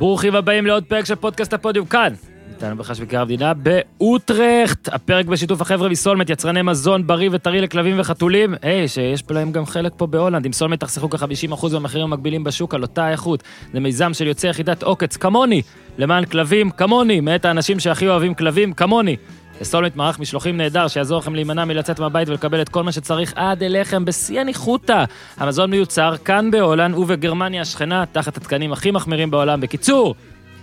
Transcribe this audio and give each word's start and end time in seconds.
ברוכים 0.00 0.34
הבאים 0.34 0.66
לעוד 0.66 0.84
פרק 0.84 1.04
של 1.04 1.14
פודקאסט 1.14 1.52
הפודיום 1.52 1.86
כאן. 1.86 2.12
איתנו 2.54 2.76
בחש 2.76 3.00
בקרב 3.00 3.20
המדינה 3.20 3.52
באוטרחט. 3.54 4.88
הפרק 4.88 5.26
בשיתוף 5.26 5.60
החבר'ה 5.60 5.88
מסולמט, 5.88 6.30
יצרני 6.30 6.62
מזון 6.62 7.06
בריא 7.06 7.28
וטרי 7.32 7.60
לכלבים 7.60 8.00
וחתולים. 8.00 8.54
היי, 8.62 8.88
שיש 8.88 9.22
להם 9.30 9.52
גם 9.52 9.66
חלק 9.66 9.92
פה 9.96 10.06
בהולנד. 10.06 10.46
עם 10.46 10.52
סולמט 10.52 10.80
תחסכו 10.80 11.10
כ-50% 11.10 11.68
במחירים 11.74 12.12
המקבילים 12.12 12.44
בשוק 12.44 12.74
על 12.74 12.82
אותה 12.82 13.10
איכות. 13.10 13.42
זה 13.72 13.80
מיזם 13.80 14.14
של 14.14 14.26
יוצאי 14.26 14.50
יחידת 14.50 14.82
עוקץ, 14.82 15.16
כמוני, 15.16 15.62
למען 15.98 16.24
כלבים, 16.24 16.70
כמוני, 16.70 17.20
מאת 17.20 17.44
האנשים 17.44 17.80
שהכי 17.80 18.08
אוהבים 18.08 18.34
כלבים, 18.34 18.72
כמוני. 18.72 19.16
לסולמט 19.60 19.96
מערך 19.96 20.18
משלוחים 20.18 20.56
נהדר 20.56 20.88
שיעזור 20.88 21.18
לכם 21.18 21.34
להימנע 21.34 21.64
מלצאת 21.64 22.00
מהבית 22.00 22.28
ולקבל 22.28 22.62
את 22.62 22.68
כל 22.68 22.82
מה 22.82 22.92
שצריך 22.92 23.32
עד 23.36 23.62
אליכם 23.62 24.04
בשיא 24.04 24.40
הניחותא. 24.40 25.04
המזון 25.36 25.70
מיוצר 25.70 26.16
כאן 26.24 26.50
בהולנד 26.50 26.94
ובגרמניה 26.94 27.62
השכנה, 27.62 28.04
תחת 28.12 28.36
התקנים 28.36 28.72
הכי 28.72 28.90
מחמירים 28.90 29.30
בעולם. 29.30 29.60
בקיצור, 29.60 30.14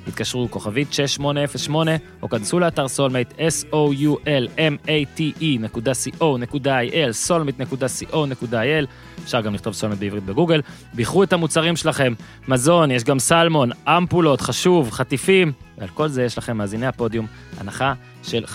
התקשרו 0.08 0.52
כוכבית 0.52 0.94
6808 0.94 1.92
או 2.22 2.30
כנסו 2.30 2.60
לאתר 2.60 2.88
סולמייט 2.88 3.32
s-o-u-l-m-a-t-e 3.32 5.46
נקודה 5.60 5.92
co.il 5.92 7.12
סולמייט.co.il 7.12 8.86
אפשר 9.24 9.42
גם 9.42 9.54
לכתוב 9.54 9.74
סולמייט 9.74 10.00
בעברית 10.00 10.24
בגוגל. 10.24 10.62
בחרו 10.96 11.24
את 11.24 11.34
המוצרים 11.34 11.76
שלכם, 11.76 12.14
מזון, 12.48 12.92
יש 12.92 13.04
גם 13.04 13.20
סלמון, 13.20 13.70
אמפולות, 13.88 14.42
חשוב, 14.42 14.92
חטיפים, 14.92 15.52
ועל 15.78 15.90
כל 15.90 16.08
זה 16.08 16.24
יש 16.24 16.38
לכם 16.38 16.58
מאזיני 16.58 16.88
הפודיום 16.88 17.26
הנחה 17.58 17.94
של 18.24 18.46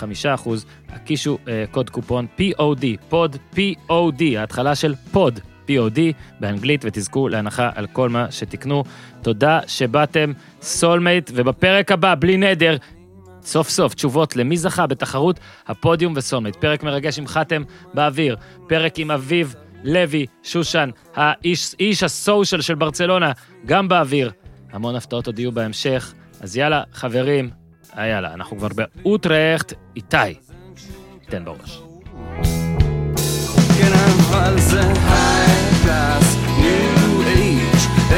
5%. 0.45 0.49
הקישו 0.89 1.37
אה, 1.47 1.65
קוד 1.71 1.89
קופון 1.89 2.27
POD, 2.39 2.85
פוד 3.09 3.37
POD, 3.55 4.23
ההתחלה 4.37 4.75
של 4.75 4.95
פוד. 5.11 5.39
POD 5.69 5.99
באנגלית, 6.39 6.81
ותזכו 6.85 7.27
להנחה 7.27 7.69
על 7.75 7.87
כל 7.87 8.09
מה 8.09 8.31
שתקנו. 8.31 8.83
תודה 9.21 9.59
שבאתם, 9.67 10.31
סולמייט, 10.61 11.31
ובפרק 11.33 11.91
הבא, 11.91 12.15
בלי 12.19 12.37
נדר, 12.37 12.77
סוף 13.43 13.69
סוף 13.69 13.93
תשובות 13.93 14.35
למי 14.35 14.57
זכה 14.57 14.87
בתחרות 14.87 15.39
הפודיום 15.67 16.13
וסולמייט. 16.15 16.55
פרק 16.55 16.83
מרגש 16.83 17.19
עם 17.19 17.27
חתם 17.27 17.63
באוויר, 17.93 18.35
פרק 18.67 18.99
עם 18.99 19.11
אביב 19.11 19.55
לוי, 19.83 20.25
שושן, 20.43 20.89
האיש 21.15 21.75
איש 21.79 22.03
ה 22.03 22.11
social 22.11 22.61
של 22.61 22.75
ברצלונה, 22.75 23.31
גם 23.65 23.87
באוויר. 23.87 24.31
המון 24.71 24.95
הפתעות 24.95 25.27
עוד 25.27 25.39
יהיו 25.39 25.51
בהמשך. 25.51 26.13
אז 26.41 26.57
יאללה, 26.57 26.83
חברים, 26.93 27.49
אה, 27.97 28.07
יאללה, 28.07 28.33
אנחנו 28.33 28.57
כבר 28.57 28.67
באוטרחט, 28.75 29.73
איתי. 29.95 30.17
תן 31.29 31.45
בראש. 31.45 31.81
כן, 33.77 33.91
אבל 34.29 34.55
קלאס, 35.93 36.37
ניו 36.57 37.21
אייג', 37.21 37.59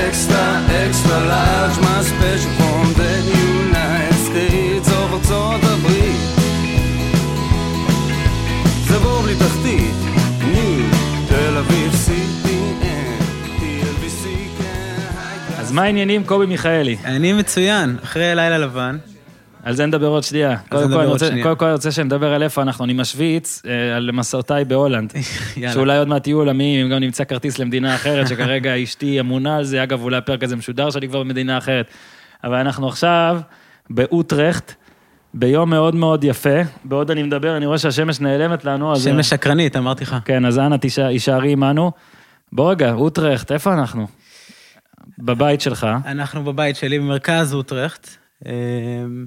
אקסטרה, 0.08 0.62
אקסטרה 0.68 1.20
לארג', 1.20 1.82
מה 1.82 2.04
ספיישל 2.04 2.50
פרום 2.58 2.94
דה 2.98 3.18
יונייט 3.18 4.14
סטייטס 4.14 4.94
או 4.94 5.14
ארצות 5.14 5.62
הברית. 5.64 6.22
זה 8.88 9.00
בור 9.00 9.22
בלי 9.22 9.36
תחתית, 9.36 9.96
ניו, 10.52 10.86
תל 11.28 11.58
אביב, 11.58 11.94
CPN, 11.94 13.24
TLBC. 13.60 14.28
אז 15.60 15.72
מה 15.72 15.84
העניינים, 15.84 16.24
קובי 16.24 16.46
מיכאלי? 16.46 16.98
אני 17.06 17.34
מצוין, 17.34 17.98
אחרי 18.04 18.36
לילה 18.36 18.58
לבן. 18.58 18.98
על 19.66 19.74
זה 19.76 19.86
נדבר 19.86 20.08
עוד 20.08 20.24
שנייה. 20.24 20.58
קודם 20.70 20.92
כל, 20.92 21.00
אני 21.00 21.08
רוצה- 21.08 21.28
שנייה. 21.28 21.44
קודם 21.44 21.56
כל 21.56 21.66
אני 21.66 21.74
רוצה 21.74 21.92
שנדבר 21.92 22.34
על 22.34 22.44
איפה 22.44 22.62
אנחנו. 22.62 22.86
אני 22.86 22.94
משוויץ 22.94 23.62
אה, 23.66 23.96
על 23.96 24.12
מסורתיי 24.14 24.66
בהולנד. 24.66 25.14
שאולי 25.74 25.98
עוד 25.98 26.08
מעט 26.08 26.28
יהיו 26.28 26.38
עולמיים, 26.38 26.86
אם 26.86 26.92
גם 26.92 27.00
נמצא 27.00 27.24
כרטיס 27.24 27.60
למדינה 27.60 27.96
אחרת, 27.96 28.28
שכרגע 28.28 28.72
אשתי 28.84 29.20
אמונה 29.20 29.58
על 29.58 29.64
זה. 29.64 29.84
אגב, 29.84 30.02
אולי 30.02 30.18
הפרק 30.18 30.44
הזה 30.44 30.56
משודר 30.56 30.90
שאני 30.90 31.08
כבר 31.08 31.20
במדינה 31.20 31.58
אחרת. 31.58 31.88
אבל 32.44 32.56
אנחנו 32.56 32.88
עכשיו 32.88 33.40
באוטרחט, 33.90 34.74
ביום 35.34 35.70
מאוד 35.70 35.96
מאוד 35.96 36.24
יפה. 36.24 36.60
בעוד 36.84 37.12
אני 37.12 37.24
מדבר, 37.24 37.58
אני 37.58 37.66
רואה 37.66 37.78
שהשמש 37.78 38.20
נעלמת 38.20 38.66
לנו. 38.66 38.94
אז- 38.94 39.04
שמש 39.04 39.30
שקרנית, 39.30 39.76
אמרתי 39.78 40.04
לך. 40.04 40.16
כן, 40.26 40.46
אז 40.46 40.60
אנא 40.60 40.76
תישא- 40.76 41.02
הישארי 41.06 41.52
עמנו. 41.52 41.92
בוא 42.52 42.72
רגע, 42.72 42.94
אוטרחט, 42.94 43.52
איפה 43.52 43.74
אנחנו? 43.74 44.08
בבית 45.20 45.62
שלך. 45.62 45.88
אנחנו 46.06 46.44
בבית 46.44 46.76
שלי 46.76 47.00
במרכז 47.00 47.54
אוטרחט. 47.54 48.08
אה, 48.46 48.52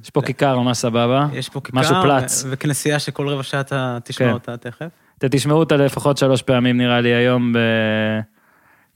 יש 0.03 0.11
פה 0.11 0.23
כיכר 0.23 0.59
ממש 0.59 0.79
סבבה. 0.79 1.27
יש 1.33 1.49
פה 1.49 1.61
כיכר. 1.61 1.81
משהו 1.81 1.97
פלץ. 2.03 2.45
וכנסייה 2.51 2.99
שכל 2.99 3.29
רבע 3.29 3.43
שעה 3.43 3.61
אתה 3.61 3.99
תשמע 4.05 4.27
כן. 4.27 4.33
אותה 4.33 4.57
תכף. 4.57 4.89
אתם 5.19 5.29
תשמעו 5.31 5.59
אותה 5.59 5.77
לפחות 5.77 6.19
שלוש 6.19 6.43
פעמים 6.43 6.77
נראה 6.77 7.01
לי 7.01 7.15
היום, 7.15 7.53
ב... 7.53 7.59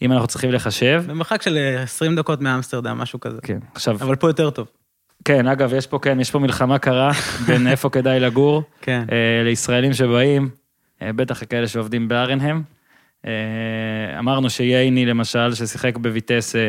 אם 0.03 0.12
אנחנו 0.12 0.27
צריכים 0.27 0.51
לחשב. 0.51 1.05
במרחק 1.06 1.43
של 1.43 1.56
אה, 1.56 1.83
20 1.83 2.17
דקות 2.17 2.41
מאמסטרדם, 2.41 2.99
משהו 2.99 3.21
כזה. 3.21 3.39
כן, 3.43 3.59
עכשיו, 3.75 3.95
אבל 3.95 4.17
פה 4.17 4.28
יותר 4.28 4.51
טוב. 4.51 4.67
כן, 5.25 5.47
אגב, 5.49 5.75
יש 5.75 5.87
פה, 5.87 5.99
כן, 5.99 6.21
יש 6.21 6.31
פה 6.31 6.39
מלחמה 6.39 6.78
קרה 6.78 7.11
בין 7.47 7.67
איפה 7.67 7.91
כדאי 7.91 8.21
לגור, 8.21 8.62
כן. 8.81 9.05
אה, 9.12 9.45
לישראלים 9.45 9.93
שבאים, 9.93 10.49
אה, 11.03 11.12
בטח 11.12 11.43
כאלה 11.45 11.69
שעובדים 11.69 12.09
בארנהם. 12.09 12.62
אה, 13.27 14.19
אמרנו 14.19 14.51
שייני, 14.51 15.06
למשל, 15.06 15.55
ששיחק 15.55 15.99
בויטס, 15.99 16.56
אה, 16.56 16.69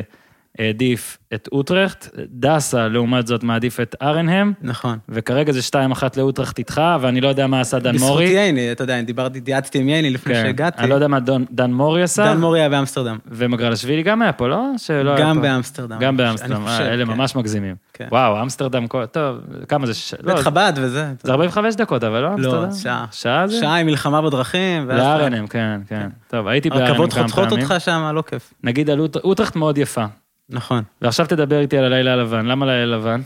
העדיף 0.60 1.18
את 1.34 1.50
אוטרחט, 1.52 2.08
דסה, 2.30 2.88
לעומת 2.88 3.28
זאת, 3.28 3.44
מעדיף 3.44 3.80
את 3.80 3.96
ארנהם, 4.02 4.54
נכון. 4.62 4.98
וכרגע 5.10 5.52
זה 5.52 5.60
2-1 5.60 5.76
לאוטרחט 6.18 6.60
איתך, 6.60 6.82
ואני 7.02 7.22
לא 7.22 7.28
יודע 7.28 7.48
מה 7.48 7.62
עשה 7.62 7.80
דן 7.80 7.94
בזכות 7.94 8.10
מורי. 8.10 8.26
ייני, 8.26 8.72
אתה 8.72 8.84
יודע, 8.84 8.96
אני 8.96 9.04
דיברתי, 9.06 9.40
דיאטתי 9.40 9.80
עם 9.80 9.90
ייני 9.90 10.10
לפני 10.10 10.34
כן, 10.36 10.42
שהגעתי. 10.44 10.82
אני 10.82 10.90
לא 10.90 10.96
יודע 10.96 11.08
מה 11.08 11.20
דון- 11.20 11.46
דן 11.52 11.72
מורי 11.74 12.04
עשה. 12.04 12.24
דן 12.26 12.40
מורי 12.42 12.60
היה 12.60 12.70
באמסטרדם. 12.70 13.18
ומגרלשווילי 13.28 14.04
גם 14.04 14.22
היה 14.22 14.34
פה, 14.34 14.48
לא? 14.48 14.64
שלא 14.78 15.12
היה 15.16 15.20
גם. 15.30 15.42
באמסטרדם. 15.42 16.00
גם 16.00 16.18
באמסטרדם, 16.18 16.62
חושב, 16.66 16.82
אה, 16.84 16.94
אלה 16.94 17.06
כן. 17.06 17.12
ממש 17.12 17.36
מגזימים. 17.36 17.76
כן. 17.94 18.08
וואו, 18.12 18.42
אמסטרדם, 18.42 18.86
טוב, 19.12 19.38
כמה 19.68 19.86
זה? 19.88 19.94
ש- 19.94 20.14
לא, 20.24 20.34
בית 20.34 20.44
חב"ד 20.44 20.74
וזה. 20.76 21.12
זה 21.24 21.32
45 21.32 21.76
דקות, 21.76 22.04
אבל 22.04 22.20
לא 22.20 22.30
לא, 22.30 22.34
אמסטרדם? 22.36 22.72
שעה. 22.72 23.06
שעה 23.12 23.48
זה? 23.48 23.60
שעה 23.60 23.76
עם 23.80 23.86
מלחמה 23.86 24.22
בדרכים. 24.22 24.84
אתה- 24.86 24.98
לארנם, 24.98 25.48
כן, 25.48 25.82
כן. 25.88 26.08
טוב, 26.28 26.48
הייתי 26.48 26.70
בארנם 26.70 26.86
הרכבות 26.86 27.14
כמה 27.14 27.24
חותכות 27.24 27.50
פעמים. 27.50 27.64
אותך 27.72 27.82
שם, 27.82 28.12
לא 28.16 28.22
כיף. 28.28 28.54
נגיד 28.64 28.90
על 28.90 29.00
אוט- 29.00 29.18
אוטרחט 29.24 29.56
מאוד 29.56 29.78
יפה. 29.78 30.06
נכון. 30.50 30.84
ועכשיו 31.02 31.26
תדבר 31.26 31.60
איתי 31.60 31.78
על 31.78 31.84
הלילה 31.84 32.14
הלבן. 32.14 32.46
למה 32.46 32.66
לילה 32.66 32.98
לבן? 32.98 33.22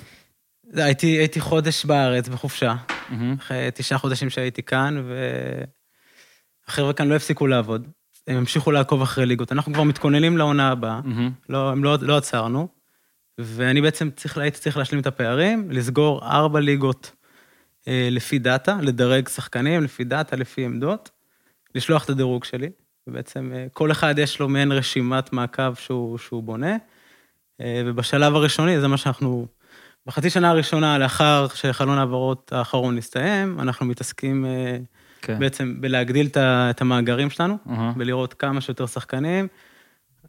הייתי, 0.74 1.08
הייתי 1.08 1.40
חודש 1.40 1.86
בארץ 1.86 2.28
בחופשה, 2.28 2.76
מהמם. 3.10 3.36
אחרי 3.40 3.70
תשעה 3.74 3.98
חודשים 3.98 4.30
שהייתי 4.30 4.64
כאן, 4.64 5.04
והחבר'ה 6.68 6.94
כאן 6.94 7.08
לא 7.08 7.16
הפסיקו 7.16 7.48
לעבוד. 7.48 7.88
הם 8.28 8.38
המשיכו 8.38 8.72
לעקוב 8.72 9.02
אחרי 9.02 9.26
ליגות. 9.26 9.52
אנחנו 9.52 9.74
כבר 9.74 9.84
מתכוננים 9.84 10.38
לעונה 10.38 10.70
הבאה, 10.70 11.02
מהמם. 11.04 11.32
לא, 11.50 11.72
הם 11.72 11.84
לא, 11.84 11.98
לא 12.02 12.18
עצרנו, 12.18 12.68
ואני 13.38 13.82
בעצם 13.82 14.10
צריך, 14.16 14.38
הייתי 14.38 14.60
צריך 14.60 14.78
להשלים 14.78 15.02
את 15.02 15.08
הפערים, 15.08 15.72
לסגור 15.72 16.26
ארבע 16.26 16.60
ליגות 16.60 17.12
אה, 17.88 18.08
לפי 18.12 18.40
דאטה, 18.40 18.78
לדרג 18.82 19.28
שחקנים 19.28 19.84
לפי 19.84 20.04
דאטה, 20.04 20.36
לפי 20.36 20.66
עמדות, 20.66 21.10
לשלוח 21.76 22.04
את 22.06 22.10
הדירוג 22.10 22.44
שלי, 22.44 22.70
ובעצם 23.08 23.52
אה, 23.56 23.66
כל 23.74 23.92
אחד 23.92 24.20
יש 24.20 24.40
לו 24.40 24.50
מעין 24.50 24.72
רשימת 24.72 25.34
מעקב 25.34 25.74
שהוא, 25.74 26.18
שהוא 26.18 26.44
בונה, 26.44 26.76
ובשלב 27.62 28.36
הראשוני, 28.36 28.80
זה 28.80 28.88
מה 28.88 28.98
שאנחנו, 28.98 29.48
בחצי 30.06 30.30
שנה 30.30 30.50
הראשונה, 30.50 30.98
לאחר 30.98 31.48
שחלון 31.54 31.98
ההעברות 31.98 32.54
האחרון 32.54 32.98
הסתיים, 32.98 33.60
אנחנו 33.60 33.86
מתעסקים 33.86 34.46
אה, 34.46 34.78
כן. 35.22 35.40
בעצם 35.40 35.76
בלהגדיל 35.82 36.30
את 36.38 36.82
המאגרים 36.82 37.30
שלנו, 37.30 37.58
אהה. 37.70 37.94
בלראות 37.96 38.34
כמה 38.34 38.62
שיותר 38.62 38.86
שחקנים. 38.86 39.48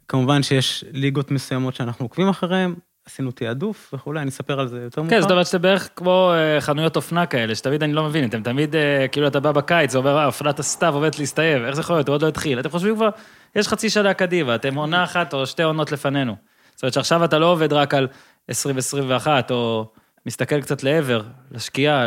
כמובן 0.08 0.42
שיש 0.42 0.84
ליגות 0.92 1.30
מסוימות 1.30 1.74
שאנחנו 1.74 2.04
עוקבים 2.04 2.28
אחריהן, 2.28 2.74
עשינו 3.06 3.30
תעדוף 3.30 3.94
וכולי, 3.94 4.20
אני 4.20 4.28
אספר 4.28 4.60
על 4.60 4.68
זה 4.68 4.80
יותר 4.82 5.02
מאוחר. 5.02 5.16
כן, 5.16 5.22
זאת 5.22 5.30
אומרת 5.30 5.46
שזה 5.46 5.58
בערך 5.58 5.88
כמו 5.96 6.32
אה, 6.34 6.60
חנויות 6.60 6.96
אופנה 6.96 7.26
כאלה, 7.26 7.54
שתמיד 7.54 7.82
אני 7.82 7.92
לא 7.92 8.04
מבין, 8.04 8.28
אתם 8.28 8.42
תמיד, 8.42 8.76
אה, 8.76 9.08
כאילו 9.12 9.26
אתה 9.26 9.40
בא 9.40 9.52
בקיץ, 9.52 9.92
זה 9.92 9.98
אומר, 9.98 10.18
אה, 10.18 10.26
אופנת 10.26 10.58
הסתיו 10.58 10.94
עומדת 10.94 11.18
להסתיים, 11.18 11.64
איך 11.64 11.74
זה 11.74 11.80
יכול 11.80 11.96
להיות, 11.96 12.08
הוא 12.08 12.14
עוד 12.14 12.22
לא 12.22 12.28
התחיל. 12.28 12.60
אתם 12.60 12.68
חושבים 12.68 12.96
כבר, 12.96 13.08
יש 13.56 13.68
חצי 13.68 13.90
שנה 13.90 14.14
קדימה, 14.14 14.54
אתם 14.54 14.74
עונה 14.74 15.04
אחת 15.04 15.34
או 15.34 15.46
שתי 15.46 15.62
עונות 15.62 15.92
לפנינו. 15.92 16.36
זאת 16.78 16.82
אומרת 16.82 16.92
שעכשיו 16.92 17.24
אתה 17.24 17.38
לא 17.38 17.46
עובד 17.46 17.72
רק 17.72 17.94
על 17.94 18.08
2021, 18.48 19.50
או 19.50 19.90
מסתכל 20.26 20.60
קצת 20.60 20.82
לעבר, 20.82 21.22
לשקיעה, 21.50 22.06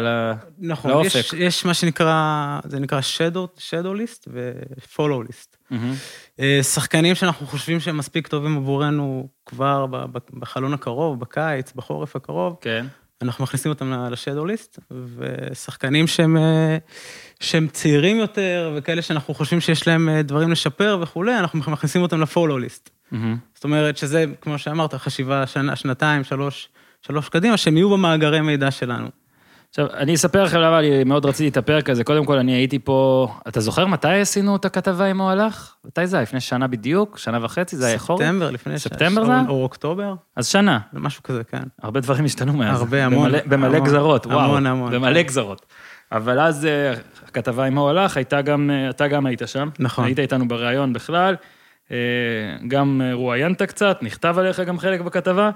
נכון, 0.59 0.91
לאופק. 0.91 1.15
יש, 1.15 1.33
יש 1.33 1.65
מה 1.65 1.73
שנקרא, 1.73 2.59
זה 2.65 2.79
נקרא 2.79 2.99
shadow, 2.99 3.59
shadow 3.59 3.97
list 3.97 4.25
ו-follow 4.27 5.29
list. 5.29 5.75
אה, 6.39 6.63
שחקנים 6.63 7.15
שאנחנו 7.15 7.47
חושבים 7.47 7.79
שהם 7.79 7.97
מספיק 7.97 8.27
טובים 8.27 8.57
עבורנו 8.57 9.27
כבר 9.45 9.85
בחלון 10.33 10.73
הקרוב, 10.73 11.19
בקיץ, 11.19 11.73
בחורף 11.75 12.15
הקרוב, 12.15 12.57
כן. 12.61 12.85
אנחנו 13.21 13.43
מכניסים 13.43 13.71
אותם 13.71 14.07
לשדו 14.11 14.45
ליסט, 14.45 14.79
ושחקנים 15.17 16.07
שהם, 16.07 16.37
אה, 16.37 16.77
שהם 17.39 17.67
צעירים 17.67 18.17
יותר, 18.17 18.73
וכאלה 18.77 19.01
שאנחנו 19.01 19.33
חושבים 19.33 19.61
שיש 19.61 19.87
להם 19.87 20.09
אה, 20.09 20.21
דברים 20.21 20.51
לשפר 20.51 20.99
וכולי, 21.01 21.39
אנחנו 21.39 21.59
מכניסים 21.59 22.01
אותם 22.01 22.21
לפולו 22.21 22.57
ליסט. 22.57 22.89
מהמם. 23.11 23.37
זאת 23.55 23.63
אומרת 23.63 23.97
שזה, 23.97 24.25
כמו 24.41 24.57
שאמרת, 24.57 24.93
חשיבה 24.93 25.47
שנה, 25.47 25.75
שנתיים, 25.75 26.23
שלוש, 26.23 26.69
שלוש 27.01 27.29
קדימה, 27.29 27.57
שהם 27.57 27.77
יהיו 27.77 27.89
במאגרי 27.89 28.41
מידע 28.41 28.71
שלנו. 28.71 29.07
עכשיו, 29.69 29.87
אני 29.93 30.15
אספר 30.15 30.43
לכם 30.43 30.57
למה 30.59 30.79
אני 30.79 31.03
מאוד 31.03 31.25
רציתי 31.25 31.47
את 31.49 31.57
הפרק 31.57 31.89
הזה. 31.89 32.03
קודם 32.03 32.25
כל, 32.25 32.37
אני 32.37 32.51
הייתי 32.51 32.79
פה... 32.79 33.27
אתה 33.47 33.59
זוכר 33.59 33.85
מתי 33.85 34.19
עשינו 34.19 34.55
את 34.55 34.65
הכתבה 34.65 35.05
עם 35.05 35.21
הוא 35.21 35.29
הלך? 35.29 35.73
מתי 35.85 36.07
זה 36.07 36.17
היה? 36.17 36.23
לפני 36.23 36.39
שנה 36.39 36.67
בדיוק? 36.67 37.17
שנה 37.17 37.45
וחצי? 37.45 37.75
זה 37.75 37.87
היה 37.87 37.99
חורף? 37.99 38.19
ספטמבר 38.21 38.51
לפני... 38.51 38.79
ש- 38.79 38.81
ספטמבר 38.83 39.25
זה 39.25 39.31
היה? 39.31 39.43
או 39.47 39.63
אוקטובר, 39.63 40.13
אז 40.35 40.47
שנה. 40.47 40.79
משהו 40.93 41.23
כזה, 41.23 41.43
כן. 41.43 41.63
הרבה 41.81 41.99
דברים 41.99 42.25
השתנו 42.25 42.53
מאז. 42.53 42.79
הרבה, 42.79 43.05
המון, 43.05 43.31
במלא, 43.45 43.79
גזרות, 43.79 44.25
וואו. 44.25 44.39
המון, 44.39 44.65
המון. 44.65 44.91
במלא 44.91 45.21
גזרות. 45.21 45.65
אבל 46.11 46.39
אז 46.39 46.65
אה, 46.65 46.93
הכתבה 47.27 47.65
עם 47.65 47.77
הוא 47.77 47.89
הלך, 47.89 48.17
הייתה 48.17 48.41
גם, 48.41 48.69
אה, 48.73 48.89
אתה 48.89 49.07
גם 49.07 49.25
היית 49.25 49.41
שם. 49.45 49.69
נכון. 49.79 50.05
היית 50.05 50.19
איתנו 50.19 50.47
בריאיון 50.47 50.93
בכלל. 50.93 51.35
אה, 51.91 51.97
גם 52.67 53.01
אה, 53.03 53.13
רואיינת 53.13 53.61
קצת, 53.61 53.99
נכתב 54.01 54.35
עליך 54.37 54.59
גם 54.59 54.79
חלק 54.79 55.01
בכתבה. 55.01 55.49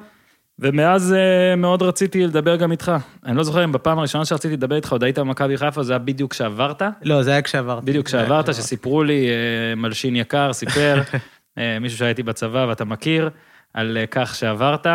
ומאז 0.59 1.13
אה, 1.13 1.55
מאוד 1.55 1.81
רציתי 1.81 2.25
לדבר 2.25 2.55
גם 2.55 2.71
איתך. 2.71 2.91
אני 3.25 3.37
לא 3.37 3.43
זוכר 3.43 3.63
אם 3.63 3.71
בפעם 3.71 3.99
הראשונה 3.99 4.25
שרציתי 4.25 4.53
לדבר 4.53 4.75
איתך, 4.75 4.91
עוד 4.91 5.03
היית 5.03 5.19
במכבי 5.19 5.57
חיפה, 5.57 5.83
זה 5.83 5.93
היה 5.93 5.99
בדיוק 5.99 6.31
כשעברת. 6.31 6.81
לא, 7.03 7.23
זה 7.23 7.31
היה 7.31 7.41
כשעברתי. 7.41 7.85
בדיוק 7.85 8.05
כשעברת. 8.05 8.53
שסיפרו 8.53 9.03
לי, 9.03 9.27
מלשין 9.77 10.15
יקר 10.15 10.53
סיפר, 10.53 11.01
מישהו 11.81 11.97
שהייתי 11.97 12.23
בצבא 12.23 12.65
ואתה 12.69 12.85
מכיר, 12.85 13.29
על 13.73 13.97
כך 14.11 14.35
שעברת, 14.35 14.87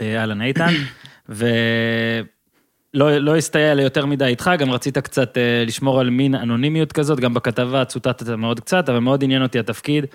אה, 0.00 0.20
אהלן 0.20 0.42
איתן, 0.42 0.74
ולא 1.28 3.18
לא 3.18 3.36
הסתייע 3.36 3.74
לי 3.74 3.82
יותר 3.82 4.06
מדי 4.06 4.24
איתך, 4.24 4.50
גם 4.58 4.70
רצית 4.70 4.98
קצת 4.98 5.38
אה, 5.38 5.64
לשמור 5.66 6.00
על 6.00 6.10
מין 6.10 6.34
אנונימיות 6.34 6.92
כזאת, 6.92 7.20
גם 7.20 7.34
בכתבה 7.34 7.84
צוטטת 7.84 8.28
מאוד 8.28 8.60
קצת, 8.60 8.88
אבל 8.88 8.98
מאוד 8.98 9.24
עניין 9.24 9.42
אותי 9.42 9.58
התפקיד. 9.58 10.06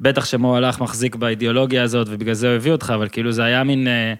בטח 0.00 0.24
שמו 0.24 0.56
הלך 0.56 0.80
מחזיק 0.80 1.16
באידיאולוגיה 1.16 1.82
הזאת, 1.82 2.06
ובגלל 2.10 2.34
זה 2.34 2.48
הוא 2.48 2.56
הביא 2.56 2.72
אותך, 2.72 2.92
אבל 2.96 3.08
כאילו 3.08 3.32
זה 3.32 3.44
היה 3.44 3.64
מין... 3.64 3.88
אה, 3.88 4.14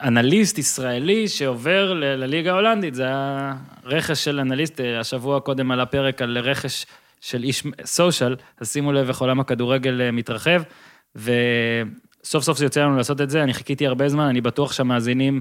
האנליסט 0.00 0.58
ישראלי 0.58 1.28
שעובר 1.28 1.92
לליגה 1.92 2.50
ההולנדית, 2.50 2.94
זה 2.94 3.02
היה 3.02 3.54
רכש 3.84 4.24
של 4.24 4.40
אנליסט, 4.40 4.80
אה, 4.80 5.00
השבוע 5.00 5.40
קודם 5.40 5.70
על 5.70 5.80
הפרק 5.80 6.22
על 6.22 6.38
רכש 6.38 6.86
של 7.20 7.42
איש 7.42 7.62
סושיאל, 7.84 8.36
אז 8.60 8.72
שימו 8.72 8.92
לב 8.92 9.08
איך 9.08 9.20
עולם 9.20 9.40
הכדורגל 9.40 10.00
אה, 10.00 10.10
מתרחב, 10.10 10.62
וסוף 11.16 12.44
סוף 12.44 12.58
זה 12.58 12.64
יוצא 12.64 12.80
לנו 12.80 12.96
לעשות 12.96 13.20
את 13.20 13.30
זה, 13.30 13.42
אני 13.42 13.54
חיכיתי 13.54 13.86
הרבה 13.86 14.08
זמן, 14.08 14.24
אני 14.24 14.40
בטוח 14.40 14.72
שהמאזינים, 14.72 15.40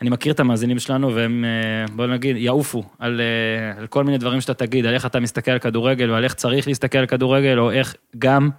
אני 0.00 0.10
מכיר 0.10 0.32
את 0.32 0.40
המאזינים 0.40 0.78
שלנו, 0.78 1.14
והם, 1.14 1.44
אה, 1.44 1.94
בוא 1.96 2.06
נגיד, 2.06 2.36
יעופו 2.36 2.84
על, 2.98 3.20
אה, 3.20 3.80
על 3.80 3.86
כל 3.86 4.04
מיני 4.04 4.18
דברים 4.18 4.40
שאתה 4.40 4.54
תגיד, 4.54 4.86
על 4.86 4.94
איך 4.94 5.06
אתה 5.06 5.20
מסתכל 5.20 5.50
על 5.50 5.58
כדורגל, 5.58 6.10
ועל 6.10 6.24
איך 6.24 6.34
צריך 6.34 6.68
להסתכל 6.68 6.98
על 6.98 7.06
כדורגל, 7.06 7.58
או 7.58 7.70
איך 7.70 7.94
גם 8.18 8.50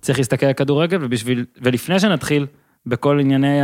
צריך 0.00 0.18
להסתכל 0.18 0.46
על 0.46 0.52
כדורגל, 0.52 0.98
ובשביל, 1.00 1.44
ולפני 1.62 2.00
שנתחיל 2.00 2.46
בכל 2.86 3.20
ענייני 3.20 3.58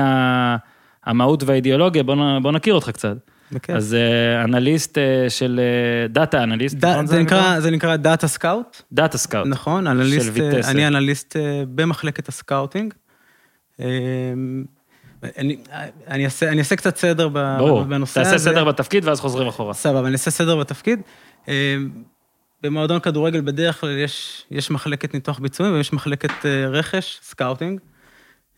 המהות 1.05 1.43
והאידיאולוגיה, 1.43 2.03
בוא, 2.03 2.17
בוא 2.43 2.53
נכיר 2.53 2.75
אותך 2.75 2.91
קצת. 2.91 3.17
בכיף. 3.53 3.77
אז 3.77 3.95
אה, 3.95 4.45
אנליסט 4.45 4.99
של 5.29 5.61
דאטה 6.09 6.43
אנליסט, 6.43 6.77
ד- 6.77 6.85
נכון? 6.85 7.07
זה 7.07 7.23
נקרא- 7.23 7.61
זה 7.61 7.71
נקרא 7.71 7.97
data 7.97 8.27
scout, 8.29 8.83
data 8.93 9.19
scout. 9.19 9.47
נכון, 9.47 9.87
אנליסט, 9.87 10.25
של 10.35 10.43
ויטסה. 10.43 10.71
אני 10.71 10.87
אנליסט 10.87 11.37
במחלקת 11.75 12.29
ה 12.29 12.35
scouting. 12.35 12.95
אני 15.23 15.57
אני 16.09 16.25
אעשה 16.25 16.49
אני 16.49 16.59
אעשה 16.59 16.77
קצת 16.77 16.97
סדר 16.97 17.29
ב- 17.29 17.57
ברור, 17.59 17.83
בנושא 17.83 18.21
הזה. 18.21 18.31
תעשה 18.31 18.45
סדר 18.45 18.65
בתפקיד 18.65 19.05
ואז 19.05 19.21
חוזרים 19.21 19.49
אחורה. 19.49 19.75
סבבה, 19.75 20.07
אני 20.07 20.13
אעשה 20.13 20.31
סדר 20.31 20.57
בתפקיד. 20.57 21.01
אה, 21.49 21.77
במועדון 22.63 23.01
כדורגל 23.01 23.41
בדרך 23.41 23.81
כלל 23.81 23.99
יש, 23.99 24.45
יש 24.51 24.71
מחלקת 24.71 25.15
ניתוח 25.15 25.39
ביצועים 25.39 25.75
ויש 25.75 25.93
מחלקת 25.93 26.47
אה, 26.47 26.67
רכש, 26.69 27.19
scouting. 27.23 27.81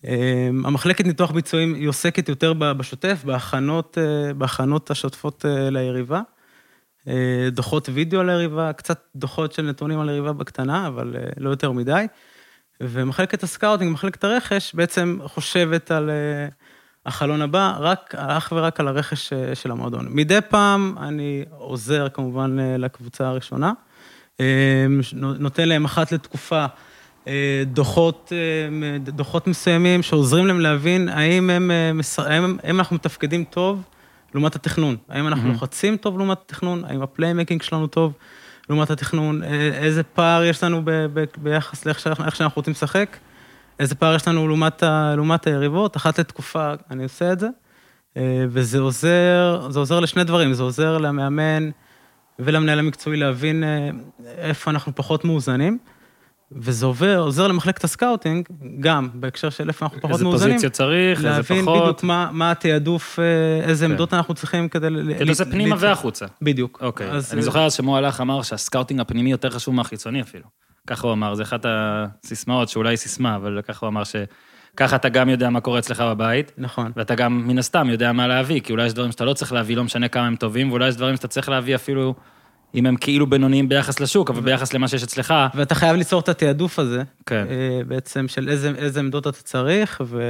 אה, 0.07 0.49
המחלקת 0.65 1.05
ניתוח 1.05 1.31
ביצועים 1.31 1.75
היא 1.75 1.89
עוסקת 1.89 2.29
יותר 2.29 2.53
בשוטף, 2.53 3.23
בהכנות, 3.25 3.99
בהכנות 4.39 4.91
השוטפות 4.91 5.45
ליריבה. 5.71 6.21
דוחות 7.53 7.89
וידאו 7.93 8.21
על 8.21 8.31
היריבה, 8.31 8.73
קצת 8.73 9.01
דוחות 9.17 9.53
של 9.53 9.63
נתונים 9.63 10.01
על 10.01 10.09
היריבה 10.09 10.33
בקטנה, 10.33 10.87
אבל 10.87 11.17
לא 11.37 11.51
יותר 11.51 11.73
מדי. 11.73 12.07
ומחלקת 12.83 13.43
ה 13.43 13.48
scouting, 13.48 13.93
מחלקת 13.93 14.25
הרכש, 14.25 14.75
בעצם 14.75 15.19
חושבת 15.25 15.91
על 15.91 16.11
אה, 16.11 16.49
החלון 17.07 17.43
הבא, 17.43 17.77
רק, 17.79 18.15
אך 18.17 18.53
ורק 18.57 18.81
על 18.81 18.89
הרכש 18.89 19.33
אה, 19.33 19.55
של 19.55 19.71
המועדון. 19.71 20.07
מדי 20.11 20.39
פעם 20.49 20.95
אני 21.01 21.45
עוזר 21.51 22.09
כמובן 22.09 22.57
אה, 22.61 22.77
לקבוצה 22.79 23.29
הראשונה, 23.29 23.73
נותן 25.15 25.69
להם 25.69 25.85
אחת 25.85 26.13
לתקופה 26.13 26.67
דוחות, 27.67 28.33
דוחות 28.99 29.47
מסוימים 29.47 30.03
שעוזרים 30.03 30.47
להם 30.47 30.61
להבין 30.61 31.09
האם, 31.09 31.51
הם, 31.51 31.71
האם, 32.19 32.57
האם 32.63 32.79
אנחנו 32.79 32.97
מתפקדים 32.97 33.45
טוב 33.45 33.83
לעומת 34.35 34.57
התכנון, 34.57 34.97
האם 35.09 35.27
אנחנו. 35.27 35.49
לוחצים 35.53 35.97
טוב 35.97 36.19
לעומת 36.19 36.39
התכנון, 36.47 36.85
האם 36.85 37.03
ה 37.03 37.08
playmaking 37.08 37.63
שלנו 37.63 37.87
טוב 37.87 38.13
לעומת 38.69 38.91
התכנון, 38.91 39.43
אה, 39.43 39.71
איזה 39.75 40.03
פער 40.03 40.45
יש 40.45 40.65
לנו 40.65 40.83
ב, 40.85 40.91
ב, 40.91 41.25
ביחס 41.37 41.87
לאיך 41.87 42.01
שאנחנו, 42.01 42.31
שאנחנו 42.31 42.61
רוצים 42.61 42.73
לשחק, 42.73 43.17
איזה 43.81 43.95
פער 43.95 44.15
יש 44.15 44.29
לנו 44.29 44.49
לעומת, 44.49 44.83
ה, 44.83 45.13
לעומת 45.17 45.47
היריבות, 45.47 45.97
אחת 45.97 46.19
לתקופה 46.19 46.75
אני 46.91 47.03
עושה 47.03 47.33
את 47.33 47.41
זה, 47.41 47.49
אה, 48.17 48.45
וזה 48.49 48.79
עוזר, 48.79 49.67
זה 49.71 49.79
עוזר 49.79 50.01
לשני 50.01 50.25
דברים, 50.25 50.55
זה 50.55 50.63
עוזר 50.63 50.99
למאמן 50.99 51.71
ולמנהל 52.39 52.79
המקצועי 52.79 53.17
להבין 53.17 53.65
אה, 53.65 53.91
איפה 54.39 54.71
אנחנו 54.71 54.93
פחות 54.95 55.25
מאוזנים, 55.25 55.79
וזה 56.57 56.87
עובר, 56.87 57.19
עוזר 57.19 57.49
למחלקת 57.49 57.85
ה 57.85 57.91
scouting, 57.91 58.49
גם 58.81 59.09
בהקשר 59.15 59.51
של 59.51 59.69
איפה 59.69 59.87
אנחנו 59.87 60.01
פחות 60.01 60.11
איזה 60.11 60.25
מאוזנים. 60.25 60.53
פוזיציה 60.53 60.71
צריך, 60.71 61.19
איזה 61.19 61.29
להבין 61.29 61.63
פחות. 61.65 61.83
בדיוק 61.83 62.03
מה, 62.05 62.29
מה 62.33 62.51
התעדוף, 62.51 63.19
אה, 63.19 63.69
איזה 63.69 63.87
כן. 63.87 63.91
עמדות 63.93 64.15
אנחנו 64.15 64.35
צריכים 64.35 64.69
כדי... 64.69 64.89
כאילו 65.17 65.35
זה 65.35 65.45
פנימה 65.45 65.77
והחוצה. 65.79 66.27
בדיוק. 66.43 66.79
אוקיי, 66.83 67.11
אז, 67.11 67.33
אני 67.33 67.41
אה, 67.41 67.45
זוכר 67.45 67.65
אז 67.67 67.75
שמו 67.75 67.97
הלך 67.97 68.21
אמר 68.21 68.43
שה 68.43 68.59
scouting 68.59 69.01
הפנימי 69.01 69.31
יותר 69.31 69.51
חשוב 69.51 69.75
מהחיצוני 69.75 70.21
אפילו. 70.21 70.45
ככה 70.87 71.07
הוא 71.07 71.13
אמר, 71.13 71.35
זה 71.35 71.43
אחת 71.43 71.67
הסיסמאות, 71.69 72.69
שאולי 72.69 72.91
היא 72.91 72.97
סיסמה, 72.97 73.37
אבל 73.37 73.61
ככה 73.69 73.87
הוא 73.87 73.91
אמר 73.91 74.03
שככה 74.05 74.97
אתה 74.97 75.09
גם 75.09 75.29
יודע 75.29 75.51
מה 75.51 75.61
קורה 75.61 75.79
אצלך 75.79 76.01
בבית, 76.01 76.53
נכון. 76.59 76.93
ואתה 76.97 77.15
גם 77.15 77.49
מן 77.49 77.59
הסתם 77.59 77.91
יודע 77.91 78.13
מה 78.13 78.27
להביא, 78.27 78.61
כי 78.61 78.73
אולי 78.73 78.87
יש 78.87 78.93
דברים 78.93 79.13
שאתה 79.13 79.25
לא 79.25 79.33
צריך 79.33 79.53
להביא, 79.53 79.77
לא 79.77 79.85
משנה 79.85 80.09
כמה 80.09 80.27
הם 80.27 80.37
טובים, 80.37 80.71
ואולי 80.71 80.89
יש 80.89 80.97
דברים 80.97 81.17
שאתה 81.17 81.29
צריך 81.29 81.49
להביא 81.49 81.75
אפילו 81.75 82.15
אם 82.75 82.87
הם 82.87 82.97
כאילו 82.97 83.27
בינוניים 83.27 83.69
ביחס 83.69 84.01
לשוק, 84.01 84.31
אבל 84.31 84.41
ביחס 84.41 84.73
למה 84.73 84.89
שיש 84.89 85.03
אצלך, 85.03 85.35
ואתה 85.55 85.75
חייב 85.75 85.97
ליצור 85.97 86.21
את 86.21 86.29
התעדוף 86.29 86.79
הזה, 86.79 87.03
כן. 87.27 87.47
אה, 87.51 87.81
בעצם 87.87 88.29
של 88.29 88.49
איזה, 88.49 88.73
איזה 88.77 89.01
עמדות 89.01 89.27
אתה 89.27 89.43
צריך, 89.43 90.03
ו... 90.07 90.23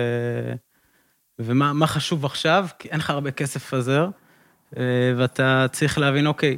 ומה 1.39 1.73
מה 1.73 1.87
חשוב 1.87 2.25
עכשיו, 2.25 2.67
כי 2.79 2.89
אין 2.89 2.99
לך 2.99 3.11
הרבה 3.11 3.31
כסף 3.31 3.73
לפזר, 3.73 4.09
אה, 4.77 4.83
ואתה 5.17 5.67
צריך 5.73 5.99
להבין, 5.99 6.27
אוקיי, 6.27 6.57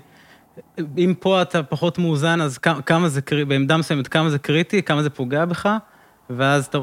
אם 0.98 1.14
פה 1.20 1.42
אתה 1.42 1.62
פחות 1.62 1.98
מאוזן, 1.98 2.40
אז 2.40 2.58
כמה 2.58 3.08
זה 3.08 3.22
קריטי, 3.22 3.44
בעמדה 3.44 3.76
מסוימת, 3.76 4.08
כמה 4.08 4.30
זה 4.30 4.38
קריטי, 4.38 4.82
כמה 4.82 5.02
זה 5.02 5.10
פוגע 5.10 5.44
בך, 5.44 5.68
ואז 6.30 6.66
אתה, 6.66 6.78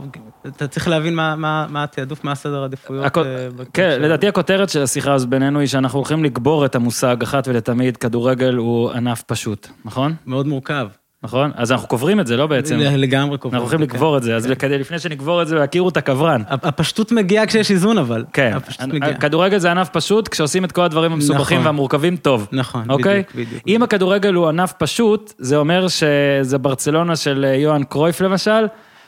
אתה 0.48 0.68
צריך 0.68 0.88
להבין 0.88 1.16
מה, 1.16 1.36
מה, 1.36 1.66
מה 1.70 1.84
התעדוף, 1.84 2.24
מה 2.24 2.32
הסדר 2.32 2.62
העדיפויות. 2.62 3.06
הכל- 3.06 3.24
אה. 3.26 3.48
כן, 3.74 3.98
לדעתי 4.02 4.28
הכותרת 4.28 4.70
של 4.70 4.82
השיחה 4.84 5.14
הזאת 5.14 5.30
בינינו 5.30 5.60
היא 5.60 5.68
שאנחנו 5.68 6.00
הולכים 6.00 6.24
לקבור 6.24 6.66
את 6.66 6.76
המושג 6.76 7.18
אחת 7.24 7.48
ולתמיד, 7.48 7.98
כדורגל 7.98 8.56
הוא 8.56 8.92
ענף 8.92 9.22
פשוט, 9.24 9.68
נכון? 9.86 10.14
מאוד 10.26 10.48
מורכב. 10.48 10.88
נכון? 11.24 11.52
אז 11.56 11.72
אנחנו 11.72 11.88
קוברים 11.88 12.20
את 12.20 12.28
זה, 12.28 12.38
לא 12.38 12.48
בעצם? 12.48 12.78
לגמרי 12.80 13.38
קובע. 13.38 13.58
אנחנו 13.58 13.70
הולכים 13.70 13.82
לקבור 13.82 14.18
את 14.18 14.24
זה, 14.24 14.36
אז 14.36 14.48
כדי 14.60 14.78
לפני 14.78 15.00
שנקבור 15.00 15.42
את 15.42 15.48
זה, 15.48 15.58
יכירו 15.58 15.90
את 15.90 15.98
הקברן. 15.98 16.42
הפשטות 16.50 17.12
מגיעה 17.12 17.46
כשיש 17.46 17.72
איזון, 17.72 17.98
אבל. 17.98 18.26
כן, 18.34 18.52
הפשטות 18.56 18.88
מגיעה. 18.88 19.14
כדורגל 19.14 19.58
זה 19.58 19.72
ענף 19.72 19.90
פשוט, 19.90 20.28
כשעושים 20.28 20.66
את 20.66 20.72
כל 20.72 20.82
הדברים 20.82 21.12
המסובכים 21.12 21.58
נכון. 21.58 21.66
והמורכבים 21.68 22.18
טוב. 22.18 22.48
נכון, 22.52 22.90
אוקיי? 22.92 23.24
בדיוק, 23.34 23.48
בדיוק. 23.48 23.64
אם 23.68 23.84
הכדורגל 23.84 24.34
הוא 24.34 24.48
ענף 24.48 24.74
פשוט, 24.78 25.34
זה 25.38 25.58
אומר 25.58 25.88
שזה 25.88 26.58
ברצלונה 26.58 27.16
של 27.16 27.46
אה, 27.48 27.56
יוהאן 27.56 27.84
קרויף 27.84 28.22
למשל, 28.22 28.66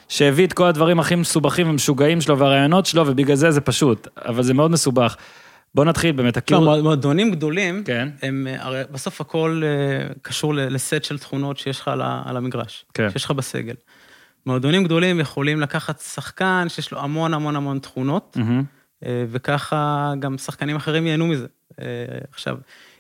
שהביא 0.10 0.48
את 0.48 0.54
כל 0.54 0.66
הדברים 0.66 1.00
הכי 1.00 1.16
מסובכים 1.16 1.70
ומשוגעים 1.70 2.22
שלו 2.22 2.40
והרעיונות 2.40 2.86
שלו, 2.86 3.08
ובגלל 3.08 3.36
זה 3.36 3.52
זה 3.52 3.62
פשוט, 3.62 4.08
אבל 4.26 4.44
זה 4.44 4.54
מאוד 4.54 4.72
מסובך. 4.72 5.16
בוא 5.76 5.86
נתחיל 5.86 6.12
באמת, 6.12 6.36
לא, 6.38 6.42
תכירו... 6.42 6.62
מועד- 6.62 6.82
מועדונים 6.84 7.32
גדולים, 7.32 7.84
כן. 7.84 8.10
הם, 8.22 8.48
אה, 8.50 8.64
הרי 8.66 8.82
בסוף 8.92 9.22
הכל 9.22 9.62
אה, 9.66 10.14
קשור 10.22 10.54
לסט 10.54 11.04
של 11.04 11.18
תכונות 11.20 11.58
שיש 11.58 11.80
לך 11.80 11.88
על 11.88 12.02
על 12.26 12.38
המגרש, 12.38 12.86
כן. 12.94 13.10
שיש 13.10 13.26
לך 13.26 13.32
בסגל. 13.32 13.76
מועדונים 14.46 14.84
גדולים 14.84 15.20
יכולים 15.20 15.62
לקחת 15.62 16.00
שחקן 16.00 16.66
שיש 16.70 16.92
לו 16.92 17.00
המון 17.00 17.34
המון 17.34 17.56
המון 17.56 17.80
תכונות. 17.80 18.38
אה, 19.06 19.26
וככה 19.32 20.14
גם 20.20 20.38
שחקנים 20.38 20.76
אחרים 20.76 21.08
ייהנו 21.08 21.28
מזה. 21.28 21.48
עכשיו, 22.32 22.58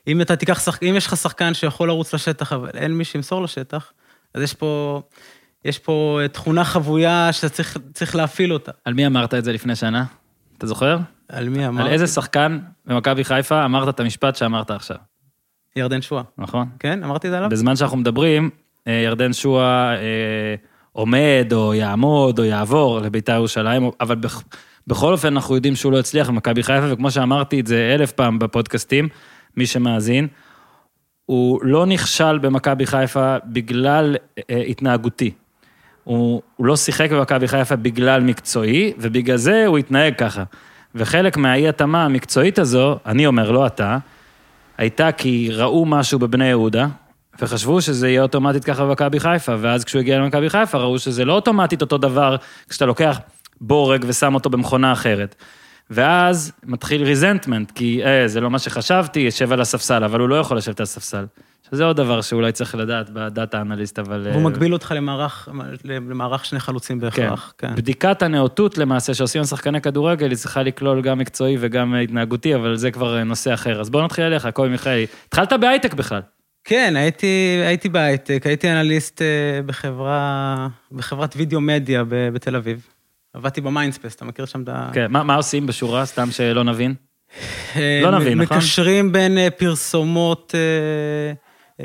אם 0.07 0.21
אתה 0.21 0.35
תיקח 0.35 0.59
שחק... 0.65 0.83
אם 0.83 0.93
יש 0.97 1.07
לך 1.07 1.17
שחקן 1.17 1.53
שיכול 1.53 1.87
לרוץ 1.87 2.13
לשטח, 2.13 2.53
אבל 2.53 2.69
אין 2.73 2.91
מי 2.93 3.05
שימסור 3.05 3.41
לשטח, 3.43 3.91
אז 4.33 4.41
יש 4.41 4.53
פה, 4.53 5.01
יש 5.65 5.79
פה 5.79 6.19
אה, 6.21 6.27
תכונה 6.27 6.63
חבויה 6.63 7.33
שאתה 7.33 7.49
צריך, 7.49 7.77
צריך 7.93 8.15
להפעיל 8.15 8.53
אותה. 8.53 8.71
על 8.85 8.93
מי 8.93 9.07
אמרת 9.07 9.33
את 9.33 9.43
זה 9.43 9.53
לפני 9.53 9.75
שנה? 9.75 10.03
אתה 10.57 10.67
זוכר? 10.67 10.97
על 11.29 11.49
מי 11.49 11.67
אמרתי? 11.67 11.87
על 11.87 11.93
איזה 11.93 12.07
שחקן 12.07 12.59
במכבי 12.85 13.23
חיפה 13.23 13.65
אמרת 13.65 13.89
את 13.95 13.99
המשפט 13.99 14.35
שאמרת 14.35 14.71
עכשיו, 14.71 14.97
ירדן 15.75 16.01
שואה. 16.01 16.23
נכון? 16.37 16.67
כן? 16.79 17.03
אמרתי 17.03 17.27
את 17.27 17.31
זה 17.31 17.37
עליו? 17.37 17.49
בזמן 17.49 17.75
שאנחנו 17.75 17.97
מדברים, 17.97 18.49
אה, 18.87 18.93
ירדן 18.93 19.33
שואה 19.33 19.95
אה, 19.95 20.55
עומד, 20.91 21.47
או 21.51 21.73
יעמוד, 21.73 22.39
או 22.39 22.43
יעבור 22.43 22.99
לביתר 22.99 23.33
ירושלים, 23.33 23.89
אבל 24.01 24.15
בכ- 24.15 24.43
בכל 24.87 25.11
אופן 25.11 25.27
אנחנו 25.33 25.55
יודעים 25.55 25.75
שהוא 25.75 25.91
לא 25.91 25.99
הצליח 25.99 26.29
במכבי 26.29 26.63
חיפה, 26.63 26.93
וכמו 26.93 27.11
שאמרתי 27.11 27.59
את 27.59 27.67
זה 27.67 27.91
אלף 27.95 28.11
פעם 28.11 28.39
בפודקאסטים, 28.39 29.09
מי 29.57 29.65
שמאזין, 29.65 30.27
הוא 31.25 31.59
לא 31.63 31.85
נכשל 31.85 32.37
במכבי 32.37 32.85
חיפה 32.85 33.35
בגלל 33.45 34.15
אה, 34.49 34.63
התנהגותי. 34.67 35.31
הוא, 36.03 36.41
הוא 36.55 36.67
לא 36.67 36.75
שיחק 36.75 37.11
במכבי 37.11 37.47
חיפה 37.47 37.75
בגלל 37.75 38.21
מקצועי, 38.21 38.93
ובגלל 38.97 39.37
זה 39.37 39.65
הוא 39.65 39.77
התנהג 39.77 40.15
ככה. 40.17 40.43
וחלק 40.95 41.37
מהאי-התאמה 41.37 42.05
המקצועית 42.05 42.59
הזו, 42.59 42.99
אני 43.05 43.27
אומר, 43.27 43.51
לא 43.51 43.67
אתה, 43.67 43.97
הייתה 44.77 45.11
כי 45.11 45.49
ראו 45.51 45.85
משהו 45.85 46.19
בבני 46.19 46.47
יהודה, 46.47 46.87
וחשבו 47.41 47.81
שזה 47.81 48.09
יהיה 48.09 48.21
אוטומטית 48.21 48.63
ככה 48.63 48.85
במכבי 48.85 49.19
חיפה, 49.19 49.55
ואז 49.59 49.83
כשהוא 49.83 49.99
הגיע 49.99 50.19
למכבי 50.19 50.49
חיפה 50.49 50.77
ראו 50.77 50.99
שזה 50.99 51.25
לא 51.25 51.33
אוטומטית 51.33 51.81
אותו 51.81 51.97
דבר 51.97 52.35
כשאתה 52.69 52.85
לוקח 52.85 53.19
בורג 53.61 54.05
ושם 54.07 54.33
אותו 54.33 54.49
במכונה 54.49 54.91
אחרת. 54.91 55.35
ואז 55.89 56.51
מתחיל 56.63 57.03
ריזנטמנט, 57.03 57.71
כי 57.71 58.05
אה, 58.05 58.27
זה 58.27 58.41
לא 58.41 58.49
מה 58.49 58.59
שחשבתי, 58.59 59.19
יושב 59.19 59.51
על 59.51 59.61
הספסל, 59.61 60.03
אבל 60.03 60.19
הוא 60.19 60.29
לא 60.29 60.35
יכול 60.35 60.57
לשבת 60.57 60.79
על 60.79 60.83
הספסל. 60.83 61.25
שזה 61.73 61.83
עוד 61.83 61.97
דבר 61.97 62.21
שאולי 62.21 62.51
צריך 62.51 62.75
לדעת 62.75 63.09
בדאטה 63.09 63.61
אנליסט, 63.61 63.99
אבל... 63.99 64.21
והוא 64.25 64.43
אה, 64.43 64.49
מגביל 64.49 64.73
אותך 64.73 64.93
למערך, 64.95 65.49
למערך 65.83 66.45
שני 66.45 66.59
חלוצים 66.59 66.99
בהכרח, 66.99 67.53
כן. 67.57 67.75
בדיקת 67.75 68.21
הנאותות 68.21 68.77
למעשה 68.77 69.13
שעושים 69.13 69.41
עם 69.41 69.45
שחקני 69.45 69.81
כדורגל, 69.81 70.29
היא 70.29 70.37
צריכה 70.37 70.63
לכלול 70.63 71.01
גם 71.01 71.17
מקצועי 71.17 71.57
וגם 71.59 71.95
התנהגותי, 71.95 72.55
אבל 72.55 72.75
זה 72.75 72.91
כבר 72.91 73.17
אה, 73.17 73.23
נושא 73.23 73.53
אחר. 73.53 73.81
אז 73.81 73.89
בוא 73.89 74.03
נתחיל 74.03 74.23
אליך, 74.23 74.47
קובי 74.53 74.69
מיכאלי. 74.69 75.05
התחלת 75.27 75.53
בהייטק 75.53 75.93
בכלל. 75.93 76.21
כן, 76.63 76.93
הייתי, 76.95 77.61
הייתי 77.65 77.89
בהייטק, 77.89 78.41
הייתי 78.45 78.71
אנליסט 78.71 79.21
אה, 79.21 79.61
בחברה, 79.65 80.67
בחברת 80.91 81.33
וידאו 81.37 81.61
מדיה 81.61 82.03
בתל 82.09 82.55
אביב. 82.55 82.87
עבדתי 83.33 83.61
במיינדספייס, 83.61 84.15
אתה 84.15 84.25
מכיר 84.25 84.45
שם 84.45 84.61
את 84.63 84.69
ה... 84.69 84.89
כן, 84.93 85.05
מה, 85.09 85.23
מה 85.23 85.35
עושים 85.35 85.67
בשורה, 85.67 86.05
סתם 86.05 86.31
שלא 86.31 86.63
נבין? 86.63 86.93
לא 88.01 88.11
נבין, 88.19 88.41
נכון? 88.41 88.57
מקשרים 88.57 89.11
בין 89.11 89.37
פרסומות 89.57 90.55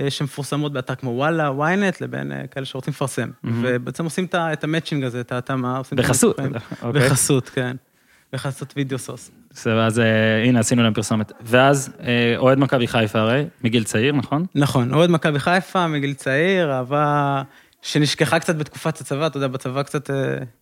שמפורסמות 0.09 0.73
באתר 0.73 0.95
כמו 0.95 1.11
וואלה, 1.11 1.50
ynet, 1.50 1.97
לבין 2.00 2.33
אה, 2.33 2.47
כאלה 2.47 2.66
שרוצים 2.66 2.92
לפרסם. 2.92 3.30
ובעצם 3.45 4.04
עושים 4.04 4.26
את 4.35 4.64
ה 4.64 4.69
matching 4.69 5.04
הזה, 5.04 5.21
את 5.21 5.33
ההתאמה. 5.33 5.80
בחסות. 5.92 6.40
אוקיי. 6.83 7.02
בחסות, 7.02 7.49
כן. 7.49 7.76
בחסות 8.33 8.73
וידאו 8.76 8.99
סוס. 8.99 9.30
בסדר, 9.50 9.87
אז 9.87 9.99
אה, 9.99 10.45
הנה, 10.45 10.61
עשינו 10.61 10.83
להם 10.83 10.95
פרסומת. 10.95 11.33
ואז, 11.40 11.92
אה, 12.02 12.35
אוהד 12.37 12.59
מכבי 12.59 12.87
חיפה 12.87 13.18
הרי, 13.18 13.45
מגיל 13.64 13.85
צעיר, 13.85 14.14
נכון? 14.14 14.47
נכון, 14.54 14.95
אוהד 14.95 15.11
מכבי 15.11 15.38
חיפה 15.38 15.87
מגיל 15.87 16.14
צעיר, 16.14 16.73
אהבה 16.73 17.42
שנשכחה 17.83 18.38
קצת 18.38 18.57
בתקופת 18.57 19.00
הצבא, 19.00 19.26
אתה 19.26 19.37
יודע, 19.37 19.47
בצבא 19.47 19.83
קצת 19.83 20.11
אה, 20.11 20.16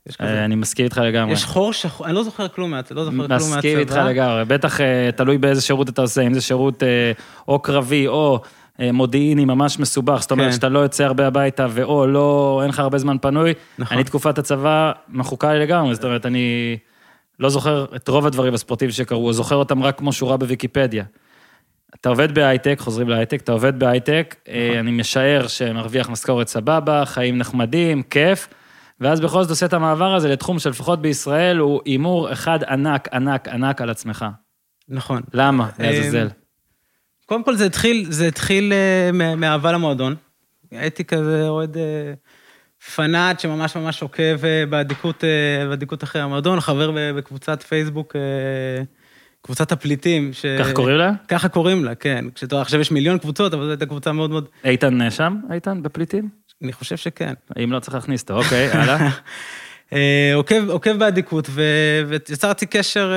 יש 0.07 0.17
כזה. 0.17 0.31
אה, 0.31 0.45
אני 0.45 0.55
מסכים 0.55 0.85
איתך 0.85 0.99
לגמרי. 0.99 1.33
יש 1.33 1.45
חור 1.45 1.73
שחור, 1.73 2.07
אני 2.07 2.15
לא 2.15 2.23
זוכר 2.23 2.49
כלום 2.49 2.71
מהצבא, 2.71 3.01
לא 3.01 3.05
זוכר 3.05 3.17
כלום 3.17 3.31
מהצבא. 3.31 3.57
מסכים 3.57 3.79
איתך 3.79 3.97
לגמרי, 3.97 4.45
בטח 4.45 4.81
אה, 4.81 5.11
תלוי 5.17 5.39
באיזה 5.39 5.61
שירות 5.61 5.89
אתה 5.89 6.03
עושה, 6.03 6.23
אם 6.23 6.35
זה 6.35 6.41
שירות 6.41 6.83
אה, 6.83 7.13
או 7.49 7.59
קרבי 7.59 8.07
או 8.07 8.41
אה, 8.43 8.49
מודיעיני 8.93 9.45
ממש 9.45 9.79
מסובך, 9.79 10.19
זאת 10.21 10.31
אומרת 10.31 10.47
כן. 10.47 10.53
שאתה 10.53 10.69
לא 10.69 10.79
יוצא 10.79 11.05
הרבה 11.05 11.27
הביתה 11.27 11.67
ואו 11.71 12.07
לא, 12.07 12.59
אין 12.63 12.71
לך 12.71 12.79
הרבה 12.79 12.99
זמן 12.99 13.17
פנוי. 13.19 13.53
נכון. 13.79 13.97
אני 13.97 14.05
תקופת 14.05 14.39
הצבא 14.39 14.93
מחוקה 15.09 15.53
לי 15.53 15.61
לגמרי, 15.61 15.95
זאת 15.95 16.05
אומרת, 16.05 16.27
אני 16.27 16.77
לא 17.41 17.49
זוכר 17.49 17.87
את 17.97 18.09
רוב 18.09 18.27
הדברים 18.27 18.55
הספורטיביים 18.55 18.93
שקרו, 18.93 19.33
זוכר 19.33 19.57
אותם 19.57 19.83
רק 19.83 19.99
כמו 19.99 20.13
שורה 20.13 20.37
בוויקיפדיה. 20.37 21.05
אתה 22.01 22.09
עובד 22.09 22.35
בהייטק, 22.35 22.77
חוזרים 22.79 23.09
להייטק, 23.09 23.41
אתה 23.41 23.53
עובד 23.53 23.79
בהייטק, 23.79 24.37
אה, 24.49 24.67
נכון. 24.69 24.79
אני 24.79 24.91
משער 24.91 25.47
שמרוויח 25.47 26.11
משכורת 26.11 26.49
סבבה, 26.49 27.05
חיים 27.05 27.39
נחמדים, 27.39 28.03
כיף, 28.03 28.49
ואז 29.01 29.21
בכל 29.21 29.43
זאת 29.43 29.51
עושה 29.51 29.67
את 29.67 29.73
המעבר 29.73 30.15
הזה 30.15 30.29
לתחום 30.29 30.59
שלפחות 30.59 31.03
בישראל 31.03 31.59
הוא 31.59 31.81
הימור 31.85 32.33
אחד 32.33 32.65
ענק, 32.65 33.09
ענק, 33.13 33.49
ענק 33.49 33.83
על 33.83 33.91
עצמך. 33.91 34.27
נכון. 34.89 35.23
למה? 35.33 35.69
אה, 35.81 35.91
לעזאזל. 35.91 36.29
קודם 37.27 37.45
כל 37.45 37.57
זה 37.57 37.67
התחיל, 37.67 38.07
זה 38.09 38.27
התחיל 38.27 38.73
אה, 38.73 39.37
מאהבה 39.37 39.73
למועדון. 39.73 40.15
הייתי 40.71 41.05
כזה 41.05 41.49
אוהד 41.49 41.77
אה, 41.77 42.13
פנאט 42.95 43.41
שממש 43.41 43.77
ממש 43.77 44.03
עוקב 44.03 44.45
אה, 44.45 44.67
באדיקות, 44.67 45.25
אה, 45.25 45.69
באדיקות 45.69 46.05
אחרי 46.05 46.23
המועדון, 46.23 46.61
חבר 46.61 46.91
בקבוצת 47.17 47.63
פייסבוק, 47.63 48.17
קבוצת 49.43 49.73
הפליטים. 49.73 50.33
ש... 50.33 50.47
ככה 50.59 50.73
קוראים 50.73 50.97
לה? 50.97 51.13
ככה 51.29 51.49
קוראים 51.49 51.85
לה, 51.85 51.95
כן. 51.95 52.25
כשאתה 52.35 52.61
עכשיו 52.61 52.81
יש 52.81 52.91
מיליון 52.91 53.19
קבוצות, 53.19 53.55
אבל 53.55 53.65
זו 53.65 53.71
הייתה 53.71 53.87
קבוצה 53.87 54.13
מאוד 54.13 54.31
מאוד, 54.31 54.49
איתן 54.65 55.03
אה, 55.03 55.11
שם? 55.11 55.37
איתן? 55.53 55.83
בפליטים? 55.83 56.29
אני 56.63 56.73
חושב 56.73 56.97
שכן. 56.97 57.35
אם 57.65 57.73
לא 57.73 57.81
צריך 57.81 57.95
להכניס 57.95 58.23
אותו, 58.23 58.35
אוקיי, 58.37 58.71
הלאה. 58.71 59.09
אה, 59.93 60.33
עוקב, 60.35 60.71
עוקב 60.71 60.93
באדיקות, 60.93 61.49
ויצרתי 62.09 62.67
קשר 62.67 63.13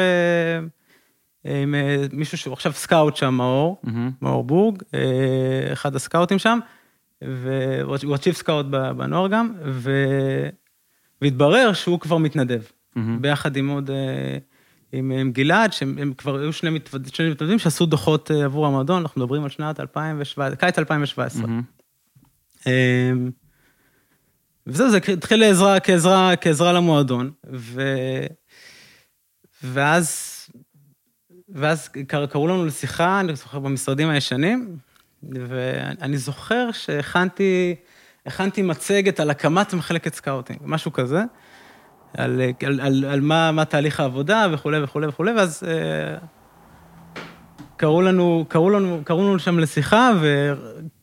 עם 1.46 1.76
אה, 1.76 2.06
מישהו 2.14 2.38
שהוא 2.38 2.54
עכשיו 2.54 2.74
scout 2.74 3.16
שם, 3.16 3.34
מאור, 3.34 3.78
מהמם. 3.84 4.12
מאור 4.22 4.44
בורג, 4.44 4.84
אה, 4.94 5.00
אחד 5.74 5.96
הסקאוטים 5.96 6.40
שם, 6.40 6.60
והוא 7.22 8.16
ה 8.16 8.19
chief 8.19 8.36
scout 8.36 8.66
בנוער 8.98 9.28
גם, 9.28 9.54
ו... 9.66 9.92
והתברר 11.22 11.74
שהוא 11.74 12.00
כבר 12.00 12.18
מתנדב, 12.18 12.62
מהמם. 12.96 13.22
ביחד 13.22 13.56
עם 13.58 13.68
עוד, 13.70 13.90
אה, 13.90 14.38
עם, 14.92 15.12
עם 15.12 15.32
גלעד, 15.32 15.74
שהם 15.74 15.98
הם 16.02 16.14
כבר 16.14 16.38
היו 16.40 16.54
שני 16.54 16.70
מתווד- 16.70 17.14
שני 17.14 17.30
מתנדבים 17.30 17.60
שעשו 17.60 17.86
דוחות 17.86 18.32
עבור 18.32 18.68
המועדון, 18.68 19.02
אנחנו 19.02 19.22
מדברים 19.22 19.44
על 19.44 19.50
שנת 19.50 19.80
2017, 19.80 20.56
קיץ 20.56 20.80
2017. 20.80 21.42
מהמם. 21.48 21.62
אמ, 22.68 23.32
וזהו, 24.68 24.90
זה 24.90 25.00
התחיל 25.14 25.40
לעזרה, 25.40 25.80
כעזרה, 25.80 26.36
כעזרה 26.36 26.74
למועדון, 26.74 27.32
ו... 27.54 27.82
ואז, 29.64 30.29
ואז 31.54 31.88
קר- 32.08 32.26
קראו 32.26 32.48
לנו 32.48 32.66
לשיחה, 32.66 33.20
אני 33.20 33.36
זוכר 33.36 33.60
במשרדים 33.60 34.10
הישנים, 34.10 34.78
ואני 35.24 36.18
זוכר 36.18 36.72
שהכנתי 36.72 37.76
הכנתי 38.26 38.62
מצגת 38.62 39.20
על 39.20 39.30
הקמת 39.30 39.74
מחלקת 39.74 40.14
scouting, 40.14 40.60
משהו 40.66 40.94
כזה, 40.94 41.24
על, 42.18 42.42
על, 42.66 42.82
על, 42.82 43.06
על 43.06 43.22
מה, 43.22 43.52
מה 43.52 43.66
תהליך 43.66 44.00
העבודה 44.00 44.48
וכולי 44.52 44.84
וכולי 44.84 45.08
וכולי, 45.08 45.32
ואז 45.32 45.64
אה, 45.68 46.18
קראו 47.78 48.02
לנו, 48.02 48.46
קראו 48.48 48.70
לנו, 48.70 49.02
קראו 49.04 49.24
לנו 49.24 49.40
שם 49.40 49.60
לשיחה, 49.60 50.12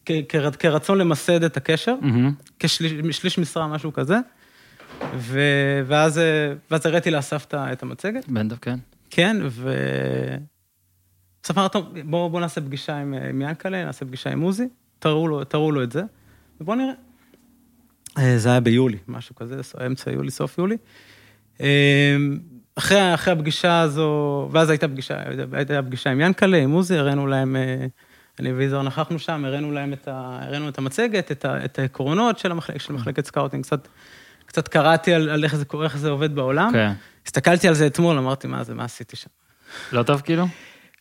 וכרצון 0.09 0.99
למסד 0.99 1.43
את 1.45 1.57
הקשר, 1.57 1.95
מהמם. 2.01 2.33
כשליש 2.59 3.17
שליש 3.17 3.39
משרה, 3.39 3.67
משהו 3.67 3.93
כזה. 3.93 4.17
ו... 5.17 5.41
ואז, 5.87 6.19
אה, 6.19 6.53
ואז 6.71 6.87
הראיתי 6.87 7.11
לאסף 7.11 7.47
את 7.55 7.83
המצגת, 7.83 8.29
בן 8.29 8.49
דב, 8.49 8.57
כן. 8.57 8.79
כן, 9.17 9.37
ו... 9.49 9.75
אסף 11.45 11.59
אמר, 11.59 11.67
בואו 12.05 12.31
בוא 12.31 12.41
נעשה 12.41 12.61
פגישה 12.61 12.97
עם, 12.97 13.15
אה, 13.15 13.29
עם 13.29 13.43
ינקלה, 13.43 13.85
נעשה 13.85 14.05
פגישה 14.05 14.31
עם 14.31 14.41
עוזי, 14.41 14.69
תראו 14.99 15.29
לו, 15.29 15.45
תראו 15.45 15.73
לו 15.73 15.83
את 15.83 15.93
זה, 15.93 16.03
ובואו 16.61 16.77
נראה. 16.77 16.93
אה, 18.19 18.39
זה 18.39 18.49
היה 18.49 18.61
ביולי, 18.61 18.99
משהו 19.09 19.35
כזה, 19.35 19.57
אמצע 19.87 20.11
יולי, 20.11 20.31
סוף 20.31 20.59
יולי. 20.59 20.77
אה, 21.61 22.17
אחרי, 22.75 23.15
אחרי 23.15 23.33
הפגישה 23.33 23.81
הזו, 23.81 24.49
ואז 24.53 24.71
הייתה 24.71 24.89
פגישה, 24.89 25.23
הייתה 25.53 25.83
פגישה 25.83 26.11
עם 26.11 26.21
ינקלה, 26.21 26.59
עם 26.59 26.71
עוזי, 26.71 26.99
הראינו 26.99 27.27
להם, 27.27 27.57
אני 28.41 28.53
ויזהר 28.53 28.83
נכחנו 28.83 29.19
שם, 29.19 29.45
הראינו 29.45 29.73
להם 29.73 29.93
את, 29.93 30.09
ה, 30.09 30.39
הראינו 30.43 30.69
את 30.69 30.79
המצגת, 30.79 31.33
את, 31.33 31.45
ה, 31.45 31.65
את 31.65 31.79
העקרונות 31.79 32.39
של, 32.39 32.51
המחלק, 32.51 32.81
של 32.81 32.93
מחלקת 32.93 33.27
scouting, 33.27 33.65
קצת, 33.65 33.89
קצת 34.47 34.69
קראתי 34.69 35.15
על, 35.15 35.29
על 35.29 35.45
איך 35.45 35.57
זה 35.57 35.65
קורה, 35.65 35.85
איך 35.85 35.97
זה 35.97 36.11
עובד 36.11 36.35
בעולם. 36.35 36.71
כן. 36.73 36.93
הסתכלתי 37.27 37.69
על 37.69 37.75
זה 37.75 37.87
אתמול, 37.87 38.19
אמרתי, 38.19 38.47
מה 38.47 38.65
זה, 38.65 38.75
מה 38.75 38.85
עשיתי 38.85 39.17
שם? 39.17 39.29
לא 39.93 40.03
טוב 40.03 40.21
כאילו? 40.21 40.47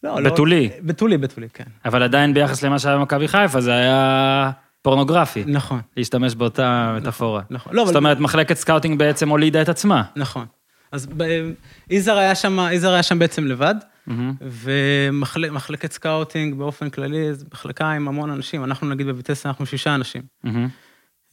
לא, 0.04 0.22
בתולי. 0.22 0.70
לא, 0.70 0.75
בתולי, 0.84 1.18
בתולי, 1.18 1.48
כן. 1.54 1.64
אבל 1.86 2.04
עדיין 2.04 2.34
ביחס 2.34 2.64
למה 2.64 2.80
שהיה 2.80 2.98
במכבי 2.98 3.28
חיפה, 3.28 3.62
זה 3.62 3.74
היה 3.74 4.52
פורנוגרפי. 4.82 5.44
נכון, 5.48 5.80
להשתמש 5.98 6.36
באותה 6.36 6.96
מטאפורה. 6.98 7.42
נכון. 7.50 7.74
לא, 7.75 7.82
אבל- 7.82 7.88
זאת 7.88 7.96
אומרת, 7.96 8.20
מחלקת 8.20 8.58
scouting 8.58 9.00
בעצם 9.00 9.30
הולידה 9.30 9.62
את 9.62 9.70
עצמה. 9.70 10.04
נכון. 10.16 10.46
אז 10.92 11.08
ב- 11.18 11.52
יזהר 11.90 12.18
היה 12.18 12.36
שם, 12.36 12.60
יזהר 12.72 12.94
היה 12.94 13.04
שם 13.04 13.20
בעצם 13.20 13.46
לבד, 13.48 13.75
מהמם. 14.08 14.34
ומחלקת 14.42 15.92
scouting 15.92 16.56
באופן 16.58 16.90
כללי, 16.90 17.34
זו 17.34 17.46
מחלקה 17.54 17.92
עם 17.92 18.08
המון 18.08 18.30
אנשים, 18.30 18.64
אנחנו 18.64 18.90
נגיד 18.90 19.08
בוויטסה 19.08 19.50
אנחנו 19.50 19.66
שישה 19.66 19.96
אנשים. 19.96 20.22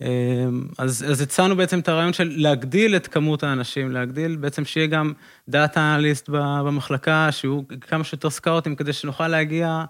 אמ, 0.02 0.66
אז, 0.78 1.04
אז 1.10 1.20
הצענו 1.20 1.56
בעצם 1.56 1.78
את 1.78 1.88
הרעיון 1.88 2.12
של 2.12 2.32
להגדיל 2.36 2.96
את 2.96 3.06
כמות 3.06 3.42
האנשים, 3.42 3.92
להגדיל 3.92 4.36
בעצם 4.36 4.64
שיהיה 4.64 4.86
גם 4.86 5.12
דאטה 5.48 5.94
אנליסט 5.94 6.28
במחלקה, 6.28 7.32
שיהיו 7.32 7.60
כמה 7.80 8.04
שיותר 8.04 8.30
סקאוטים, 8.30 8.76
כדי 8.76 8.92
שנוכל 8.92 9.28
להגיע 9.28 9.84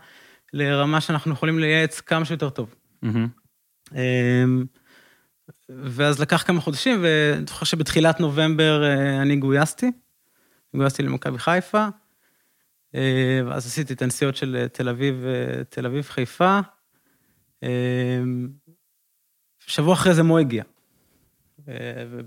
לרמה 0.52 1.00
שאנחנו 1.00 1.32
יכולים 1.32 1.58
לייעץ 1.58 2.00
כמה 2.00 2.24
שיותר 2.24 2.50
טוב. 2.50 2.74
אמ, 3.94 4.64
ואז 5.68 6.20
לקח 6.20 6.42
כמה 6.42 6.60
חודשים, 6.60 6.98
ואני 7.02 7.46
זוכר 7.46 7.64
שבתחילת 7.64 8.20
נובמבר 8.20 8.84
אה, 8.84 9.22
אני 9.22 9.36
גויסתי, 9.36 9.90
גויסתי 10.76 11.02
למכבי 11.02 11.38
חיפה, 11.38 11.86
אה, 12.94 13.40
ואז 13.46 13.66
עשיתי 13.66 13.92
את 13.92 14.02
הנסיעות 14.02 14.36
של 14.36 14.56
אה, 14.60 14.68
תל 14.68 14.88
אביב, 14.88 15.24
תל 15.68 15.86
אביב 15.86 16.04
חיפה. 16.04 16.60
שבוע 19.72 19.94
אחרי 19.94 20.14
זה 20.14 20.22
מו 20.22 20.38
הגיע. 20.38 20.62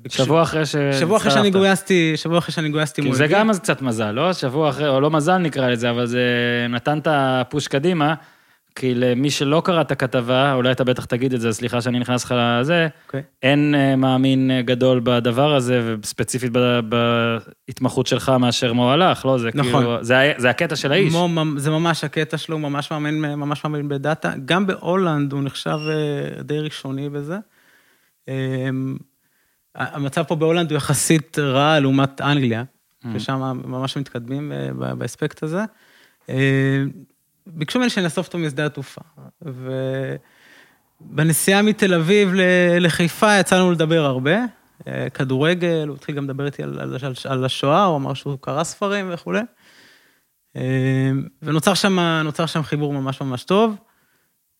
שבוע 0.07 0.41
אחרי 0.41 0.65
ש... 0.65 0.75
שבוע 0.99 1.17
אחרי 1.17 1.31
שאני. 1.31 1.51
גויסתי, 1.51 2.17
שבוע 2.17 2.37
אחרי 2.37 2.53
שאני 2.53 2.69
גויסתי 2.69 3.01
מול... 3.01 3.15
זה 3.15 3.27
גם 3.27 3.49
אז 3.49 3.59
קצת 3.59 3.81
מזל, 3.81 4.11
לא? 4.11 4.33
שבוע 4.33 4.69
אחרי, 4.69 4.87
או 4.87 5.01
לא 5.01 5.11
מזל 5.11 5.37
נקרא 5.37 5.69
לזה, 5.69 5.89
אבל 5.89 6.05
זה 6.05 6.19
נתן 6.69 6.97
את 6.97 7.07
הפוש 7.11 7.67
קדימה, 7.67 8.13
כי 8.75 8.95
למי 8.95 9.31
שלא 9.31 9.61
קרא 9.65 9.81
את 9.81 9.91
הכתבה, 9.91 10.53
אולי 10.53 10.71
אתה 10.71 10.83
בטח 10.83 11.05
תגיד 11.05 11.33
את 11.33 11.41
זה, 11.41 11.53
סליחה 11.53 11.81
שאני 11.81 11.99
נכנס 11.99 12.25
לך 12.25 12.35
לזה, 12.37 12.87
אוקיי. 13.07 13.21
אין 13.43 13.75
אה, 13.75 13.95
מאמין 13.95 14.51
אה, 14.51 14.61
גדול 14.61 15.01
בדבר 15.03 15.55
הזה, 15.55 15.95
וספציפית 16.01 16.51
בהתמחות 16.89 18.07
שלך 18.07 18.29
מאשר 18.29 18.73
מו 18.73 18.91
הלך, 18.91 19.25
לא? 19.25 19.37
זה 19.37 19.49
נכון. 19.53 19.71
כאילו, 19.71 20.03
זה 20.03 20.33
זה 20.37 20.49
הקטע 20.49 20.75
של 20.75 20.91
האיש. 20.91 21.13
מו, 21.13 21.43
זה 21.57 21.71
ממש 21.71 22.03
הקטע 22.03 22.37
שלו, 22.37 22.59
ממש 22.59 22.91
מאמין, 22.91 23.21
ממש 23.21 23.63
מאמין 23.63 23.89
בדאטה. 23.89 24.33
גם 24.45 24.67
בהולנד 24.67 25.33
הוא 25.33 25.41
נחשב 25.43 25.79
אה, 25.89 26.43
די 26.43 26.59
ראשוני 26.59 27.09
בזה. 27.09 27.37
אה, 28.29 28.69
המצב 29.75 30.23
פה 30.23 30.35
בהולנד 30.35 30.71
הוא 30.71 30.77
יחסית 30.77 31.39
רע 31.39 31.79
לעומת 31.79 32.21
אנגליה, 32.21 32.63
ששם 33.13 33.59
ממש 33.65 33.97
מתקדמים 33.97 34.51
אה, 34.51 34.95
באספקט 34.95 35.43
הזה. 35.43 35.63
ביקשו 37.47 37.79
ממני 37.79 37.89
שנאסוף 37.89 38.27
אותו 38.27 38.37
משדה 38.37 38.65
התעופה. 38.65 39.01
ובנסיעה 41.01 41.61
מתל 41.61 41.93
אביב 41.93 42.31
לחיפה 42.79 43.37
יצא 43.39 43.55
לנו 43.59 43.71
לדבר 43.71 44.05
הרבה. 44.05 44.35
אה, 44.87 45.07
כדורגל, 45.09 45.85
הוא 45.87 45.95
התחיל 45.95 46.15
גם 46.15 46.23
לדבר 46.23 46.45
איתי 46.45 46.63
על, 46.63 46.79
על, 46.79 46.97
על, 47.25 47.45
השואה, 47.45 47.83
הוא 47.83 47.97
אמר 47.97 48.13
שהוא 48.13 48.37
קרא 48.41 48.63
ספרים 48.63 49.09
וכולי. 49.13 49.41
אה, 50.55 51.11
ונוצר 51.41 51.73
שם, 51.73 51.97
שם 52.45 52.63
חיבור 52.63 52.93
ממש 52.93 53.21
ממש 53.21 53.43
טוב. 53.43 53.75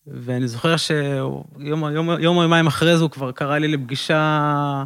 ואני 0.06 0.48
זוכר 0.48 0.76
שיום 0.76 1.42
יום, 1.58 1.84
יום 2.20 2.36
או 2.36 2.42
יומיים 2.42 2.66
אחרי 2.66 2.96
זה 2.96 3.02
הוא 3.02 3.10
כבר 3.10 3.32
קרא 3.32 3.58
לי 3.58 3.68
לפגישה, 3.68 4.84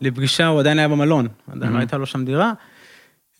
לפגישה, 0.00 0.46
הוא 0.46 0.60
עדיין 0.60 0.78
היה 0.78 0.88
במלון, 0.88 1.28
עדיין 1.52 1.72
לא 1.72 1.76
Mhm. 1.78 1.80
הייתה 1.80 1.96
לו 1.98 2.06
שם 2.06 2.24
דירה. 2.24 2.52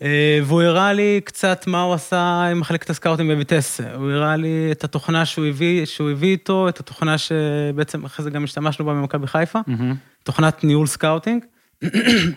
אה, 0.02 0.40
והוא 0.44 0.62
הראה 0.62 0.92
לי 0.92 1.20
קצת 1.24 1.66
מה 1.66 1.82
הוא 1.82 1.94
עשה 1.94 2.42
עם 2.50 2.60
מחלקת 2.60 2.90
הסקאוטים 2.90 3.28
בוויטסה. 3.28 3.80
הוא 3.80 4.10
הראה 4.10 4.36
לי 4.36 4.68
את 4.72 4.84
התוכנה 4.84 5.26
שהוא 5.26 5.46
הביא, 5.46 5.84
שהוא 5.84 6.10
הביא 6.10 6.30
איתו, 6.30 6.68
את 6.68 6.80
התוכנה 6.80 7.18
שבעצם 7.18 8.04
אחרי 8.04 8.24
זה 8.24 8.30
גם 8.30 8.44
השתמשנו 8.44 8.84
בה 8.84 8.94
במכבי 8.94 9.26
חיפה, 9.26 9.60
מהמם. 9.66 9.94
תוכנת 10.22 10.64
ניהול 10.64 10.86
scouting. 10.86 11.44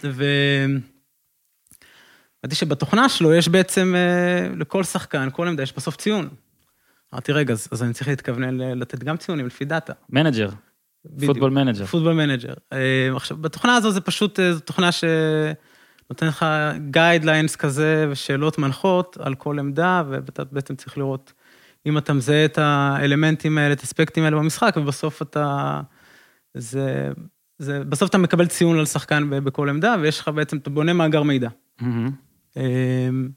ו... 0.04 0.26
אמרתי 2.46 2.56
שבתוכנה 2.56 3.10
שלו 3.10 3.34
יש 3.34 3.48
בעצם, 3.48 3.94
אה, 3.96 4.56
לכל 4.56 4.84
שחקן, 4.84 5.30
כל 5.32 5.48
עמדה, 5.48 5.64
יש 5.64 5.74
בסוף 5.74 5.96
ציון. 5.96 6.30
אמרתי, 7.14 7.32
רגע, 7.32 7.54
אז, 7.54 7.68
אז 7.72 7.84
אני 7.84 7.94
צריך 7.94 8.08
להתכוונן 8.08 8.58
לתת 8.58 9.04
גם 9.04 9.18
ציונים 9.18 9.48
לפי 9.48 9.66
דאטה. 9.66 9.94
Manager, 10.10 10.50
בדיוק. 11.06 11.32
Football 11.32 11.52
Manager. 11.52 11.86
Football 11.86 12.14
Manager. 12.14 12.54
אה, 12.74 13.10
עכשיו, 13.16 13.38
בתוכנה 13.38 13.76
הזו 13.76 13.92
זה 13.92 14.02
פשוט, 14.02 14.40
זו 14.52 14.60
תוכנה 14.60 14.90
שנותן 16.12 16.28
לך 16.28 16.46
guidelines 16.92 17.56
כזה 17.56 18.08
ושאלות 18.12 18.58
מנחות 18.58 19.18
על 19.20 19.36
כל 19.36 19.60
עמדה, 19.60 20.04
ואתה 20.10 20.44
בעצם 20.44 20.76
צריך 20.76 20.98
לראות 20.98 21.34
אם 21.86 21.98
אתה 21.98 22.14
מזהה 22.14 22.46
את 22.46 22.58
האלמנטים 22.58 23.58
האלה, 23.58 23.74
את 23.74 23.80
האספקטים 23.80 24.24
האלה 24.24 24.38
במשחק, 24.38 24.74
ובסוף 24.78 25.22
אתה... 25.22 25.82
זה... 26.54 27.12
זה, 27.58 27.84
בסוף 27.84 28.10
אתה 28.10 28.18
מקבל 28.18 28.48
ציון 28.48 28.80
על 28.80 28.86
שחקן 28.86 29.30
בכל 29.30 29.70
עמדה, 29.70 29.96
ויש 30.02 30.20
לך 30.20 30.28
בעצם, 30.28 30.58
אתה 30.58 30.70
בונה 30.70 30.94
מאגר 30.94 31.24
מידע. 31.24 31.50
מהמם. 31.82 33.30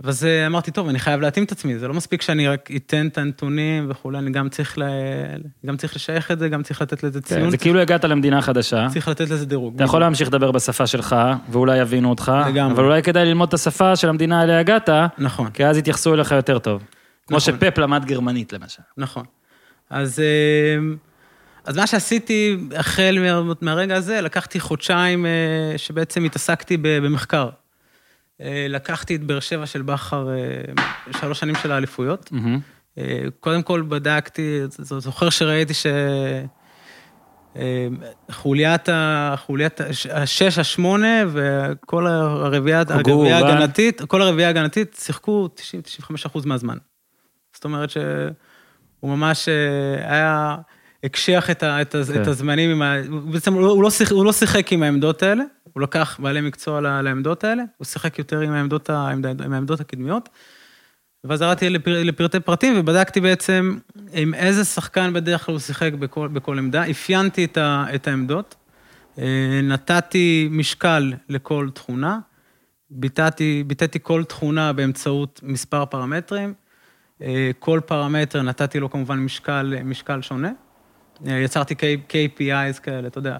ואז 0.00 0.24
אה, 0.24 0.46
אמרתי, 0.46 0.70
טוב, 0.70 0.88
אני 0.88 0.98
חייב 0.98 1.20
להתאים 1.20 1.44
את 1.44 1.52
עצמי, 1.52 1.78
זה 1.78 1.88
לא 1.88 1.94
מספיק 1.94 2.22
שאני 2.22 2.48
רק 2.48 2.70
אתן 2.76 3.06
את 3.06 3.18
הנתונים 3.18 3.86
וכולי, 3.90 4.18
אני 4.18 4.30
גם 4.30 4.48
צריך, 4.48 4.78
ל... 4.78 4.82
גם 5.66 5.76
צריך 5.76 5.96
לשייך 5.96 6.30
את 6.30 6.38
זה, 6.38 6.48
גם 6.48 6.62
צריך 6.62 6.82
לתת 6.82 7.02
לזה 7.02 7.20
כן, 7.20 7.34
ציון, 7.34 7.50
זה 7.50 7.56
כאילו 7.56 7.80
הגעת 7.80 8.04
למדינה 8.04 8.42
חדשה. 8.42 8.86
צריך 8.92 9.08
לתת 9.08 9.30
לזה 9.30 9.46
דירוג. 9.46 9.74
אתה 9.74 9.84
יכול 9.84 10.00
להמשיך 10.00 10.28
לדבר 10.28 10.50
בשפה 10.50 10.86
שלך, 10.86 11.16
ואולי 11.48 11.78
יבינו 11.78 12.10
אותך, 12.10 12.32
לגמרי. 12.48 12.72
אבל 12.74 12.84
אולי 12.84 13.02
כדאי 13.02 13.24
ללמוד 13.24 13.48
את 13.48 13.54
השפה 13.54 13.96
של 13.96 14.08
המדינה 14.08 14.42
אליה 14.42 14.60
הגעת, 14.60 14.88
נכון, 15.18 15.50
כי 15.50 15.66
אז 15.66 15.78
יתייחסו 15.78 16.14
אליך 16.14 16.32
יותר 16.32 16.58
טוב. 16.58 16.82
כמו 17.26 17.36
נכון. 17.36 17.54
שפפ 17.54 17.78
למד 17.78 18.04
גרמנית, 18.04 18.52
למשל. 18.52 18.82
נכון. 18.96 19.24
אז, 19.90 20.22
אמ, 20.78 20.96
אז 21.64 21.76
מה 21.76 21.86
שעשיתי 21.86 22.56
החל 22.76 23.18
מה- 23.20 23.52
מהרגע 23.60 23.96
הזה, 23.96 24.20
לקחתי 24.20 24.60
חודשיים 24.60 25.26
אה, 25.26 25.30
שבעצם 25.76 26.24
התעסקתי 26.24 26.76
במחקר. 26.82 27.48
אה, 28.40 28.66
לקחתי 28.68 29.16
את 29.16 29.22
באר 29.22 29.40
שבע 29.40 29.66
של 29.66 29.82
בכר, 29.82 30.28
אה, 30.30 30.82
שלוש 31.20 31.40
שנים 31.40 31.54
של 31.54 31.72
האליפויות. 31.72 32.30
אה, 32.98 33.24
קודם 33.40 33.62
כל 33.62 33.82
בדקתי, 33.88 34.60
זוכר 34.78 35.30
שראיתי 35.30 35.74
ש... 35.74 35.86
חוליית, 38.30 38.88
ה- 38.88 39.34
חוליית 39.36 39.80
הש- 39.80 40.06
השש, 40.06 40.58
השמונה 40.58 41.22
וכל 41.28 42.06
הרביעייה. 42.06 42.82
ההגנתית, 43.46 44.02
כל 44.02 44.22
הרביעייה 44.22 44.48
ההגנתית 44.48 44.96
שיחקו 45.00 45.48
90-95 45.56 46.14
אחוז 46.26 46.44
מהזמן. 46.44 46.76
זאת 47.54 47.64
אומרת 47.64 47.90
שהוא 47.90 48.00
ממש 49.16 49.48
היה, 50.02 50.56
הקשיח 51.04 51.50
את, 51.50 51.62
ה, 51.62 51.82
את, 51.82 51.96
כן. 52.12 52.22
את 52.22 52.26
הזמנים, 52.26 52.70
עם 52.70 52.82
ה, 52.82 52.94
בעצם 53.32 53.52
הוא 53.54 53.62
לא, 53.62 53.66
הוא, 53.70 53.82
לא 53.82 53.90
שיח, 53.90 54.12
הוא 54.12 54.24
לא 54.24 54.32
שיחק 54.32 54.72
עם 54.72 54.82
העמדות 54.82 55.22
האלה, 55.22 55.44
הוא 55.72 55.82
לקח 55.82 56.20
בעלי 56.22 56.40
מקצוע 56.40 56.80
לעמדות 56.80 57.44
האלה, 57.44 57.62
הוא 57.76 57.84
שיחק 57.84 58.18
יותר 58.18 58.40
עם 58.40 58.52
העמדות, 58.52 58.90
עם, 58.90 59.52
העמדות 59.52 59.80
הקדמיות. 59.80 60.28
ואז 61.24 61.42
ירדתי 61.42 61.70
לפר, 61.70 62.02
לפרטי 62.02 62.40
פרטים 62.40 62.74
ובדקתי 62.76 63.20
בעצם 63.20 63.78
עם 64.12 64.34
איזה 64.34 64.64
שחקן 64.64 65.12
בדרך 65.12 65.46
כלל 65.46 65.52
הוא 65.52 65.60
שיחק 65.60 65.92
בכל, 65.92 66.28
בכל 66.28 66.58
עמדה, 66.58 66.90
אפיינתי 66.90 67.44
את, 67.44 67.56
ה, 67.56 67.84
את 67.94 68.08
העמדות, 68.08 68.54
אה, 69.18 69.60
נתתי 69.62 70.48
משקל 70.50 71.12
לכל 71.28 71.68
תכונה, 71.74 72.18
ביטאתי, 72.90 73.64
ביטאתי 73.66 73.98
כל 74.02 74.24
תכונה 74.24 74.72
באמצעות 74.72 75.40
מספר 75.42 75.84
פרמטרים, 75.84 76.54
אה, 77.22 77.50
כל 77.58 77.80
פרמטר 77.86 78.42
נתתי 78.42 78.80
לו 78.80 78.90
כמובן 78.90 79.18
משקל, 79.18 79.74
משקל 79.84 80.22
שונה, 80.22 80.50
אה, 81.26 81.38
יצרתי 81.38 81.74
KPIs 82.08 82.80
כאלה, 82.82 83.08
אתה 83.08 83.18
יודע, 83.18 83.36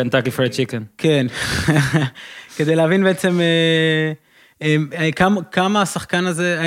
קנטקי 0.00 0.30
פרד 0.30 0.50
צ'יקן. 0.50 0.82
כן, 0.98 1.26
כדי 2.56 2.76
להבין 2.76 3.04
בעצם 3.04 3.40
אה, 3.40 4.12
אה, 4.62 4.76
אה, 4.98 5.12
כמה, 5.12 5.42
כמה 5.42 5.82
השחקן 5.82 6.26
הזה, 6.26 6.60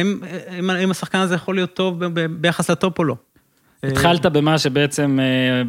האם, 0.50 0.92
השחקן 0.92 1.18
הזה 1.18 1.36
יכול 1.36 1.56
להיות 1.56 1.74
טוב 1.74 2.06
ביחס 2.30 2.70
לטופ 2.70 3.00
או 3.00 3.04
לא. 3.04 3.16
התחלת 3.84 4.26
במה 4.26 4.58
שבעצם 4.58 5.20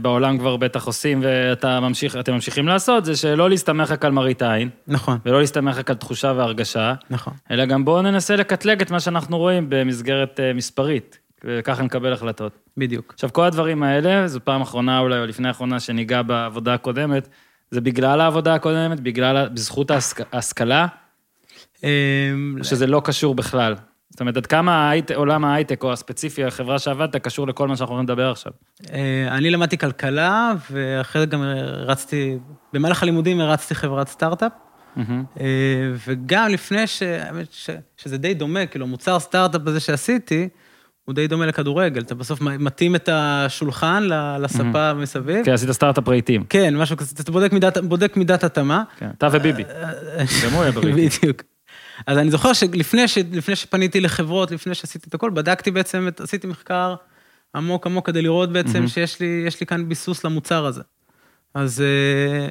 בעולם 0.02 0.38
כבר 0.38 0.56
בטח 0.56 0.86
עושים, 0.86 1.20
ואתה 1.22 1.80
ממשיך, 1.80 2.16
ממשיכים 2.32 2.68
לעשות, 2.68 3.04
זה 3.04 3.16
שלא 3.16 3.50
להסתמך 3.50 3.90
רק 3.90 4.04
על 4.04 4.12
מראית 4.12 4.42
עין, 4.42 4.68
נכון, 4.88 5.18
ולא 5.26 5.40
להסתמך 5.40 5.76
רק 5.76 5.90
על 5.90 5.96
תחושה 5.96 6.32
והרגשה, 6.36 6.94
נכון, 7.10 7.34
אלא 7.50 7.64
גם 7.64 7.84
בואו 7.84 8.02
ננסה 8.02 8.36
לקטלג 8.36 8.82
את 8.82 8.90
מה 8.90 9.00
שאנחנו 9.00 9.38
רואים 9.38 9.66
במסגרת 9.68 10.40
מספרית, 10.54 11.18
וככה 11.44 11.82
נקבל 11.82 12.12
החלטות. 12.12 12.52
בדיוק. 12.76 13.12
עכשיו, 13.14 13.32
כל 13.32 13.44
הדברים 13.44 13.82
האלה, 13.82 14.28
זו 14.28 14.40
פעם 14.44 14.60
אחרונה 14.60 14.98
אולי, 14.98 15.18
או 15.18 15.26
לפני 15.26 15.48
האחרונה 15.48 15.80
שניגע 15.80 16.22
בעבודה 16.22 16.74
הקודמת, 16.74 17.28
זה 17.70 17.80
בגלל 17.80 18.20
העבודה 18.20 18.54
הקודמת, 18.54 19.00
בגלל, 19.00 19.48
בזכות 19.48 19.90
ההשכ- 19.90 20.24
ההשכלה, 20.32 20.86
או 21.82 21.88
שזה 22.62 22.86
לא 22.86 23.02
קשור 23.04 23.34
בכלל. 23.34 23.74
זאת 24.10 24.20
אומרת, 24.20 24.36
עד 24.36 24.46
כמה 24.46 24.72
ההייט, 24.86 25.10
עולם 25.10 25.44
ההייטק, 25.44 25.82
או 25.84 25.92
הספציפי, 25.92 26.44
החברה 26.44 26.78
שעבדת, 26.78 27.16
קשור 27.16 27.46
לכל 27.46 27.68
מה 27.68 27.76
שאנחנו 27.76 27.94
הולכים 27.94 28.10
לדבר 28.10 28.30
עכשיו. 28.30 28.52
אה, 28.92 29.28
אני 29.30 29.50
למדתי 29.50 29.78
כלכלה, 29.78 30.52
ואחרי 30.70 31.20
זה 31.20 31.26
גם 31.26 31.42
רצתי, 31.86 32.38
במהלך 32.72 33.02
הלימודים 33.02 33.40
הרצתי 33.40 33.74
חברת 33.74 34.08
סטארט-אפ. 34.08 34.52
אה, 35.40 35.44
וגם 36.06 36.48
לפני 36.50 36.86
ש... 36.86 37.02
שזה 37.96 38.18
די 38.18 38.34
דומה, 38.34 38.66
כאילו, 38.66 38.86
מוצר 38.86 39.18
סטארט-אפ 39.18 39.60
הזה 39.66 39.80
שעשיתי, 39.80 40.48
הוא 41.04 41.14
די 41.14 41.26
דומה 41.26 41.46
לכדורגל, 41.46 42.02
אתה 42.02 42.14
בסוף 42.14 42.40
מתאים 42.40 42.94
את 42.94 43.08
השולחן 43.12 44.02
ל- 44.02 44.36
לספה 44.40 44.94
מסביב. 44.94 45.44
כן, 45.44 45.52
עשית 45.52 45.70
סטארט-אפ 45.70 46.08
רהיטים. 46.08 46.44
כן, 46.48 46.76
משהו 46.76 46.96
כזה, 46.96 47.14
אתה 47.20 47.32
בודק 47.32 47.52
מידת, 47.52 47.78
בודק 47.78 48.16
מידת 48.16 48.44
התאמה. 48.44 48.82
כן, 48.98 49.08
אתה 49.18 49.28
וביבי. 49.32 49.62
גם 50.44 50.52
הוא 50.52 50.62
היה 50.62 50.72
ברהיטים. 50.76 51.08
בדיוק. 51.20 51.42
אז 52.06 52.18
אני 52.18 52.30
זוכר 52.30 52.52
שלפני 52.52 53.08
ש, 53.08 53.18
לפני 53.32 53.56
שפניתי 53.56 54.00
לחברות, 54.00 54.50
לפני 54.50 54.74
שעשיתי 54.74 55.08
את 55.08 55.14
הכל, 55.14 55.30
בדקתי 55.30 55.70
בעצם, 55.70 56.08
את- 56.08 56.20
עשיתי 56.20 56.46
מחקר 56.46 56.94
עמוק 57.56 57.86
עמוק 57.86 58.06
כדי 58.06 58.22
לראות 58.22 58.52
בעצם 58.52 58.72
מהמם. 58.72 58.88
שיש 58.88 59.20
לי, 59.20 59.44
יש 59.46 59.60
לי 59.60 59.66
כאן 59.66 59.88
ביסוס 59.88 60.24
למוצר 60.24 60.66
הזה. 60.66 60.82
אז 61.54 61.80
אה, 61.80 62.48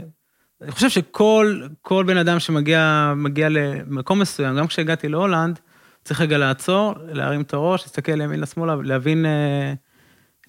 אני 0.62 0.72
חושב 0.72 0.90
שכל 0.90 1.62
כל 1.82 2.04
בן 2.08 2.18
אדם 2.18 2.40
שמגיע 2.40 3.14
מגיע 3.16 3.48
למקום 3.50 4.20
מסוים, 4.20 4.58
גם 4.58 4.68
כשהגעתי 4.68 5.08
להולנד, 5.10 5.60
צריך 6.04 6.22
רגע 6.22 6.38
לעצור, 6.38 6.94
להרים 7.12 7.42
את 7.42 7.54
הראש, 7.54 7.82
להסתכל 7.82 8.12
לימין 8.12 8.40
לשמאלה, 8.40 8.76
להבין, 8.84 9.26
אה, 9.26 9.74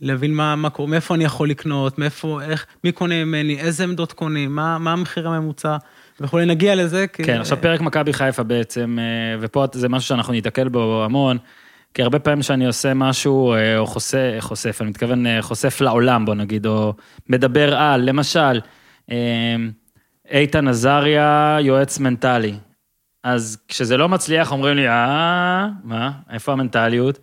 להבין 0.01 0.35
מה, 0.35 0.57
מה 0.57 0.71
קורה, 0.71 0.89
מאיפה 0.89 1.15
אני 1.15 1.25
יכול 1.25 1.51
לקנות, 1.51 1.99
מאיפה, 1.99 2.41
איך, 2.43 2.67
מי 2.85 2.93
קונה 2.93 3.25
ממני, 3.25 3.61
איזה 3.61 3.85
עמדות 3.85 4.13
קונים, 4.13 4.55
מה, 4.55 4.79
מה 4.79 4.93
המחיר 4.93 5.29
הממוצע 5.29 5.77
וכולי, 6.21 6.47
נגיע 6.47 6.75
לזה. 6.75 7.07
כי- 7.07 7.25
כן, 7.25 7.41
עכשיו 7.41 7.59
פרק 7.61 7.81
מכבי 7.81 8.13
חיפה 8.13 8.43
בעצם, 8.43 8.99
אה, 9.01 9.05
ופה 9.41 9.65
זה 9.73 9.89
משהו 9.89 10.09
שאנחנו 10.09 10.33
ניתקל 10.33 10.69
בו 10.69 11.03
המון, 11.05 11.39
כי 11.95 12.03
הרבה 12.03 12.19
פעמים 12.19 12.43
שאני 12.43 12.67
עושה 12.67 12.95
משהו, 12.95 13.53
אה, 13.55 13.79
או 13.79 13.87
חושף, 13.87 14.19
חושף, 14.41 14.79
אני 14.81 14.91
מתכוון 14.91 15.27
חושף 15.41 15.81
לעולם, 15.81 16.25
בוא 16.27 16.35
נגיד, 16.35 16.67
או 16.67 16.95
מדבר 17.29 17.75
על, 17.77 18.01
למשל, 18.01 18.61
איתן 20.31 20.69
עזריה, 20.69 21.59
יועץ 21.61 21.99
מנטלי. 21.99 22.55
אז 23.25 23.59
כשזה 23.69 23.97
לא 23.97 24.09
מצליח, 24.09 24.53
אומרים 24.53 24.77
לי, 24.77 24.89
אה, 24.89 25.69
מה, 25.85 26.11
איפה 26.31 26.53
המנטליות? 26.53 27.19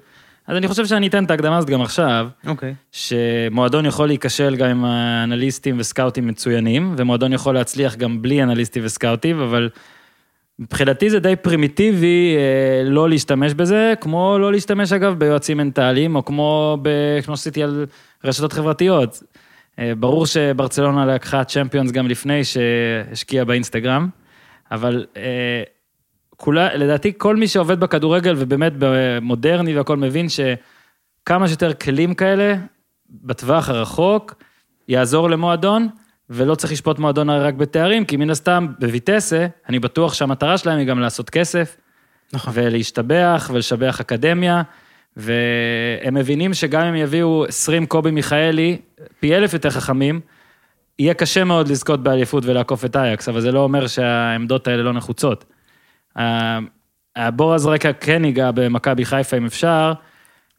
אז 0.48 0.58
אני 0.58 0.68
חושב 0.68 0.86
שאני 0.86 1.08
אתן 1.08 1.26
את 1.26 1.32
ההקדמה 1.32 1.58
הזאת 1.58 1.70
גם 1.70 1.82
עכשיו, 1.82 2.28
אוקיי. 2.48 2.74
שמועדון 2.92 3.86
יכול 3.86 4.08
להיכשל 4.08 4.56
גם 4.56 4.70
עם 4.70 4.86
אנליסטים 5.24 5.76
וסקאוטים 5.80 6.28
מצוינים, 6.28 6.96
ומועדון 6.98 7.34
יכול 7.34 7.54
להצליח 7.54 7.96
גם 7.96 8.22
בלי 8.22 8.44
אנליסטים 8.44 8.86
וסקאוטים, 8.86 9.40
אבל 9.40 9.70
מבחינתי 10.60 11.10
זה 11.10 11.20
די 11.20 11.36
פרימיטיבי 11.36 12.36
אה, 12.38 12.90
לא 12.90 13.10
להשתמש 13.10 13.54
בזה, 13.54 13.94
כמו 14.02 14.38
לא 14.40 14.52
להשתמש 14.52 14.92
אגב 14.92 15.20
ביועצים 15.20 15.58
מנטליים, 15.58 16.16
או 16.16 16.26
כמו, 16.26 16.78
ב, 16.82 16.90
כמו 17.26 17.38
שעשיתי 17.38 17.64
על 17.64 17.86
רשתות 18.24 18.54
חברתיות. 18.54 19.24
אה, 19.80 19.94
ברור 19.98 20.26
שברצלונה 20.26 21.06
לקחה 21.06 21.44
צ'מפיונס 21.44 21.92
גם 21.92 22.08
לפני 22.08 22.42
שהשקיעה 22.44 23.46
באינסטגרם, 23.46 24.10
אבל 24.72 25.06
אה, 25.18 25.64
כולה, 26.42 26.76
לדעתי 26.76 27.12
כל 27.18 27.36
מי 27.36 27.48
שעובד 27.48 27.80
בכדורגל 27.80 28.34
ובאמת 28.38 28.74
במודרני 28.80 29.78
והכל 29.78 29.98
מבין 29.98 30.28
שכמה 30.30 31.48
שיותר 31.48 31.74
כלים 31.74 32.14
כאלה, 32.14 32.56
בטווח 33.10 33.70
הרחוק, 33.70 34.44
יעזור 34.88 35.30
למועדון, 35.30 35.88
ולא 36.30 36.56
צריך 36.56 36.74
לשפוט 36.74 37.00
מועדון 37.00 37.30
רק 37.30 37.54
בתארים, 37.54 38.06
כי 38.06 38.18
מן 38.18 38.30
הסתם 38.30 38.68
בויטסה, 38.80 39.48
אני 39.70 39.80
בטוח 39.80 40.14
שהמטרה 40.14 40.58
שלהם 40.58 40.80
היא 40.80 40.88
גם 40.88 41.00
לעשות 41.00 41.30
כסף, 41.30 41.78
נכון. 42.34 42.54
ולהשתבח 42.56 43.50
ולשבח 43.54 44.00
אקדמיה, 44.00 44.62
והם 45.18 46.14
מבינים 46.14 46.54
שגם 46.54 46.82
אם 46.82 46.96
יביאו 46.96 47.46
20 47.48 47.86
קובי 47.86 48.12
מיכאלי, 48.12 48.78
פי 49.20 49.36
אלף 49.36 49.54
יותר 49.54 49.70
חכמים, 49.70 50.20
יהיה 51.00 51.14
קשה 51.14 51.44
מאוד 51.44 51.68
לזכות 51.68 52.04
באליפות 52.04 52.46
ולעקוף 52.46 52.86
את 52.86 52.96
אייקס, 52.96 53.30
אבל 53.30 53.42
זה 53.42 53.52
לא 53.52 53.60
אומר 53.60 53.88
שהעמדות 53.88 54.68
האלה 54.68 54.84
לא 54.84 54.94
נחוצות. 54.94 55.46
ה- 56.20 56.60
הבור 57.16 57.54
הזרקה 57.54 57.94
כן 57.94 58.26
ייגע 58.26 58.52
במכבי 58.52 59.06
חיפה 59.06 59.38
אם 59.38 59.46
אפשר. 59.46 59.94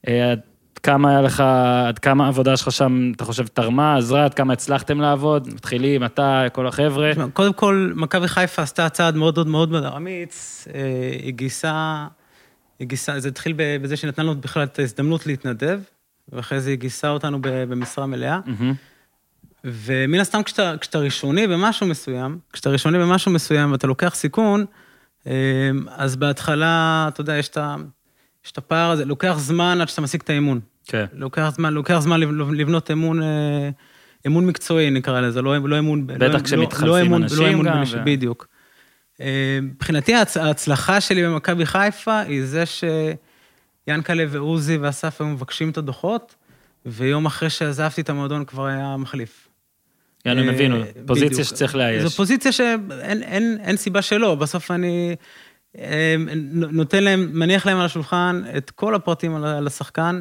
אה, 0.09 0.31
עד 0.33 0.41
כמה 0.83 1.11
היה 1.11 1.21
לך, 1.23 1.43
עד 1.89 1.99
כמה 1.99 2.25
העבודה 2.25 2.57
שלך 2.57 2.73
שם, 2.73 3.13
אתה 3.17 3.25
חושב, 3.25 3.47
תרמה, 3.47 3.97
עזרה, 3.97 4.25
עד 4.25 4.35
כמה 4.35 4.53
הצלחתם 4.53 5.01
לעבוד? 5.01 5.49
מתחילים, 5.55 6.05
אתה, 6.05 6.45
כל 6.53 6.67
החבר'ה. 6.67 7.11
תשמע, 7.13 7.27
קודם 7.33 7.53
כל, 7.53 7.93
מכבי 7.97 8.29
חיפה 8.29 8.63
עשתה 8.63 8.89
צעד 8.89 9.17
מאוד 9.17 9.35
מאוד 9.35 9.47
מאוד 9.47 9.69
מאוד 9.71 9.85
אמיץ, 9.97 10.69
אה, 10.75 10.81
היא 11.23 11.33
גייסה, 11.33 12.07
היא 12.79 12.89
גייסה, 12.89 13.21
זה 13.21 13.29
התחיל 13.29 13.55
בזה 13.57 13.97
שנתנה 13.97 14.25
לנו 14.25 14.41
בכלל 14.41 14.63
את 14.63 14.79
ההזדמנות 14.79 15.27
להתנדב, 15.27 15.81
ואחרי 16.33 16.61
זה 16.61 16.71
היא 16.71 16.79
גייסה 16.79 17.09
אותנו 17.11 17.39
במשרה 17.43 18.07
מלאה. 18.07 18.41
ומן 19.65 20.21
הסתם, 20.21 20.43
כשאתה, 20.43 20.75
כשאתה 20.81 20.99
ראשוני 20.99 21.47
במשהו 21.47 21.87
מסוים, 21.87 22.39
כשאתה 22.53 22.71
ראשוני 22.71 22.99
במשהו 22.99 23.33
מסוים 23.33 23.73
ואתה 23.73 23.87
לוקח 23.87 24.15
סיכון, 24.15 24.61
אה, 24.61 24.67
אז 25.97 26.17
בהתחלה, 26.17 27.05
אתה 27.09 27.21
יודע, 27.21 27.37
יש 27.37 27.49
את, 27.49 27.59
הפער 28.59 28.91
הזה, 28.91 29.05
לוקח 29.05 29.35
זמן 29.39 29.79
עד 29.81 29.89
שאתה 29.89 30.01
משיג 30.01 30.21
את 30.25 30.31
האמון. 30.31 30.61
כן. 30.87 31.05
לוקח 31.13 31.49
זמן, 31.55 31.73
לוקח 31.75 31.99
זמן 31.99 32.21
לב- 32.21 32.51
לבנות 32.53 32.91
אמון, 32.91 33.23
אה, 33.23 33.71
אמון 34.27 34.47
מקצועי 34.47 34.91
נקרא 34.91 35.21
לזה, 35.21 35.43
לא, 35.43 35.69
לא 35.69 35.79
אמון... 35.79 36.07
בטח 36.07 36.23
לא, 36.35 36.41
כשמתחלפים 36.41 36.87
לא 36.89 37.01
אמון, 37.03 37.23
אנשים 37.23 37.39
לא 37.39 37.51
אמון 37.53 37.67
גם, 37.67 37.83
בנש- 37.83 37.95
ו- 37.95 38.05
בדיוק. 38.05 38.47
אה, 39.21 39.59
מבחינתי 39.63 40.15
ההצ- 40.15 40.37
ההצלחה 40.41 41.01
שלי 41.01 41.25
במכבי 41.27 41.67
חיפה 41.67 42.21
היא 42.21 42.45
זה 42.45 42.65
שיאנקלה 43.87 44.25
ועוזי 44.29 44.77
ואסף 44.77 45.21
היו 45.21 45.29
מבקשים 45.31 45.71
את 45.71 45.79
הדוחות, 45.79 46.35
ויום 46.87 47.27
אחרי 47.27 47.51
שעזבתי 47.51 48.01
את 48.01 48.11
המועדון 48.11 48.45
כבר 48.45 48.67
היה 48.67 48.97
מחליף. 48.97 49.42
יאללה, 50.27 50.43
הם 50.43 50.49
הבינו, 50.49 50.77
פוזיציה. 51.07 51.45
שצריך 51.45 51.73
זו 51.73 51.79
לאייש. 51.79 52.17
פוזיציה 52.17 52.53
שאין 52.53 53.23
אין, 53.23 53.59
אין 53.63 53.77
סיבה 53.77 54.03
שלא, 54.03 54.35
בסוף 54.35 54.71
אני 54.71 55.17
אה, 55.79 56.15
נותן 56.55 57.05
להם, 57.05 57.31
מניח 57.33 57.67
להם 57.67 57.79
על 57.79 57.85
השולחן 57.85 58.43
את 58.57 58.71
כל 58.71 58.95
הפרטים 58.95 59.35
על 59.35 59.67
השחקן. 59.67 60.21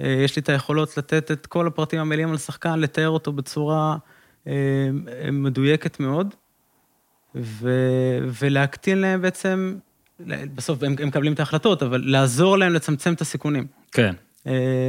אה, 0.00 0.20
יש 0.24 0.36
לי 0.36 0.42
את 0.42 0.48
היכולות 0.48 0.96
לתת 0.98 1.30
את 1.30 1.46
כל 1.46 1.66
הפרטים 1.66 2.00
המלאים 2.00 2.28
על 2.28 2.34
השחקן, 2.34 2.78
לתאר 2.78 3.08
אותו 3.08 3.32
בצורה 3.32 3.96
אה, 4.46 4.52
מדויקת 5.32 6.00
מאוד, 6.00 6.34
ו, 7.34 7.70
ולהקטין 8.40 8.98
להם 8.98 9.22
בעצם, 9.22 9.76
בסוף 10.54 10.82
הם, 10.82 10.94
הם 10.98 11.08
מקבלים 11.08 11.32
את 11.32 11.40
ההחלטות, 11.40 11.82
אבל 11.82 12.02
לעזור 12.04 12.58
להם 12.58 12.72
לצמצם 12.72 13.12
את 13.12 13.20
הסיכונים. 13.20 13.66
כן. 13.92 14.14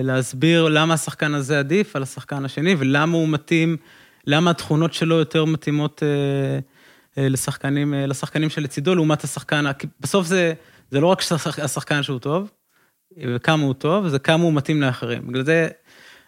להסביר 0.04 0.68
למה 0.68 0.94
השחקן 0.94 1.34
הזה 1.34 1.60
עדיף 1.60 1.96
על 1.96 2.04
השחקן 2.04 2.46
השני, 2.46 2.76
ולמה 2.80 3.18
הוא 3.18 3.28
מתאים, 3.28 3.78
למה 4.28 4.52
התכונות 4.52 4.94
שלו 4.94 5.16
יותר 5.16 5.46
מתאימות 5.46 6.04
אה, 6.04 6.60
אה, 7.18 7.30
לשחקנים, 7.30 7.94
אה, 7.94 8.06
לשחקנים 8.06 8.50
שלצידו, 8.50 8.96
לעומת 8.96 9.24
השחקן, 9.24 9.66
בסוף 10.00 10.28
זה, 10.28 10.54
זה 10.92 11.00
לא 11.00 11.08
רק 11.08 11.22
השחקן 11.64 12.04
שהוא 12.04 12.20
טוב, 12.20 12.52
וכמה 13.18 13.64
הוא 13.64 13.74
טוב, 13.74 14.08
זה 14.08 14.20
כמה 14.20 14.44
הוא 14.44 14.54
מתאים 14.54 14.82
לאחרים. 14.82 15.28
בגלל 15.28 15.44
זה, 15.44 15.68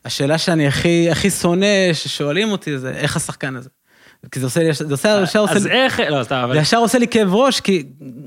השאלה 0.06 0.38
שאני 0.38 0.68
הכי, 0.68 1.12
הכי 1.12 1.30
שונא, 1.30 1.94
ששואלים 1.94 2.52
אותי, 2.52 2.78
זה 2.78 2.92
איך 2.92 3.16
השחקן 3.16 3.56
הזה. 3.56 3.70
כי 4.32 4.40
זה 4.40 4.46
עושה 4.46 4.64
לי, 4.64 4.74
זה 4.74 4.94
עושה, 4.94 5.22
ישר 5.24 5.40
עושה 5.40 5.54
אז 5.54 5.66
לי, 5.68 5.72
איך, 5.74 6.00
לא, 6.10 6.24
סתם, 6.24 6.36
אבל 6.36 6.54
זה 6.56 6.60
ישר 6.62 6.78
עושה 6.78 6.98
לי 6.98 7.08
כאב 7.08 7.34
ראש, 7.34 7.60
כי 7.60 7.84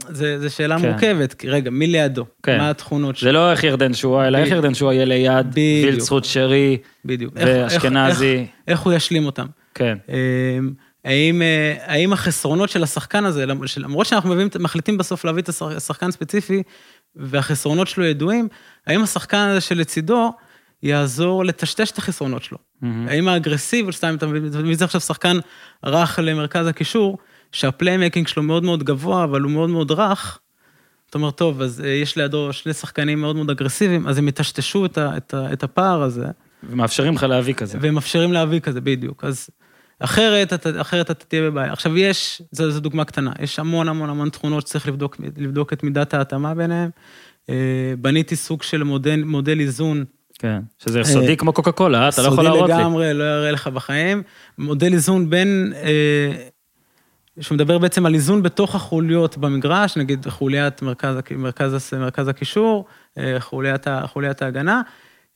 זה, 0.09 0.39
זה 0.39 0.51
שאלה 0.51 0.79
כן. 0.81 0.89
מורכבת, 0.91 1.35
כי 1.35 1.49
רגע, 1.49 1.71
מי 1.71 1.87
לידו? 1.87 2.25
כן. 2.43 2.59
מה 2.59 2.71
התכונות 2.71 3.17
שלו? 3.17 3.29
זה 3.29 3.33
לא 3.33 3.51
איך 3.51 3.65
ירדן 3.65 3.95
שואה, 3.95 4.27
אלא 4.27 4.39
איך. 4.39 4.49
ירדן 4.49 4.75
שואה 4.75 4.95
יהיה 4.95 5.05
ליד. 5.05 5.47
וילצחוט 5.55 6.25
שרי, 6.25 6.77
בדיוק. 7.05 7.33
ואשכנזי. 7.37 8.37
איך, 8.39 8.49
איך 8.69 8.81
הוא 8.81 8.93
ישלים 8.93 9.27
אותם? 9.27 9.47
כן. 9.75 9.97
אמ, 10.09 10.73
האם, 11.05 11.43
אה, 11.43 11.75
האם 11.87 12.13
החסרונות 12.13 12.71
של 12.71 12.83
השחקן 12.83 13.25
הזה, 13.25 13.45
למרות 13.77 14.07
שאנחנו 14.07 14.31
מביאים, 14.31 14.49
מחליטים 14.61 14.99
בסוף 14.99 15.25
להביא 15.25 15.43
את 15.43 15.49
השח- 15.49 15.77
השחקן 15.77 16.11
ספציפי, 16.11 16.63
והחסרונות 17.17 17.89
שלו 17.89 18.05
ידועים, 18.05 18.49
האם 18.87 19.03
השחקן 19.03 19.37
הזה 19.39 19.61
שלצידו 19.61 20.33
יעזור 20.85 21.45
לטשטש 21.45 21.91
את 21.91 21.99
החסרונות 21.99 22.43
שלו? 22.43 22.59
מהמם. 22.81 23.09
האם 23.09 23.29
האגרסיביות, 23.29 23.95
סתם, 23.95 24.15
אתה 24.15 24.27
מבין, 24.27 24.45
מביא 24.45 24.85
עכשיו 24.85 25.01
שחקן 25.01 25.37
רך 25.85 26.19
למרכז 26.23 26.67
הקישור, 26.67 27.19
שה 27.53 27.70
playmaking 27.70 28.29
שלו 28.29 28.43
מאוד 28.43 28.65
מאוד 28.65 28.83
גבוה, 28.83 29.25
אבל 29.25 29.41
הוא 29.41 29.51
מאוד 29.51 29.71
מאוד 29.71 29.91
רך, 29.91 30.39
אתה 31.11 31.19
אומר, 31.19 31.31
טוב, 31.31 31.63
אז 31.63 31.81
אה, 31.81 31.89
יש 31.89 32.17
לידו 32.17 32.53
שני 32.53 32.73
שחקנים 32.73 33.21
מאוד 33.21 33.37
מאוד 33.37 33.51
אגרסיביים, 33.51 34.07
אז 34.07 34.19
הם 34.19 34.29
יטשטשו 34.29 34.85
את, 34.85 34.99
ה, 34.99 35.17
את, 35.17 35.35
ה, 35.35 35.53
את 35.53 35.63
הפער 35.63 36.03
הזה. 36.03 36.27
ומאפשרים 36.71 37.15
לך 37.15 37.23
להביא 37.23 37.55
כזה. 37.55 37.79
והם 37.81 37.95
מאפשרים 37.95 38.33
להביא 38.33 38.61
כזה, 38.61 38.81
בדיוק. 38.81 39.25
אז 39.25 39.51
אחרת, 39.99 40.53
אתה, 40.53 40.81
אחרת 40.81 41.11
אתה 41.11 41.25
תהיה 41.25 41.43
בבעיה. 41.43 41.73
עכשיו, 41.73 41.99
יש, 41.99 42.43
זו, 42.51 42.71
זו 42.71 42.81
דוגמה 42.81 43.05
קטנה, 43.05 43.33
יש 43.41 43.59
המון 43.59 43.89
המון 43.89 44.11
המון 44.11 44.29
תכונות 44.29 44.67
שצריך 44.67 44.89
לבדוק, 44.89 45.17
לבדוק 45.37 45.73
את 45.73 45.83
מידת 45.83 46.15
ההתאמה 46.15 46.55
ביניהם. 46.55 46.91
אה, 47.51 47.95
בניתי 47.99 48.37
סוג 48.37 48.63
של 48.63 48.83
מודל, 48.83 49.25
מודל 49.25 49.61
איזון. 49.61 50.05
כן. 50.39 50.61
שזה 50.79 51.05
סודי 51.05 51.37
כמו 51.37 51.53
קוקה 51.53 51.73
קולה, 51.73 52.09
אתה 52.09 52.23
לא 52.23 52.27
יכול 52.27 52.37
סודי 52.37 52.49
להראות 52.49 52.71
לי. 52.71 52.77
לגמרי, 52.77 53.15
לא 53.15 53.25
יראה 53.25 53.51
לך 53.51 53.69
בחיים. 53.69 54.23
מודל 54.59 54.93
איזון 54.93 55.31
בין, 55.31 55.73
אה, 55.77 56.49
שמדבר 57.41 57.79
בעצם 57.79 58.07
על 58.07 58.15
איזון 58.15 58.43
בתוך 58.43 58.75
החוליות 58.75 59.39
במגרש, 59.39 59.97
נגיד 59.97 60.27
חוליית 60.29 60.83
מרכז, 61.93 62.29
הקישור, 62.29 62.85
אה, 63.19 63.41
חוליית, 64.07 64.43
ההגנה, 64.43 64.83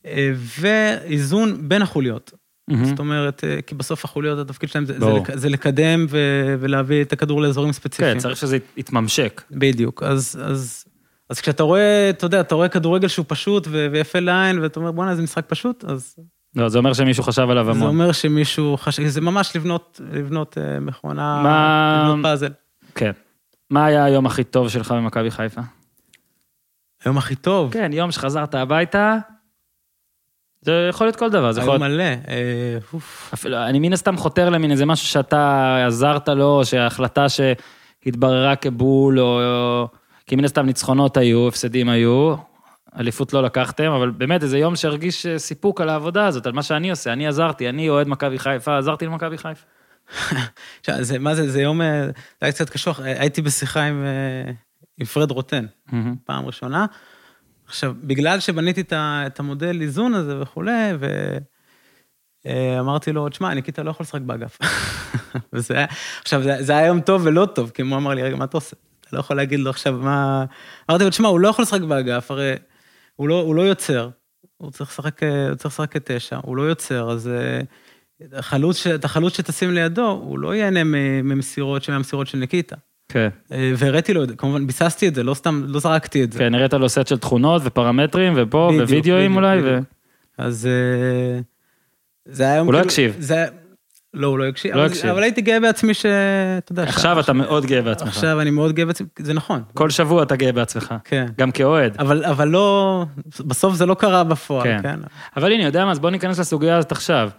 אה, 0.05 0.31
ואיזון 0.59 1.69
בין 1.69 1.81
החוליות. 1.81 2.33
זאת 2.83 2.99
אומרת, 2.99 3.43
אה, 3.43 3.61
כי 3.61 3.75
בסוף 3.75 4.05
החוליות, 4.05 4.39
התפקיד 4.39 4.69
שלהם 4.69 4.85
זה, 4.85 4.93
זה, 4.93 4.99
ברור. 4.99 5.17
לק, 5.17 5.35
זה 5.35 5.49
לקדם 5.49 6.05
ו, 6.09 6.17
ולהביא 6.59 7.01
את 7.01 7.13
הכדור 7.13 7.41
לאזורים 7.41 7.71
ספציפיים. 7.71 8.13
כן, 8.13 8.19
צריך 8.19 8.37
שזה 8.37 8.57
יתממשק. 8.77 9.41
בדיוק. 9.51 10.03
אז, 10.03 10.39
אז, 10.43 10.85
אז 11.29 11.41
כשאתה 11.41 11.63
רואה, 11.63 12.09
אתה 12.09 12.25
יודע, 12.25 12.41
אתה 12.41 12.55
רואה 12.55 12.69
כדורגל 12.69 13.07
שהוא 13.07 13.25
פשוט 13.27 13.67
ויפה 13.71 14.19
לעין, 14.19 14.59
ואתה 14.59 14.79
אומר, 14.79 14.91
בואנה, 14.91 15.15
זה 15.15 15.21
משחק 15.21 15.45
פשוט, 15.47 15.85
אז 15.85 16.15
לא, 16.55 16.69
זה 16.69 16.77
אומר 16.77 16.93
שמישהו 16.93 17.23
חשב 17.23 17.47
עליו 17.49 17.65
זה 17.65 17.71
המון. 17.71 17.87
אומר 17.87 18.11
שמישהו 18.11 18.77
חשב, 18.77 19.07
זה 19.07 19.21
ממש 19.21 19.55
לבנות, 19.55 20.01
לבנות 20.13 20.57
אה, 20.57 20.79
מכונה, 20.79 21.41
מה- 21.43 22.03
לבנות 22.09 22.25
פאזל. 22.25 22.51
כן. 22.95 23.11
מה 23.69 23.85
היה 23.85 24.03
היום 24.03 24.25
הכי 24.25 24.43
טוב 24.43 24.69
שלך 24.69 24.91
במכבי 24.91 25.31
חיפה? 25.31 25.61
היום 27.05 27.17
הכי 27.17 27.35
טוב, 27.35 27.73
כן, 27.73 27.91
יום 27.93 28.11
שחזרת 28.11 28.55
הביתה, 28.55 29.17
זה 30.61 30.87
יכול 30.89 31.07
להיות 31.07 31.15
כל 31.15 31.29
דבר, 31.29 31.51
זה 31.51 31.61
יכול 31.61 31.73
היום 31.73 31.83
להיות... 31.83 31.93
מלא. 32.27 32.33
אה, 32.33 32.77
אוף. 32.93 33.29
אפילו, 33.33 33.57
אני 33.57 33.79
מן 33.79 33.93
הסתם 33.93 34.17
חותר 34.17 34.49
למין 34.49 34.71
איזה 34.71 34.85
משהו 34.85 35.07
שאתה 35.07 35.75
עזרת 35.87 36.29
לו, 36.29 36.65
שההחלטה 36.65 37.25
שהתבררה 37.29 38.55
כבול, 38.55 39.19
או... 39.19 39.41
או... 39.41 39.87
כי 40.29 40.35
מן 40.35 40.45
הסתם 40.45 40.65
ניצחונות 40.65 41.17
היו, 41.17 41.47
הפסדים 41.47 41.89
היו, 41.89 42.35
אליפות 42.99 43.33
לא 43.33 43.43
לקחתם, 43.43 43.91
אבל 43.91 44.11
באמת 44.11 44.43
איזה 44.43 44.57
יום 44.57 44.75
שהרגיש 44.75 45.25
אה, 45.25 45.39
סיפוק 45.39 45.81
על 45.81 45.89
העבודה 45.89 46.27
הזאת, 46.27 46.45
על 46.45 46.53
מה 46.53 46.63
שאני 46.63 46.89
עושה, 46.89 47.13
אני 47.13 47.27
עזרתי, 47.27 47.69
אני 47.69 47.89
אוהד 47.89 48.07
מכבי 48.07 48.39
חיפה, 48.39 48.77
עזרתי 48.77 49.05
למכבי 49.05 49.37
חיפה. 49.37 49.65
עכשיו, 50.79 51.03
זה, 51.03 51.19
מה 51.19 51.35
זה, 51.35 51.51
זה 51.51 51.61
יום, 51.61 51.81
אה, 51.81 52.05
זה 52.05 52.11
היה 52.41 52.51
קצת 52.51 52.69
קשוח, 52.69 52.99
אה, 52.99 53.21
הייתי 53.21 53.41
בשיחה 53.41 53.83
עם, 53.83 54.05
עם 54.97 55.05
פרד 55.05 55.31
רוטן. 55.31 55.65
פעם 56.25 56.45
ראשונה. 56.45 56.85
עכשיו, 57.67 57.93
בגלל 58.03 58.39
שבניתי 58.39 58.83
את 58.95 59.39
המודל 59.39 59.81
איזון 59.81 60.13
הזה 60.13 60.41
וכולי, 60.41 60.91
ו... 60.99 61.37
אמרתי 62.79 63.11
לו, 63.11 63.29
תשמע, 63.29 63.53
ניקיטה 63.53 63.83
לא 63.83 63.89
יכול 63.89 64.03
לשחק 64.03 64.21
באגף. 64.21 64.57
וזה 65.53 65.73
היה, 65.73 65.85
עכשיו, 66.21 66.43
זה, 66.43 66.55
זה 66.59 66.77
היה 66.77 66.87
יום 66.87 67.01
טוב 67.01 67.21
ולא 67.25 67.47
טוב, 67.55 67.69
כי 67.69 67.81
הוא 67.81 67.95
אמר 67.97 68.13
לי, 68.13 68.23
רגע, 68.23 68.35
מה 68.35 68.45
אתה 68.45 68.57
עושה? 68.57 68.75
אתה 69.09 69.17
לא 69.17 69.19
יכול 69.19 69.35
להגיד 69.35 69.59
לו 69.59 69.69
עכשיו 69.69 69.93
מה... 69.93 70.45
אמרתי 70.89 71.03
לו, 71.03 71.09
תשמע, 71.09 71.27
הוא 71.27 71.39
לא 71.39 71.47
יכול 71.47 71.63
לשחק 71.63 71.81
באגף, 71.81 72.31
הרי 72.31 72.53
הוא 73.15 73.29
לא, 73.29 73.41
הוא 73.41 73.55
לא 73.55 73.61
יוצר, 73.61 74.09
הוא 74.57 74.71
צריך 74.71 74.89
לשחק, 74.89 75.23
אה, 75.23 75.47
הוא 75.47 75.55
צריך 75.55 75.73
לשחק 75.73 75.91
כתשע, 75.91 76.37
הוא 76.43 76.57
לא 76.57 76.61
יוצר, 76.61 77.11
אז 77.11 77.27
אה, 77.27 77.61
החלוץ, 78.33 78.87
את 78.87 79.05
החלוץ 79.05 79.37
שתשים 79.37 79.71
לידו, 79.71 80.07
הוא 80.07 80.39
לא 80.39 80.55
ייהנה 80.55 80.83
ממסירות, 81.23 81.89
מהמסירות 81.89 82.27
של 82.27 82.37
ניקיטה. 82.37 82.75
כן. 83.09 83.29
אה, 83.51 83.71
והראיתי 83.77 84.13
לו, 84.13 84.23
כמובן, 84.37 84.67
ביססתי 84.67 85.07
את 85.07 85.15
זה, 85.15 85.23
לא 85.23 85.33
סתם, 85.33 85.63
לא 85.67 85.79
זרקתי 85.79 86.23
את 86.23 86.31
זה. 86.31 86.39
כן, 86.39 86.55
הראית 86.55 86.73
לו 86.73 86.89
סט 86.89 87.07
של 87.07 87.17
תכונות 87.17 87.61
ופרמטרים, 87.65 88.33
ופה, 88.35 88.69
בדיוק, 88.71 88.89
ווידאוים 88.89 89.31
בדיוק, 89.31 89.37
אולי, 89.37 89.59
ו... 89.59 89.63
בדיוק. 89.63 89.85
אז 90.37 90.65
אה, 90.65 91.39
זה 92.25 92.43
היה 92.43 92.55
יום 92.55 92.65
הוא 92.65 92.73
לא 92.73 92.77
כאילו- 92.77 92.87
הקשיב. 92.87 93.15
זה 93.19 93.45
לא, 94.13 94.27
הוא 94.27 94.39
לא 94.39 94.47
הקשיב. 94.47 94.75
לא 94.75 94.85
הקשיב. 94.85 95.09
אבל 95.09 95.23
הייתי 95.23 95.41
גאה 95.41 95.59
בעצמי 95.59 95.93
ש... 95.93 96.05
אתה 96.57 96.71
יודע, 96.71 96.83
עכשיו 96.83 97.19
אתה 97.19 97.33
מאוד 97.33 97.65
גאה 97.65 97.81
בעצמך. 97.81 98.07
עכשיו 98.07 98.41
אני 98.41 98.49
מאוד 98.49 98.75
גאה 98.75 98.85
בעצמי, 98.85 99.07
זה 99.19 99.33
נכון. 99.33 99.61
כל 99.73 99.89
שבוע 99.89 100.23
אתה 100.23 100.35
גאה 100.35 100.51
בעצמך. 100.51 100.93
כן. 101.03 101.25
גם 101.37 101.51
כאוהד. 101.51 101.95
אבל, 101.99 102.25
אבל 102.25 102.47
לא, 102.47 103.05
בסוף 103.39 103.75
זה 103.75 103.85
לא 103.85 103.93
קרה 103.93 104.23
בפועל, 104.23 104.63
כן. 104.63 104.79
כן? 104.83 104.99
אבל 105.37 105.51
הנה, 105.51 105.63
יודע 105.63 105.85
מה, 105.85 105.91
אז 105.91 105.99
בוא 105.99 106.09
ניכנס 106.09 106.39
לסוגיה 106.39 106.77
הזאת 106.77 106.91
עכשיו. 106.91 107.29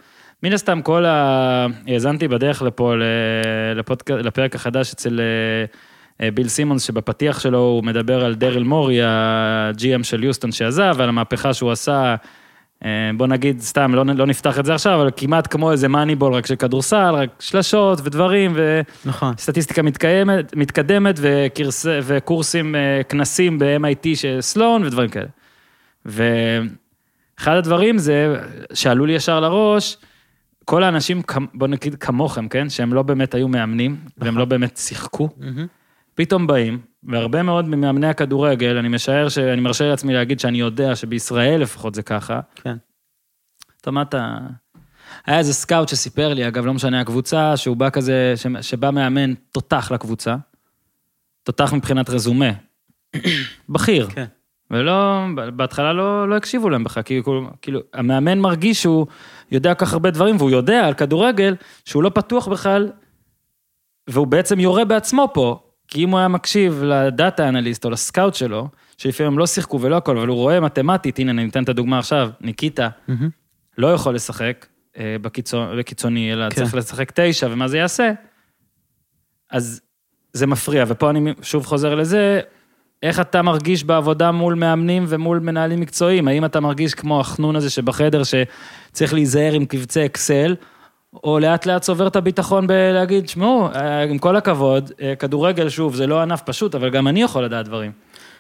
מן 0.43 0.53
הסתם, 0.53 0.83
כל 0.83 1.05
ה... 1.05 1.67
האזנתי 1.87 2.29
בדרך 2.29 2.63
לפה, 2.63 2.95
לפודק... 3.77 4.11
לפרק 4.11 4.55
החדש 4.55 4.93
אצל 4.93 5.21
אה, 5.21 5.65
אה, 6.25 6.31
ביל 6.31 6.49
סימונס, 6.49 6.83
שבפתיח 6.83 7.41
שלו 7.41 7.59
הוא 7.59 7.85
מדבר 7.85 8.25
על 8.25 8.35
דריל 8.35 8.63
מורי, 8.63 9.03
ה-GM 9.03 10.03
של 10.03 10.25
יוסטון 10.25 10.53
שעזב, 10.53 10.95
ועל 10.97 11.09
המהפכה 11.09 11.55
שהוא 11.55 11.71
עשה, 11.71 12.15
בוא 13.17 13.27
נגיד, 13.27 13.61
סתם, 13.61 13.95
לא, 13.95 14.05
לא 14.07 14.27
נפתח 14.27 14.59
את 14.59 14.65
זה 14.65 14.75
עכשיו, 14.75 15.01
אבל 15.03 15.11
כמעט 15.17 15.47
כמו 15.53 15.73
איזה 15.73 15.89
מאניבול, 15.89 16.35
רק 16.35 16.47
של 16.47 16.57
כדורסל, 16.57 17.15
רק 17.15 17.31
שלשות 17.39 18.01
ודברים, 18.05 18.53
ו... 18.55 18.81
נכון. 19.05 19.35
סטטיסטיקה 19.39 19.83
מתקיימת, 19.83 20.57
מתקדמת 20.57 21.15
וקרס, 21.19 21.87
וקורסים, 22.03 22.75
אה, 22.75 23.01
כנסים 23.09 23.59
ב-MIT 23.59 24.09
של 24.15 24.37
סלון 24.41 24.85
ודברים 24.85 25.09
כאלה. 25.09 25.27
ואחד 26.07 27.57
הדברים 27.57 27.99
זה, 27.99 28.37
שעלו 28.75 29.07
לי 29.07 29.13
ישר 29.13 29.41
לראש, 29.41 29.97
כל 30.65 30.83
האנשים, 30.83 31.23
בוא 31.55 31.69
נגיד 31.69 31.95
כמוכם, 31.95 32.49
כן, 32.49 32.71
שהם 32.71 32.93
לא 32.93 33.03
באמת 33.03 33.35
היו 33.35 33.49
מאמנים, 33.49 33.97
והם 34.19 34.39
לא 34.39 34.45
באמת 34.45 34.77
שיחקו, 34.77 35.29
מהמם. 35.37 35.67
פתאום 36.15 36.47
באים, 36.47 36.79
והרבה 37.05 37.43
מאוד 37.43 37.69
ממאמני 37.69 38.07
הכדורגל, 38.07 38.77
אני 38.77 38.89
משער 38.89 39.29
שאני 39.29 39.61
מרשה 39.61 39.89
לעצמי 39.89 40.15
להגיד 40.15 40.41
שאני 40.41 40.61
יודע 40.61 40.97
שבישראל 40.97 41.61
לפחות 41.61 41.95
זה 41.95 42.03
ככה, 42.03 42.41
כן. 42.55 42.77
אתה 43.81 43.91
מה 43.91 44.03
אתה... 44.03 44.39
היה 45.27 45.39
איזה 45.39 45.53
סקאוט 45.53 45.89
שסיפר 45.89 46.35
לי, 46.35 46.49
אגב, 46.49 46.67
לא 46.67 46.75
משנה 46.75 47.01
הקבוצה, 47.01 47.57
שהוא 47.57 47.77
בא 47.77 47.91
כזה, 47.91 48.33
ש- 48.37 48.69
שבא 48.71 48.91
מאמן 48.91 49.35
תותח 49.35 49.91
לקבוצה, 49.93 50.37
תותח 51.43 51.73
מבחינת 51.73 52.11
רזומה, 52.11 52.51
בכיר, 53.69 54.11
כן. 54.11 54.25
ולא, 54.71 55.25
בהתחלה 55.57 55.93
לא, 55.93 56.29
לא 56.29 56.37
הקשיבו 56.37 56.71
להם 56.71 56.85
בכלל, 56.85 57.03
כאילו, 57.03 57.51
כאילו, 57.63 57.81
המאמן 57.95 58.39
מרגיש 58.39 58.83
שהוא 58.83 59.07
יודע 59.51 59.75
כל 59.75 59.85
כך 59.85 59.93
הרבה 59.93 60.11
דברים, 60.11 60.37
והוא 60.37 60.51
יודע 60.51 60.87
על 60.87 60.95
כדורגל 60.95 61.55
שהוא 61.85 62.03
לא 62.03 62.11
פתוח 62.15 62.49
בכלל, 62.49 62.93
והוא 64.09 64.27
בעצם 64.27 64.61
יורה 64.61 64.85
בעצמו 64.85 65.29
פה, 65.35 65.70
כי 65.91 66.05
אם 66.05 66.11
הוא 66.11 66.19
היה 66.19 66.29
מקשיב 66.29 66.83
לדאטה 66.83 67.49
אנליסט 67.49 67.85
או 67.85 67.91
לסקאוט 67.91 68.35
שלו, 68.35 68.69
שלפעמים 68.99 69.33
הם 69.33 69.39
לא 69.39 69.47
שיחקו 69.47 69.81
ולא 69.81 69.97
הכל, 69.97 70.19
אבל 70.19 70.29
הוא 70.29 70.37
רואה 70.37 70.61
מתמטית, 70.61 71.19
הנה 71.19 71.31
אני 71.31 71.49
אתן 71.49 71.63
את 71.63 71.69
הדוגמה 71.69 71.99
עכשיו, 71.99 72.31
ניקיטה, 72.41 72.89
מהמם. 73.09 73.29
לא 73.79 73.93
יכול 73.93 74.15
לשחק 74.15 74.67
אה, 74.99 75.17
בקיצון, 75.23 75.79
בקיצוני, 75.79 76.33
אלא 76.33 76.51
כן. 76.51 76.57
צריך 76.57 76.75
לשחק 76.75 77.13
תשע, 77.15 77.49
ומה 77.51 77.69
זה 77.69 77.79
יעשה? 77.79 78.13
אז 79.51 79.81
זה 80.33 80.47
מפריע, 80.47 80.85
ופה 80.89 81.11
אני 81.11 81.35
שוב 81.43 81.67
חוזר 81.67 81.95
לזה, 81.95 82.41
איך 83.03 83.21
אתה 83.21 83.43
מרגיש 83.43 83.85
בעבודה 83.85 84.33
מול 84.33 84.55
מאמנים 84.55 85.05
ומול 85.09 85.39
מנהלים 85.39 85.81
מקצועיים? 85.81 86.29
האם 86.29 86.45
אתה 86.45 86.61
מרגיש 86.61 86.95
כמו 86.95 87.21
החנון 87.21 87.57
הזה 87.57 87.71
שבחדר 87.71 88.23
שצריך 88.25 89.15
להיזהר 89.15 89.53
עם 89.53 89.65
קבצי 89.65 90.05
אקסל, 90.07 90.55
או 91.15 91.39
לאט 91.39 91.67
לאט 91.67 91.83
צובר 91.83 92.07
את 92.07 92.17
הביטחון 92.17 92.67
בלהגיד, 92.67 93.29
שמעו, 93.29 93.69
אה, 93.75 94.03
עם 94.03 94.19
כל 94.19 94.37
הכבוד, 94.37 94.93
אה, 95.03 95.17
כדורגל, 95.17 95.69
שוב, 95.69 95.95
זה 95.95 96.07
לא 96.07 96.23
ענף 96.23 96.43
פשוט, 96.43 96.75
אבל 96.75 96.91
גם 96.91 97.09
אני 97.09 97.23
יכול 97.23 97.45
לדעת 97.45 97.67
דברים. 97.67 97.93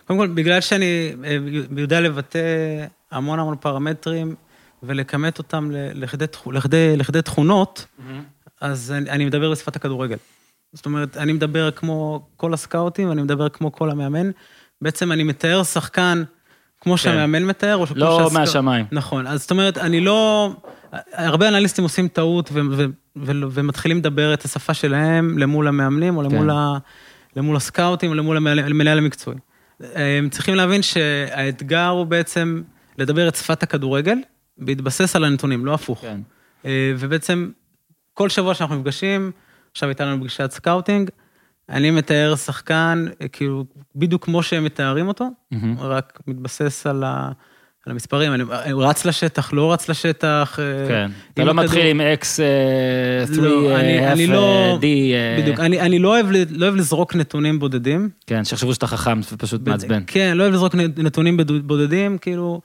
קודם 0.06 0.18
כל, 0.18 0.26
בגלל 0.26 0.61
שאני 0.61 1.12
אה, 1.24 1.37
יודע 1.76 2.00
לבטא 2.00 2.38
המון 3.11 3.38
המון 3.38 3.56
פרמטרים 3.61 4.35
ולכמת 4.83 5.38
אותם 5.38 5.70
לכדי, 5.72 6.24
לכדי, 6.46 6.96
לכדי 6.96 7.22
תכונות, 7.22 7.87
אז 8.61 8.92
אני, 8.96 9.11
אני 9.11 9.24
מדבר 9.24 9.50
בשפת 9.50 9.76
הכדורגל. 9.76 10.16
זאת 10.72 10.87
אומרת, 10.87 11.16
אני 11.16 11.33
מדבר 11.33 11.70
כמו 11.70 12.26
כל 12.37 12.54
הסקאוטים, 12.54 13.09
ואני 13.09 13.22
מדבר 13.22 13.48
כמו 13.48 13.72
כל 13.72 13.90
המאמן. 13.90 14.30
בעצם 14.83 15.12
אני 15.12 15.22
מתאר 15.22 15.62
שחקן 15.62 16.22
כמו 16.80 16.98
שהמאמן 16.98 17.44
מתאר, 17.44 17.76
או 17.76 17.86
כמו 17.86 17.94
כן. 17.94 18.00
לא 18.00 18.18
שהסקאוט- 18.18 18.32
מהשמיים. 18.38 18.86
נכון, 18.92 19.26
אז 19.26 19.40
זאת 19.40 19.50
אומרת, 19.50 19.78
אני 19.78 20.00
לא... 20.00 20.50
הרבה 21.12 21.48
אנליסטים 21.48 21.84
עושים 21.84 22.08
טעות 22.08 22.50
ו- 22.52 22.60
ו- 22.70 22.84
ו- 23.16 23.32
ומתחילים 23.50 23.98
לדבר 23.98 24.34
את 24.34 24.44
השפה 24.44 24.74
שלהם 24.74 25.38
למול 25.38 25.68
המאמנים, 25.68 26.16
או 26.16 26.22
למול, 26.22 26.42
כן. 26.46 26.50
ה- 26.50 26.78
למול 27.36 27.56
הסקאוטים, 27.56 28.10
או 28.10 28.14
למול 28.14 28.36
המנהל 28.36 28.58
המנהל 28.58 28.98
המקצועי. 28.98 29.36
הם 29.94 30.28
צריכים 30.28 30.54
להבין 30.54 30.82
שהאתגר 30.82 31.86
הוא 31.88 32.04
בעצם 32.06 32.62
לדבר 32.98 33.28
את 33.28 33.34
שפת 33.36 33.62
הכדורגל, 33.62 34.18
בהתבסס 34.58 35.16
על 35.16 35.24
הנתונים, 35.24 35.66
לא 35.66 35.74
הפוך. 35.74 36.00
כן. 36.00 36.20
אה, 36.66 36.92
ובעצם, 36.98 37.50
כל 38.14 38.28
שבוע 38.28 38.54
שאנחנו 38.54 38.76
נפגשים, 38.76 39.32
עכשיו 39.72 39.88
הייתה 39.88 40.04
לנו 40.04 40.20
פגישת 40.20 40.50
scouting, 40.50 41.10
אני 41.70 41.90
מתאר 41.90 42.35
שחקן, 42.37 43.04
אה, 43.22 43.28
כאילו, 43.28 43.64
בדיוק 43.96 44.24
כמו 44.24 44.42
שהם 44.42 44.64
מתארים 44.64 45.09
אותו, 45.09 45.28
מהמם. 45.50 45.76
רק 45.80 46.20
מתבסס 46.26 46.87
על, 46.87 47.04
ה, 47.04 47.30
על 47.87 47.92
המספרים. 47.92 48.35
אני, 48.35 48.42
הוא 48.72 48.85
רץ 48.85 49.04
לשטח, 49.04 49.52
לא 49.52 49.72
רץ 49.72 49.88
לשטח. 49.88 50.59
אה, 50.62 50.88
כן, 50.88 51.11
אתה 51.35 51.44
לא. 51.44 51.54
מתחיל 51.54 51.87
עם 51.87 52.00
אקס 52.00 52.40
3, 53.26 53.38
לא, 53.38 53.76
אני, 53.80 54.12
אני 54.12 54.26
לא... 54.26 54.78
D, 54.80 54.85
אה, 54.85 55.37
בדיוק, 55.42 55.61
אני, 55.61 55.80
אני 55.80 55.98
לא, 55.98 56.09
אוהב, 56.09 56.26
לא 56.50 56.64
אוהב 56.66 56.74
לזרוק 56.76 57.14
נתונים 57.14 57.59
בודדים. 57.59 58.09
כן, 58.26 58.44
שיחשבו 58.44 58.74
שאתה 58.74 58.87
חכם 58.87 59.20
ופשוט 59.33 59.68
מעצבן. 59.68 60.02
כן, 60.06 60.33
לא 60.37 60.42
אוהב 60.42 60.54
לזרוק 60.54 60.74
נתונים 60.74 61.37
בודדים, 61.64 62.18
כאילו, 62.18 62.61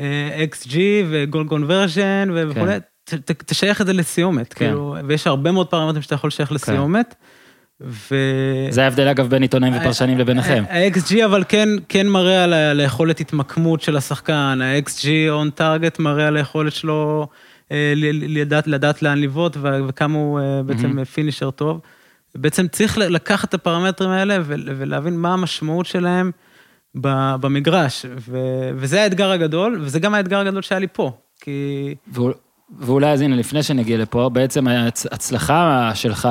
אה, 0.00 0.44
XG 0.52 0.76
קונברז'ן 1.48 2.28
וכולי. 2.32 2.78
ת- 3.04 3.14
ת- 3.14 3.42
תשייך 3.46 3.80
את 3.80 3.86
זה 3.86 3.92
לסיומת, 3.92 4.52
כן. 4.54 4.66
כאילו, 4.66 4.96
ויש 5.06 5.26
הרבה 5.26 5.52
מאוד 5.52 5.66
פרמטרים 5.66 6.02
שאתה 6.02 6.14
יכול 6.14 6.28
לשייך 6.28 6.52
לסיומת. 6.52 7.14
ו... 7.80 8.14
זה 8.70 8.84
ההבדל 8.84 9.08
אגב 9.08 9.28
בין 9.28 9.42
עיתונאים 9.42 9.72
ופרשנים 9.76 10.18
לביניכם. 10.18 10.64
ה-XG 10.70 11.24
אבל 11.24 11.44
כן, 11.48 11.68
כן 11.88 12.06
מראה 12.06 12.44
על, 12.44 12.80
היכולת 12.80 13.20
התמקמות 13.20 13.80
של 13.80 13.96
השחקן, 13.96 14.58
ה-XG 14.62 15.04
on 15.30 15.60
target 15.60 16.02
מראה 16.02 16.26
על 16.26 16.36
היכולת 16.36 16.72
שלו 16.72 17.26
אה, 17.72 17.92
לדעת, 18.28 18.66
לדעת 18.66 19.02
לאן 19.02 19.18
לבעוט 19.18 19.56
וכמה 19.62 20.18
הוא 20.18 20.40
אה, 20.40 20.62
בעצם 20.62 21.04
פינישר 21.04 21.50
טוב. 21.50 21.80
בעצם 22.34 22.68
צריך 22.68 22.98
לקחת 22.98 23.48
את 23.48 23.54
הפרמטרים 23.54 24.10
האלה 24.10 24.38
ולהבין 24.46 25.16
מה 25.16 25.32
המשמעות 25.32 25.86
שלהם 25.86 26.30
במגרש, 27.40 28.06
ו- 28.28 28.38
וזה 28.76 29.02
האתגר 29.02 29.30
הגדול, 29.30 29.78
וזה 29.82 30.00
גם 30.00 30.14
האתגר 30.14 30.38
הגדול 30.38 30.62
שהיה 30.62 30.78
לי 30.78 30.86
פה, 30.92 31.12
כי... 31.40 31.94
ואול- 32.12 32.34
ואולי 32.78 33.10
אז 33.10 33.20
הנה, 33.20 33.36
לפני 33.36 33.62
שנגיע 33.62 33.98
לפה, 33.98 34.30
בעצם 34.32 34.68
ההצלחה 34.68 35.90
שלך 35.94 36.28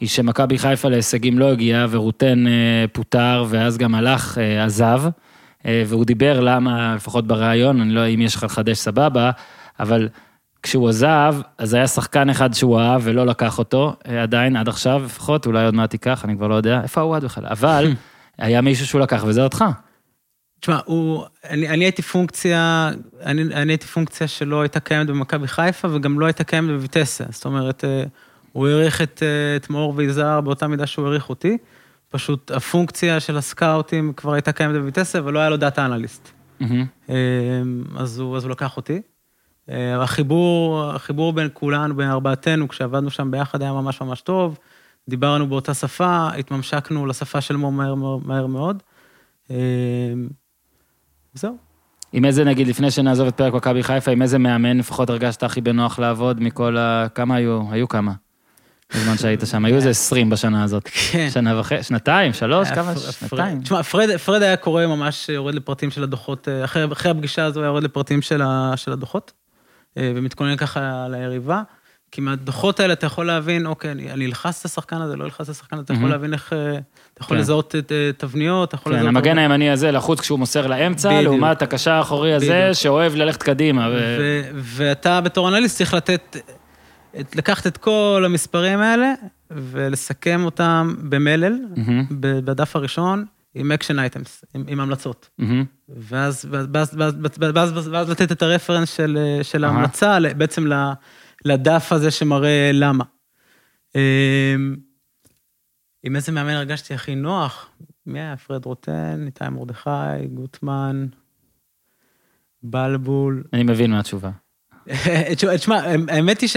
היא 0.00 0.08
שמכבי 0.08 0.58
חיפה 0.58 0.88
להישגים 0.88 1.38
לא 1.38 1.52
הגיעה, 1.52 1.86
ורוטן 1.90 2.46
אה, 2.46 2.84
פוטר, 2.92 3.44
ואז 3.48 3.78
גם 3.78 3.94
הלך, 3.94 4.38
אה, 4.38 4.64
עזב, 4.64 5.02
אה, 5.66 5.82
והוא 5.86 6.04
דיבר 6.04 6.40
למה, 6.40 6.94
לפחות 6.94 7.26
בריאיון, 7.26 7.80
אני 7.80 7.92
לא 7.92 8.00
יודע 8.00 8.14
אם 8.14 8.20
יש 8.20 8.34
לך 8.34 8.42
לחדש 8.42 8.78
סבבה, 8.78 9.30
אבל 9.80 10.08
כשהוא 10.62 10.88
עזב, 10.88 11.36
אז 11.58 11.74
היה 11.74 11.86
שחקן 11.86 12.30
אחד 12.30 12.54
שהוא 12.54 12.80
אהב 12.80 13.00
ולא 13.04 13.26
לקח 13.26 13.58
אותו, 13.58 13.96
עדיין, 14.22 14.56
עד 14.56 14.68
עכשיו 14.68 15.02
לפחות, 15.04 15.46
אולי 15.46 15.64
עוד 15.64 15.74
מעט 15.74 15.92
ייקח, 15.92 16.24
אני 16.24 16.36
כבר 16.36 16.48
לא 16.48 16.54
יודע, 16.54 16.80
איפה 16.82 17.00
הוא 17.00 17.16
עד 17.16 17.24
בכלל, 17.24 17.46
אבל 17.46 17.92
היה 18.38 18.60
מישהו 18.60 18.86
שהוא 18.86 19.00
לקח 19.00 19.24
וזה 19.26 19.42
אותך. 19.42 19.64
תשמע, 20.60 20.78
הוא, 20.84 21.24
אני, 21.44 21.68
אני 21.68 21.84
הייתי 21.84 22.02
פונקציה, 22.02 22.90
אני, 23.24 23.42
אני 23.42 23.72
הייתי 23.72 23.86
פונקציה 23.86 24.28
שלא 24.28 24.60
הייתה 24.60 24.80
קיימת 24.80 25.06
במכבי 25.06 25.48
חיפה 25.48 25.88
וגם 25.90 26.20
לא 26.20 26.26
הייתה 26.26 26.44
קיימת 26.44 26.78
בויטסה. 26.78 27.24
זאת 27.30 27.44
אומרת, 27.44 27.84
הוא 28.56 28.68
העריך 28.68 29.02
את, 29.02 29.22
אה, 29.22 29.56
את 29.56 29.70
מאור 29.70 29.92
ויזהר 29.96 30.40
באותה 30.40 30.66
מידה 30.66 30.86
שהוא 30.86 31.04
העריך 31.04 31.28
אותי. 31.28 31.58
פשוט 32.08 32.50
הפונקציה 32.50 33.20
של 33.20 33.36
הסקאוטים 33.36 34.12
כבר 34.16 34.32
הייתה 34.32 34.52
קיימת 34.52 34.80
בויטסה 34.80 35.24
ולא 35.24 35.38
היה 35.38 35.50
לו 35.50 35.56
דאטה 35.56 35.86
אנליסט. 35.86 36.30
אה, 37.10 37.14
אז 37.96 38.18
הוא, 38.18 38.36
אז 38.36 38.44
הוא 38.44 38.50
לקח 38.50 38.76
אותי. 38.76 39.02
אה, 39.70 40.02
החיבור, 40.02 40.84
החיבור 40.84 41.32
בין 41.32 41.48
כולנו, 41.52 41.96
בין 41.96 42.10
ארבעתנו, 42.10 42.68
כשעבדנו 42.68 43.10
שם 43.10 43.30
ביחד 43.30 43.62
היה 43.62 43.72
ממש 43.72 44.00
ממש 44.00 44.20
טוב. 44.20 44.58
דיברנו 45.08 45.46
באותה 45.46 45.74
שפה, 45.74 46.28
התממשקנו 46.38 47.06
לשפה 47.06 47.40
של 47.40 47.56
מו 47.56 47.70
מהר, 47.70 47.94
מהר 48.24 48.46
מאוד. 48.46 48.82
זהו. 51.34 51.56
עם 52.12 52.24
איזה, 52.24 52.44
נגיד, 52.44 52.68
לפני 52.68 52.90
שנעזוב 52.90 53.26
את 53.26 53.34
פרק 53.34 53.52
מכבי 53.54 53.82
חיפה, 53.82 54.10
עם 54.10 54.22
איזה 54.22 54.38
מאמן 54.38 54.76
לפחות 54.78 55.10
הרגשת 55.10 55.42
הכי 55.42 55.60
בנוח 55.60 55.98
לעבוד 55.98 56.40
מכל 56.40 56.76
ה... 56.76 57.06
כמה 57.14 57.34
היו? 57.34 57.62
היו 57.70 57.88
כמה. 57.88 58.12
בזמן 58.94 59.18
שהיית 59.18 59.40
שם, 59.46 59.64
היו 59.64 59.76
איזה 59.76 59.90
20 59.90 60.30
בשנה 60.30 60.64
הזאת. 60.64 60.88
כן. 61.12 61.30
שנה 61.30 61.60
וחצי, 61.60 61.82
שנתיים, 61.82 62.32
שלוש, 62.32 62.68
כמה? 62.70 62.92
שנתיים. 62.96 63.60
תשמע, 63.60 63.82
פרד, 63.82 64.16
פרד 64.16 64.42
היה 64.42 64.56
קורא 64.56 64.86
ממש, 64.86 65.28
יורד 65.28 65.54
לפרטים 65.54 65.90
של 65.90 66.02
הדוחות, 66.02 66.48
אה, 66.48 66.64
אחרי, 66.64 66.84
אחרי 66.92 67.10
הפגישה 67.10 67.44
הזו 67.44 67.60
היה 67.60 67.66
יורד 67.66 67.82
לפרטים 67.82 68.22
של, 68.22 68.42
ה, 68.42 68.72
של 68.76 68.92
הדוחות, 68.92 69.32
אה, 69.98 70.12
ומתכונן 70.14 70.56
ככה 70.56 71.06
ליריבה, 71.10 71.62
כי 72.12 72.20
מהדוחות 72.20 72.80
האלה 72.80 72.92
אתה 72.92 73.06
יכול 73.06 73.26
להבין, 73.26 73.66
אוקיי, 73.66 73.90
אני, 73.90 74.12
אני 74.12 74.26
אלחץ 74.26 74.60
את 74.60 74.64
השחקן 74.64 74.96
הזה, 74.96 75.16
לא 75.16 75.24
אלחץ 75.24 75.40
את 75.40 75.48
השחקן 75.48 75.76
הזה, 75.76 75.84
אתה 75.84 75.92
יכול 75.92 76.02
מהמם. 76.02 76.12
להבין 76.12 76.32
איך, 76.32 76.52
אה, 76.52 76.78
אתה 77.14 77.22
יכול 77.22 77.36
כן. 77.36 77.40
לזהות 77.40 77.74
את 77.76 77.92
תבניות, 78.16 78.68
אתה 78.68 78.74
יכול 78.74 78.92
כן, 78.92 78.98
לזהות... 78.98 79.16
המגן 79.16 79.38
הימני 79.38 79.70
הזה 79.70 79.90
לחוץ 79.90 80.20
כשהוא 80.20 80.38
מוסר 80.38 80.66
לאמצע. 80.66 81.20
לעומת 81.22 81.62
הקשר 81.62 81.90
האחורי 81.90 82.34
הזה. 82.34 82.74
שאוהב 82.74 83.14
ללכת 83.14 83.42
קדימה. 83.42 83.88
ואתה 84.54 85.20
בתור 85.20 85.48
אנליסט 85.48 85.76
צריך 85.76 85.94
לתת, 85.94 86.36
את- 87.20 87.36
לקחת 87.36 87.66
את 87.66 87.76
כל 87.76 88.22
המספרים 88.26 88.78
האלה 88.78 89.12
ולסכם 89.50 90.40
אותם 90.44 90.94
במלל, 91.08 91.58
ב- 92.20 92.38
בדף 92.38 92.76
הראשון, 92.76 93.24
עם 93.54 93.72
action 93.72 93.98
items, 93.98 94.44
עם, 94.54 94.64
עם 94.68 94.80
המלצות. 94.80 95.28
מהמם. 95.38 95.64
ואז, 95.88 96.44
ואז, 96.50 96.66
ואז, 96.72 96.96
ואז, 96.98 97.14
ואז, 97.54 97.72
ואז, 97.72 97.88
ואז 97.88 98.10
לתת 98.10 98.32
את 98.32 98.42
ה 98.42 98.47
reference 98.47 98.96
של, 98.96 99.18
אה, 99.20 99.44
של 99.44 99.64
אהה. 99.64 99.72
ההמלצה 99.74 100.18
בעצם 100.36 100.64
לדף 101.44 101.92
הזה 101.92 102.10
שמראה 102.10 102.70
למה. 102.74 103.04
אמ, 103.94 104.76
עם 106.02 106.16
איזה 106.16 106.32
מאמן 106.32 106.50
הרגשתי 106.50 106.94
הכי 106.94 107.14
נוח? 107.14 107.68
מי 108.06 108.20
היה? 108.20 108.36
פרד 108.36 108.66
רוטן, 108.66 109.22
איתי 109.26 109.44
מרדכי, 109.48 109.90
גוטמן, 110.34 111.06
בלבול. 112.62 113.44
אני 113.52 113.62
מבין 113.62 113.90
מה 113.90 113.98
התשובה. 114.00 114.30
תשמע, 115.36 115.56
תשמע, 115.56 115.80
האמת 116.08 116.40
היא 116.40 116.48
ש... 116.48 116.56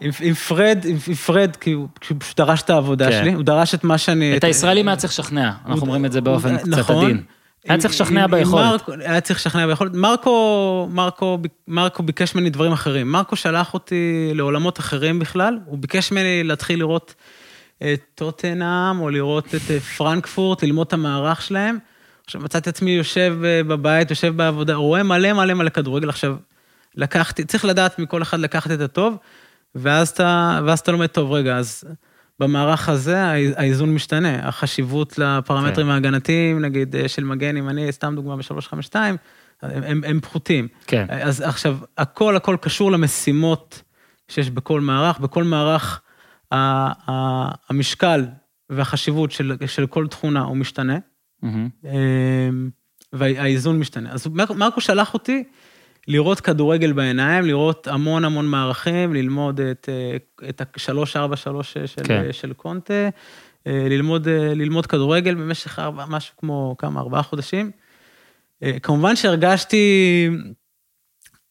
עם, 0.00 0.10
עם 0.20 0.34
פרד, 0.34 0.78
עם, 0.84 0.96
עם 1.08 1.14
פרד, 1.14 1.56
כי 1.60 1.72
הוא 1.72 1.88
כי 2.00 2.12
הוא 2.12 2.20
פשוט 2.20 2.36
דרש 2.40 2.62
את 2.62 2.70
העבודה 2.70 3.10
כן. 3.10 3.20
שלי, 3.22 3.32
הוא 3.32 3.42
דרש 3.42 3.74
את 3.74 3.84
מה 3.84 3.98
שאני... 3.98 4.36
את 4.36 4.44
הישראלים 4.44 4.88
היה 4.88 4.96
צריך 4.96 5.12
לשכנע, 5.12 5.50
אנחנו 5.66 5.80
אומרים 5.80 6.04
את 6.04 6.12
זה 6.12 6.20
באופן 6.20 6.56
קצת 6.58 6.68
נכון. 6.68 7.04
עדין. 7.04 7.22
היה 7.68 7.78
צריך 7.78 7.94
לשכנע 7.94 8.26
ביכולת. 8.26 8.64
מרקו- 8.64 8.92
היה 9.00 9.20
צריך 9.20 9.38
לשכנע 9.38 9.66
ביכולת. 9.66 9.94
מרקו, 9.94 10.88
מרקו, 10.92 11.38
מרקו 11.68 12.02
ביקש 12.02 12.34
ממני 12.34 12.50
דברים 12.50 12.72
אחרים. 12.72 13.12
מרקו 13.12 13.36
שלח 13.36 13.74
אותי 13.74 14.30
לעולמות 14.34 14.78
אחרים 14.78 15.18
בכלל, 15.18 15.58
הוא 15.66 15.78
ביקש 15.78 16.12
ממני 16.12 16.44
להתחיל 16.44 16.78
לראות 16.78 17.14
את 17.78 18.00
טוטנאם, 18.14 19.00
או 19.00 19.10
לראות 19.10 19.54
את 19.54 19.70
אה, 19.70 19.80
פרנקפורט, 19.80 20.62
ללמוד 20.62 20.86
את 20.86 20.92
המערך 20.92 21.42
שלהם. 21.42 21.78
עכשיו 22.26 22.40
מצאתי 22.40 22.70
עצמי 22.70 22.90
יושב 22.90 23.36
אה, 23.44 23.60
בבית, 23.64 24.10
יושב 24.10 24.36
בעבודה, 24.36 24.74
רואה 24.74 25.02
מלא 25.02 25.32
מלא 25.32 25.54
מלא 25.54 25.68
כדורגל. 25.68 26.08
עכשיו, 26.08 26.36
לקחתי, 26.94 27.44
צריך 27.44 27.64
לדעת 27.64 27.98
מכל 27.98 28.22
אחד 28.22 28.38
לקחת 28.40 28.70
את 28.70 28.80
הטוב, 28.80 29.16
ואז 29.74 30.08
אתה, 30.08 30.60
ואז 30.66 30.78
אתה 30.78 30.92
לומד, 30.92 31.06
טוב, 31.06 31.32
רגע, 31.32 31.56
אז 31.56 31.84
במערך 32.40 32.88
הזה 32.88 33.22
האי- 33.24 33.52
האיזון 33.56 33.94
משתנה, 33.94 34.48
החשיבות 34.48 35.18
לפרמטרים 35.18 35.86
כן. 35.86 35.92
ההגנתיים, 35.92 36.60
נגיד 36.60 36.96
אה, 36.96 37.08
של 37.08 37.24
מגן 37.24 37.56
ימני, 37.56 37.92
סתם 37.92 38.12
דוגמה 38.16 38.36
ב-352, 38.36 38.94
הם, 38.94 39.16
הם, 39.62 40.00
הם 40.06 40.20
פחותים. 40.20 40.68
כן. 40.86 41.06
אז 41.10 41.40
עכשיו, 41.40 41.76
הכל 41.98 42.36
הכל 42.36 42.56
קשור 42.60 42.92
למשימות 42.92 43.82
שיש 44.28 44.50
בכל 44.50 44.80
מערך, 44.80 45.18
בכל 45.18 45.44
מערך 45.44 46.00
ה- 46.52 46.56
ה- 47.10 47.50
המשקל 47.70 48.24
והחשיבות 48.70 49.32
של, 49.32 49.52
של 49.66 49.86
כל 49.86 50.06
תכונה 50.06 50.40
הוא 50.40 50.56
משתנה. 50.56 50.98
מהמם. 51.44 51.68
אמ, 51.84 52.70
והאיזון 53.12 53.78
משתנה. 53.78 54.12
אז 54.12 54.26
מר- 54.26 54.52
מרקו 54.52 54.80
שלח 54.80 55.14
אותי 55.14 55.44
לראות 56.08 56.40
כדורגל 56.40 56.92
בעיניים, 56.92 57.44
לראות 57.44 57.86
המון 57.88 58.24
המון 58.24 58.46
מערכים, 58.46 59.14
ללמוד 59.14 59.60
את, 59.60 59.88
אה, 59.88 60.16
את 60.48 60.60
ה-343 60.60 61.62
של, 61.62 61.86
כן. 62.04 62.32
של 62.32 62.52
קונטה, 62.52 63.08
אה, 63.66 63.86
ללמוד, 63.90 64.28
אה, 64.28 64.54
ללמוד 64.54 64.86
כדורגל 64.86 65.34
במשך 65.34 65.78
ארבע, 65.78 66.04
משהו 66.08 66.36
כמו 66.36 66.74
כמה, 66.78 67.00
ארבעה 67.00 67.22
חודשים. 67.22 67.70
אה, 68.62 68.78
כמובן 68.82 69.16
שהרגשתי, 69.16 70.28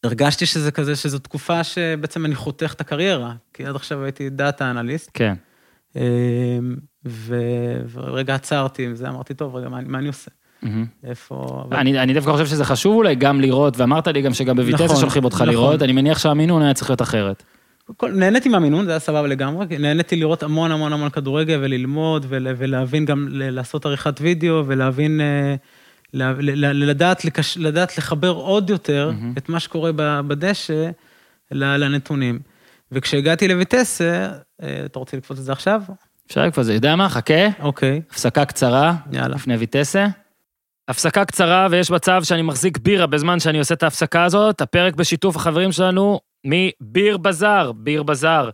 הרגשתי 0.03 0.45
שזה 0.45 0.71
כזה, 0.71 0.95
שזו 0.95 1.19
תקופה 1.19 1.63
שבעצם 1.63 2.25
אני 2.25 2.36
חותך 2.36 2.73
את 2.75 2.82
הקריירה, 2.82 3.34
כי 3.53 3.65
עד 3.65 3.75
עכשיו 3.75 4.03
הייתי 4.03 4.29
דאטה 4.29 4.71
אנליסט. 4.71 5.12
כן. 5.13 5.34
אמ, 5.95 6.01
ורגע 7.93 8.36
עצרתי 8.36 8.86
עם 8.86 8.95
זה, 8.95 9.10
אמרתי, 9.10 9.34
טוב, 9.34 9.56
רגע, 9.56 9.69
מה, 9.69 9.79
מה 9.86 9.97
אני 9.97 10.08
עושה? 10.08 10.32
איפה... 11.03 11.63
אבל- 11.69 11.77
אני, 11.77 11.99
אני 11.99 12.13
דווקא 12.13 12.32
חושב 12.32 12.45
שזה 12.45 12.65
חשוב 12.65 12.95
אולי 12.95 13.15
גם 13.15 13.41
לראות, 13.41 13.77
ואמרת 13.77 14.08
לי 14.08 14.21
גם 14.21 14.34
שגם 14.34 14.56
בויטסה 14.56 14.84
נכון, 14.86 14.97
שולחים 14.99 15.23
אותך 15.25 15.36
נכון. 15.36 15.47
לראות, 15.49 15.82
אני 15.82 15.91
מניח 15.91 16.19
שהמינון 16.19 16.62
היה 16.62 16.73
צריך 16.73 16.89
להיות 16.89 17.01
אחרת. 17.01 17.43
כל- 17.97 18.12
נהניתי 18.12 18.49
מהמינון, 18.49 18.86
זה 18.86 18.91
היה 18.91 18.99
סבבה 18.99 19.27
לגמרי, 19.27 19.65
נהניתי 19.79 20.15
לראות 20.15 20.43
המון 20.43 20.71
המון 20.71 20.93
המון 20.93 21.10
כדורגל 21.10 21.60
וללמוד 21.62 22.25
ול, 22.29 22.47
ולהבין 22.58 23.06
גם, 23.06 23.27
ל- 23.32 23.49
לעשות 23.49 23.86
עריכת 23.86 24.15
וידאו 24.21 24.63
ולהבין, 24.67 25.21
אה, 25.21 25.56
לה- 26.13 26.34
לדעת, 26.73 27.25
לקש, 27.25 27.58
לדעת 27.58 27.97
לחבר 27.97 28.29
עוד 28.29 28.69
יותר 28.69 29.12
מהמם. 29.15 29.34
את 29.38 29.49
מה 29.49 29.60
שקורה 29.60 29.91
בדשא 30.27 30.89
לנתונים. 31.51 32.39
וכשהגעתי 32.93 33.47
לויטסה, 33.47 34.29
אה, 34.63 34.86
אתה 34.86 34.99
רוצה 34.99 35.17
לקפוץ 35.17 35.39
את 35.39 35.43
זה 35.43 35.51
עכשיו? 35.51 35.82
אפשר 36.27 36.45
לקפוץ, 36.45 36.67
יודע 36.67 36.95
מה? 36.95 37.10
חכה, 37.10 37.47
אוקיי, 37.60 38.01
הפסקה 38.12 38.45
קצרה, 38.45 38.93
יאללה. 39.12 39.36
לפני 39.36 39.56
ויטסה. 39.56 40.08
הפסקה 40.88 41.25
קצרה 41.25 41.67
ויש 41.71 41.91
מצב 41.91 42.23
שאני 42.23 42.41
מחזיק 42.41 42.77
בירה 42.77 43.08
בזמן 43.08 43.39
שאני 43.39 43.60
עושה 43.60 43.73
את 43.73 43.84
ההפסקה 43.84 44.23
הזאת. 44.23 44.62
הפרק 44.62 44.95
בשיתוף 44.95 45.36
החברים 45.36 45.71
שלנו 45.71 46.19
מביר 46.45 47.17
בזאר, 47.17 47.71
ביר 47.71 48.03
בזאר. 48.03 48.49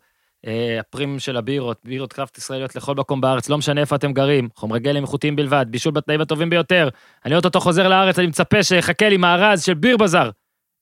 אה, 0.47 0.79
הפרים 0.79 1.19
של 1.19 1.37
הבירות, 1.37 1.79
בירות 1.83 2.13
קראפט 2.13 2.37
ישראליות 2.37 2.75
לכל 2.75 2.95
מקום 2.95 3.21
בארץ, 3.21 3.49
לא 3.49 3.57
משנה 3.57 3.81
איפה 3.81 3.95
אתם 3.95 4.13
גרים, 4.13 4.49
חומרי 4.55 4.79
גלם 4.79 5.03
איכותיים 5.03 5.35
בלבד, 5.35 5.65
בישול 5.69 5.93
בתנאים 5.93 6.21
הטובים 6.21 6.49
ביותר. 6.49 6.89
אני 7.25 7.35
אוטוטו 7.35 7.59
חוזר 7.59 7.87
לארץ, 7.87 8.19
אני 8.19 8.27
מצפה 8.27 8.63
שיחכה 8.63 9.09
לי 9.09 9.17
מארז 9.17 9.63
של 9.63 9.73
ביר 9.73 9.97
בזאר. 9.97 10.29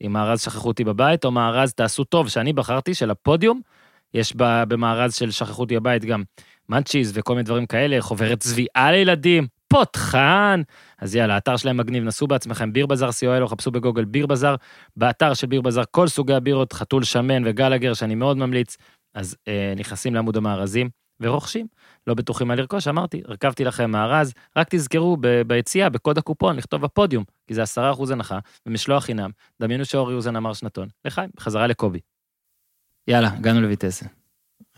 אם 0.06 0.14
מארז 0.14 0.42
שכחו 0.42 0.68
אותי 0.68 0.84
בבית, 0.84 1.26
או 1.26 1.32
מארז 1.32 1.74
תעשו 1.74 2.04
טוב, 2.04 2.30
שאני 2.30 2.54
בחרתי, 2.54 2.94
של 2.94 3.12
הפודיום. 3.12 3.62
יש 4.14 4.34
במארז 4.38 5.16
של 5.16 5.32
שכחו 5.32 5.62
אותי 5.62 5.76
בבית 5.76 6.06
גם 6.06 6.24
מאנצ'יז 6.70 7.12
וכל 7.16 7.34
מיני 7.34 7.44
דברים 7.44 7.66
כאלה, 7.66 8.02
חוברת 8.02 8.40
צביעה 8.40 8.92
לילדים, 8.92 9.48
פותחן. 9.68 10.62
אז 11.00 11.16
יאללה, 11.16 11.34
האתר 11.34 11.58
שלהם 11.58 11.78
מגניב, 11.78 12.04
נסו 12.04 12.28
בעצמכם, 12.28 12.74
ביר 12.74 12.86
בזאר 12.86 13.10
co.il 13.10 13.42
או 13.42 13.48
חפשו 13.48 13.72
בגוגל 13.72 14.06
ביר 14.06 14.26
בזאר. 14.26 14.56
באתר 14.96 15.34
של 15.34 15.48
ביר 15.48 15.62
בזאר 15.62 15.84
כל 15.92 16.08
סוגי 16.08 16.34
הבירות, 16.34 16.74
חתול 16.74 17.04
שמן 17.04 17.44
וגלגר, 17.46 17.94
שאני 17.94 18.16
מאוד 18.16 18.38
ממליץ. 18.38 18.78
אז 19.14 19.36
אה, 19.48 19.74
נכנסים 19.76 20.16
לעמוד 20.16 20.38
המארזים 20.38 20.90
ורוכשים. 21.22 21.68
לא 22.08 22.14
בטוחים 22.14 22.48
מה 22.48 22.56
לרכוש, 22.56 22.88
אמרתי, 22.88 23.22
הרכבתי 23.26 23.64
לכם 23.64 23.92
מארז, 23.92 24.34
רק 24.56 24.68
תזכרו 24.70 25.18
ביציאה, 25.48 25.90
בקוד 25.90 26.18
הקופון, 26.18 26.56
לכתוב 26.56 26.82
בפודיום, 26.82 27.24
כי 27.48 27.54
זה 27.54 27.64
10% 27.64 28.12
הנחה, 28.12 28.40
ומשלוח 28.66 29.04
חינם. 29.04 29.30
דמיינו 29.62 29.86
שאורי 29.86 30.14
אוזן 30.14 30.36
אמר 30.36 30.54
שנתון. 30.54 30.88
לחיים, 31.06 31.30
בחזרה 31.36 31.68
לקובי. 31.68 32.00
יאללה, 33.08 33.30
הגענו 33.34 33.62
לויטסה. 33.62 34.06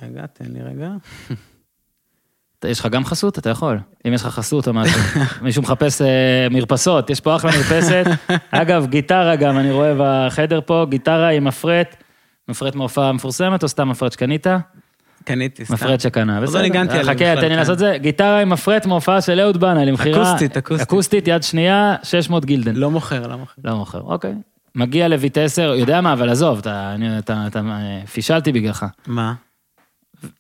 רגע, 0.02 0.28
תן 0.28 0.52
לי 0.52 0.62
רגע. 0.62 0.92
יש 2.66 2.80
לך 2.80 2.86
גם 2.86 3.06
חסות? 3.06 3.40
אתה 3.40 3.50
יכול. 3.50 3.80
אם 4.08 4.14
יש 4.14 4.22
לך 4.22 4.28
חסות 4.28 4.68
או 4.68 4.74
משהו. 4.74 5.00
מישהו 5.42 5.62
מחפש 5.62 6.02
אה, 6.02 6.48
מרפסות, 6.52 7.10
יש 7.10 7.20
פה 7.20 7.36
אחלה 7.36 7.52
מרפסת. 7.52 8.04
אגב, 8.52 8.86
גיטרה 8.86 9.36
גם, 9.36 9.58
אני 9.58 9.72
רואה 9.72 9.94
בחדר 9.98 10.60
פה, 10.66 10.86
גיטרה 10.90 11.30
עם 11.30 11.44
מפרט. 11.44 12.04
מפרט 12.48 12.76
מהופעה 12.76 13.12
מפורסמת 13.12 13.64
או 13.64 13.68
סתם 13.68 13.90
מפרט 13.90 14.12
שקנית? 14.12 14.48
קניתי, 15.24 15.66
סתם. 15.66 15.74
מפרט 15.74 16.00
שקנה, 16.02 16.34
עוד 16.34 16.42
לא 16.44 16.50
בסדר. 16.50 16.62
ניגנתי 16.62 16.92
עליהם 16.98 17.06
חכה, 17.18 17.36
תן 17.36 17.42
לי 17.42 17.50
כן. 17.50 17.56
לעשות 17.56 17.80
זה. 17.80 17.98
גיטרה 18.02 18.42
עם 18.42 18.50
מפרט 18.50 18.86
מהופעה 18.86 19.22
של 19.22 19.40
אהוד 19.40 19.58
בנה 19.58 19.86
למכירה. 19.86 20.22
אקוסטית, 20.32 20.58
אקוסטית. 20.58 20.88
אקוסטית, 20.88 21.28
יד 21.28 21.44
שנייה, 21.44 21.96
600 22.04 22.46
גילדן. 22.46 22.76
לא 22.76 22.92
מוכר, 22.92 23.28
לא 23.28 23.36
מוכר. 23.38 23.54
לא 23.64 23.76
מוכר, 23.76 24.02
אוקיי. 24.02 24.34
מגיע 24.76 25.08
לויטסר, 25.08 25.74
יודע 25.76 26.02
מה, 26.02 26.14
אבל 26.14 26.30
עזוב, 26.30 26.58
אתה, 26.60 26.92
אני- 26.96 27.20
אתה, 27.20 27.44
אתה, 27.48 27.60
אה, 27.60 28.02
פישלתי 28.12 28.52
בגללך. 28.52 28.86
מה? 29.08 29.34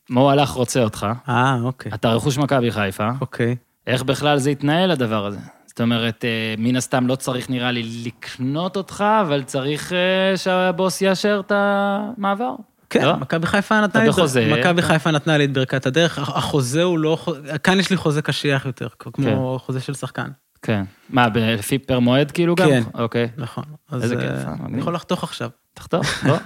מו 0.10 0.32
הלך 0.32 0.50
רוצה 0.50 0.84
אותך, 0.84 1.08
אה, 1.30 1.58
אוקיי. 1.64 1.92
אתה 1.94 2.10
רכוש 2.14 2.38
מכבי 2.38 2.72
חיפה, 2.72 3.10
אוקיי. 3.22 3.56
איך 3.88 4.04
בכלל 4.04 4.38
זה 4.38 4.50
התנהל 4.50 4.92
הדבר 4.92 5.26
הזה? 5.26 5.40
זאת 5.66 5.82
אומרת, 5.82 6.26
אה, 6.26 6.30
מן 6.58 6.76
הסתם 6.76 7.08
לא 7.08 7.16
צריך 7.16 7.50
נראה 7.50 7.72
לי 7.72 7.84
לקנות 8.06 8.78
אותך, 8.78 9.04
אבל 9.22 9.44
צריך 9.44 9.94
אה, 9.94 10.38
שהבוס 10.38 11.02
יאשר 11.02 11.42
את 11.46 11.52
המעבר. 11.56 12.52
כן, 12.90 13.06
לא? 13.06 13.16
מכבי 13.16 13.48
חיפה 13.48 13.82
נתנה 13.82 14.04
לי 14.04 14.10
את 14.10 14.14
בחוזה. 14.14 14.54
מכבי 14.60 14.82
חיפה 14.82 15.12
נתנה 15.12 15.38
לי 15.38 15.46
את 15.46 15.54
ברכת 15.54 15.86
הדרך, 15.86 16.20
הח- 16.20 16.30
החוזה 16.38 16.84
הוא 16.84 17.00
לא, 17.00 17.18
כאן 17.64 17.80
יש 17.80 17.90
לי 17.90 17.98
חוזה 17.98 18.22
קשיח 18.22 18.66
יותר, 18.66 18.88
כמו 19.00 19.60
חוזה 19.66 19.80
של 19.82 19.94
שחקן. 19.94 20.28
כן. 20.62 20.84
מה, 21.10 21.28
לפי 21.36 21.78
פר 21.80 22.00
מועד 22.00 22.32
כאילו 22.32 22.56
גם? 22.56 22.68
כן. 22.68 22.84
אוקיי. 22.94 23.28
נכון. 23.38 23.64
אז 23.92 24.04
איזה 24.04 24.16
אה, 24.16 24.20
כיף, 24.22 24.48
אה, 24.48 24.54
אני 24.54 24.62
מגניב. 24.64 24.80
יכול 24.80 24.94
לחתוך 24.96 25.24
עכשיו. 25.24 25.50
תחתוך, 25.74 26.06
בוא. 26.28 26.38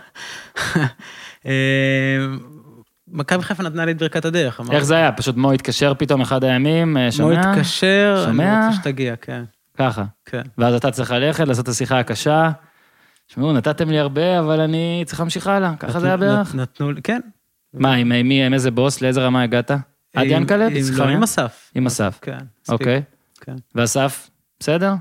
אה, 1.45 1.51
מכבי 3.07 3.43
חיפה 3.43 3.63
נתנה 3.63 3.85
לי 3.85 3.91
את 3.91 3.97
ברכת 3.97 4.25
הדרך. 4.25 4.61
איך 4.71 4.83
זה 4.83 4.95
היה? 4.95 5.11
פשוט 5.11 5.35
מו 5.37 5.51
התקשר 5.51 5.93
פתאום 5.97 6.21
אחד 6.21 6.43
הימים, 6.43 6.97
אה, 6.97 7.05
מו 7.05 7.11
שומע? 7.11 7.39
התקשר, 7.51 8.15
אני 8.17 8.25
שומע? 8.31 8.65
רוצה 8.67 8.77
שתגיע, 8.81 9.15
כן. 9.15 9.43
ככה. 9.77 10.03
כן. 10.25 10.41
ואז 10.57 10.75
אתה 10.75 10.91
צריך 10.91 11.11
ללכת, 11.11 11.47
לעשות 11.47 11.63
את 11.63 11.69
השיחה 11.69 11.99
הקשה. 11.99 12.49
תשמעו, 13.33 13.53
נתתם 13.53 13.89
לי 13.89 13.99
הרבה, 13.99 14.39
אבל 14.39 14.59
אני 14.59 15.03
צריך 15.05 15.19
להמשיך 15.19 15.47
הלאה. 15.47 15.73
ככה 15.79 15.99
זה 15.99 16.07
היה 16.07 16.17
בערך. 16.17 16.55
נתנו 16.55 16.91
כן. 17.03 17.19
מה, 17.73 17.93
עם 17.93 18.27
מי, 18.27 18.45
עם 18.45 18.53
איזה 18.53 18.71
בוס? 18.71 19.01
לאיזה 19.01 19.21
רמה 19.25 19.41
הגעת? 19.41 19.71
עד 20.15 20.25
ינקלה? 20.25 20.67
עם-? 20.67 20.73
לא, 20.97 21.03
עם 21.03 21.23
אסף. 21.23 21.71
עם 21.75 21.85
אסף. 21.85 22.19
כן. 22.21 22.37
אוקיי. 22.69 23.01
כן. 23.41 23.55
ואסף, 23.75 24.29
בסדר? 24.59 24.93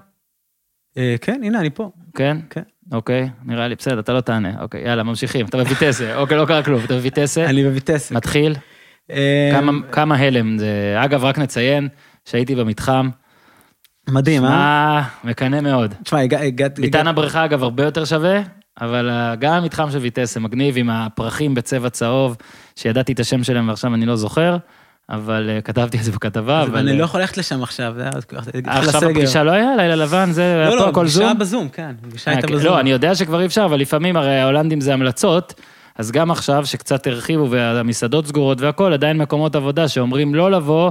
אה, 0.97 1.15
כן, 1.21 1.41
הנה, 1.45 1.61
אני 1.61 1.71
פה. 1.71 1.91
כן? 2.15 2.37
כן. 2.51 2.63
אוקיי, 2.93 3.29
נראה 3.45 3.69
לי, 3.69 3.75
בסדר, 3.75 4.01
אתה 4.01 4.13
לא 4.13 4.21
תענה. 4.21 4.63
אוקיי, 4.63 4.83
יאללה, 4.83 5.03
ממשיכים. 5.03 5.47
אתה 5.47 5.57
בוויטסה. 5.57 6.15
אוקיי, 6.21 6.37
לא 6.37 6.47
קרה 6.47 6.63
כלום, 6.63 6.85
אתה 6.85 6.95
בוויטסה. 6.95 7.45
אני 7.45 7.65
בויטסק. 7.65 8.13
מתחיל. 8.15 8.55
אה, 9.11 9.61
כמה 9.93 10.17
הלם 10.17 10.59
זה. 10.59 10.95
אגב, 11.05 11.25
רק 11.25 11.39
נציין 11.39 11.89
שהייתי 12.25 12.55
במתחם. 12.55 13.09
מדהים, 14.09 14.45
אה? 14.45 15.03
מקנא 15.25 15.61
מאוד. 15.61 15.95
תשמע, 16.03 16.21
הגע- 16.21 16.41
הגעתי... 16.41 16.83
ביתן 16.83 17.07
הבריכה, 17.07 17.45
אגב, 17.45 17.63
הרבה 17.63 17.85
יותר 17.85 18.05
שווה, 18.05 18.41
אבל 18.81 19.11
אה, 19.11 19.35
גם 19.35 19.53
המתחם 19.53 19.91
של 19.91 19.99
ויטסה 19.99 20.41
מגניב 20.41 20.75
עם 20.79 20.91
הפרחים 20.91 21.55
בצבע 21.55 21.91
צהוב, 21.91 22.37
שידעתי 22.77 23.13
את 23.13 23.21
השם 23.21 23.45
שלהם 23.45 23.69
ועכשיו 23.69 23.95
אני 23.95 24.07
לא 24.07 24.17
זוכר, 24.17 24.57
אבל 25.11 25.51
אה, 25.51 25.61
כתבתי 25.61 25.99
את 25.99 26.05
זה 26.05 26.13
בכתבה, 26.13 26.63
אבל... 26.63 26.79
אני 26.79 26.91
אה, 26.91 26.97
לא 26.97 27.05
יכול 27.05 27.21
ללכת 27.21 27.37
לשם 27.37 27.63
עכשיו, 27.63 27.93
זה 27.97 28.03
היה 28.03 28.11
עכשיו. 28.65 29.09
הפגישה 29.11 29.43
לא 29.43 29.51
היה? 29.51 29.77
לילה 29.77 29.97
לבן, 29.97 30.33
זה 30.33 30.43
היה 30.43 30.65
לא, 30.65 30.71
פה 30.71 30.77
לא, 30.77 30.89
הכל 30.89 31.01
פגישה 31.01 31.19
זום? 31.19 31.39
בזום, 31.39 31.69
כן. 31.69 31.93
פגישה 32.03 32.31
הייתה 32.31 32.47
כן, 32.47 32.55
בזום. 32.55 32.67
לא, 32.67 32.81
אני 32.81 32.91
יודע 32.91 33.15
שכבר 33.15 33.41
אי 33.41 33.47
אפשר, 33.47 33.65
אבל 33.65 33.81
לפעמים 33.81 34.17
הרי 34.17 34.39
ההולנדים 34.41 34.81
זה 34.81 34.95
המלצות, 34.95 35.55
אז 35.97 36.11
גם 36.11 36.31
עכשיו, 36.31 36.67
שקצת 36.67 37.07
הרחיבו 37.07 37.51
והמסעדות 37.51 38.27
סגורות 38.27 38.61
והכול, 38.61 38.93
עדיין 38.93 39.19
מקומות 39.19 39.57
עבודה 39.57 39.89
שאומרים 39.89 40.35
לא 40.35 40.51
לבוא, 40.51 40.91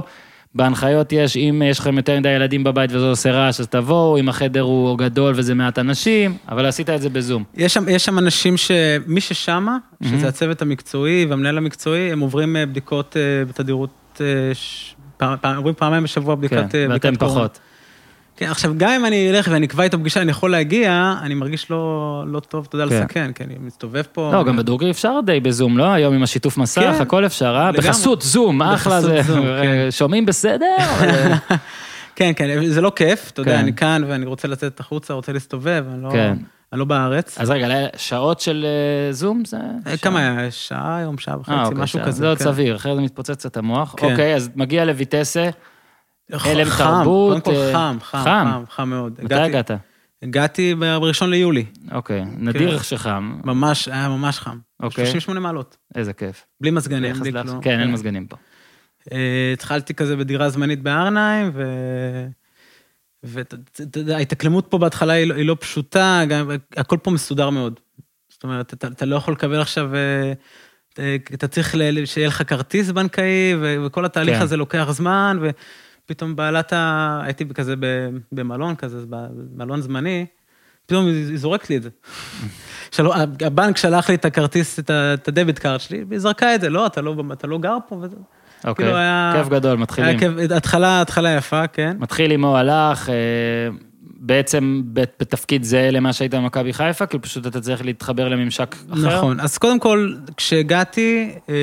בהנחיות 0.54 1.12
יש, 1.12 1.36
אם 1.36 1.62
יש 1.64 1.78
לכם 1.78 1.96
יותר 1.96 2.18
מדי 2.18 2.28
ילדים 2.28 2.64
בבית 2.64 2.90
וזה 2.92 3.06
עושה 3.10 3.32
רעש, 3.32 3.60
אז 3.60 3.66
תבואו, 3.66 4.18
אם 4.18 4.28
החדר 4.28 4.60
הוא 4.60 4.98
גדול 4.98 5.34
וזה 5.36 5.54
מעט 5.54 5.78
אנשים, 5.78 6.36
אבל 6.48 6.66
עשית 6.66 6.90
את 6.90 7.00
זה 7.02 7.08
בזום. 7.08 7.44
יש 7.54 7.74
שם, 7.74 7.88
יש 7.88 8.04
שם 8.04 8.18
אנשים 8.18 8.56
ש... 8.56 8.70
מי 9.06 9.20
ששמה, 9.20 9.76
שזה 10.02 10.28
הצוות 10.28 10.62
המקצועי 10.62 11.26
והמנהל 11.28 11.58
המקצועי, 11.58 12.12
הם 12.12 12.20
עוברים 12.20 12.56
אה, 12.56 12.66
בדיקות 12.66 13.16
אה, 13.16 13.44
בתדירות, 13.44 14.20
אה, 14.20 14.26
ש... 14.54 14.94
פעם, 15.16 15.36
פעם, 15.40 15.56
עוברים 15.56 15.74
פעמיים 15.74 16.02
בשבוע 16.02 16.34
בדיקת, 16.34 16.56
כן, 16.56 16.86
ואתם 16.90 17.08
בדיקת 17.08 17.16
קורונה. 17.16 17.38
פחות. 17.40 17.58
כן, 18.42 18.50
עכשיו, 18.50 18.72
גם 18.76 18.90
אם 18.90 19.06
אני 19.06 19.30
אלך 19.30 19.48
ואני 19.52 19.66
אקבע 19.66 19.84
איתו 19.84 19.98
פגישה, 19.98 20.22
אני 20.22 20.30
יכול 20.30 20.50
להגיע, 20.50 21.14
אני 21.22 21.34
מרגיש 21.34 21.70
לא, 21.70 22.24
לא 22.26 22.40
טוב, 22.40 22.66
אתה 22.68 22.76
יודע, 22.76 22.88
כן. 22.88 23.02
לסכן, 23.02 23.32
כי 23.32 23.44
אני 23.44 23.54
מסתובב 23.60 24.02
פה. 24.12 24.30
לא, 24.32 24.44
גם 24.44 24.56
בדוגרי 24.56 24.90
אפשר 24.90 25.20
די 25.26 25.40
בזום, 25.40 25.78
לא? 25.78 25.84
היום 25.84 26.14
עם 26.14 26.22
השיתוף 26.22 26.58
מסך, 26.58 26.80
כן. 26.80 27.02
הכל 27.02 27.26
אפשר, 27.26 27.56
אה? 27.56 27.70
לגמרי. 27.70 27.88
בחסות 27.88 28.22
זום, 28.22 28.62
אחלה 28.62 29.00
בחסות 29.00 29.10
זה. 29.10 29.22
זום, 29.22 29.46
כן. 29.62 29.90
שומעים 29.90 30.26
בסדר? 30.26 30.76
כן, 32.16 32.32
כן, 32.36 32.66
זה 32.66 32.80
לא 32.80 32.92
כיף, 32.96 33.30
אתה 33.30 33.40
יודע, 33.40 33.52
כן. 33.52 33.58
אני 33.58 33.74
כאן 33.74 34.04
ואני 34.08 34.26
רוצה 34.26 34.48
לצאת 34.48 34.80
החוצה, 34.80 35.14
רוצה 35.14 35.32
להסתובב, 35.32 35.84
אני 35.94 36.02
לא, 36.02 36.10
כן. 36.10 36.34
אני 36.72 36.78
לא 36.78 36.84
בארץ. 36.84 37.38
אז 37.38 37.50
רגע, 37.50 37.68
שעות 37.96 38.40
של 38.40 38.66
אה, 39.08 39.12
זום 39.12 39.44
זה? 39.44 39.56
אה, 39.86 39.96
כמה 39.96 40.18
היה? 40.18 40.50
שעה 40.50 40.96
היום, 40.96 41.18
שעה 41.18 41.40
וחצי, 41.40 41.52
אה, 41.52 41.64
אוקיי, 41.64 41.82
משהו 41.82 41.98
שעה. 41.98 42.08
כזה. 42.08 42.18
זה 42.18 42.28
עוד 42.28 42.38
כן. 42.38 42.44
סביר, 42.44 42.76
אחרי 42.76 42.94
זה 42.94 43.00
מתפוצץ 43.00 43.36
קצת 43.36 43.56
המוח. 43.56 43.94
כן. 43.96 44.10
אוקיי, 44.10 44.34
אז 44.34 44.50
מגיע 44.56 44.84
לויטסה, 44.84 45.50
הלם 46.30 46.68
תרבות, 46.78 47.42
קודם 47.42 47.56
כל 47.56 47.62
אה, 47.62 47.72
חם, 47.72 47.96
חם, 48.00 48.24
חם. 48.24 48.62
חם, 48.70 48.88
מאוד. 48.88 49.20
מתי 49.22 49.34
הגעת? 49.34 49.70
הגעתי 50.22 50.74
ב-1 50.74 51.26
ליולי, 51.26 51.64
אוקיי, 51.92 52.24
נדיר 52.38 52.68
כן. 52.68 52.74
איך 52.74 52.84
שחם, 52.84 53.40
ממש, 53.44 53.88
היה 53.88 54.08
ממש 54.08 54.38
חם. 54.38 54.58
אוקיי. 54.82 55.06
38 55.06 55.40
מעלות, 55.40 55.76
איזה 55.94 56.12
כיף. 56.12 56.44
בלי 56.60 56.70
מזגנים, 56.70 57.14
בלי 57.14 57.32
כלום. 57.32 57.60
כן, 57.60 57.80
אין 57.80 57.92
מזגנים 57.92 58.26
פה. 58.26 58.36
אה, 59.12 59.50
התחלתי 59.52 59.94
כזה 59.94 60.16
בדירה 60.16 60.48
זמנית 60.48 60.82
בארנהיים, 60.82 61.50
ו... 61.54 61.62
ואתה 63.22 63.56
יודע, 63.96 64.16
ההתאקלמות 64.16 64.66
פה 64.70 64.78
בהתחלה 64.78 65.12
היא 65.12 65.26
לא, 65.26 65.34
היא 65.34 65.46
לא 65.46 65.56
פשוטה, 65.60 66.22
גם, 66.28 66.50
הכל 66.76 66.96
פה 67.02 67.10
מסודר 67.10 67.50
מאוד. 67.50 67.80
זאת 68.28 68.42
אומרת, 68.44 68.72
אתה, 68.72 68.86
אתה 68.86 69.06
לא 69.06 69.16
יכול 69.16 69.34
לקבל 69.34 69.60
עכשיו, 69.60 69.90
אה, 69.94 71.16
אתה 71.34 71.48
צריך 71.48 71.74
שיהיה 72.04 72.28
לך 72.28 72.42
כרטיס 72.46 72.90
בנקאי, 72.90 73.54
ו- 73.60 73.76
וכל 73.86 74.04
התהליך 74.04 74.36
כן. 74.36 74.42
הזה 74.42 74.56
לוקח 74.56 74.86
זמן, 74.90 75.38
ופתאום 76.04 76.36
בעלת 76.36 76.72
ה... 76.72 77.20
הייתי 77.24 77.44
כזה 77.54 77.74
במלון 78.32 78.74
כזה, 78.76 78.98
במלון 79.08 79.80
זמני, 79.80 80.26
פתאום 80.86 81.06
היא 81.06 81.38
זורקת 81.38 81.70
לי 81.70 81.76
את 81.76 81.82
זה. 81.82 81.88
של... 82.96 83.06
הבנק 83.46 83.76
שלח 83.76 84.08
לי 84.08 84.14
את 84.14 84.24
הכרטיס, 84.24 84.78
את 84.80 85.28
ה 85.28 85.33
debit 85.33 85.58
card 85.58 85.80
שלי, 85.80 86.04
והיא 86.08 86.20
זרקה 86.20 86.54
את 86.54 86.60
זה, 86.60 86.70
לא, 86.70 86.86
אתה 86.86 87.00
לא, 87.00 87.14
אתה 87.32 87.46
לא 87.46 87.58
גר 87.58 87.76
פה, 87.88 87.94
וזה. 88.02 88.16
אוקיי, 88.64 88.84
כאילו 88.86 88.96
היה- 88.98 89.32
כיף 89.36 89.48
גדול, 89.48 89.78
מתחילים. 89.78 90.10
היה 90.10 90.18
כיף, 90.18 90.32
התחלה, 90.56 91.00
התחלה 91.00 91.30
יפה, 91.30 91.66
כן. 91.66 91.96
מתחיל 92.00 92.30
עם 92.32 92.40
מו 92.40 92.56
הלך, 92.58 93.08
אה, 93.08 93.14
בעצם 94.24 94.82
בתפקיד 94.86 95.62
זהה 95.62 95.90
למה 95.90 96.12
שהיית 96.12 96.34
במכבי 96.34 96.72
חיפה, 96.72 97.06
כאילו 97.06 97.22
פשוט 97.22 97.46
אתה 97.46 97.60
צריך 97.60 97.84
להתחבר 97.84 98.28
לממשק 98.28 98.76
אחר. 98.92 99.18
נכון. 99.18 99.40
אז 99.40 99.58
קודם 99.58 99.78
כל, 99.80 100.14
כשהגעתי, 100.36 101.34
אה, 101.48 101.54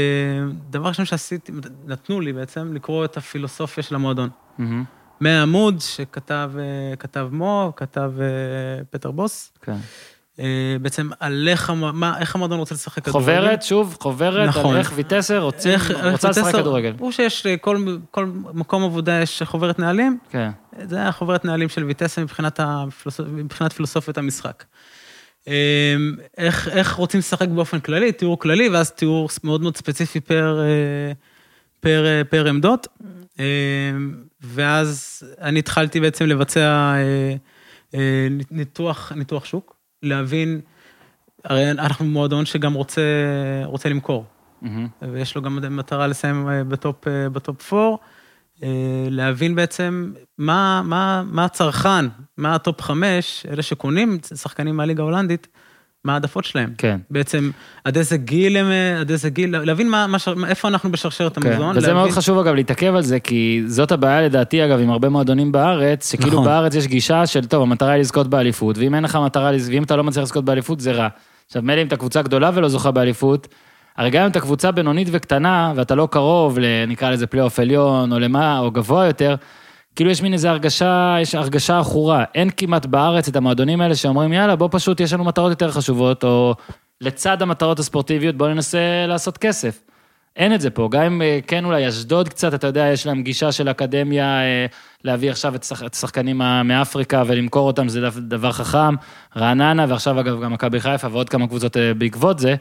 דבר 0.70 0.88
ראשון 0.88 1.06
שעשיתי, 1.06 1.52
נתנו 1.86 2.22
לי 2.22 2.34
בעצם 2.34 2.74
לקרוא 2.74 3.06
את 3.06 3.18
הפילוסופיה 3.18 3.84
של 3.84 3.96
המועדון. 3.96 4.30
מהעמוד 5.20 5.82
שכתב 5.82 6.52
אה, 6.60 6.96
כתב 6.96 7.30
מו, 7.32 7.74
כתב 7.76 8.12
אה, 8.20 8.84
פטר 8.90 9.12
בוס, 9.12 9.52
כן. 9.62 9.78
בעצם 10.82 11.10
על 11.20 11.48
איך, 11.52 11.70
מה, 11.70 12.18
איך 12.20 12.36
המועדון 12.36 12.60
רוצה 12.60 12.76
לשחק 12.76 13.04
כדורגל. 13.04 13.20
חוברת, 13.20 13.64
שוב, 13.64 13.98
חוברת, 14.02 14.48
נכון. 14.48 14.74
על 14.76 14.80
איך 14.80 14.92
ויטסר 14.96 15.40
רוצים, 15.40 15.72
איך- 15.72 15.92
איך 15.92 16.12
רוצה 16.12 16.30
לשחק 16.30 16.44
בטסו- 16.54 16.58
כדורגל. 16.58 16.94
הוא 17.00 17.12
שיש 17.12 17.46
לכל 17.46 17.78
כל 18.12 18.26
מקום 18.54 18.84
עבודה 18.84 19.22
יש 19.22 19.44
חוברת 19.44 19.80
נהלים, 19.80 20.18
כן, 20.30 20.50
זה 20.84 20.96
היה 20.96 21.12
חוברת 21.12 21.46
נהלים 21.46 21.70
של 21.70 21.84
ויטסה 21.84 22.22
מבחינת, 22.22 22.60
הפילוסופ... 22.64 23.26
מבחינת 23.30 23.74
פילוסופיות 23.74 24.18
המשחק. 24.18 24.64
אמ, 25.48 25.54
איך, 26.38 26.68
איך 26.68 26.94
רוצים 26.94 27.18
לשחק 27.20 27.48
באופן 27.48 27.80
כללי, 27.80 28.12
תיאור 28.12 28.40
כללי, 28.40 28.70
ואז 28.70 28.92
תיאור 28.92 29.30
מאוד 29.44 29.62
מאוד 29.62 29.78
ספציפי 29.78 30.20
פר, 30.20 30.60
אה, 30.62 31.12
פר, 31.80 32.06
אה, 32.06 32.22
פר 32.30 32.48
עמדות. 32.48 32.88
ואז 34.42 35.24
אני 35.42 35.60
התחלתי 35.60 36.00
בעצם 36.00 36.26
לבצע 36.26 36.62
אה, 36.96 37.36
אה, 37.96 38.28
ניתוח, 38.52 39.12
ניתוח 39.16 39.46
שוק, 39.46 39.76
להבין, 40.04 40.62
הרי 41.46 41.72
אנחנו 41.72 42.06
מועדון 42.06 42.46
שגם 42.46 42.74
רוצה, 42.74 43.02
רוצה 43.66 43.90
למכור. 43.90 44.26
מהמם, 44.62 44.88
ויש 45.12 45.36
לו 45.36 45.42
גם 45.42 45.76
מטרה 45.76 46.08
לסיים 46.08 46.50
אה, 46.50 46.64
ב 46.64 46.72
top, 46.72 47.08
אה, 47.08 47.30
ב 47.30 47.41
top 47.41 47.74
4, 47.74 47.96
להבין 49.10 49.56
בעצם 49.56 50.14
מה, 50.38 50.82
מה, 50.86 51.24
מה 51.26 51.46
הצרכן, 51.46 52.06
מה 52.38 52.56
ה 52.56 52.62
top 52.62 52.82
5, 52.82 53.46
אלה 53.52 53.62
שקונים 53.62 54.18
שחקנים 54.36 54.78
מהליגה 54.78 55.04
ההולנדית, 55.04 55.48
מה 56.06 56.14
העדפות 56.14 56.46
שלהם. 56.46 56.70
כן. 56.78 57.00
בעצם 57.10 57.52
עד 57.84 57.98
איזה 57.98 58.18
גיל 58.18 58.58
הם, 58.58 58.66
עד 59.00 59.12
איזה 59.12 59.30
גיל, 59.30 59.58
להבין 59.58 59.90
מה, 59.90 60.08
מה, 60.08 60.18
איפה 60.48 60.68
אנחנו 60.68 60.92
בשרשרת 60.92 61.40
כן, 61.40 61.52
המזון. 61.52 61.70
וזה 61.78 61.88
להבין- 61.88 61.96
מאוד 61.96 62.12
חשוב 62.12 62.38
אגב 62.40 62.54
להתעכב 62.56 62.96
על 62.96 63.02
זה, 63.02 63.20
כי 63.20 63.64
זאת 63.68 63.92
הבעיה 63.92 64.22
לדעתי 64.22 64.66
אגב 64.66 64.80
עם 64.80 64.90
הרבה 64.90 65.10
מועדונים 65.10 65.52
בארץ, 65.52 66.12
שכאילו 66.12 66.32
נכון. 66.32 66.46
בארץ 66.46 66.76
יש 66.76 66.88
גישה 66.88 67.26
של 67.26 67.46
טוב, 67.46 67.62
המטרה 67.62 67.92
היא 67.92 68.00
לזכות 68.00 68.28
באליפות, 68.28 68.78
ואם 68.78 68.96
אין 68.96 69.04
לך 69.04 69.16
מטרה, 69.26 69.52
ואם 69.72 69.84
אתה 69.84 69.96
לא 69.96 70.04
מצליח 70.04 70.24
לזכות 70.24 70.46
באליפות 70.46 70.80
זה 70.80 70.92
רע. 70.92 71.08
עכשיו 71.48 71.62
מילא 71.62 71.82
אם 71.82 71.88
אתה 71.88 71.98
קבוצה 71.98 72.22
גדולה 72.22 72.52
ולא 72.54 72.68
זוכה 72.68 72.92
באליפות, 72.92 73.48
הרי 73.98 74.10
גם 74.10 74.24
אם 74.24 74.30
אתה 74.32 74.40
קבוצה 74.40 74.72
בינונית 74.72 75.08
וקטנה, 75.12 75.74
ואתה 75.76 75.96
לא 75.96 76.08
קרוב. 76.12 76.58
נקרא 76.88 77.10
לזה 77.10 77.28
פלייאוף 77.28 77.60
עליון, 77.60 78.14
או 78.14 78.20
למה, 78.20 78.60
או 78.60 78.72
גבוה 78.72 79.06
יותר, 79.06 79.36
כאילו 79.96 80.12
יש 80.12 80.22
מין 80.22 80.34
איזה 80.34 80.50
הרגשה, 80.50 81.16
יש 81.22 81.36
הרגשה 81.36 81.80
עכורה. 81.80 82.24
אין 82.36 82.50
כמעט 82.58 82.86
בארץ 82.86 83.28
את 83.28 83.36
המועדונים 83.36 83.82
האלה 83.82 83.96
שאומרים, 83.96 84.34
יאללה, 84.34 84.56
בוא 84.56 84.70
פשוט, 84.72 85.00
יש 85.00 85.14
לנו 85.14 85.24
מטרות 85.24 85.50
יותר 85.50 85.72
חשובות, 85.72 86.24
או 86.24 86.56
לצד 87.02 87.42
המטרות 87.42 87.80
הספורטיביות, 87.80 88.36
בוא 88.36 88.48
ננסה 88.48 88.80
לעשות 89.08 89.38
כסף. 89.38 89.80
אין 90.36 90.54
את 90.56 90.62
זה 90.62 90.70
פה, 90.70 90.90
גם 90.92 91.02
אם 91.04 91.22
אה, 91.22 91.40
כן 91.48 91.66
אולי 91.66 91.88
אשדוד 91.90 92.30
קצת, 92.30 92.54
אתה 92.54 92.68
יודע, 92.68 92.88
יש 92.88 93.08
להם 93.08 93.24
גישה 93.24 93.52
של 93.52 93.70
אקדמיה 93.70 94.42
אה, 94.42 94.66
להביא 95.04 95.32
עכשיו 95.32 95.56
את 95.56 95.64
שח- 95.64 95.84
את 95.84 95.94
השחקנים 95.94 96.38
מאפריקה 96.64 97.24
ולמכור 97.28 97.68
אותם, 97.68 97.90
זה 97.90 98.00
דבר 98.22 98.52
חכם. 98.52 98.96
רעננה, 99.38 99.86
ועכשיו 99.90 100.20
אגב 100.20 100.44
גם 100.44 100.54
מכבי 100.54 100.80
חיפה 100.80 101.08
ועוד 101.12 101.30
כמה 101.30 101.48
קבוצות 101.48 101.78
אה, 101.78 101.94
בעקבות 101.94 102.40
זה. 102.40 102.56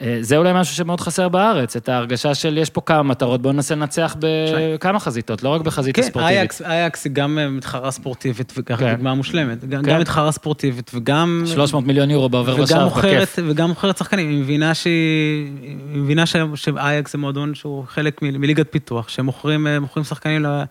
אה, 0.00 0.18
זה 0.20 0.36
אולי 0.36 0.52
משהו 0.54 0.76
שמאוד 0.76 1.00
חסר 1.00 1.28
בארץ, 1.28 1.76
את 1.76 1.88
ההרגשה 1.88 2.34
של 2.34 2.58
יש 2.58 2.70
פה 2.70 2.80
כמה 2.80 3.02
מטרות, 3.02 3.42
בואו 3.42 3.52
ננסה 3.52 3.74
לנצח 3.74 4.16
בכמה 4.18 4.98
חזיתות, 4.98 5.42
לא 5.42 5.48
רק 5.48 5.60
בחזית 5.60 5.96
כן, 5.96 6.02
הספורטיבית. 6.02 6.38
אייקס, 6.38 6.62
אייקס 6.62 7.04
היא 7.04 7.12
גם 7.12 7.38
אה, 7.38 7.48
מתחרה 7.48 7.90
ספורטיבית, 7.90 8.52
וככה 8.56 8.78
כן. 8.78 8.94
דוגמה 8.94 9.14
מושלמת. 9.14 9.64
גם 9.64 9.84
כן. 9.84 9.90
גם 9.90 10.00
מתחרה 10.00 10.32
ספורטיבית, 10.32 10.90
וגם... 10.94 11.42
300 11.46 11.86
מיליון 11.86 12.10
יורו 12.10 12.28
בעובר 12.28 12.62
ושב, 12.62 12.76
בכיף. 12.96 13.38
וגם 13.48 13.68
מוכרת 13.68 13.98
שחקנים, 13.98 14.28
היא 14.28 14.38
מבינה 14.38 14.74
שהיא, 14.74 15.50
היא 15.62 15.76
מבינה 16.02 16.24
שאייקס 16.54 17.12
זה 17.12 17.18
מועדון 17.18 17.54
שהוא 17.54 17.84
חלק 17.86 18.22
מליגת 18.22 18.66
פיתוח, 18.72 19.08
שמוכרים 19.08 19.66
אה, 19.66 20.04
שחקנים 20.04 20.42
ל- 20.42 20.64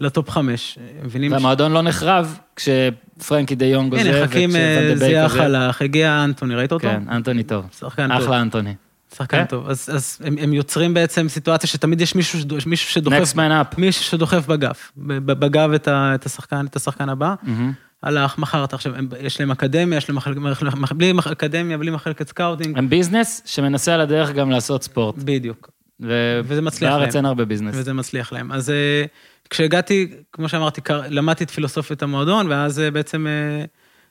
ל 0.00 0.07
top 0.07 0.30
חמש, 0.30 0.78
מבינים? 1.04 1.32
והמועדון 1.32 1.72
לא 1.72 1.82
נחרב 1.82 2.38
כשפרנקי 2.56 3.54
דה 3.54 3.66
יונג 3.66 3.92
עוזב, 3.92 4.06
הנה, 4.06 4.26
חכים 4.26 4.50
זייח 4.50 4.62
וכשוואן 4.62 4.88
דה 4.88 4.94
ביק. 5.06 5.36
הלך, 5.36 5.82
הגיע 5.82 6.24
אנטוני, 6.24 6.54
ראית 6.54 6.72
אותו? 6.72 6.88
כן, 6.88 7.02
אנטוני 7.10 7.42
טוב. 7.42 7.64
שחקן 7.78 8.08
טוב. 8.08 8.22
אחלה 8.22 8.40
אנטוני. 8.40 8.74
שחקן 9.16 9.36
כן? 9.38 9.44
טוב. 9.44 9.68
אז, 9.70 9.90
אז 9.94 10.18
הם, 10.24 10.36
הם 10.40 10.52
יוצרים 10.52 10.94
בעצם 10.94 11.28
סיטואציה 11.28 11.68
שתמיד 11.68 12.00
יש 12.00 12.14
מישהו, 12.14 12.38
שדו- 12.40 12.56
מישהו 12.66 12.90
שדוחף, 12.90 13.32
Next 13.32 13.36
man 13.36 13.38
up. 13.74 13.80
מישהו 13.80 14.04
שדוחף 14.04 14.46
בגף, 14.46 14.92
ב- 14.96 15.12
ב- 15.32 15.32
בגב 15.44 15.72
את, 15.72 15.88
ה, 15.88 16.12
את, 16.14 16.26
השחקן, 16.26 16.66
את 16.66 16.76
השחקן 16.76 17.08
הבא. 17.08 17.34
מהמם. 17.42 17.72
הלך, 18.02 18.38
מכרת. 18.38 18.74
עכשיו, 18.74 18.94
הם, 18.96 19.08
יש 19.20 19.40
להם 19.40 19.50
אקדמיה, 19.50 19.96
יש 19.96 20.08
להם 20.08 20.16
מחלק, 20.16 20.36
מחלק, 20.36 20.92
בלי 20.92 21.12
אקדמיה, 21.32 21.78
בלי 21.78 21.90
מחלקת 21.90 22.28
scouting. 22.28 22.78
הם 22.78 22.88
business 22.88 23.42
שמנסה 23.46 23.94
על 23.94 24.00
הדרך 24.00 24.30
גם 24.32 24.50
לעשות 24.50 24.82
ספורט. 24.82 25.14
בדיוק. 25.18 25.70
וזה 26.00 26.62
מצליח 26.62 26.94
להם. 26.94 27.08
אין 27.14 27.24
הרבה 27.24 27.44
ביזנס. 27.44 27.74
וזה 27.78 27.92
מצליח 27.92 28.32
להם. 28.32 28.52
אז 28.52 28.70
אה, 28.70 29.04
כשהגעתי, 29.50 30.06
כמו 30.32 30.48
שאמרתי, 30.48 30.80
למדתי 31.10 31.44
את 31.44 31.50
פילוסופיית 31.50 32.02
המועדון, 32.02 32.46
ואז 32.50 32.80
אה, 32.80 32.90
בעצם 32.90 33.26
אה, 33.26 33.64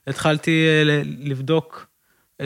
התחלתי 0.08 0.66
אה, 0.68 0.84
לבדוק 1.20 1.88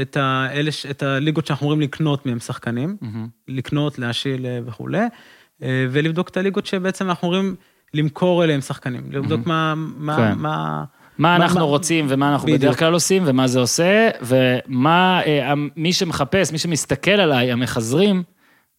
את, 0.02 0.18
ה, 0.18 0.48
אלה, 0.54 0.72
ש- 0.72 0.86
את 0.86 1.04
הליגות 1.04 1.46
שאנחנו 1.46 1.64
אמורים 1.66 1.82
לקנות 1.82 2.26
מהם 2.26 2.40
שחקנים, 2.40 2.98
מהמם. 3.02 3.28
לקנות, 3.48 4.00
להשיל 4.00 4.46
וכולי, 4.66 5.00
ולבדוק 5.62 6.30
את 6.30 6.38
הליגות 6.38 6.66
שבעצם 6.66 7.10
אנחנו 7.10 7.28
אמורים 7.28 7.56
למכור 7.94 8.44
אליהם 8.44 8.62
שחקנים, 8.62 9.02
לבדוק 9.12 9.48
מה... 9.48 9.74
מה, 9.76 10.16
כן. 10.18 10.34
מה 10.38 10.38
מה 10.38 10.84
מה- 11.18 11.36
אנחנו 11.36 11.60
מה- 11.60 11.66
רוצים 11.66 12.06
ומה 12.10 12.32
אנחנו 12.32 12.46
בדיוק. 12.48 12.62
בדרך 12.62 12.80
כלל 12.80 12.94
עושים 12.94 13.24
ומה 13.26 13.48
זה 13.48 13.60
עושה, 13.60 14.10
ומה 14.22 15.22
אה, 15.26 15.54
מי 15.76 15.94
שמחפש, 15.94 16.52
מי 16.52 16.58
שמסתכל 16.58 17.12
עליי, 17.12 17.52
המחזרים, 17.52 18.24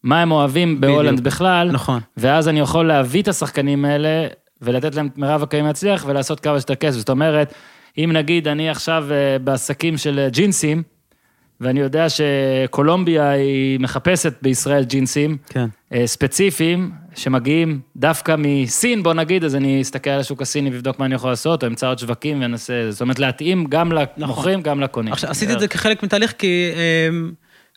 מה 0.03 0.21
הם 0.21 0.31
אוהבים 0.31 0.81
בהולנד. 0.81 1.21
בכלל, 1.21 1.71
נכון. 1.71 1.99
ואז 2.17 2.47
אני 2.47 2.59
יכול 2.59 2.87
להביא 2.87 3.21
את 3.21 3.27
השחקנים 3.27 3.85
האלה 3.85 4.27
ולתת 4.61 4.95
להם 4.95 5.07
את 5.07 5.17
מירב 5.17 5.43
הקיים 5.43 5.65
להצליח 5.65 6.05
ולעשות 6.07 6.39
כמה 6.39 6.59
שיותר 6.59 6.75
כסף. 6.75 6.97
זאת 6.97 7.09
אומרת, 7.09 7.53
אם 7.97 8.09
נגיד 8.13 8.47
אני 8.47 8.69
עכשיו 8.69 9.05
אה, 9.11 9.39
בעסקים 9.39 9.97
של 9.97 10.19
אה, 10.19 10.29
ג'ינסים, 10.29 10.83
ואני 11.61 11.79
יודע 11.79 12.05
שקולומביה 12.09 13.29
היא 13.29 13.79
מחפשת 13.79 14.33
בישראל 14.41 14.83
ג'ינסים 14.83 15.37
כן. 15.49 15.65
אה, 15.93 16.07
ספציפיים 16.07 16.91
שמגיעים 17.15 17.79
דווקא 17.95 18.35
מסין, 18.37 19.03
בוא 19.03 19.13
נגיד, 19.13 19.43
אז 19.43 19.55
אני 19.55 19.81
אסתכל 19.81 20.09
על 20.09 20.19
השוק 20.19 20.41
הסיני 20.41 20.69
ואבדוק 20.69 20.99
מה 20.99 21.05
אני 21.05 21.15
יכול 21.15 21.29
לעשות, 21.29 21.63
או 21.63 21.67
אמצא 21.67 21.87
עוד 21.87 21.99
שווקים 21.99 22.41
ואנסה, 22.41 22.91
זאת 22.91 23.01
אומרת 23.01 23.19
להתאים 23.19 23.65
גם 23.69 23.91
למוכרים, 24.17 24.61
גם 24.61 24.79
לקונים. 24.79 25.13
עכשיו, 25.13 25.29
עשיתי 25.29 25.53
את 25.53 25.59
זה 25.59 25.67
כחלק 25.67 26.03
מתהליך, 26.03 26.33
כי 26.37 26.71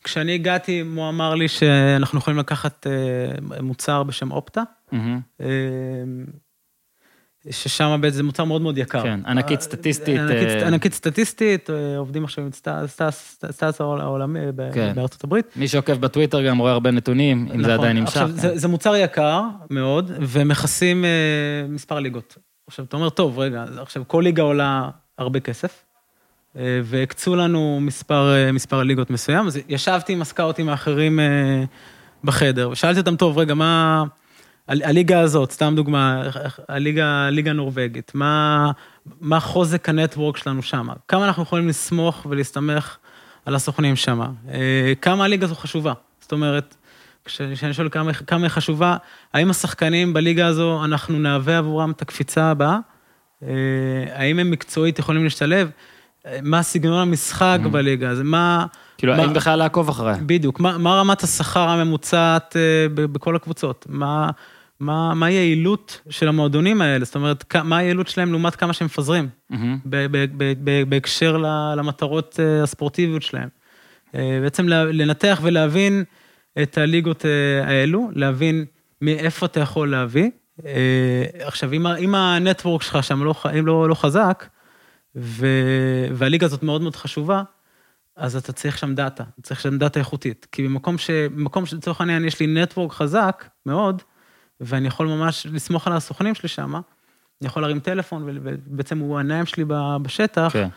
כשאני 0.07 0.35
הגעתי, 0.35 0.81
הוא 0.81 1.09
אמר 1.09 1.35
לי 1.35 1.49
שאנחנו 1.49 2.19
יכולים 2.19 2.39
לקחת 2.39 2.87
אה, 2.87 2.93
מוצר 3.63 4.03
בשם 4.03 4.31
אופטה. 4.33 4.63
אמ, 4.93 6.25
ששם 7.51 7.99
בעצם 8.03 8.17
זה 8.17 8.23
מוצר 8.23 8.45
מאוד 8.45 8.63
מאוד 8.63 8.79
יקר. 8.79 9.03
כן, 9.03 9.21
ענקית 9.27 9.61
סטטיסטית, 9.61 10.19
ענקית, 10.67 10.93
אה, 10.93 10.97
סטטיסטית, 10.97 11.71
אה, 11.71 11.99
עובדים 11.99 12.25
עכשיו 12.25 12.45
עם 12.45 12.51
סטאס- 12.87 13.81
העולמי 13.81 14.41
כן. 14.75 14.93
בארצות 14.97 15.25
הברית. 15.25 15.47
מי 15.57 15.69
שעוקב 15.69 15.93
בטוויטר 15.93 16.43
גם 16.47 16.59
רואה 16.59 16.73
הרבה 16.73 16.91
נתונים, 16.91 17.39
אם 17.55 17.63
זה 17.63 17.69
נכון. 17.69 17.71
עדיין 17.71 17.97
נמשך. 17.97 18.17
עכשיו, 18.17 18.29
כן. 18.29 18.57
זה, 18.57 18.69
מוצר 18.69 18.97
יקר 18.97 19.43
מאוד, 19.71 20.11
ומכסים 20.21 21.05
אה, 21.05 21.11
מספר 21.69 21.99
ליגות. 22.01 22.39
עכשיו, 22.67 22.85
אתה 22.85 22.97
אומר, 22.97 23.09
טוב, 23.09 23.39
רגע, 23.39 23.65
עכשיו 23.83 24.03
כל 24.07 24.21
ליגה 24.25 24.43
עולה 24.43 24.91
הרבה 25.19 25.41
כסף, 25.41 25.85
אה, 25.95 25.96
והקצו 26.85 27.37
לנו 27.37 27.79
מספר, 27.81 28.35
אה, 28.35 28.53
מספר 28.53 28.83
ליגות 28.83 29.11
מסוים, 29.11 29.47
אז 29.47 29.59
ישבתי 29.69 30.13
עם 30.13 30.23
הסקאוטים 30.23 30.69
האחרים 30.69 31.21
אה, 31.21 31.65
בחדר, 32.25 32.71
ושאלתי 32.71 33.01
אותם, 33.01 33.17
טוב, 33.17 33.39
רגע, 33.39 33.55
מה... 33.55 34.05
הליגה 34.69 35.21
הזאת, 35.21 35.51
סתם 35.51 35.73
דוגמה, 35.77 36.23
הליגה, 36.69 37.27
הליגה 37.27 37.51
הנורבגית, 37.51 38.13
מה, 38.15 38.71
מה 39.21 39.41
חוזק 39.41 39.89
הנטוורק 39.89 40.37
שלנו 40.37 40.63
שם? 40.63 40.89
כמה 41.09 41.25
אנחנו 41.25 41.43
יכולים 41.43 41.69
לסמוך 41.69 42.27
ולהסתמך 42.31 42.97
על 43.47 43.55
הסוכנים 43.55 43.97
שם? 43.97 44.21
אה, 44.51 44.93
כמה 45.03 45.25
הליגה 45.25 45.45
הזו 45.47 45.55
חשובה? 45.55 45.93
זאת 46.21 46.33
אומרת, 46.33 46.77
כש- 47.25 47.43
כשאני 47.43 47.75
שואל 47.75 47.89
כמה, 47.89 48.13
כמה 48.13 48.43
היא 48.43 48.49
חשובה, 48.49 48.97
האם 49.35 49.51
השחקנים 49.51 50.13
בליגה 50.13 50.47
הזו, 50.47 50.85
אנחנו 50.85 51.19
נהווה 51.19 51.59
עבורם 51.59 51.91
את 51.91 52.03
הקפיצה 52.03 52.45
הבאה? 52.51 52.79
אה, 53.43 53.49
האם 54.13 54.39
הם 54.39 54.51
מקצועית 54.51 54.99
יכולים 54.99 55.25
להשתלב? 55.25 55.71
מה 56.43 56.63
סגנון 56.63 56.99
המשחק 57.09 57.59
בליגה? 57.71 58.15
זה 58.15 58.25
מה... 58.25 58.67
כאילו, 58.99 59.17
מה- 59.17 59.23
האם 59.23 59.33
בכלל 59.33 59.59
לעקוב 59.59 59.89
אחריה? 59.89 60.17
בדיוק, 60.27 60.61
מה, 60.61 60.79
מה 60.79 61.01
רמת 61.01 61.23
השכר 61.23 61.69
הממוצעת 61.69 62.57
אה, 62.57 62.87
בכל 62.95 63.37
הקבוצות? 63.37 63.87
מה, 63.89 64.31
מה, 64.81 65.15
מה 65.15 65.27
היעילות 65.27 66.01
של 66.11 66.29
המועדונים 66.29 66.83
האלה? 66.83 67.05
זאת 67.05 67.15
אומרת, 67.15 67.55
מה 67.65 67.77
היעילות 67.77 68.09
שלהם 68.09 68.31
לעומת 68.31 68.57
כמה 68.57 68.73
שהם 68.73 68.87
מפזרים, 68.87 69.29
ב- 69.91 70.07
בהקשר 70.89 71.37
למטרות 71.77 72.41
אה, 72.43 72.63
הספורטיביות 72.63 73.23
שלהם. 73.23 73.49
אה, 74.15 74.39
בעצם 74.43 74.69
לנתח 74.69 75.41
ולהבין 75.43 76.05
את 76.63 76.79
הליגות 76.79 77.25
האלו, 77.65 78.11
להבין 78.15 78.65
מאיפה 79.03 79.47
אתה 79.47 79.61
יכול 79.61 79.91
להביא. 79.91 80.31
עכשיו, 81.41 81.73
אם, 81.73 82.15
ה 82.15 82.23
network 82.23 82.83
שלך 82.83 83.05
שם 83.05 83.25
לא, 83.25 83.35
לא, 83.63 83.89
לא 83.89 83.95
חזק, 83.95 84.47
ו, 85.17 85.47
והליגה 86.13 86.47
הזאת 86.47 86.63
מאוד 86.63 86.83
מאוד 86.83 86.97
חשובה, 86.97 87.43
אז 88.17 88.37
אתה 88.37 88.53
צריך 88.53 88.79
שם 88.79 88.95
data, 88.95 89.25
צריך 89.43 89.61
שם 89.61 89.79
data 89.79 90.01
איכותית. 90.01 90.47
כי 90.53 90.63
במקום 90.63 90.99
ש... 90.99 91.11
במקום 91.11 91.67
שלצורך 91.67 92.01
העניין 92.01 92.25
יש 92.25 92.41
לי 92.41 92.47
network 92.47 92.93
חזק 92.93 93.45
מאוד, 93.67 94.03
ואני 94.61 94.89
יכול 94.89 95.07
ממש 95.07 95.47
לסמוך 95.53 95.87
על 95.87 95.93
הסוכנים 95.93 96.35
שלי 96.35 96.49
שם, 96.49 96.75
אני 96.75 97.47
יכול 97.47 97.63
להרים 97.63 97.81
טלפון, 97.81 98.23
ובעצם 98.27 98.99
הוא 98.99 99.17
העיניים 99.17 99.47
שלי 99.47 99.65
בשטח, 100.03 100.49
כן. 100.53 100.69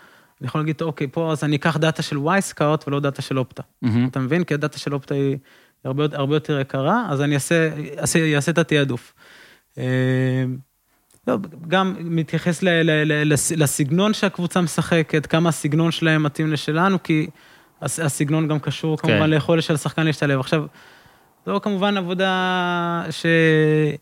אני 0.42 0.48
יכול 0.48 0.62
להגיד, 0.62 0.82
אוקיי, 0.82 1.08
פה 1.12 1.32
אז 1.32 1.44
אני 1.44 1.56
אקח 1.56 1.78
data 1.78 2.02
של 2.02 2.18
Wyscout 2.18 2.88
ולא 2.88 3.00
data 3.00 3.22
של 3.22 3.40
Opta. 3.40 3.64
מהמם. 3.82 4.08
אתה 4.08 4.20
מבין? 4.20 4.44
כי 4.44 4.54
ה 4.54 4.59
data 4.59 4.80
של 4.80 4.94
Opta 4.94 5.16
היא 5.16 5.38
הרבה, 5.84 6.06
הרבה 6.12 6.36
יותר 6.36 6.60
יקרה, 6.60 7.06
אז 7.10 7.22
אני 7.22 7.36
אעשה, 7.36 7.70
אעשה, 8.02 8.36
אעשה 8.36 8.52
את 8.52 8.58
התעדוף. 8.58 9.14
לא, 11.28 11.38
גם 11.68 11.96
מתייחס 12.00 12.64
ל, 12.64 12.70
ל, 12.70 12.92
ל, 13.12 13.34
לס- 13.34 13.52
לסגנון 13.52 14.14
שהקבוצה 14.14 14.62
משחקת, 14.62 15.26
כמה 15.26 15.50
הסגנון 15.50 15.92
שלהם 15.92 16.24
מתאים 16.24 16.52
לשלנו, 16.54 17.04
כי 17.04 17.28
הס- 17.82 18.00
הסגנון 18.00 18.48
גם 18.48 18.60
קשור 18.60 18.98
כן. 18.98 19.08
כמובן 19.08 19.30
ליכולת 19.30 19.64
של 19.64 19.74
השחקן 19.74 20.04
להשתלב. 20.06 20.40
עכשיו, 20.40 20.66
זו 21.46 21.62
כמובן 21.62 21.98
עבודה 21.98 23.04
שהיא 23.10 23.98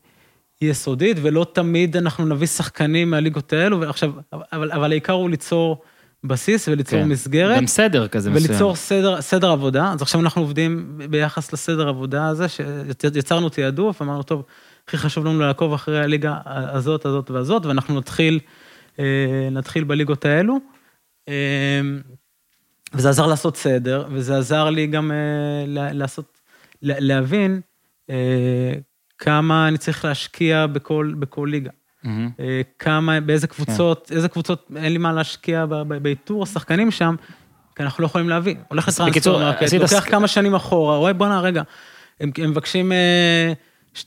יסודית, 0.72 1.18
ולא 1.22 1.46
תמיד 1.54 1.98
אנחנו 1.98 2.26
נביא 2.26 2.48
שחקנים 2.48 3.10
מהליגות 3.12 3.54
האלו, 3.54 3.82
ועכשיו, 3.82 4.12
אבל, 4.54 4.72
אבל 4.72 4.92
העיקר 4.92 5.14
הוא 5.14 5.30
ליצור 5.30 5.82
בסיס 6.24 6.68
וליצור 6.68 7.00
כן. 7.02 7.08
מסגרת. 7.10 7.58
גם 7.58 7.68
סדר 7.68 8.08
כזה 8.08 8.30
מסוים. 8.32 8.50
וליצור 8.50 8.76
סדר, 8.76 9.22
סדר 9.22 9.52
עבודה, 9.52 9.92
אז 9.94 10.02
עכשיו 10.02 10.22
אנחנו 10.22 10.42
עובדים 10.42 11.00
ביחס 11.10 11.54
לסדר 11.54 11.88
עבודה 11.88 12.28
הזה, 12.28 12.46
שיצרנו 12.50 13.50
תעדוף, 13.50 14.02
אמרנו, 14.02 14.24
טוב, 14.24 14.44
הכי 14.88 14.98
חשוב 14.98 15.26
לנו 15.26 15.40
לעקוב 15.40 15.74
אחרי 15.74 16.00
הליגה 16.00 16.38
הזאת, 16.46 17.06
הזאת 17.06 17.32
והזאת, 17.32 17.66
ואנחנו 17.66 18.00
נתחיל, 18.00 18.40
אה, 19.00 19.50
נתחיל 19.52 19.84
בליגות 19.84 20.26
האלו. 20.26 20.60
אה, 21.30 21.82
וזה 22.94 23.10
עזר 23.10 23.28
לעשות 23.28 23.58
סדר, 23.58 24.08
וזה 24.12 24.38
עזר 24.38 24.70
לי 24.70 24.88
גם 24.88 25.12
אה, 25.12 25.92
לעשות, 25.94 26.40
להבין 26.82 27.62
כמה 29.18 29.68
אני 29.68 29.78
צריך 29.78 30.06
להשקיע 30.06 30.68
בכל, 30.68 31.14
בכל 31.20 31.48
ליגה. 31.52 31.70
אה, 32.40 32.62
כמה, 32.80 33.20
באיזה 33.20 33.48
קבוצות, 33.48 34.12
איזה 34.16 34.30
קבוצות, 34.30 34.72
אין 34.76 34.92
לי 34.92 34.98
מה 34.98 35.14
להשקיע 35.14 35.66
באיתור 36.02 36.44
השחקנים 36.44 36.92
שם, 36.92 37.16
כי 37.76 37.84
אנחנו 37.84 38.02
לא 38.02 38.06
יכולים 38.06 38.30
להביא. 38.30 38.56
הולך 38.68 38.88
עשית 38.88 39.82
לוקח 39.82 40.10
כמה 40.10 40.28
שנים 40.28 40.56
אחורה, 40.56 40.98
רואה, 40.98 41.14
בואנה, 41.14 41.42
רגע, 41.42 41.62
הם, 42.20 42.32
הם 42.38 42.50
מבקשים 42.50 42.92
2.5 43.96 44.02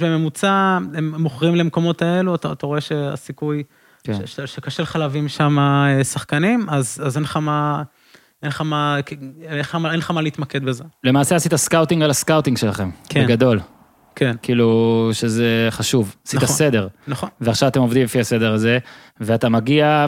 בממוצע, 0.00 0.78
הם 0.94 1.14
מוכרים 1.22 1.54
למקומות 1.54 2.02
האלו, 2.02 2.34
אתה, 2.34 2.52
אתה 2.52 2.66
רואה 2.66 2.80
שהסיכוי, 2.80 3.62
כן. 4.04 4.26
ש, 4.26 4.30
ש, 4.36 4.40
שקשה 4.40 4.82
לך 4.82 4.96
להביא 4.96 5.22
משם 5.22 5.58
אה, 5.58 6.04
שחקנים, 6.04 6.66
אז, 6.70 7.02
אז. 7.06 7.16
אין 7.16 7.24
לך 7.24 7.36
מה, 7.36 7.82
אין 8.42 8.50
לך 8.50 8.60
מה, 9.74 9.90
אין 9.90 9.98
לך 9.98 10.10
מה 10.10 10.22
להתמקד 10.22 10.64
בזה. 10.64 10.84
למעשה 11.04 11.36
עשית 11.36 11.54
scouting 11.54 12.02
על 12.02 12.10
ה 12.10 12.15
scouting 12.15 12.56
שלכם. 12.56 12.90
כן. 13.08 13.24
בגדול. 13.24 13.60
כן, 14.18 14.36
כאילו, 14.42 15.10
שזה 15.12 15.68
חשוב. 15.70 16.16
עשית 16.26 16.42
נכון. 16.42 16.56
סדר. 16.56 16.88
נכון. 17.08 17.28
ועכשיו 17.40 17.68
אתם 17.68 17.80
עובדים 17.80 18.04
לפי 18.04 18.20
הסדר 18.20 18.52
הזה, 18.52 18.78
ואתה 19.20 19.48
מגיע 19.48 20.06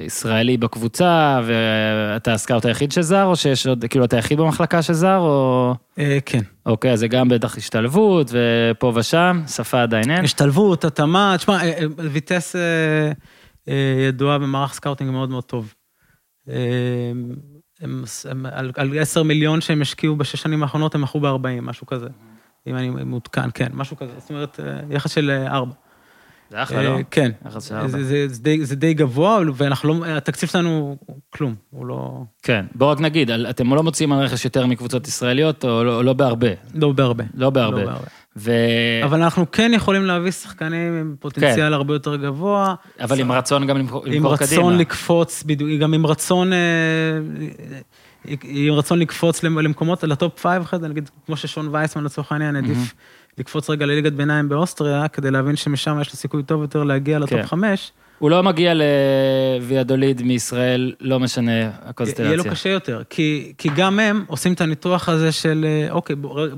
וישראלי 0.00 0.56
בקבוצה, 0.56 1.40
ואתה 1.44 2.32
ה 2.32 2.37
scout 2.37 2.64
היחיד 2.64 2.92
שזר, 2.92 3.24
או 3.24 3.36
שיש 3.36 3.66
עוד, 3.66 3.84
כאילו, 3.90 4.04
אתה 4.04 4.16
היחיד 4.16 4.38
במחלקה 4.38 4.82
שזר, 4.82 5.18
או... 5.18 5.74
אה, 5.98 6.18
כן. 6.26 6.40
אוקיי, 6.66 6.92
אז 6.92 6.98
זה 6.98 7.08
גם 7.08 7.28
בטח 7.28 7.56
השתלבות, 7.56 8.30
ופה 8.32 8.92
ושם, 8.94 9.42
שפה 9.46 9.82
עדיין 9.82 10.10
אין. 10.10 10.24
השתלבות, 10.24 10.84
התאמה, 10.84 11.34
תשמע, 11.38 11.62
אה, 11.62 11.72
אה, 11.78 11.86
ויטסה, 11.98 12.56
אה, 12.56 12.60
אה, 13.68 14.06
ידועה 14.08 14.38
במערך 14.38 14.72
scouting 14.72 15.10
מאוד 15.10 15.30
מאוד 15.30 15.44
טוב. 15.44 15.74
אה, 16.48 16.54
הם, 17.80 18.04
הם, 18.30 18.46
על, 18.52 18.72
על 18.76 18.98
10 18.98 19.22
מיליון 19.22 19.60
שהם 19.60 19.82
השקיעו 19.82 20.16
בשש 20.16 20.42
שנים 20.42 20.62
האחרונות, 20.62 20.94
הם 20.94 21.00
מכרו 21.00 21.20
ב-40, 21.20 21.60
משהו 21.62 21.86
כזה. 21.86 22.08
אם 22.66 22.76
אני 22.76 22.90
מעודכן, 22.90 23.48
כן, 23.54 23.68
משהו 23.72 23.96
כזה. 23.96 24.12
זאת 24.18 24.30
אומרת, 24.30 24.60
אה, 24.60 24.80
יחס 24.90 25.10
של 25.10 25.30
4. 25.46 25.72
זה 26.50 26.62
אחלה, 26.62 26.82
לא? 26.82 26.88
אה, 26.96 27.00
כן. 27.10 27.30
יחס 27.48 27.68
של 27.68 27.74
ארבע. 27.74 27.88
זה- 27.88 28.04
זה- 28.04 28.26
זה 28.28 28.42
די- 28.42 28.64
זה 28.64 28.76
די 28.76 28.94
גבוה, 28.94 29.38
ואנחנו 29.54 29.88
לא, 29.88 30.06
התקציב 30.06 30.48
שלנו 30.48 30.96
הוא 31.06 31.16
כלום, 31.30 31.54
הוא 31.70 31.86
לא, 31.86 32.22
כן, 32.42 32.64
בוא 32.74 32.86
רק 32.90 33.00
נגיד, 33.00 33.30
אתם 33.30 33.74
לא 33.74 33.82
מוציאים 33.82 34.12
על 34.12 34.18
רכש 34.24 34.44
יותר 34.44 34.66
מקבוצות 34.66 35.08
ישראליות, 35.08 35.64
או 35.64 35.84
לא, 35.84 36.04
לא 36.04 36.12
בהרבה. 36.12 36.48
לא 36.74 36.92
בהרבה. 36.92 37.24
לא 37.34 37.50
בהרבה. 37.50 37.78
לא 37.80 37.86
בהרבה. 37.86 38.04
ו... 38.36 38.52
אבל 39.04 39.22
אנחנו 39.22 39.50
כן 39.50 39.72
יכולים 39.74 40.04
להביא 40.04 40.30
שחקנים 40.30 40.92
עם 41.00 41.14
פוטנציאל 41.20 41.74
הרבה 41.74 41.94
יותר 41.94 42.16
גבוה, 42.16 42.74
אבל 43.00 43.20
עם 43.20 43.32
רצון 43.32 43.66
גם 43.66 43.78
למכור, 43.78 44.00
עם 44.04 44.10
קדימה. 44.12 44.28
רצון 44.28 44.78
לקפוץ, 44.78 45.42
בדיוק, 45.46 45.80
גם 45.80 45.94
עם 45.94 46.06
רצון, 46.06 46.52
אה, 46.52 46.58
עם 48.44 48.74
רצון 48.74 48.98
לקפוץ 48.98 49.42
למ- 49.42 49.58
למקומות, 49.58 50.04
ל 50.04 50.12
top 50.12 50.38
five 50.40 50.62
אחרי 50.62 50.78
זה, 50.78 50.88
נגיד, 50.88 51.10
כמו 51.26 51.36
ששון 51.36 51.68
וייסמן 51.72 52.04
לצורך 52.04 52.32
העניין, 52.32 52.56
העדיף 52.56 52.94
לקפוץ 53.38 53.70
רגע 53.70 53.86
לליגת 53.86 54.12
ביניים 54.12 54.48
באוסטריה, 54.48 55.08
כדי 55.08 55.30
להבין 55.30 55.56
שמשם 55.56 55.98
יש 56.00 56.08
לו 56.08 56.16
סיכוי 56.16 56.42
טוב 56.42 56.62
יותר 56.62 56.84
להגיע 56.84 57.18
לטופ 57.18 57.32
כן. 57.40 57.46
חמש, 57.46 57.92
הוא 58.18 58.30
לא 58.30 58.42
מגיע 58.42 58.72
לוויאדוליד 58.74 60.22
מישראל, 60.22 60.92
לא 61.00 61.20
משנה 61.20 61.70
הקונסטלציה. 61.84 62.24
יהיה 62.24 62.36
לו 62.36 62.44
קשה 62.44 62.68
יותר, 62.68 63.02
כי, 63.10 63.52
כי 63.58 63.68
גם 63.76 63.98
הם 64.00 64.24
עושים 64.26 64.52
את 64.52 64.60
הניתוח 64.60 65.08
הזה 65.08 65.32
של, 65.32 65.66
אה, 65.68 65.92
אוקיי, 65.92 66.16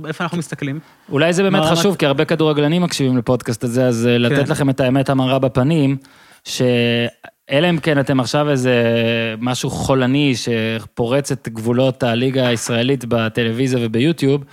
איפה 0.08 0.24
אנחנו 0.24 0.38
מסתכלים? 0.38 0.78
אולי 1.08 1.32
זה 1.32 1.42
באמת 1.42 1.62
חשוב, 1.64 1.96
כי 1.96 2.06
הרבה 2.06 2.24
כדורגלנים 2.24 2.82
מקשיבים 2.82 3.16
לפודקאסט 3.16 3.64
הזה, 3.64 3.86
אז 3.86 4.06
אה, 4.06 4.18
לתת 4.18 4.44
כן. 4.44 4.50
לכם 4.50 4.70
את 4.70 4.80
האמת 4.80 5.10
המרה 5.10 5.38
בפנים, 5.38 5.96
שאלא 7.50 7.70
אם 7.70 7.78
כן 7.78 8.00
אתם 8.00 8.20
עכשיו 8.20 8.50
איזה 8.50 8.74
משהו 9.40 9.70
חולני 9.70 10.34
שפורץ 10.36 11.32
את 11.32 11.48
גבולות 11.48 12.02
הליגה 12.02 12.46
הישראלית 12.46 13.04
בטלוויזיה 13.08 13.78
וביוטיוב, 13.82 14.44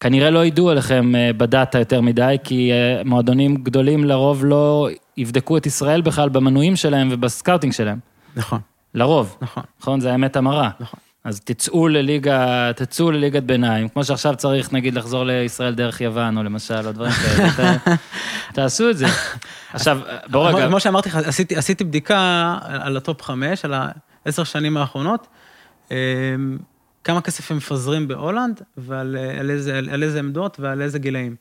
כנראה 0.00 0.30
לא 0.30 0.44
ידעו 0.44 0.70
עליכם 0.70 1.14
אה, 1.16 1.30
ב 1.36 1.44
data 1.44 1.78
יותר 1.78 2.00
מדי, 2.00 2.36
כי 2.44 2.72
אה, 2.72 3.02
מועדונים 3.04 3.54
גדולים 3.54 4.04
לרוב 4.04 4.44
לא 4.44 4.88
יבדקו 5.16 5.56
את 5.56 5.66
ישראל 5.66 6.00
בכלל 6.00 6.28
במנויים 6.28 6.76
שלהם 6.76 7.08
וב 7.12 7.24
scouting 7.24 7.72
שלהם. 7.72 7.98
נכון, 8.36 8.60
לרוב, 8.94 9.36
נכון, 9.40 9.62
נכון? 9.80 10.00
זה 10.00 10.12
האמת 10.12 10.36
המרה. 10.36 10.70
נכון. 10.80 11.00
אז 11.24 11.40
תצאו 11.40 11.88
לליגה, 11.88 12.70
תצאו 12.76 13.10
לליגת 13.10 13.42
ביניים, 13.42 13.88
כמו 13.88 14.04
שעכשיו 14.04 14.36
צריך 14.36 14.72
נגיד 14.72 14.94
לחזור 14.94 15.24
לישראל 15.24 15.74
דרך 15.74 16.00
יוון, 16.00 16.38
או 16.38 16.42
למשל, 16.42 16.86
או 16.86 16.92
דברים 16.92 17.12
כאלה, 17.12 17.76
תעשו 18.54 18.90
את 18.90 18.96
זה. 18.96 19.06
עכשיו, 19.72 20.00
בוא 20.30 20.48
רגע, 20.48 20.66
כמו 20.68 20.80
שאמרתי 20.80 21.08
לך, 21.08 21.16
עשיתי, 21.16 21.56
עשיתי 21.56 21.84
בדיקה 21.84 22.58
על 22.62 22.96
ה 22.96 23.03
top 23.03 23.22
חמש, 23.22 23.64
על 23.64 23.74
העשר 24.26 24.44
שנים 24.44 24.76
האחרונות, 24.76 25.26
אמ, 25.90 25.96
כמה 27.04 27.20
כסף 27.20 27.50
הם 27.50 27.56
מפזרים 27.56 28.08
בהולנד, 28.08 28.62
ועל 28.76 29.16
אה, 29.20 29.40
על 29.40 29.50
איזה, 29.50 29.78
על 29.92 30.02
איזה 30.02 30.18
עמדות 30.18 30.60
ועל 30.60 30.82
איזה 30.82 30.98
גילאים. 30.98 31.36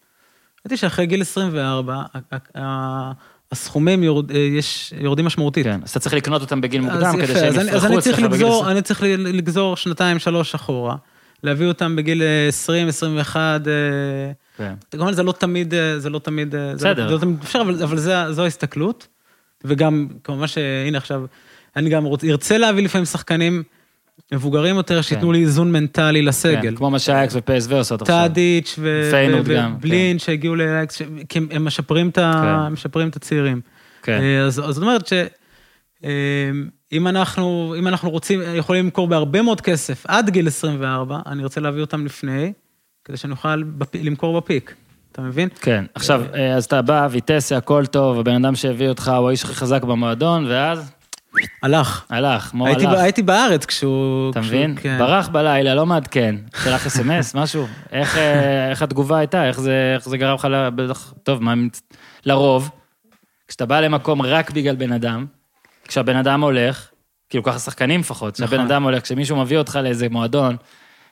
ראיתי 0.66 0.78
שאחרי 0.78 1.06
גיל 1.06 1.22
24, 1.22 1.94
ה- 1.96 2.20
ה- 2.32 2.62
ה- 2.62 3.12
הסכומים 3.58 4.04
יורד, 4.04 4.32
אה, 4.32 4.38
יש, 4.38 4.94
יורדים 5.02 5.26
משמעותית. 5.26 5.64
כן, 5.66 5.80
אז 5.84 5.90
אתה 5.90 6.00
צריך 6.00 6.16
לקנות 6.16 6.42
אותם 6.42 6.62
בגיל 6.62 6.82
אז 6.82 6.92
מוקדם, 6.92 7.14
כדי 7.22 7.28
שהם 7.28 7.48
אז 7.48 7.56
אני- 7.60 7.72
אז 7.72 7.78
יפרחו 7.78 7.88
אני 7.94 8.02
צריך 8.02 8.20
אצלך 8.20 8.32
בגיל... 8.32 8.46
לגזור. 8.46 8.72
אני 8.72 8.82
צריך 8.82 9.02
לגזור 9.18 9.78
שנתיים, 9.78 10.20
שלוש 10.20 10.56
אחורה, 10.56 10.96
להביא 11.44 11.68
אותם 11.68 11.96
בגיל 11.96 12.22
אה, 12.22 12.48
20, 12.48 12.88
21, 12.88 13.62
אה, 13.68 13.74
כן. 14.58 14.74
כמובן 14.92 15.14
זה 15.14 15.24
לא 15.24 15.32
תמיד, 15.32 15.74
אה, 15.74 16.00
זה 16.00 16.10
לא 16.10 16.20
תמיד, 16.20 16.56
אה, 16.56 16.68
לא- 16.68 16.74
בסדר. 16.74 17.08
זה 17.08 17.14
לא 17.14 17.20
תמיד 17.20 17.38
אפשר, 17.44 17.62
אבל, 17.62 17.84
אבל 17.84 17.98
זה, 17.98 18.32
זו 18.32 18.44
ההסתכלות. 18.44 19.08
וגם, 19.66 20.08
כמובן 20.24 20.48
שהנה 20.48 20.98
עכשיו, 20.98 21.24
אני 21.76 21.90
גם 21.90 22.04
רוצ, 22.04 22.24
ארצה 22.24 22.58
להביא 22.58 22.84
לפעמים 22.84 23.06
שחקנים 23.06 23.64
מבוגרים 24.34 24.76
יותר, 24.76 25.02
שייתנו 25.02 25.32
לי 25.32 25.42
איזון 25.42 25.72
מנטלי 25.72 26.22
לסגל. 26.22 26.62
כן, 26.62 26.76
כמו 26.76 26.90
מה 26.90 27.00
שאייקס 27.00 27.34
ופסו 27.36 27.76
עושות 27.78 28.02
עכשיו. 28.02 28.16
טאדיץ' 28.16 28.80
ובלין 28.82 30.20
שהגיעו 30.20 30.56
לאקס, 30.56 31.02
כי 31.30 31.40
הם- 31.52 31.66
משפרים 31.66 32.10
את 32.10 32.16
כן. 32.16 32.68
משפרים 32.72 33.10
את 33.10 33.16
הצעירים. 33.16 33.62
כן. 34.04 34.20
אה, 34.22 34.42
אז 34.42 34.54
זאת 34.54 34.84
אומרת 34.84 35.08
שאם 36.02 37.08
אנחנו, 37.08 37.76
אם 37.80 37.88
אנחנו 37.88 38.10
רוצים, 38.10 38.40
יכולים 38.56 38.86
למכור 38.86 39.08
בהרבה 39.08 39.42
מאוד 39.42 39.62
כסף 39.62 40.06
עד 40.08 40.30
גיל 40.30 40.48
24, 40.48 41.20
אני 41.26 41.44
רוצה 41.44 41.62
להביא 41.62 41.82
אותם 41.82 42.06
לפני, 42.06 42.54
כדי 43.06 43.18
שאני 43.18 43.32
אוכל 43.32 43.64
בפ- 43.64 43.98
למכור 44.04 44.40
בפיק. 44.42 44.74
אתה 45.12 45.22
מבין? 45.22 45.50
כן, 45.62 45.86
עכשיו, 45.96 46.24
אה, 46.34 46.54
אז 46.56 46.66
אתה 46.66 46.82
בא, 46.82 47.08
ויטסה, 47.12 47.58
הכל 47.58 47.86
טוב, 47.86 48.20
הבן 48.20 48.46
אדם 48.46 48.56
שהביא 48.56 48.90
אותך 48.90 49.12
הוא 49.18 49.28
האיש 49.28 49.44
הכי 49.44 49.54
חזק 49.54 49.84
במועדון, 49.84 50.46
ואז 50.50 50.92
הלך. 51.64 52.06
הלך, 52.10 52.54
מו 52.54 52.68
הייתי, 52.68 52.86
ב- 52.86 52.90
הלך. 52.90 53.00
הייתי 53.00 53.22
בארץ 53.22 53.66
כשהוא... 53.66 54.32
אתה 54.32 54.40
מבין? 54.40 54.76
כן. 54.82 54.98
ברח 55.00 55.28
בלילה, 55.28 55.76
לא 55.76 55.86
מעדכן. 55.86 56.36
שלח 56.64 56.86
אס.אם.אס, 56.86 57.36
משהו. 57.40 57.68
איך, 57.92 58.18
אה, 58.18 58.70
איך 58.70 58.82
התגובה 58.82 59.18
הייתה? 59.18 59.48
איך 59.48 59.60
זה, 59.60 59.94
איך 59.96 60.10
זה 60.10 60.18
גרם 60.18 60.36
לך 60.36 60.48
ל... 60.52 60.70
טוב, 61.24 61.44
מה... 61.44 61.54
לרוב, 62.26 62.70
כשאתה 63.48 63.66
בא 63.66 63.80
למקום 63.80 64.22
רק 64.22 64.52
בגלל 64.52 64.76
בן 64.76 64.92
אדם, 64.92 65.26
כשהבן 65.88 66.16
אדם 66.16 66.44
הולך, 66.44 66.90
כאילו 67.30 67.44
ככה 67.44 67.60
שחקנים 67.60 68.00
לפחות, 68.00 68.34
כשהבן 68.34 68.58
נכון. 68.58 68.72
אדם 68.72 68.84
הולך, 68.84 69.04
כשמישהו 69.04 69.38
מביא 69.38 69.58
אותך 69.58 69.80
לאיזה 69.84 70.10
מועדון, 70.10 70.56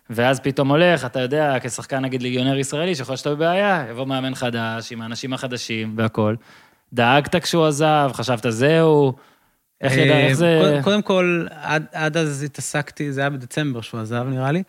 ואז 0.09 0.39
פתאום 0.39 0.71
הולך, 0.71 1.05
אתה 1.05 1.19
יודע, 1.19 1.57
כשחקן 1.61 1.99
נגיד 1.99 2.21
ליגיונר 2.21 2.57
ישראלי, 2.57 2.95
שיכול 2.95 3.11
להיות 3.11 3.19
שאתה 3.19 3.35
בבעיה, 3.35 3.85
יבוא 3.89 4.05
מאמן 4.05 4.35
חדש, 4.35 4.91
עם 4.91 5.01
האנשים 5.01 5.33
החדשים 5.33 5.93
והכול. 5.97 6.35
דאגת 6.93 7.35
כשהוא 7.35 7.65
עזב, 7.65 8.11
חשבת 8.13 8.45
זהו, 8.49 9.13
איך 9.81 9.93
ידע, 9.93 10.13
אה, 10.13 10.27
איך 10.27 10.33
זה... 10.33 10.79
קודם- 10.83 11.01
כל, 11.01 11.45
עד, 11.61 11.85
עד 11.93 12.17
אז 12.17 12.43
התעסקתי, 12.43 13.11
זה 13.11 13.21
היה 13.21 13.29
בדצמבר 13.29 13.81
שהוא 13.81 14.01
עזב, 14.01 14.25
נראה 14.29 14.51
לי. 14.51 14.63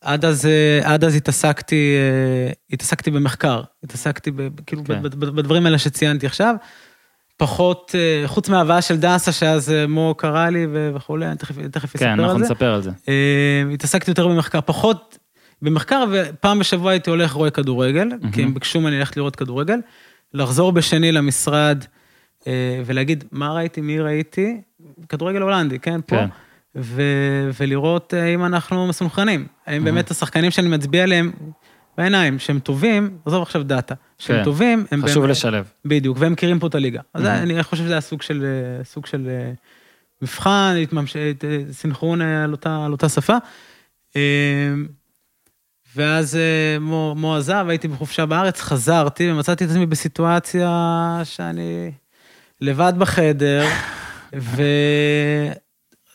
עד 0.00 0.24
אז, 0.24 0.46
אה, 0.46 0.92
עד 0.94 1.04
אז 1.04 1.14
התעסקתי, 1.14 1.94
אה, 1.96 2.52
התעסקתי 2.72 3.10
במחקר. 3.10 3.62
התעסקתי 3.84 4.30
ב, 4.30 4.48
כאילו 4.66 4.84
כן. 4.84 5.02
בדברים 5.02 5.66
האלה 5.66 5.78
שציינתי 5.78 6.26
עכשיו. 6.26 6.54
פחות, 7.36 7.94
אה, 7.94 8.28
חוץ 8.28 8.48
מההבאה 8.48 8.82
של 8.82 8.96
דסה, 8.96 9.32
שאז 9.32 9.72
אה, 9.72 9.86
מו 9.86 10.14
קרא 10.18 10.48
לי 10.48 10.66
וכולי, 10.94 11.26
אני 11.26 11.36
תכף, 11.36 11.54
תכף 11.70 11.94
אספר 11.94 11.98
כן, 11.98 12.10
על 12.12 12.20
אנחנו 12.20 12.38
זה. 12.38 12.44
נספר 12.44 12.74
על 12.74 12.82
זה. 12.82 12.90
אה, 13.08 13.14
התעסקתי 13.74 14.10
יותר 14.10 14.28
במחקר, 14.28 14.60
פחות 14.60 15.18
במחקר, 15.62 16.04
ופעם 16.12 16.58
בשבוע 16.58 16.90
הייתי 16.90 17.10
הולך 17.10 17.32
רואה 17.32 17.50
כדורגל, 17.50 18.08
כי 18.32 18.42
הם 18.42 18.54
ביקשו 18.54 18.80
ממני 18.80 18.98
ללכת 18.98 19.16
לראות 19.16 19.36
כדורגל, 19.36 19.78
לחזור 20.34 20.72
בשני 20.72 21.12
למשרד 21.12 21.78
אה, 21.82 21.97
ולהגיד 22.86 23.24
מה 23.32 23.52
ראיתי, 23.52 23.80
מי 23.80 24.00
ראיתי, 24.00 24.60
כדורגל 25.08 25.40
הולנדי, 25.42 25.78
כן, 25.78 26.00
פה, 26.06 26.16
כן. 26.16 26.26
ו- 26.76 27.50
ולראות 27.60 28.14
אה, 28.14 28.34
אם 28.34 28.44
אנחנו 28.44 28.86
מסונכרנים, 28.86 29.46
האם 29.66 29.84
באמת 29.84 30.10
השחקנים 30.10 30.50
שאני 30.50 30.68
מצביע 30.68 31.02
עליהם 31.02 31.32
בעיניים, 31.98 32.38
שהם 32.38 32.58
טובים, 32.58 33.18
עזוב 33.24 33.42
עכשיו 33.42 33.62
דאטה, 33.62 33.94
שהם 34.18 34.36
כן. 34.38 34.44
טובים, 34.44 34.84
הם 34.90 35.02
חשוב 35.02 35.22
באמת- 35.22 35.30
לשלב. 35.36 35.70
בדיוק, 35.84 36.16
והם 36.20 36.32
מכירים 36.32 36.58
פה 36.58 36.66
את 36.66 36.74
הליגה. 36.74 37.00
אז 37.14 37.24
Mhm. 37.24 37.28
אני 37.28 37.62
חושב 37.62 37.82
שזה 37.82 37.92
היה 37.92 38.00
סוג 38.00 38.22
של, 38.22 38.44
אה, 38.78 38.84
סוג 38.84 39.06
של 39.06 39.28
אה, 39.28 39.52
מבחן, 40.22 40.74
התממש- 40.82 41.16
אה, 41.16 41.32
סינכרון 41.72 42.22
אה, 42.22 42.44
על 42.44 42.52
אותה, 42.52 42.84
על 42.84 42.92
אותה 42.92 43.08
שפה. 43.08 43.36
אה, 44.16 44.20
ואז 45.96 46.36
אה, 46.36 46.78
מו, 46.80 47.14
מו 47.16 47.36
עזב, 47.36 47.66
הייתי 47.68 47.88
בחופשה 47.88 48.26
בארץ, 48.26 48.60
חזרתי 48.60 49.32
ומצאתי 49.32 49.64
את 49.64 49.70
עצמי 49.70 49.86
בסיטואציה 49.86 50.70
שאני 51.24 51.92
לבד 52.60 52.92
בחדר, 52.98 53.66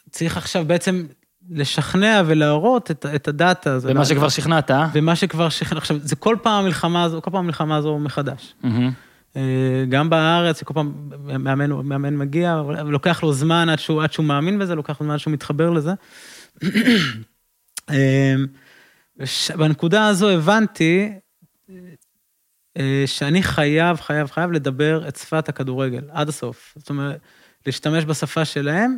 וצריך 0.10 0.38
עכשיו 0.38 0.66
בעצם 0.68 1.06
לשכנע 1.50 2.22
ולהראות 2.26 2.92
את, 2.92 3.06
את 3.16 3.28
הדאטה. 3.28 3.80
זה 3.80 3.92
ומה 3.92 4.06
שכבר 4.06 4.30
שכנעת, 4.30 4.72
אה? 4.72 4.88
ומה 4.94 5.16
שכבר 5.16 5.50
שכנע. 5.50 5.78
עכשיו, 5.78 5.98
זה 6.02 6.16
כל 6.16 6.38
פעם 6.42 6.64
המלחמה 6.64 7.04
הזו, 7.04 7.22
כל 7.22 7.32
פעם 7.32 7.44
המלחמה 7.44 7.76
הזו 7.76 8.00
מחדש. 8.00 8.56
אה, 9.36 9.86
גם 9.90 10.10
בארץ, 10.10 10.64
כל 10.64 10.74
פעם 10.74 10.94
מאמן, 11.40 11.72
מאמן 11.72 12.18
מגיע, 12.18 12.60
אבל 12.60 12.82
לוקח 12.82 13.24
לו 13.24 13.34
זמן 13.34 13.70
עד 13.70 13.80
שהוא, 13.80 14.04
עד 14.04 14.14
שהוא 14.14 14.26
מאמין 14.26 14.60
בזה, 14.60 14.76
לוקח 14.76 15.02
לו 15.02 15.06
זמן 15.06 15.14
עד 15.14 15.20
שהוא 15.20 15.34
מתחבר 15.34 15.70
לזה. 15.70 15.94
אה, 17.90 18.36
בנקודה 19.58 20.08
הזו 20.08 20.30
הבנתי 20.30 21.12
שאני 23.06 23.44
חייב, 23.44 23.98
חייב, 24.02 24.28
חייב 24.32 24.52
לדבר 24.52 25.08
את 25.08 25.16
שפת 25.16 25.50
הכדורגל 25.50 26.02
עד 26.12 26.30
הסוף. 26.30 26.74
זאת 26.78 26.90
אומרת, 26.90 27.18
להשתמש 27.66 28.06
בשפה 28.06 28.46
שלהם 28.46 28.98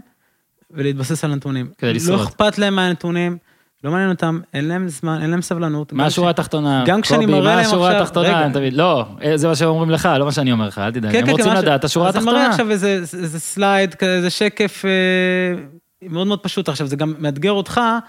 ולהתבסס 0.72 1.24
על 1.24 1.32
הנתונים. 1.32 1.70
כדי 1.78 1.94
לשרוד. 1.94 2.20
לא 2.20 2.24
אכפת 2.24 2.58
להם 2.58 2.76
מהנתונים, 2.76 3.38
לא 3.84 3.92
מעניין 3.92 4.10
אותם, 4.10 4.40
אין 4.54 4.68
להם 4.68 4.88
זמן, 4.88 5.22
אין 5.22 5.30
להם 5.30 5.42
סבלנות. 5.42 5.94
מה 5.94 6.06
השורה 6.06 6.30
התחתונה? 6.30 6.84
גם 6.88 7.02
כשאני 7.02 7.26
קובי, 7.26 7.38
מראה 7.40 7.50
מה 7.50 7.56
להם 7.56 7.66
השורה 7.66 7.88
עכשיו- 7.90 8.02
התחתונה? 8.02 8.28
רגע. 8.40 8.54
תמיד, 8.54 8.74
לא, 8.74 9.06
אה, 9.24 9.38
זה 9.38 9.48
מה 9.48 9.56
שהם 9.56 9.70
אומרים 9.70 9.90
לך, 9.90 10.10
לא 10.20 10.26
מה 10.26 10.32
שאני 10.32 10.52
אומר 10.52 10.68
לך, 10.68 10.78
אל 10.78 10.92
תדאג. 10.92 11.16
הם 11.16 11.30
רוצים 11.30 11.46
מה 11.48 11.56
ש- 11.56 11.60
לדעת, 11.64 11.84
השורה 11.84 12.08
אז 12.10 12.16
אני 12.16 12.26
מראה 12.26 12.38
התחתונה. 12.46 12.52
עכשיו 12.52 12.72
איזה, 12.72 12.94
איזה 13.24 13.40
סלייד, 13.40 13.96
איזה 14.02 14.30
שקף 14.30 14.86
אה, 14.86 15.64
מאוד 16.10 16.28
מאוד 16.28 16.40
פשוט. 16.40 16.70
עכשיו, 16.70 16.88
זה 16.88 16.96
גם 16.96 17.14
מאתגר 17.20 17.52
אותך 17.52 17.78
אה, 17.84 18.00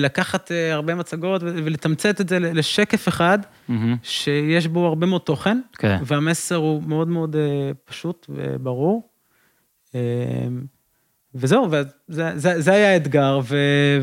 לקחת 0.00 0.52
אה, 0.52 0.72
הרבה 0.74 0.94
מצגות 0.94 1.42
ולתמצת 1.42 2.20
את 2.20 2.28
זה 2.28 2.38
לשקף 2.38 3.08
אחד, 3.08 3.38
מהמם. 3.68 3.96
שיש 4.02 4.66
בו 4.66 4.86
הרבה 4.86 5.06
מאוד 5.06 5.20
תוכן, 5.20 5.60
כן. 5.78 5.98
והמסר 6.06 6.54
הוא 6.56 6.82
מאוד 6.86 7.08
מאוד 7.08 7.36
אה, 7.36 7.40
פשוט 7.84 8.26
וברור. 8.28 9.08
אה, 9.94 10.00
וזהו, 11.34 11.68
וזה 11.70 11.82
זה, 12.36 12.60
זה 12.60 12.72
היה 12.72 12.92
האתגר, 12.92 13.40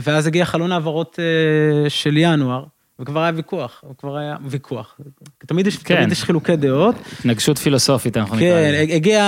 ואז 0.02 0.28
הגיע 0.28 0.46
חלון 0.46 0.72
העברות 0.72 1.20
אה, 1.20 1.90
של 1.90 2.18
ינואר, 2.18 2.64
וכבר 3.00 3.20
היה 3.20 3.32
ויכוח, 3.36 3.84
כבר 3.98 4.18
היה 4.18 4.36
ויכוח. 4.46 5.00
תמיד 5.38 5.68
יש, 5.68 5.78
כן. 5.78 5.96
תמיד 5.96 6.12
יש 6.12 6.24
חילוקי 6.24 6.56
דעות. 6.56 6.96
התנגשות 7.20 7.58
פילוסופית, 7.58 8.18
אנחנו 8.18 8.36
נקרא 8.36 8.48
כן, 8.48 8.72
לזה. 8.84 8.94
הגיע, 8.96 9.24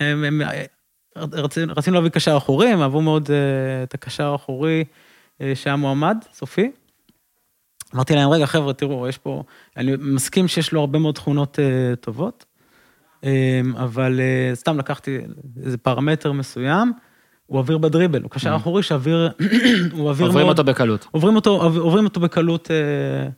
הם- 0.00 0.24
הם- 0.24 0.42
רצינו 1.16 1.72
רצינו 1.76 1.96
להביא 1.96 2.10
קשר 2.10 2.36
אחורי, 2.36 2.68
הם 2.68 2.80
אהבו 2.82 3.00
מאוד 3.02 3.30
אה, 3.30 3.36
את 3.82 3.94
הקשר 3.94 4.24
האחורי 4.32 4.78
אה, 4.78 4.82
שהיה 5.54 5.76
מועמד, 5.76 6.16
סופי. 6.32 6.70
אמרתי 7.94 8.14
להם, 8.14 8.30
רגע, 8.30 8.46
חבר'ה, 8.46 8.72
תראו, 8.72 9.08
יש 9.08 9.18
פה, 9.18 9.42
אני 9.76 9.92
מסכים 9.98 10.48
שיש 10.48 10.72
לו 10.72 10.80
הרבה 10.80 10.98
מאוד 10.98 11.14
תכונות 11.14 11.58
אה, 11.58 11.96
טובות, 11.96 12.44
אה, 13.24 13.60
אבל 13.76 14.20
אה, 14.20 14.54
סתם 14.54 14.78
לקחתי 14.78 15.18
איזה 15.64 15.78
פרמטר 15.78 16.32
מסוים, 16.32 16.92
הוא 17.46 17.58
אוויר 17.58 17.78
בדריבל, 17.78 18.22
הוא 18.22 18.30
קשר 18.30 18.56
אחורי 18.56 18.82
שאוויר, 18.82 19.30
הוא 19.92 20.08
אוויר 20.08 20.26
מאוד... 20.26 20.28
עוברים 20.28 20.48
אותו 20.48 20.64
בקלות. 20.64 21.06
עוברים 21.10 21.36
אותו, 21.36 21.62
עוברים 21.62 22.04
אותו 22.04 22.20
בקלות, 22.20 22.70
אה, 22.70 23.28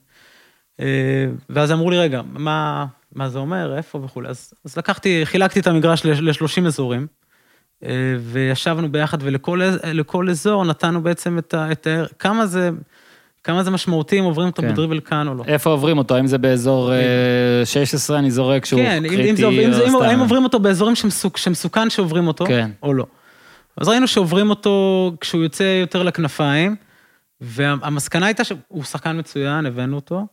אה, 0.80 1.26
ואז 1.50 1.72
אמרו 1.72 1.90
לי, 1.90 1.98
רגע, 1.98 2.22
מה, 2.32 2.86
מה 3.12 3.28
זה 3.28 3.38
אומר, 3.38 3.76
איפה 3.76 4.00
וכולי. 4.04 4.28
אז, 4.28 4.52
אז 4.64 4.76
לקחתי, 4.76 5.20
חילקתי 5.24 5.60
את 5.60 5.66
המגרש 5.66 6.06
ל-30 6.06 6.66
אזורים, 6.66 7.00
אה, 7.02 7.19
וישבנו 8.20 8.92
ביחד, 8.92 9.18
ולכל 9.20 9.60
לכל 9.84 10.30
אזור 10.30 10.64
נתנו 10.64 11.02
בעצם 11.02 11.38
את 11.38 11.54
ה... 11.54 11.72
את 11.72 11.86
ה 11.86 12.04
כמה 12.18 12.46
זה... 12.46 12.70
כמה 13.44 13.62
זה 13.62 13.70
משמעותי 13.70 14.18
אם 14.18 14.24
עוברים 14.24 14.48
אותו 14.48 14.62
כן. 14.62 14.72
בדריבל 14.72 15.00
כאן 15.00 15.28
או 15.28 15.34
לא. 15.34 15.44
איפה 15.46 15.70
עוברים 15.70 15.98
אותו? 15.98 16.16
האם 16.16 16.26
זה 16.26 16.38
באזור 16.38 16.92
אה, 16.92 17.62
16, 17.64 18.18
אני 18.18 18.30
זורק, 18.30 18.64
שהוא 18.64 18.80
כן, 18.82 19.02
קריטי, 19.08 19.30
אם, 19.30 19.36
זה, 19.36 19.46
אם, 19.48 19.72
זה, 19.72 19.82
או 19.82 19.88
סתם? 19.88 20.02
האם 20.02 20.20
עוברים 20.20 20.44
אותו 20.44 20.58
באזורים 20.58 20.94
שמסוכ, 20.94 21.38
שמסוכן 21.38 21.90
שעוברים 21.90 22.26
אותו, 22.26 22.46
כן. 22.46 22.70
או 22.82 22.94
לא. 22.94 23.06
אז 23.76 23.88
ראינו 23.88 24.06
שעוברים 24.06 24.50
אותו 24.50 25.12
כשהוא 25.20 25.42
יוצא 25.42 25.62
יותר 25.62 26.02
לכנפיים, 26.02 26.76
והמסקנה 27.40 28.26
הייתה 28.26 28.44
שהוא 28.44 28.84
שחקן 28.84 29.18
מצוין, 29.18 29.66
הבאנו 29.66 29.96
אותו. 29.96 30.26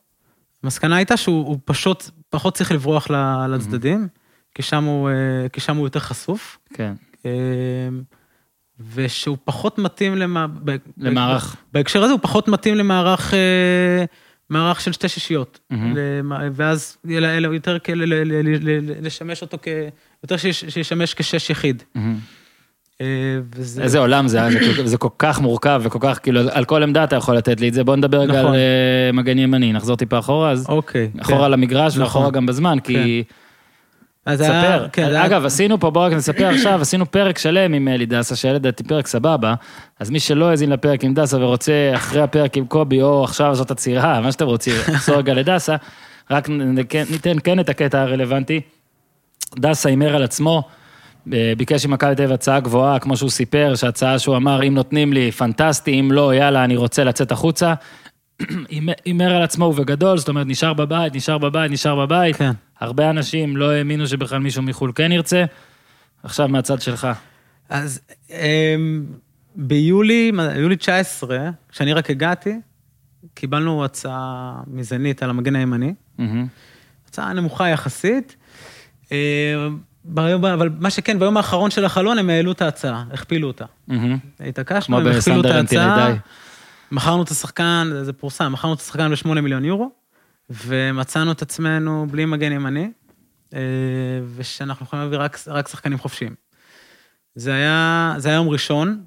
המסקנה 0.64 0.95
הייתה 0.95 1.18
שהוא 1.18 1.48
הוא 1.48 1.60
פשוט, 1.66 2.10
פחות 2.30 2.54
צריך 2.54 2.72
לברוח 2.72 3.08
לצדדים, 3.50 4.08
כי 4.56 4.62
שם 4.62 4.84
הוא, 4.84 5.10
אה, 5.10 5.50
כי 5.54 5.60
שם 5.60 5.78
הוא 5.78 5.86
יותר 5.86 6.00
חשוף. 6.00 6.58
כן, 6.74 6.84
אה, 6.84 7.07
ושהוא 8.93 9.38
פחות 9.45 9.78
מתאים 9.80 10.15
למה... 10.15 10.45
למערך. 10.97 11.55
בהקשר 11.73 12.03
הזה 12.03 12.11
הוא 12.13 12.19
פחות 12.23 12.47
מתאים 12.47 12.75
למערך 12.75 13.34
אה, 13.34 14.05
מערך 14.49 14.82
של 14.82 14.91
שתי 14.91 15.07
שישיות. 15.09 15.59
למע- 15.71 16.39
ואז 16.53 16.97
יותר 17.53 17.80
כאלה 17.80 18.05
ל- 18.05 18.13
ל- 18.13 18.41
ל- 18.43 18.69
ל- 18.69 19.05
לשמש 19.05 19.41
אותו 19.41 19.57
כ... 19.61 19.67
יותר 20.23 20.38
שיש- 20.38 20.65
שישמש 20.69 21.13
כשש 21.13 21.49
יחיד. 21.49 21.84
אה, 23.01 23.05
וזה... 23.55 23.84
איזה 23.84 23.99
עולם 23.99 24.28
זה, 24.28 24.41
אה? 24.43 24.49
זה 24.51 24.88
זה 24.88 24.97
כל 24.97 25.09
כך 25.19 25.39
מורכב 25.41 25.82
וכל 25.84 25.99
כך, 26.01 26.19
כאילו, 26.23 26.41
על 26.51 26.65
כל 26.65 26.84
עמדה 26.84 27.03
אתה 27.03 27.15
יכול 27.15 27.38
לתת 27.38 27.59
לי 27.61 27.69
את 27.69 27.73
זה. 27.73 27.84
בוא 27.84 27.95
נדבר 27.95 28.19
רגע 28.19 28.34
נכון. 28.39 28.45
על 28.45 28.55
אה, 28.55 29.11
מגן 29.13 29.38
ימני, 29.39 29.73
נחזור 29.73 29.95
טיפה 29.97 30.19
אחורה, 30.19 30.51
אז 30.51 30.65
אוקיי. 30.69 31.09
אחורה 31.21 31.45
כן. 31.45 31.51
למגרש 31.51 31.93
נכון. 31.93 32.01
ואחורה 32.03 32.32
גם 32.32 32.45
בזמן, 32.45 32.78
כי... 32.84 33.23
אז 34.28 34.41
היה- 34.41 34.61
ספר. 34.61 34.88
כן, 34.91 35.03
היה- 35.05 35.25
אגב, 35.25 35.45
עשינו 35.45 35.80
פה, 35.80 35.89
בואו 35.89 36.05
רק 36.05 36.13
נספר 36.13 36.47
עכשיו, 36.47 36.82
עשינו 36.82 37.11
פרק 37.11 37.38
שלם 37.38 37.73
עם 37.73 37.88
אלי 37.88 38.05
דסה, 38.05 38.36
שהיה 38.36 38.53
לדעתי 38.53 38.84
פרק 38.84 39.07
סבבה, 39.07 39.53
אז 39.99 40.09
מי 40.09 40.19
שלא 40.19 40.49
האזין 40.49 40.69
לפרק 40.69 41.03
עם 41.03 41.13
דסה 41.13 41.38
ורוצה 41.38 41.71
אחרי 41.95 42.21
הפרק 42.21 42.57
עם 42.57 42.65
קובי, 42.65 43.01
או 43.01 43.23
עכשיו 43.23 43.55
זאת 43.55 43.71
עצירה, 43.71 44.21
מה 44.21 44.32
שאתם 44.32 44.45
רוצים, 44.45 44.73
לחזור 44.93 45.15
רגע 45.17 45.34
לדסה, 45.34 45.75
רק 46.32 46.47
כן- 46.89 47.03
ניתן 47.11 47.38
כן 47.43 47.59
את 47.59 47.69
הקטע 47.69 48.01
הרלוונטי. 48.01 48.61
דסה 49.59 49.89
הימר 49.89 50.15
על 50.15 50.23
עצמו, 50.23 50.63
אה, 51.34 51.53
ביקש 51.57 51.86
ממכבי 51.86 52.15
תל 52.15 52.21
אביב 52.21 52.34
הצעה 52.34 52.59
גבוהה, 52.59 52.99
כמו 52.99 53.17
שהוא 53.17 53.30
סיפר, 53.30 53.73
שהצעה 53.75 54.19
שהוא 54.19 54.36
אמר, 54.38 54.63
אם 54.67 54.73
נותנים 54.73 55.13
לי, 55.13 55.32
פנטסטי, 55.32 55.99
אם 55.99 56.11
לא, 56.11 56.34
יאללה, 56.36 56.63
אני 56.63 56.75
רוצה 56.75 57.03
לצאת 57.03 57.32
החוצה. 57.32 57.73
הימר 59.05 59.35
על 59.35 59.43
עצמו 59.43 59.65
ובגדול, 59.65 60.17
זאת 60.17 60.29
אומרת, 60.29 60.47
נשאר 60.47 60.73
בבית, 60.73 61.15
נשאר 61.15 61.38
בבית, 61.38 61.71
נשאר 61.71 61.95
בבית. 61.95 62.35
כן. 62.35 62.51
הרבה 62.79 63.09
אנשים 63.09 63.57
לא 63.57 63.71
האמינו 63.71 64.07
שבכלל 64.07 64.39
מישהו 64.39 64.61
מחו"ל 64.61 64.91
כן 64.95 65.11
ירצה. 65.11 65.45
עכשיו 66.23 66.47
מהצד 66.47 66.81
שלך. 66.81 67.07
אז 67.69 68.01
אמ, 68.29 69.05
ביולי, 69.55 70.31
יולי 70.55 70.75
19, 70.75 71.49
כשאני 71.69 71.93
רק 71.93 72.09
הגעתי, 72.09 72.59
קיבלנו 73.33 73.85
הצעה 73.85 74.53
מזנית 74.67 75.23
על 75.23 75.29
המגן 75.29 75.55
הימני. 75.55 75.93
מהמם. 76.17 76.47
הצעה 77.09 77.33
נמוכה 77.33 77.69
יחסית. 77.69 78.35
אה, 79.11 79.17
ביום, 80.05 80.45
אבל 80.45 80.69
מה 80.79 80.89
שכן, 80.89 81.19
ביום 81.19 81.38
האחרון 81.38 81.71
של 81.71 81.85
החלון 81.85 82.17
הם 82.17 82.29
העלו 82.29 82.51
את 82.51 82.61
ההצעה, 82.61 83.03
הכפילו 83.11 83.47
אותה. 83.47 83.65
מהמם. 83.88 84.17
התעקשנו, 84.39 84.99
הם 84.99 85.07
הכפילו 85.07 85.39
את 85.39 85.45
ההצעה. 85.45 86.13
מכרנו 86.91 87.23
את 87.23 87.29
השחקן, 87.31 87.89
זה- 88.01 88.13
פורסם, 88.13 88.51
מכרנו 88.53 88.73
את 88.73 88.79
השחקן 88.79 89.11
ב-8 89.11 89.27
מיליון 89.41 89.65
יורו, 89.65 89.91
ומצאנו 90.49 91.31
את 91.31 91.41
עצמנו 91.41 92.07
בלי 92.11 92.25
מגן 92.25 92.51
ימני, 92.51 92.91
אה, 93.53 93.59
ושאנחנו 94.35 94.85
יכולים 94.85 95.03
להביא 95.05 95.17
רק, 95.17 95.38
רק 95.47 95.67
שחקנים 95.67 95.97
חופשיים. 95.97 96.35
זה 97.35 97.53
היה, 97.53 98.13
זה 98.17 98.29
היה 98.29 98.35
יום 98.35 98.49
ראשון, 98.49 99.03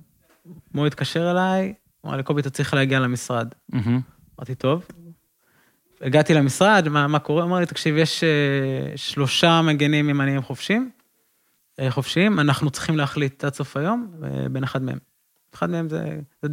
מו 0.75 0.87
התקשר 0.87 1.31
אליי, 1.31 1.75
אמר 2.07 2.17
לי, 2.17 2.23
קובי, 2.23 2.41
אתה 2.41 2.51
צריך 2.51 2.75
להגיע 2.75 3.01
למשרד. 3.01 3.49
אמרתי, 4.39 4.55
טוב. 4.55 4.87
הגעתי 6.01 6.35
למשרד, 6.35 6.89
מה, 6.89 7.07
מה 7.07 7.19
קורה? 7.19 7.45
אמר 7.45 7.59
לי, 7.59 7.67
תקשיב, 7.67 7.97
יש 7.97 8.25
אה, 8.25 8.29
שלושה 8.97 9.63
מגנים 9.63 10.09
ימניים 10.09 10.43
חופשיים, 10.43 10.91
אה, 11.81 11.91
חופשיים, 11.91 12.41
אנחנו 12.41 12.71
צריכים 12.71 12.97
להחליט 12.97 13.45
עד 13.45 13.55
סוף 13.55 13.77
היום 13.77 14.13
בין 14.53 14.65
אחד 14.65 14.83
מהם. 14.83 14.99
אחד 15.55 15.71
מהם 15.71 15.89
זה, 15.89 16.19
זה 16.43 16.49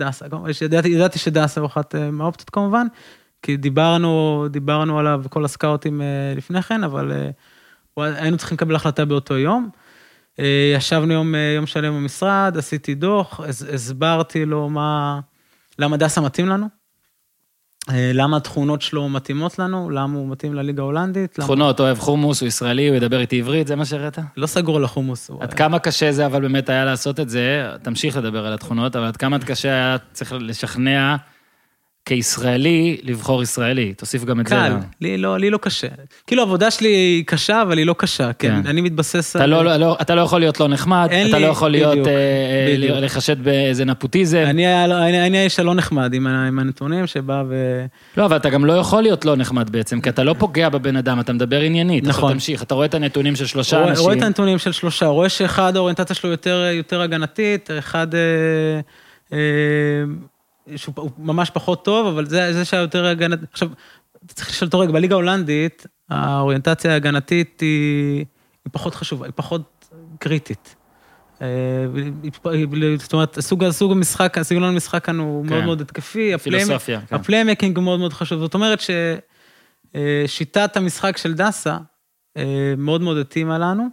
יש- 0.50 0.62
ידעתי, 0.62 0.90
ידעתי 0.90 1.20
שדסה 1.20 1.62
הוא 1.62 1.68
אחת 1.68 1.96
אה, 1.96 2.12
מהאופציות 2.12 2.50
כמובן, 2.50 2.88
כי 3.42 3.58
דיברנו, 3.58 4.46
דיברנו 4.50 5.00
עליו 5.00 5.24
כל 5.30 5.46
הסקאוטים 5.46 6.02
אה, 6.02 6.34
לפני 6.36 6.62
כן, 6.62 6.84
אבל 6.84 7.12
אה, 7.12 7.30
היינו 8.22 8.38
צריכים 8.38 8.56
לקבל 8.56 8.76
החלטה 8.76 9.06
באותו 9.06 9.38
יום. 9.38 9.70
ישבנו 10.78 11.14
יום, 11.14 11.34
יום 11.56 11.66
שלם 11.66 11.94
במשרד, 11.94 12.56
עשיתי 12.58 12.96
דוח, 12.96 13.40
הס- 13.40 13.64
הסברתי 13.74 14.46
לו 14.46 14.70
מה, 14.70 15.20
למה 15.80 15.98
דסה 15.98 16.22
מתאים 16.22 16.48
לנו, 16.48 16.68
למה 17.94 18.38
התכונות 18.38 18.82
שלו 18.82 19.10
מתאימות 19.10 19.60
לנו, 19.60 19.90
למה 19.90 20.18
הוא 20.18 20.30
מתאים 20.30 20.54
לליגה 20.54 20.82
ההולנדית. 20.82 21.34
תכונות, 21.34 21.80
אוהב 21.80 22.00
חומוס, 22.00 22.42
הוא 22.42 22.48
ישראלי, 22.48 22.88
הוא 22.88 22.96
ידבר 22.98 23.20
איתי 23.20 23.40
עברית, 23.40 23.68
זה 23.68 23.76
מה 23.76 23.86
שהראית? 23.86 24.18
לא 24.38 24.48
סגור 24.48 24.78
על 24.78 24.84
החומוס. 24.84 25.32
עד 25.40 25.54
כמה 25.54 25.80
קשה 25.80 26.12
זה 26.12 26.26
אבל 26.26 26.42
באמת 26.42 26.70
היה 26.70 26.86
לעשות 26.86 27.20
את 27.20 27.30
זה, 27.30 27.70
תמשיך 27.82 28.18
לדבר 28.18 28.46
על 28.46 28.54
התכונות, 28.54 28.96
אבל 28.96 29.06
עד 29.06 29.18
כמה 29.18 29.40
קשה 29.40 29.70
היה 29.70 29.98
צריך 30.14 30.34
לשכנע 30.40 31.16
כישראלי 32.08 32.98
לבחור 33.04 33.44
ישראלי, 33.44 33.94
תוסיף 33.94 34.24
גם 34.24 34.40
את 34.40 34.48
זה. 34.48 34.56
קל, 34.56 34.72
לי 35.02 35.18
לא, 35.18 35.38
לי 35.38 35.50
לא 35.50 35.58
קשה. 35.62 35.88
כאילו 36.28 36.42
העבודה 36.42 36.72
שלי 36.72 36.88
היא 36.90 37.24
קשה, 37.26 37.62
אבל 37.62 37.78
היא 37.78 37.86
לא 37.86 37.96
קשה, 37.98 38.34
כן. 38.34 38.60
כן. 38.64 38.68
אני 38.70 38.82
מתבסס 38.82 39.36
אתה 39.36 39.46
לא, 39.46 39.78
לא, 39.78 39.98
אתה 40.02 40.16
לא 40.16 40.22
יכול 40.22 40.40
להיות 40.40 40.60
לא 40.60 40.68
נחמד, 40.68 41.08
אין 41.12 41.28
אתה 41.30 41.38
לי- 41.38 41.44
לא 41.44 41.50
יכול 41.50 41.70
להיות, 41.72 41.92
בדיוק, 41.92 42.08
אה, 42.08 42.14
אה, 42.14 42.76
בדיוק. 42.78 42.98
לחשד 43.02 43.44
באיזה 43.44 43.86
נפוטיזם. 43.86 44.44
אני 44.48 44.66
היה- 44.68 44.86
אני 44.86 45.28
אני 45.28 45.38
האיש 45.38 45.60
הלא 45.60 45.76
נחמד 45.76 46.14
עם 46.14 46.28
ה- 46.28 46.48
עם 46.48 46.60
הנתונים 46.60 47.08
שבא 47.08 47.44
ו... 47.50 47.86
לא, 48.18 48.26
אבל 48.26 48.36
אתה 48.38 48.50
גם 48.50 48.66
לא 48.66 48.74
יכול 48.74 49.02
להיות 49.04 49.26
לא 49.26 49.36
נחמד 49.36 49.70
בעצם, 49.70 50.02
כי 50.02 50.10
אתה 50.10 50.24
לא 50.24 50.36
פוגע 50.40 50.70
בבן 50.70 50.96
אדם, 50.96 51.20
אתה 51.20 51.34
מדבר 51.34 51.60
עניינית. 51.62 52.04
נכון. 52.04 52.24
עכשיו 52.24 52.34
תמשיך, 52.34 52.64
אתה 52.64 52.76
רואה 52.76 52.86
את 52.86 52.94
הנתונים 52.94 53.36
של 53.36 53.46
שלושה 53.46 53.78
רואה, 53.78 53.90
אנשים. 53.90 54.04
רואה 54.06 54.16
את 54.18 54.22
הנתונים 54.22 54.58
של 54.58 54.72
שלושה, 54.72 55.06
רואה 55.06 55.30
שאחד 55.30 55.76
האוריינטציה 55.76 56.16
שלו 56.16 56.30
יותר, 56.32 56.66
יותר 56.74 57.02
הגנתית, 57.02 57.70
אחד 57.80 58.08
אה, 58.16 58.20
אה, 59.34 59.38
שהוא 60.76 61.10
ממש 61.18 61.50
פחות 61.50 61.86
טוב, 61.86 62.08
אבל 62.08 62.26
זה, 62.26 62.54
זה 62.54 62.66
שהיה 62.66 62.82
יותר 62.82 63.06
הגנתי. 63.06 63.46
עכשיו, 63.52 63.70
אתה 64.26 64.34
צריך 64.34 64.50
לשאול 64.50 64.66
אותו 64.66 64.80
רגע, 64.80 64.92
בליגה 64.92 65.16
ההולנדית, 65.16 65.86
האוריינטציה 66.10 66.92
ההגנתית 66.92 67.60
היא, 67.60 68.18
היא 68.66 68.72
פחות 68.72 68.96
חשובה, 68.96 69.26
היא 69.26 69.34
פחות 69.36 69.90
קריטית. 70.20 70.76
אה, 71.42 71.48
זאת 72.98 73.14
אומרת, 73.14 73.40
סוג, 73.40 73.70
סוג 73.70 73.92
המשחק, 73.92 74.38
הסגנון 74.38 74.70
המשחק 74.70 75.06
כאן 75.06 75.20
הוא 75.20 75.44
כן. 75.44 75.50
מאוד 75.50 75.64
מאוד 75.64 75.82
התקפי, 75.82 76.38
פילוסופיה, 76.38 77.02
כן. 77.02 77.16
ה 77.16 77.21
playmaking 77.21 77.78
הוא 77.78 77.84
מאוד 77.84 78.00
מאוד 78.00 78.14
חשוב. 78.14 78.40
זאת 78.40 78.54
אומרת 78.54 78.80
ששיטת 80.26 80.78
המשחק 80.78 81.18
של 81.18 81.34
דסה 81.34 81.78
אה, 82.38 82.74
מאוד 82.78 83.02
מאוד 83.02 83.18
התאימה 83.18 83.58
לנו, 83.58 83.84
אה, 83.84 83.88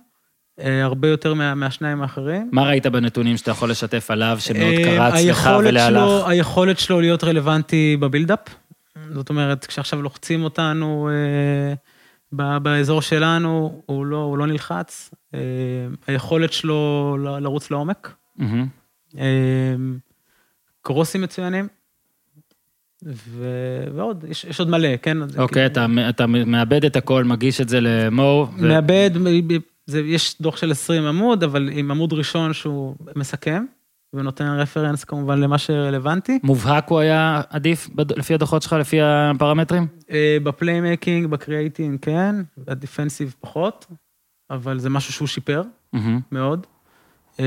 הרבה 0.58 1.08
יותר 1.08 1.34
מה, 1.34 1.54
מהשניים 1.54 2.02
האחרים. 2.02 2.48
מה 2.52 2.62
ראית 2.62 2.86
בנתונים 2.86 3.36
שאתה 3.36 3.50
יכול 3.50 3.70
לשתף 3.70 4.10
עליו, 4.10 4.36
שמאוד 4.40 4.62
אה, 4.78 4.84
קרץ 4.84 5.24
לך 5.24 5.50
ולהלך? 5.60 5.88
שלו, 5.88 6.28
היכולת 6.28 6.78
שלו 6.78 7.00
להיות 7.00 7.24
רלוונטי 7.24 7.96
בבילדאפ. 8.00 8.40
זאת 9.10 9.28
אומרת, 9.30 9.66
כשעכשיו 9.66 10.02
לוחצים 10.02 10.44
אותנו 10.44 11.08
אה, 11.12 11.74
ב- 12.32 12.58
באזור 12.62 13.02
שלנו, 13.02 13.82
הוא 13.86 14.06
לא, 14.06 14.16
הוא 14.16 14.38
לא 14.38 14.46
נלחץ. 14.46 15.10
אה, 15.34 15.38
היכולת 16.06 16.52
שלו 16.52 17.16
ל- 17.20 17.38
לרוץ 17.38 17.70
לעומק. 17.70 18.14
מהמם. 18.36 18.66
אה, 19.18 19.74
קרוסים 20.82 21.20
מצוינים. 21.22 21.68
ו... 23.06 23.44
ועוד, 23.94 24.24
יש, 24.28 24.44
יש 24.44 24.58
עוד 24.60 24.70
מלא, 24.70 24.88
כן? 25.02 25.18
אוקיי, 25.22 25.46
כאילו- 25.48 25.66
אתה, 25.66 26.08
אתה 26.08 26.26
מאבד 26.26 26.84
את 26.84 26.96
הכל, 26.96 27.24
מגיש 27.24 27.60
את 27.60 27.68
זה 27.68 27.78
למו, 27.80 28.48
ו... 28.58 28.68
זה, 29.86 30.00
יש 30.00 30.36
דוח 30.40 30.56
של 30.56 30.70
20 30.70 31.04
עמוד, 31.06 31.42
אבל 31.42 31.68
עם 31.72 31.90
עמוד 31.90 32.12
ראשון 32.12 32.52
שהוא 32.52 32.96
מסכם, 33.16 33.64
ונותן 34.12 34.44
reference 34.46 35.04
כמובן 35.04 35.40
למה 35.40 35.58
שרלוונטי. 35.58 36.38
מובהק 36.42 36.88
הוא 36.88 36.98
היה 36.98 37.42
עדיף 37.50 37.88
לפי 38.16 38.34
הדוחות 38.34 38.62
שלך, 38.62 38.72
לפי 38.72 38.98
הפרמטרים? 39.02 39.86
אה, 40.10 40.36
ב 40.42 40.49
playmaking, 40.49 41.26
ב 41.26 41.34
creating 41.34 41.98
כן, 42.02 42.36
ב 42.58 42.66
defensive 42.66 43.34
פחות, 43.40 43.86
אבל 44.50 44.78
זה 44.78 44.90
משהו 44.90 45.12
שהוא 45.12 45.28
שיפר 45.28 45.62
מהמם. 45.92 46.20
מאוד. 46.32 46.66
אה, 47.40 47.44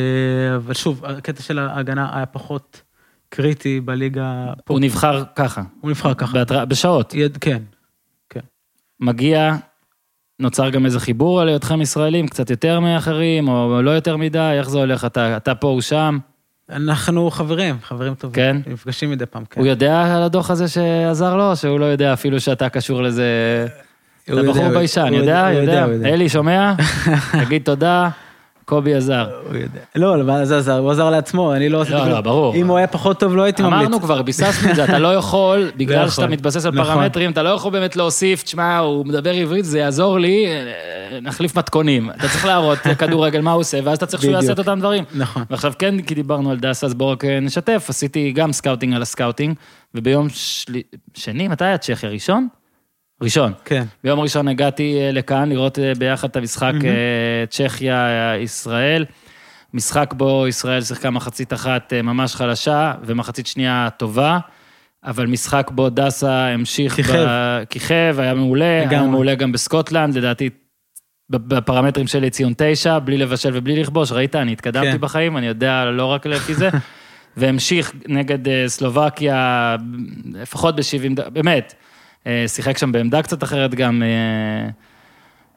אבל 0.56 0.74
שוב, 0.74 1.06
הקטע 1.06 1.42
של 1.42 1.60
ההגנה 1.60 2.16
היה 2.18 2.26
פחות 2.26 2.82
קריטי 3.30 3.80
בליגה. 3.82 4.54
פה. 4.66 4.74
הוא 4.74 4.80
נבחר 4.82 5.24
ככה, 5.36 5.64
הוא 5.82 5.90
נבחר 5.92 6.14
ככה. 6.14 6.34
בהתראה- 6.34 6.66
בשעות. 6.66 7.14
יד- 7.14 7.38
כן, 7.42 7.64
מגיע, 9.00 9.56
נוצר 10.40 10.70
גם 10.70 10.86
איזה 10.86 11.00
חיבור 11.00 11.42
על 11.42 11.48
היותכם 11.48 11.82
ישראלים, 11.82 12.28
קצת 12.28 12.50
יותר 12.50 12.80
מאחרים, 12.80 13.48
או 13.48 13.82
לא 13.82 13.92
יותר 13.92 14.18
מדי, 14.18 14.56
איך 14.58 14.70
זה 14.70 14.78
הולך? 14.78 15.06
אתה, 15.06 15.38
אתה 15.38 15.56
פה, 15.56 15.68
הוא 15.68 15.82
שם? 15.82 16.18
אנחנו 16.70 17.32
חברים, 17.32 17.76
חברים 17.84 18.16
טובים. 18.16 18.36
כן? 18.36 18.72
נפגשים 18.72 19.12
מדי 19.12 19.26
פעם, 19.26 19.46
כן. 19.46 19.62
הוא 19.62 19.68
יודע 19.68 20.16
על 20.16 20.24
הדוח 20.24 20.52
הזה 20.52 20.68
שעזר 20.68 21.36
לו, 21.38 21.50
או 21.50 21.56
שהוא 21.56 21.80
לא 21.80 21.86
יודע 21.86 22.14
אפילו 22.14 22.40
שאתה 22.40 22.70
קשור 22.70 23.02
לזה? 23.02 23.26
אתה 24.24 24.44
בחור 24.44 24.70
ביישן, 24.70 25.14
יודע? 25.14 25.48
יודע. 25.54 25.86
יודע. 25.92 26.10
אלי, 26.10 26.30
שומע? 26.30 26.74
תגיד 27.46 27.62
תודה, 27.64 28.10
קובי 28.68 28.96
עזר. 28.96 29.28
לא, 29.96 30.22
אבל 30.22 30.46
זה 30.46 30.58
עזר, 30.58 30.78
הוא 30.78 30.92
עזר 30.92 31.10
לעצמו, 31.10 31.54
אני 31.54 31.70
לא 31.70 31.82
עשיתי 31.82 31.98
לא. 31.98 32.10
לא, 32.10 32.22
ברור. 32.22 32.56
אם 32.56 32.68
הוא 32.68 32.78
היה 32.78 32.88
פחות 32.88 33.20
טוב, 33.20 33.36
לא 33.36 33.44
הייתי 33.44 33.62
ממליץ. 33.62 33.80
אמרנו 33.80 34.02
כבר, 34.02 34.22
ביססנו 34.22 34.70
את 34.70 34.76
זה, 34.76 34.84
אתה 34.84 35.00
לא 35.00 35.16
יכול, 35.16 35.72
בגלל 35.78 35.98
יכול. 35.98 36.10
שאתה 36.10 36.28
מתבסס 36.28 36.66
על 36.66 36.72
נכון. 36.72 36.96
פרמטרים, 36.96 37.32
אתה 37.32 37.44
לא 37.44 37.50
יכול 37.50 37.72
באמת 37.72 37.96
להוסיף, 37.96 38.44
תשמע, 38.44 38.78
הוא 38.78 39.06
מדבר 39.06 39.32
עברית, 39.32 39.66
זה 39.66 39.80
יעזור 39.80 40.20
לי, 40.20 40.46
אה, 40.48 41.20
נחליף 41.22 41.58
מתכונים. 41.58 42.10
אתה 42.10 42.20
צריך 42.20 42.46
להראות 42.46 42.86
לכדורגל 42.92 43.42
מה 43.42 43.52
הוא 43.52 43.60
עושה, 43.60 43.80
ואז 43.84 43.98
אתה 43.98 44.06
צריך 44.06 44.24
שהוא 44.24 44.34
יעשה 44.34 44.52
את. 44.52 44.60
אותם 44.60 44.80
דברים. 44.80 45.04
נכון. 45.16 45.44
ועכשיו 45.50 45.74
כן, 45.80 46.02
כי 46.02 46.16
דיברנו 46.16 46.52
על 46.52 46.58
דסה, 46.58 46.88
אז 46.88 46.94
בואו 46.94 47.10
רק 47.10 47.26
אה, 47.26 47.40
נשתף, 47.40 47.86
עשיתי 47.90 48.32
גם 48.32 48.54
scouting 48.54 48.94
על 48.94 49.02
ה 49.02 49.07
scouting, 49.07 49.56
וביום. 49.96 50.28
שני, 51.14 51.48
מתי 51.48 51.66
היה 51.66 51.78
צ'כיה? 51.78 52.10
ראשון? 52.10 52.48
ראשון. 53.22 53.54
כן. 53.66 53.84
ביום 54.04 54.20
ראשון 54.20 54.48
הגעתי 54.48 54.98
אה, 55.00 55.12
לכאן 55.12 55.50
לראות 55.50 55.80
אה, 55.80 55.94
ביחד 55.98 56.30
את 56.30 56.36
המשחק 56.36 56.72
מהמם. 56.74 56.86
אה, 56.86 57.46
צ'כיה-ישראל. 57.50 59.06
משחק 59.74 60.14
בו 60.18 60.48
ישראל 60.48 60.82
שיחקה 60.82 61.10
מחצית 61.10 61.54
אחת 61.54 61.94
ממש 61.94 62.36
חלשה 62.36 62.94
ומחצית 63.04 63.48
שנייה 63.48 63.90
טובה, 63.98 64.40
אבל 65.04 65.28
משחק 65.28 65.72
בו 65.72 65.90
דסה 65.90 66.48
המשיך... 66.48 66.96
כיכב. 66.96 67.26
ב- 67.28 67.64
כיכב, 67.70 68.16
היה 68.20 68.34
מעולה, 68.34 68.66
היה 68.66 68.86
לגמרי. 68.86 69.08
מעולה 69.10 69.36
גם 69.36 69.52
בסקוטלנד, 69.52 70.18
לדעתי 70.18 70.50
בפרמטרים 71.30 72.08
שלי 72.08 72.30
ציון 72.30 72.54
תשע, 72.58 73.00
בלי 73.00 73.18
לבשל 73.18 73.52
ובלי 73.54 73.82
לכבוש, 73.82 74.12
ראית, 74.12 74.36
אני 74.36 74.52
התקדמתי 74.52 74.92
כן. 74.92 75.02
בחיים, 75.02 75.38
אני 75.38 75.48
יודע 75.48 75.86
לא 75.86 76.06
רק 76.06 76.26
לפי 76.26 76.54
זה. 76.54 76.70
והמשיך 77.38 77.94
נגד 78.08 78.68
סלובקיה, 78.68 79.76
לפחות 80.34 80.76
ב-70, 80.76 81.30
באמת, 81.30 81.74
שיחק 82.48 82.78
שם 82.78 82.92
בעמדה 82.92 83.22
קצת 83.22 83.44
אחרת 83.44 83.76
גם. 83.76 84.04
אה, 84.04 84.70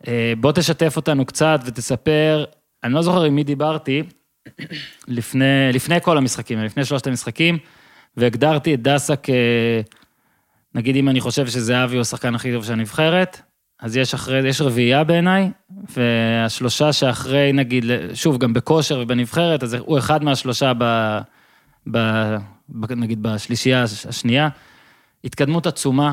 אה, 0.09 0.33
בוא 0.41 0.53
תשתף 0.53 0.97
אותנו 0.97 1.25
קצת 1.25 1.61
ותספר, 1.65 2.45
אני 2.85 2.95
לא 2.95 3.03
זוכר 3.03 3.23
עם 3.23 3.35
מי 3.35 3.45
דיברתי, 3.45 4.03
לפני, 5.09 5.73
לפני 5.73 6.01
כל 6.01 6.19
המשחקים, 6.19 6.59
לפני 6.59 6.85
שלושת 6.85 7.07
המשחקים, 7.07 7.59
והגדרתי 8.17 8.75
את 8.75 8.83
דסה 8.83 9.17
כ... 9.17 9.31
נגיד 10.75 10.97
אם 10.97 11.09
אני 11.09 11.21
חושב 11.21 11.47
שזהבי 11.47 11.95
הוא 11.95 12.01
השחקן 12.01 12.35
הכי 12.35 12.53
טוב 12.53 12.65
של 12.65 12.73
הנבחרת, 12.73 13.41
אז 13.81 13.97
יש 13.97 14.15
אחרי, 14.15 14.49
יש 14.49 14.61
רביעייה 14.61 15.05
בעיניי, 15.05 15.51
והשלושה 15.97 16.93
שאחרי, 16.93 17.53
נגיד, 17.53 17.85
שוב, 18.15 18.39
גם 18.39 18.53
בכושר 18.53 19.01
ובנבחרת, 19.03 19.63
אז 19.63 19.75
הוא 19.75 19.99
אחד 19.99 20.25
מהשלושה 20.25 20.73
ב... 20.79 20.85
ב... 21.91 21.99
ב 22.69 22.93
נגיד 22.93 23.23
בשלישייה 23.23 23.85
השנייה. 24.09 24.49
התקדמות 25.25 25.67
עצומה. 25.67 26.13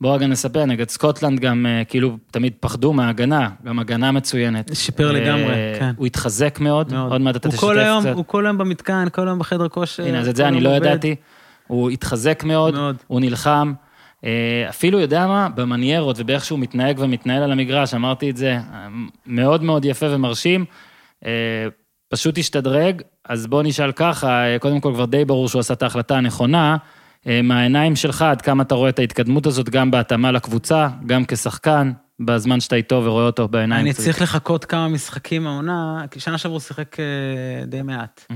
בואו 0.00 0.12
רגע 0.12 0.26
נספר, 0.26 0.64
נגד 0.64 0.88
סקוטלנד 0.88 1.40
גם 1.40 1.66
אה, 1.66 1.84
כאילו 1.84 2.18
תמיד 2.30 2.52
פחדו 2.60 2.92
מההגנה, 2.92 3.48
גם 3.64 3.78
הגנה 3.78 4.12
מצוינת. 4.12 4.70
שיפר 4.74 5.08
אה, 5.08 5.12
לגמרי, 5.12 5.54
כן. 5.78 5.92
הוא 5.96 6.06
התחזק 6.06 6.58
מאוד, 6.60 6.92
מאוד. 6.92 7.12
עוד 7.12 7.20
מעט 7.20 7.36
אתה 7.36 7.48
תשתף 7.48 7.62
קצת. 8.00 8.14
הוא 8.14 8.24
כל 8.26 8.46
היום 8.46 8.58
במתקן, 8.58 9.06
כל 9.12 9.28
היום 9.28 9.38
בחדר 9.38 9.68
כושר. 9.68 10.06
הנה, 10.06 10.20
אז 10.20 10.28
את 10.28 10.36
זה 10.36 10.48
אני 10.48 10.60
לא. 10.60 10.68
ידעתי. 10.68 11.14
הוא 11.66 11.90
התחזק 11.90 12.42
מאוד, 12.44 12.74
מאוד. 12.74 12.96
הוא 13.06 13.20
נלחם. 13.20 13.72
אה, 14.24 14.66
אפילו, 14.68 15.00
יודע 15.00 15.26
מה, 15.26 15.48
במניירות 15.54 16.16
ובאיך 16.18 16.44
שהוא 16.44 16.58
מתנהג 16.58 16.96
ומתנהל 16.98 17.42
על 17.42 17.52
המגרש, 17.52 17.94
אמרתי 17.94 18.30
את 18.30 18.36
זה, 18.36 18.52
אה, 18.52 18.88
מאוד 19.26 19.62
מאוד 19.62 19.84
יפה 19.84 20.06
ומרשים. 20.10 20.64
אה, 21.26 21.66
פשוט 22.08 22.38
השתדרג, 22.38 23.02
אז 23.28 23.46
בוא 23.46 23.62
נשאל 23.62 23.92
ככה, 23.92 24.44
אה, 24.44 24.58
קודם 24.58 24.80
כל 24.80 24.92
כבר 24.94 25.04
די 25.04 25.24
ברור 25.24 25.48
שהוא 25.48 25.60
עשה 25.60 25.74
את 25.74 25.82
ההחלטה 25.82 26.16
הנכונה. 26.16 26.76
אה, 27.26 27.42
מהעיניים 27.42 27.96
שלך, 27.96 28.22
עד 28.22 28.42
כמה 28.42 28.62
אתה 28.62 28.74
רואה 28.74 28.88
את 28.88 28.98
ההתקדמות 28.98 29.46
הזאת, 29.46 29.68
גם 29.68 29.90
בהתאמה 29.90 30.32
לקבוצה, 30.32 30.88
גם 31.06 31.24
כשחקן, 31.24 31.92
בזמן 32.20 32.60
שאתה 32.60 32.76
איתו 32.76 33.02
ורואה 33.04 33.26
אותו 33.26 33.48
בעיניים. 33.48 33.86
אני. 33.86 33.94
צריך 33.94 34.22
לחכות 34.22 34.64
כמה 34.64 34.88
משחקים 34.88 35.46
העונה, 35.46 36.04
כי 36.10 36.20
שנה 36.20 36.38
שעברה 36.38 36.54
הוא 36.54 36.60
שיחק 36.60 36.96
אה, 37.00 37.64
די 37.66 37.82
מעט. 37.82 38.26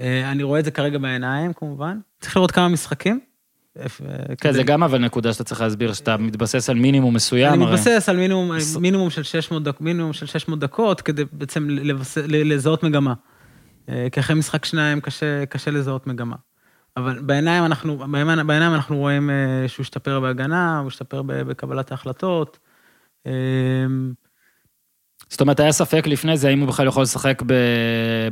אה, 0.00 0.30
אני 0.30 0.42
רואה 0.42 0.60
את 0.60 0.64
זה 0.64 0.70
כרגע 0.70 0.98
בעיניים, 0.98 1.52
כמובן. 1.52 1.98
צריך 2.20 2.36
לראות 2.36 2.50
כמה 2.50 2.68
משחקים. 2.68 3.20
כן, 4.40 4.52
זה 4.52 4.62
גם 4.62 4.82
אבל 4.82 4.98
נקודה 4.98 5.32
שאתה 5.32 5.44
צריך 5.44 5.60
להסביר, 5.60 5.92
שאתה 5.92 6.16
מתבסס 6.16 6.70
על 6.70 6.76
מינימום 6.76 7.14
מסוים. 7.14 7.52
אני 7.52 7.64
הרי. 7.64 7.72
מתבסס 7.72 8.08
על 8.08 8.16
מינימום, 8.80 9.10
של 9.10 9.22
600 9.22 9.62
דק, 9.62 9.80
מינימום 9.80 10.12
של 10.12 10.26
600 10.26 10.58
דקות, 10.58 11.00
כדי 11.00 11.22
בעצם 11.32 11.70
לבס... 11.70 12.18
לזהות 12.26 12.82
מגמה. 12.82 13.14
כי 13.86 14.20
אחרי 14.20 14.36
משחק 14.36 14.64
שניים 14.64 15.00
קשה, 15.00 15.46
קשה 15.46 15.70
לזהות 15.70 16.06
מגמה. 16.06 16.36
אבל 16.98 17.18
בעיניים 17.22 17.64
אנחנו, 17.64 17.98
בעיניים, 17.98 18.46
בעיניים 18.46 18.74
אנחנו 18.74 18.96
רואים 18.96 19.30
אה, 19.30 19.68
שהוא 19.68 19.82
השתפר 19.84 20.20
בהגנה, 20.20 20.78
הוא 20.78 20.88
השתפר 20.88 21.22
בקבלת 21.22 21.90
ההחלטות. 21.90 22.58
זאת 25.30 25.40
אומרת, 25.40 25.60
היה 25.60 25.72
ספק 25.72 26.06
לפני 26.06 26.36
זה, 26.36 26.48
האם 26.48 26.60
הוא 26.60 26.68
בכלל 26.68 26.86
יכול 26.86 27.02
לשחק 27.02 27.42
ב- 27.46 27.52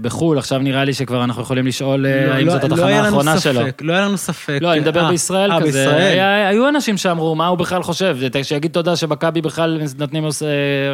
בחו"ל, 0.02 0.38
עכשיו 0.38 0.58
נראה 0.58 0.84
לי 0.84 0.94
שכבר 0.94 1.24
אנחנו 1.24 1.42
יכולים 1.42 1.66
לשאול 1.66 2.06
אה, 2.06 2.26
לא- 2.26 2.32
האם 2.32 2.46
לא- 2.46 2.52
זאת 2.52 2.62
לא 2.64 2.74
התחנה 2.74 2.90
לנו 2.90 3.04
האחרונה 3.04 3.40
שלו. 3.40 3.60
ספק, 3.60 3.82
לא 3.82 3.92
היה 3.92 4.04
לנו 4.06 4.16
ספק. 4.16 4.58
לא, 4.60 4.72
אני 4.72 4.80
מדבר 4.80 5.04
אה, 5.04 5.10
בישראל 5.10 5.52
אה, 5.52 5.60
כזה. 5.60 5.66
בישראל. 5.66 6.00
היה- 6.12 6.48
היו 6.48 6.68
אנשים 6.68 6.96
שאמרו, 6.96 7.34
מה 7.34 7.46
הוא 7.46 7.58
בכלל 7.58 7.82
חושב? 7.82 8.16
שיגיד 8.42 8.70
תודה 8.70 8.96
שמכבי 8.96 9.40
בכלל 9.40 9.80
נותנים 9.98 10.24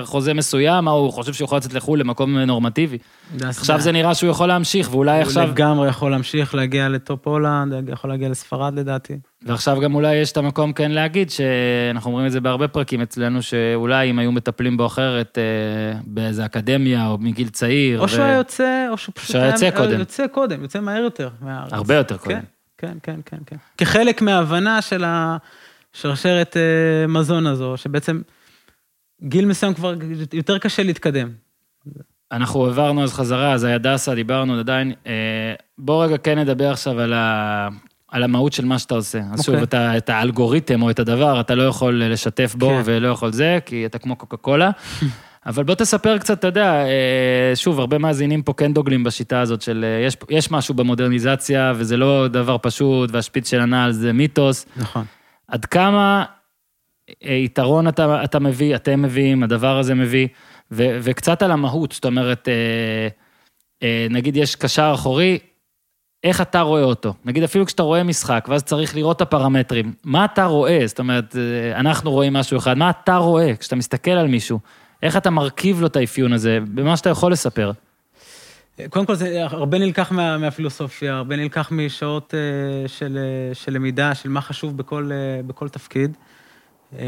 חוזה 0.04 0.34
מסוים, 0.34 0.84
מה 0.84 0.90
הוא 0.90 1.12
חושב 1.12 1.32
שהוא 1.32 1.44
יכול 1.46 1.58
לצאת 1.58 1.74
לחו"ל 1.74 1.98
למקום 2.00 2.38
נורמטיבי. 2.38 2.98
עכשיו 3.40 3.80
זה 3.80 3.92
נראה 3.92 4.14
שהוא 4.14 4.30
יכול 4.30 4.48
להמשיך, 4.48 4.88
ואולי 4.94 5.12
הוא 5.16 5.22
עכשיו, 5.22 5.48
לגמרי 5.48 5.88
יכול 5.88 6.10
להמשיך 6.10 6.54
להגיע 6.54 6.88
לטופ 6.88 7.26
הולנד, 7.28 7.88
יכול 7.88 8.10
להגיע 8.10 8.28
לספרד 8.28 8.74
לדעתי. 8.74 9.14
ועכשיו 9.46 9.80
גם 9.80 9.94
אולי 9.94 10.14
יש 10.14 10.32
את 10.32 10.36
המקום 10.36 10.72
כן 10.72 10.90
להגיד, 10.90 11.30
שאנחנו 11.30 12.10
אומרים 12.10 12.26
את 12.26 12.32
זה 12.32 12.40
בהרבה 12.40 12.68
פרקים 12.68 13.00
אצלנו, 13.00 13.42
שאולי 13.42 14.10
אם 14.10 14.18
היו 14.18 14.32
מטפלים 14.32 14.76
בו 14.76 14.86
אחרת 14.86 15.38
אה, 15.38 16.00
באיזה 16.04 16.44
אקדמיה 16.44 17.06
או 17.06 17.18
מגיל 17.18 17.48
צעיר. 17.48 17.98
או 17.98 18.04
ו- 18.04 18.08
שהוא 18.08 18.24
היה 18.24 18.34
יוצא, 18.34 18.86
או 18.90 18.98
שהוא 18.98 19.12
פשוט 19.14 19.36
היה 19.36 19.46
יוצא 19.46 19.70
קודם. 19.70 19.98
יוצא 19.98 20.26
קודם, 20.26 20.62
יוצא 20.62 20.80
מהר 20.80 21.02
יותר 21.02 21.28
מהארץ. 21.40 21.72
הרבה 21.72 21.94
יותר 21.94 22.16
קודם. 22.16 22.38
כן, 22.38 22.42
כן, 22.78 22.98
כן, 23.02 23.20
כן, 23.26 23.38
כן. 23.46 23.56
כחלק 23.78 24.22
מההבנה 24.22 24.82
של 24.82 25.04
השרשרת 25.06 26.56
אה, 26.56 27.06
מזון 27.06 27.46
הזו, 27.46 27.76
שבעצם 27.76 28.22
גיל 29.22 29.46
מסוים 29.46 29.74
כבר 29.74 29.94
יותר 30.32 30.58
קשה 30.58 30.82
להתקדם. 30.82 31.30
אנחנו 32.32 32.66
העברנו 32.66 33.02
אז 33.02 33.12
חזרה, 33.12 33.52
אז 33.52 33.64
היה 33.64 33.78
דסה, 33.78 34.14
דיברנו 34.14 34.58
עדיין. 34.58 34.92
אה, 35.06 35.54
בוא 35.78 36.04
רגע 36.04 36.16
כן 36.16 36.38
נדבר 36.38 36.70
עכשיו 36.70 37.00
על, 37.00 37.12
ה... 37.12 37.68
על 38.12 38.22
המהות 38.22 38.52
של 38.52 38.64
מה 38.64 38.78
שאתה 38.78 38.94
עושה. 38.94 39.18
אז 39.18 39.40
אוקיי. 39.40 39.44
שוב, 39.44 39.62
אתה, 39.62 39.96
את 39.96 40.10
האלגוריתם 40.10 40.82
או 40.82 40.90
את 40.90 40.98
הדבר, 40.98 41.40
אתה 41.40 41.54
לא 41.54 41.62
יכול 41.62 42.02
לשתף 42.04 42.54
בו 42.58 42.68
כן. 42.68 42.82
ולא 42.84 43.08
יכול 43.08 43.32
זה, 43.32 43.58
כי 43.66 43.86
אתה 43.86 43.98
כמו 43.98 44.16
קוקה 44.16 44.36
קולה. 44.36 44.70
אבל 45.46 45.64
בוא 45.64 45.74
תספר 45.74 46.18
קצת, 46.18 46.38
אתה 46.38 46.46
יודע, 46.46 46.84
אה, 46.84 47.52
שוב, 47.54 47.80
הרבה 47.80 47.98
מאזינים 47.98 48.42
פה 48.42 48.52
כן 48.52 48.72
דוגלים 48.72 49.04
בשיטה 49.04 49.40
הזאת 49.40 49.62
של, 49.62 49.84
אה, 49.84 50.06
יש, 50.06 50.16
יש 50.30 50.50
משהו 50.50 50.74
במודרניזציה, 50.74 51.72
וזה 51.76 51.96
לא 51.96 52.28
דבר 52.28 52.56
פשוט, 52.62 53.10
והשפיץ 53.12 53.50
של 53.50 53.60
הנעל 53.60 53.92
זה 53.92 54.12
מיתוס. 54.12 54.66
נכון. 54.76 55.04
עד 55.48 55.64
כמה 55.64 56.24
אה, 57.24 57.32
יתרון 57.32 57.88
אתה, 57.88 58.24
אתה 58.24 58.38
מביא, 58.38 58.76
אתם 58.76 59.02
מביאים, 59.02 59.42
הדבר 59.42 59.78
הזה 59.78 59.94
מביא, 59.94 60.28
ו, 60.70 60.98
וקצת 61.02 61.42
על 61.42 61.50
המהות, 61.50 61.92
זאת 61.92 62.04
אומרת, 62.04 62.48
אה, 62.48 63.08
אה, 63.82 64.06
נגיד 64.10 64.36
יש 64.36 64.56
קשר 64.56 64.90
אחורי, 64.94 65.38
איך 66.24 66.40
אתה 66.40 66.60
רואה 66.60 66.82
אותו? 66.82 67.14
נגיד 67.24 67.42
אפילו 67.42 67.66
כשאתה 67.66 67.82
רואה 67.82 68.02
משחק, 68.02 68.46
ואז 68.48 68.62
צריך 68.62 68.96
לראות 68.96 69.16
את 69.16 69.20
הפרמטרים, 69.20 69.92
מה 70.04 70.24
אתה 70.24 70.44
רואה? 70.44 70.86
זאת 70.86 70.98
אומרת, 70.98 71.36
אה, 71.36 71.80
אנחנו 71.80 72.10
רואים 72.10 72.32
משהו 72.32 72.58
אחד, 72.58 72.78
מה 72.78 72.90
אתה 72.90 73.16
רואה 73.16 73.56
כשאתה 73.56 73.76
מסתכל 73.76 74.10
על 74.10 74.28
מישהו? 74.28 74.58
איך 75.02 75.16
אתה 75.16 75.30
מרכיב 75.30 75.80
לו 75.80 75.86
את 75.86 75.96
האפיון 75.96 76.32
הזה, 76.32 76.58
במה 76.74 76.96
שאתה 76.96 77.10
יכול 77.10 77.32
לספר? 77.32 77.72
קודם 78.90 79.06
כל, 79.06 79.14
זה 79.14 79.44
הרבה 79.50 79.78
נלקח 79.78 80.12
מה, 80.12 80.38
מהפילוסופיה, 80.38 81.14
הרבה 81.14 81.36
נלקח 81.36 81.68
משעות 81.72 82.34
אה, 82.34 82.88
של, 82.88 83.18
אה, 83.18 83.54
של 83.54 83.72
למידה, 83.72 84.14
של 84.14 84.28
מה 84.28 84.40
חשוב 84.40 84.76
בכל, 84.76 85.10
אה, 85.12 85.42
בכל 85.42 85.68
תפקיד. 85.68 86.16
אה, 86.98 87.06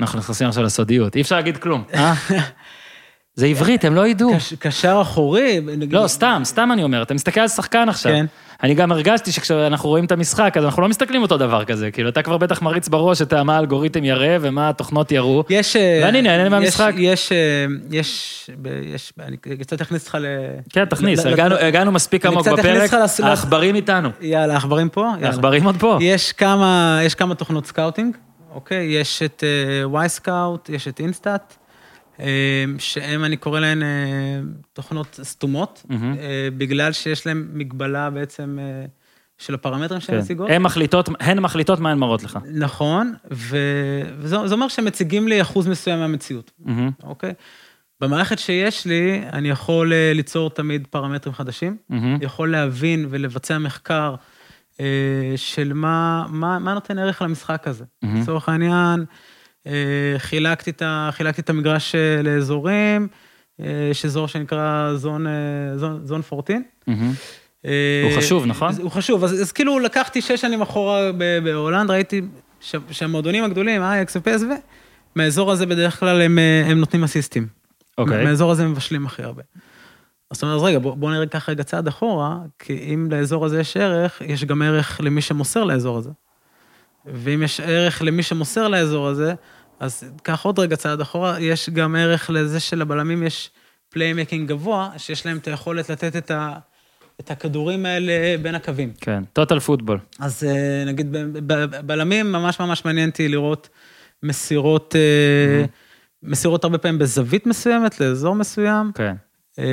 אנחנו 0.00 0.18
נכנסים 0.18 0.48
עכשיו 0.48 0.64
לסודיות, 0.64 1.16
אי 1.16 1.20
אפשר 1.20 1.36
להגיד 1.36 1.56
כלום, 1.56 1.84
אה? 1.94 2.14
זה 3.38 3.46
עברית, 3.46 3.84
הם 3.84 3.94
לא 3.94 4.06
ידעו. 4.06 4.34
קש- 4.36 4.54
קשר 4.54 4.98
אחורי, 5.02 5.60
נגיד... 5.66 5.92
לא, 5.92 6.06
סתם, 6.06 6.42
סתם 6.44 6.68
אני 6.72 6.82
אומר, 6.84 7.02
אתה 7.02 7.14
מסתכל 7.14 7.40
על 7.40 7.48
שחקן 7.48 7.88
עכשיו. 7.88 8.12
כן. 8.12 8.26
אני 8.62 8.74
גם 8.74 8.92
הרגשתי 8.92 9.32
שכשאנחנו 9.32 9.88
רואים 9.88 10.04
את 10.04 10.12
המשחק, 10.12 10.54
אז 10.56 10.64
אנחנו 10.64 10.82
לא 10.82 10.88
מסתכלים 10.88 11.22
אותו 11.22 11.36
דבר 11.36 11.64
כזה, 11.64 11.90
כאילו, 11.90 12.08
אתה 12.08 12.22
כבר 12.22 12.36
בטח 12.38 12.62
מריץ 12.62 12.88
בראש 12.88 13.22
את 13.22 13.34
מה 13.34 13.56
האלגוריתם 13.56 14.04
יראה 14.04 14.36
ומה 14.40 14.68
התוכנות 14.68 15.12
יראו. 15.12 15.44
יש... 15.50 15.76
אה, 15.76 16.00
ואני 16.04 16.22
נהנה 16.22 16.48
מהמשחק. 16.48 16.92
יש, 16.96 17.32
אה, 17.32 17.36
יש, 17.90 18.50
יש, 18.94 19.12
אני 19.26 19.36
קצת 19.36 19.80
אכניס 19.80 20.02
אותך 20.02 20.18
ל... 20.20 20.26
כן, 20.70 20.84
תכניס, 20.84 21.26
הגענו- 21.60 21.92
מספיק 21.92 22.26
עמוק 22.26 22.48
בפרק, 22.48 22.90
העכברים 23.22 23.74
איתנו. 23.74 24.08
יאללה, 24.20 24.54
העכברים 24.54 24.88
פה? 24.88 25.06
העכברים 25.22 25.64
עוד 25.64 25.76
פה. 25.78 25.98
יש 26.00 26.32
כמה, 26.32 27.00
יש 27.04 27.14
כמה 27.14 27.34
תוכנות 27.34 27.66
scouting, 27.66 28.16
אוקיי? 28.54 28.84
יש 29.00 29.22
את 29.22 29.44
Wyscout, 29.84 30.68
יש 30.72 30.88
את 30.88 31.00
InStat, 31.00 31.56
שהם, 32.78 33.24
אני 33.24 33.36
קורא 33.36 33.60
להן 33.60 33.82
אה, 33.82 33.88
תוכנות 34.72 35.20
סתומות. 35.22 35.86
אה, 35.90 36.48
בגלל 36.56 36.92
שיש 36.92 37.26
להן 37.26 37.48
מגבלה 37.52 38.10
בעצם 38.10 38.58
אה, 38.60 38.86
של 39.38 39.54
הפרמטרים 39.54 40.00
שהן 40.00 40.16
כן. 40.16 40.22
מציגות. 40.22 40.50
הן 40.50 40.62
מחליטות, 40.62 41.08
הן 41.20 41.40
מחליטות 41.40 41.80
מה 41.80 41.90
הן 41.90 41.98
מראות 41.98 42.22
לך. 42.22 42.38
נכון, 42.54 43.14
ו- 43.30 44.02
וזה 44.18 44.36
זה 44.48 44.54
אומר 44.54 44.68
שהם 44.68 44.84
מציגים 44.84 45.28
לי 45.28 45.42
אחוז 45.42 45.68
מסוים 45.68 45.98
מהמציאות, 45.98 46.50
מהמם, 46.58 46.90
אוקיי? 47.02 47.32
במערכת 48.00 48.38
שיש 48.38 48.86
לי, 48.86 49.22
אני 49.32 49.50
יכול 49.50 49.92
ליצור 50.14 50.50
תמיד 50.50 50.86
פרמטרים 50.90 51.34
חדשים, 51.34 51.76
מהמם. 51.88 52.18
יכול 52.20 52.50
להבין 52.50 53.06
ולבצע 53.10 53.58
מחקר 53.58 54.14
של 55.36 55.72
מה, 55.72 56.26
מה, 56.28 56.58
מה 56.58 56.74
נותן 56.74 56.98
ערך 56.98 57.22
למשחק 57.22 57.68
הזה. 57.68 57.84
מהמם. 58.02 58.20
לצורך 58.20 58.48
העניין, 58.48 59.04
חילקתי 60.18 60.70
את, 60.70 60.82
ה, 60.82 61.10
חילקתי 61.12 61.40
את 61.40 61.50
המגרש 61.50 61.94
אה, 61.94 62.22
לאזורים, 62.22 63.08
אה, 63.60 63.88
יש 63.90 64.04
אזור 64.04 64.28
שנקרא 64.28 64.94
זון, 64.94 65.26
אה, 65.26 65.32
זון, 65.76 66.00
זון 66.04 66.20
14. 66.32 66.56
מהמם. 66.86 67.12
אה, 67.66 68.02
הוא 68.04 68.18
חשוב, 68.18 68.46
נכון? 68.46 68.72
הוא 68.82 68.90
חשוב, 68.90 69.24
אז, 69.24 69.42
אז 69.42 69.52
כאילו 69.52 69.78
לקחתי 69.78 70.22
שש 70.22 70.40
שנים 70.40 70.62
אחורה 70.62 71.10
בהולנד, 71.44 71.90
ראיתי 71.90 72.22
שהמועדונים 72.90 73.44
הגדולים, 73.44 73.82
אייקס 73.82 74.16
ופסו, 74.16 74.46
מהאזור 75.14 75.52
הזה 75.52 75.66
בדרך 75.66 76.00
כלל 76.00 76.20
הם, 76.20 76.38
אה, 76.38 76.62
הם 76.66 76.78
נותנים 76.78 77.04
אסיסטים. 77.04 77.46
אוקיי. 77.98 78.24
מהאזור 78.24 78.50
הזה 78.50 78.64
הם 78.64 78.70
מבשלים 78.70 79.06
הכי 79.06 79.22
הרבה. 79.22 79.42
זאת 80.32 80.42
אומרת, 80.42 80.56
אז 80.56 80.62
רגע, 80.62 80.78
בוא, 80.78 80.94
בוא 80.94 81.10
נראה 81.10 81.26
ככה 81.26 81.52
רגע 81.52 81.62
צעד 81.62 81.88
אחורה, 81.88 82.38
כי 82.58 82.72
אם 82.94 83.08
לאזור 83.10 83.44
הזה 83.44 83.60
יש 83.60 83.76
ערך, 83.76 84.22
יש 84.26 84.44
גם 84.44 84.62
ערך 84.62 85.00
למי 85.02 85.20
שמוסר 85.20 85.64
לאזור 85.64 85.98
הזה. 85.98 86.10
ואם 87.06 87.42
יש 87.42 87.60
ערך 87.60 88.02
למי 88.02 88.22
שמוסר 88.22 88.68
לאזור 88.68 89.08
הזה, 89.08 89.34
אז 89.80 90.04
קח 90.22 90.44
עוד 90.44 90.58
רגע 90.58 90.76
צעד 90.76 91.00
אחורה, 91.00 91.40
יש 91.40 91.70
גם 91.70 91.96
ערך 91.96 92.30
לזה 92.30 92.60
שלבלמים 92.60 93.22
יש 93.22 93.50
playmaking 93.88 94.48
גבוה, 94.48 94.90
שיש 94.96 95.26
להם 95.26 95.36
את 95.36 95.48
היכולת 95.48 95.90
לתת 95.90 96.16
את, 96.16 96.30
ה, 96.30 96.52
את 97.20 97.30
הכדורים 97.30 97.86
האלה 97.86 98.36
בין 98.42 98.54
הקווים. 98.54 98.92
כן, 99.00 99.24
total 99.32 99.60
football. 99.60 99.98
אז 100.18 100.44
אה, 100.44 100.84
נגיד, 100.86 101.16
בלמים, 101.86 102.32
ממש 102.32 102.60
ממש 102.60 102.84
מעניין 102.84 103.08
אותי 103.08 103.28
לראות 103.28 103.68
מסירות, 104.22 104.96
אה, 104.96 105.64
מסירות 106.22 106.64
הרבה 106.64 106.78
פעמים 106.78 106.98
בזווית 106.98 107.46
מסוימת, 107.46 108.00
לאזור 108.00 108.34
מסוים, 108.34 108.92
כן. 108.94 109.14
אה, 109.58 109.64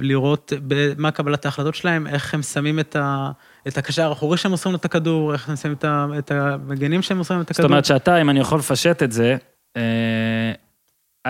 לראות 0.00 0.52
מה 0.98 1.10
קבלת 1.10 1.44
ההחלטות 1.44 1.74
שלהם, 1.74 2.06
איך 2.06 2.34
הם 2.34 2.42
שמים 2.42 2.80
את, 2.80 2.96
ה, 2.96 3.30
את 3.68 3.78
הקשר 3.78 4.08
האחורי 4.08 4.36
שהם 4.38 4.50
מוסרים 4.50 4.72
לו 4.72 4.78
את 4.78 4.84
הכדור, 4.84 5.32
איך 5.32 5.48
הם 5.48 5.56
שמים 5.56 5.74
את, 5.74 5.84
את 6.18 6.30
המגנים 6.30 7.02
שהם 7.02 7.16
מוסרים 7.18 7.40
את 7.40 7.46
זאת 7.46 7.50
הכדור. 7.50 7.70
אומרת 7.70 7.84
שאתה, 7.84 8.20
אם 8.20 8.30
אני 8.30 8.40
יכול 8.40 8.58
לפשט 8.58 9.02
את 9.02 9.12
זה, 9.12 9.36
אה, 9.76 10.52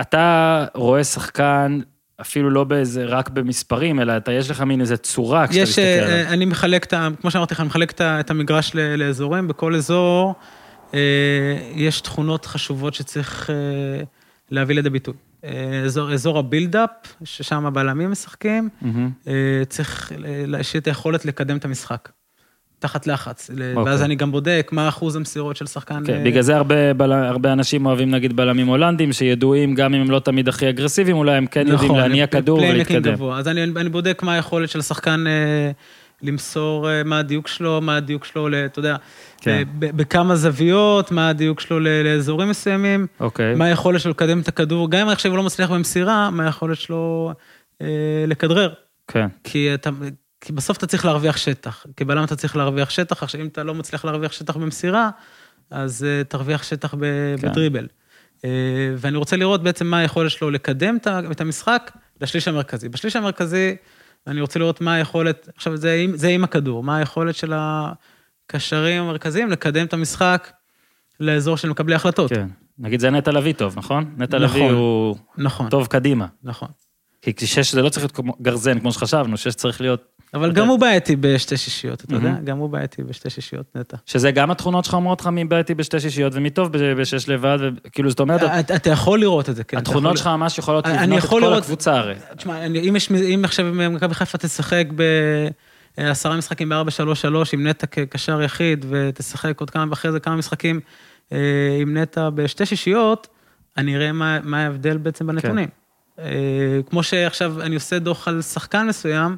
אתה 0.01 0.65
רואה 0.73 1.03
שחקן, 1.03 1.79
אפילו 2.21 2.49
לא 2.49 2.63
באיזה, 2.63 3.05
רק 3.05 3.29
במספרים, 3.29 3.99
אלא 3.99 4.17
אתה, 4.17 4.31
יש 4.31 4.49
לך 4.51 4.61
מין 4.61 4.81
איזה 4.81 4.97
צורה 4.97 5.47
כשאתה 5.47 5.63
יש, 5.63 5.69
מסתכל 5.69 5.81
אה, 5.81 6.03
עליו. 6.03 6.15
אה, 6.27 6.33
אני 6.33 6.45
מחלק 6.45 6.83
את 6.83 6.93
ה... 6.93 7.07
כמו 7.21 7.31
שאמרתי 7.31 7.53
לך, 7.53 7.59
אני 7.59 7.67
מחלק 7.67 7.91
את 7.91 8.01
את 8.01 8.31
המגרש 8.31 8.71
לאזורים, 8.75 9.47
בכל 9.47 9.75
אזור 9.75 10.35
יש 11.73 12.01
תכונות 12.01 12.45
חשובות 12.45 12.93
שצריך 12.93 13.49
להביא 14.51 14.75
לידי 14.75 14.89
ביטוי. 14.89 15.13
אזור, 15.85 16.13
אזור 16.13 16.39
הבילדאפ, 16.39 16.89
ששם 17.23 17.65
הבלמים 17.65 18.11
משחקים. 18.11 18.69
אה, 19.27 19.33
צריך 19.69 20.11
ל- 20.17 20.63
שיהיה 20.63 20.81
את 20.81 20.87
היכולת 20.87 21.25
לקדם 21.25 21.57
את 21.57 21.65
המשחק. 21.65 22.09
תחת 22.79 23.07
לחץ. 23.07 23.49
ל- 23.55 23.73
אוקיי. 23.75 23.91
ואז 23.91 24.01
אני 24.03 24.15
גם 24.15 24.31
בודק 24.31 24.69
מה 24.71 24.87
אחוז 24.87 25.15
המסירות 25.15 25.55
של 25.57 25.65
שחקן. 25.65 26.03
כן, 26.05 26.13
אה, 26.13 26.23
בגלל 26.23 26.41
זה 26.41 26.55
הרבה, 26.55 26.93
בל- 26.93 27.11
הרבה 27.11 27.53
אנשים 27.53 27.85
אוהבים 27.85 28.11
נגיד 28.11 28.35
בלמים 28.35 28.67
הולנדים, 28.67 29.13
שידועים, 29.13 29.75
גם 29.75 29.93
אם 29.93 30.01
הם 30.01 30.11
לא 30.11 30.19
תמיד 30.19 30.47
הכי 30.47 30.69
אגרסיביים, 30.69 31.17
אולי 31.17 31.35
הם 31.35 31.45
כן 31.47 31.67
יודעים 31.67 31.95
להניע 31.95 32.27
כדור 32.27 32.59
ולהתקדם. 32.59 33.13
גבוה. 33.13 33.37
אז 33.37 33.47
אני, 33.47 33.63
אני 33.63 33.89
בודק 33.89 34.21
מה 34.23 34.33
היכולת 34.33 34.69
של 34.69 34.79
השחקן 34.79 35.23
אה, 35.27 35.71
למסור, 36.21 36.89
אה, 36.89 37.03
מה 37.03 37.19
הדיוק 37.19 37.47
שלו, 37.47 37.81
מה 37.81 37.95
הדיוק 37.97 38.25
שלו, 38.25 38.49
ל- 38.49 38.55
אתה 38.55 38.79
יודע, 38.79 38.95
כן. 39.41 39.63
ב- 39.79 39.85
ב- 39.85 39.97
בכמה 39.97 40.35
זוויות, 40.35 41.11
מה 41.11 41.29
הדיוק 41.29 41.59
שלו 41.59 41.79
ל- 41.79 41.87
לאזורים 42.03 42.49
מסוימים, 42.49 43.07
אוקיי. 43.19 43.55
מה 43.55 43.65
היכולת 43.65 44.01
שלו 44.01 44.11
לקדם 44.11 44.39
את 44.39 44.47
הכדור, 44.47 44.91
גם 44.91 44.99
אם 44.99 45.09
עכשיו 45.09 45.31
הוא 45.31 45.37
לא 45.37 45.43
מצליח 45.43 45.71
במסירה, 45.71 46.29
מה 46.29 46.43
היכולת 46.45 46.77
שלו 46.77 47.31
אה, 47.81 47.87
לכדרר. 48.27 48.73
כן. 49.07 49.27
כי, 49.43 49.73
אתה, 49.73 49.89
כי 50.45 50.51
בסוף 50.53 50.77
אתה 50.77 50.87
צריך 50.87 51.05
להרוויח 51.05 51.37
שטח. 51.37 51.85
כבלם 51.97 52.23
אתה 52.23 52.35
צריך 52.35 52.55
להרוויח 52.55 52.89
שטח, 52.89 53.23
עכשיו 53.23 53.41
אם 53.41 53.47
אתה 53.47 53.63
לא 53.63 53.75
מצליח 53.75 54.05
להרוויח 54.05 54.31
שטח 54.31 54.57
במסירה, 54.57 55.09
אז 55.71 56.05
uh, 56.05 56.27
תרוויח 56.27 56.63
שטח 56.63 56.93
ב- 56.93 57.35
כן. 57.41 57.51
בדריבל. 57.51 57.87
Uh, 58.37 58.41
ואני 58.97 59.17
רוצה 59.17 59.35
לראות 59.37 59.63
בעצם 59.63 59.87
מה 59.87 59.97
היכולת 59.97 60.31
שלו 60.31 60.51
לקדם 60.51 60.97
את 61.31 61.41
המשחק 61.41 61.91
לשליש 62.21 62.47
המרכזי. 62.47 62.89
בשליש 62.89 63.15
המרכזי, 63.15 63.75
אני 64.27 64.41
רוצה 64.41 64.59
לראות 64.59 64.81
מה 64.81 64.93
היכולת, 64.93 65.49
עכשיו 65.55 65.77
זה, 65.77 65.93
עם- 65.93 66.17
זה 66.17 66.27
עם 66.27 66.43
הכדור, 66.43 66.83
מה 66.83 66.97
היכולת 66.97 67.35
של 67.35 67.53
הקשרים 67.55 69.03
המרכזיים 69.03 69.49
לקדם 69.49 69.85
את 69.85 69.93
המשחק 69.93 70.51
לאזור 71.19 71.57
של 71.57 71.69
מקבלי 71.69 71.95
החלטות. 71.95 72.29
כן. 72.33 72.47
נגיד 72.79 72.99
זה 72.99 73.09
נטע 73.09 73.31
לביא 73.31 73.53
טוב, 73.53 73.73
נכון? 73.77 74.15
נטע 74.17 74.37
לביא 74.37 74.61
נכון. 74.63 74.73
הוא 74.73 75.15
נכון, 75.37 75.69
טוב 75.69 75.87
קדימה. 75.87 76.25
נכון. 76.43 76.69
כי 77.21 77.47
שש 77.47 77.71
זה 77.73 77.81
לא 77.81 77.89
צריך 77.89 78.05
להיות 78.19 78.41
גרזן, 78.41 78.79
כמו 78.79 78.91
שחשבנו, 78.91 79.37
שש 79.37 79.55
צריך 79.55 79.81
להיות... 79.81 80.14
אבל 80.35 80.51
גם 80.51 80.67
הוא 80.67 80.79
בעייתי 80.79 81.15
בשתי 81.15 81.57
שישיות, 81.57 82.03
אתה 82.03 82.15
יודע? 82.15 82.29
מהמם. 82.29 82.45
גם 82.45 82.57
הוא 82.57 82.69
בעייתי 82.69 83.03
בשתי 83.03 83.29
שישיות 83.29 83.75
נטע. 83.75 83.97
שזה 84.05 84.31
גם 84.31 84.51
התכונות 84.51 84.85
שלך 84.85 84.93
אומרות 84.93 85.21
לך 85.21 85.27
מי 85.27 85.45
בעייתי 85.45 85.73
בשתי 85.73 85.99
שישיות 85.99 86.33
ומי 86.35 86.49
טוב 86.49 86.77
ב- 86.77 86.93
בשש 86.93 87.29
לבד, 87.29 87.57
וכאילו 87.85 88.09
זאת 88.09 88.19
אומרת, 88.19 88.43
אתה 88.59 88.75
אתה 88.75 88.89
יכול 88.89 89.19
לראות 89.19 89.49
את 89.49 89.55
זה, 89.55 89.63
כן. 89.63 89.77
התכונות 89.77 90.17
שלך 90.17 90.27
ממש 90.27 90.57
יכולות 90.57 90.85
אני 90.85 91.03
לבנות 91.03 91.23
את 91.23 91.29
כל 91.29 91.53
הקבוצה 91.53 91.95
הרי. 91.95 92.15
תשמע, 92.37 92.65
אם 93.35 93.41
עכשיו 93.43 93.65
מכבי 93.73 94.13
חיפה 94.13 94.37
תשחק 94.37 94.85
בעשרה 95.97 96.37
משחקים 96.37 96.69
ב-4-3-3 96.69 97.25
עם 97.53 97.67
נטע 97.67 97.87
כקשר 97.87 98.41
יחיד, 98.41 98.85
ותשחק 98.89 99.59
עוד 99.59 99.69
כמה, 99.69 99.85
ואחרי 99.89 100.11
זה 100.11 100.19
כמה 100.19 100.35
משחקים 100.35 100.79
אה, 101.31 101.37
עם 101.81 101.97
נטע 101.97 102.29
בשתי 102.29 102.65
שישיות, 102.65 103.27
אני 103.77 103.95
אראה 103.95 104.11
מה, 104.11 104.39
מה 104.43 104.63
ההבדל 104.63 104.97
בעצם 104.97 105.27
בנתונים. 105.27 105.69
אה, 106.19 106.25
כמו 106.89 107.03
שעכשיו 107.03 107.61
אני 107.61 107.75
עושה 107.75 107.99
דוח 107.99 108.27
על 108.27 108.41
שחקן 108.41 108.87
מסוים, 108.87 109.35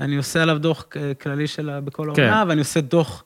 אני 0.00 0.16
עושה 0.16 0.42
עליו 0.42 0.58
דוח 0.58 0.86
כללי 1.22 1.46
שלה 1.46 1.80
בכל 1.80 2.12
כן. 2.14 2.22
העונה, 2.22 2.44
ואני 2.48 2.60
עושה 2.60 2.80
דוח 2.80 3.24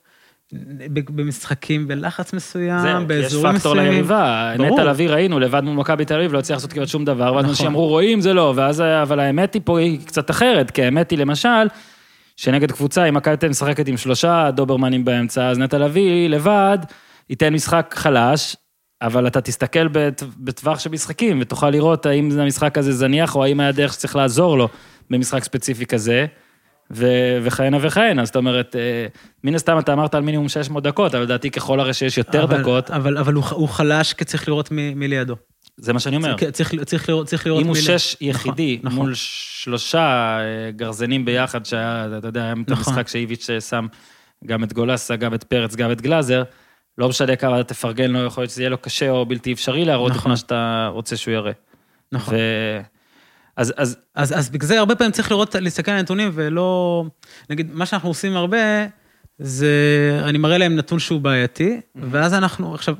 במשחקים 1.09 1.87
בלחץ 1.87 2.33
מסוים, 2.33 2.79
זהו, 2.79 2.97
כי 2.97 3.01
יש 3.01 3.07
באזורים 3.07 3.55
פקטור 3.55 3.73
מסוימים. 3.73 3.91
ליריבה. 3.93 4.53
נטע 4.59 4.83
לביא 4.83 5.09
ראינו, 5.09 5.39
לבד 5.39 5.63
מול 5.63 5.75
מכבי 5.75 6.05
תל 6.05 6.15
אביב, 6.15 6.33
לא 6.33 6.39
הצליח 6.39 6.57
לעשות 6.57 6.73
כמעט 6.73 6.87
שום 6.87 7.05
דבר, 7.05 7.23
ואז 7.33 7.43
נכון. 7.43 7.49
אנשים 7.49 7.67
אמרו, 7.67 7.87
רואים, 7.87 8.21
זה 8.21 8.33
לא, 8.33 8.53
ואז, 8.55 8.81
אבל 8.81 9.19
האמת 9.19 9.53
היא 9.53 9.61
פה 9.65 9.79
היא 9.79 9.99
קצת 10.05 10.31
אחרת, 10.31 10.71
כי 10.71 10.83
האמת 10.83 11.11
היא 11.11 11.19
למשל, 11.19 11.67
שנגד 12.37 12.71
קבוצה, 12.71 13.05
אם 13.05 13.13
מכבי 13.13 13.37
תל 13.37 13.49
משחקת 13.49 13.87
עם 13.87 13.97
שלושה 13.97 14.51
דוברמנים 14.51 15.05
באמצע, 15.05 15.47
אז 15.47 15.59
נטע 15.59 15.77
לביא 15.77 16.29
לבד 16.29 16.77
ייתן 17.29 17.53
משחק 17.53 17.95
חלש, 17.97 18.55
אבל 19.01 19.27
אתה 19.27 19.41
תסתכל 19.41 19.87
בטווח 20.37 20.79
של 20.79 20.89
משחקים, 20.89 21.37
ותוכל 21.41 21.69
לראות 21.69 22.05
האם 22.05 22.29
המשחק 22.39 22.77
הזה 22.77 22.93
זניח, 22.93 23.35
או 23.35 23.43
האם 23.43 23.59
היה 23.59 23.71
דרך 23.71 23.93
שצריך 23.93 24.15
לעזור 24.15 24.57
לו 24.57 24.69
במשחק 25.09 25.43
ספציפי 25.43 25.85
כזה. 25.85 26.25
ו- 26.91 27.37
וכהנה 27.43 27.77
וכהנה, 27.81 28.25
זאת 28.25 28.35
אומרת, 28.35 28.75
אה, 28.75 29.07
מן 29.43 29.55
הסתם 29.55 29.79
אתה 29.79 29.93
אמרת 29.93 30.15
על 30.15 30.21
מינימום 30.23 30.49
600 30.49 30.83
דקות, 30.83 31.15
אבל 31.15 31.23
לדעתי 31.23 31.51
ככל 31.51 31.79
הרי 31.79 31.93
שיש 31.93 32.17
יותר 32.17 32.43
אבל- 32.43 32.61
דקות, 32.61 32.91
אבל, 32.91 33.17
אבל 33.17 33.33
הוא, 33.33 33.43
הוא 33.51 33.69
חלש 33.69 34.13
כי 34.13 34.25
צריך 34.25 34.47
לראות 34.47 34.71
מי 34.71 35.07
לידו. 35.07 35.35
זה 35.77 35.93
מה 35.93 35.99
שאני 35.99 36.15
אומר. 36.15 36.35
צריך, 36.37 36.51
צריך, 36.51 36.83
צריך 36.83 37.09
לראות, 37.09 37.27
צריך 37.27 37.47
לראות 37.47 37.61
אם 37.63 37.67
הוא. 37.67 37.75
שש 37.75 38.15
נכון, 38.15 38.27
יחידי 38.29 38.79
נכון. 38.83 38.99
מול 38.99 39.11
שלושה 39.15 39.99
אה, 40.39 40.71
גרזנים 40.71 41.25
ביחד, 41.25 41.65
שהיה, 41.65 42.07
אתה 42.17 42.27
יודע, 42.27 42.43
היה 42.43 42.51
את 42.51 42.69
נכון. 42.69 42.83
המשחק 42.93 43.07
שאיביץ' 43.07 43.47
שם 43.69 43.87
גם 44.45 44.63
את 44.63 44.73
גולסה, 44.73 45.15
גם 45.15 45.33
את 45.33 45.43
פרץ, 45.43 45.75
גם 45.75 45.91
את 45.91 46.01
גלאזר, 46.01 46.43
לא 46.97 47.09
משנה 47.09 47.35
כמה 47.35 47.59
אתה 47.59 47.73
תפרגן 47.73 48.11
לו, 48.11 48.25
יכול 48.25 48.41
להיות 48.41 48.51
שזה 48.51 48.61
יהיה 48.61 48.69
לו 48.69 48.77
קשה 48.77 49.09
או 49.09 49.25
בלתי 49.25 49.53
אפשרי 49.53 49.85
להראות 49.85 50.11
את 50.11 50.17
נכון. 50.17 50.31
מה 50.31 50.37
שאתה 50.37 50.89
רוצה 50.93 51.17
שהוא 51.17 51.33
יראה. 51.33 51.51
נכון. 52.11 52.35
ו... 52.35 52.39
אז, 53.57 53.73
אז 53.77 53.97
אז, 54.15 54.39
אז 54.39 54.49
בגלל 54.49 54.67
זה 54.67 54.79
הרבה 54.79 54.95
פעמים 54.95 55.11
צריך 55.11 55.31
לראות, 55.31 55.55
להסתכל 55.55 55.91
על 55.91 55.97
הנתונים 55.97 56.31
ולא... 56.33 57.03
נגיד, 57.49 57.71
מה 57.73 57.85
שאנחנו 57.85 58.09
עושים 58.09 58.35
הרבה, 58.35 58.57
זה... 59.39 59.69
אני 60.23 60.37
מראה 60.37 60.57
להם 60.57 60.75
נתון 60.75 60.99
שהוא 60.99 61.21
בעייתי, 61.21 61.81
ואז 61.95 62.33
אנחנו, 62.33 62.75
עכשיו, 62.75 62.95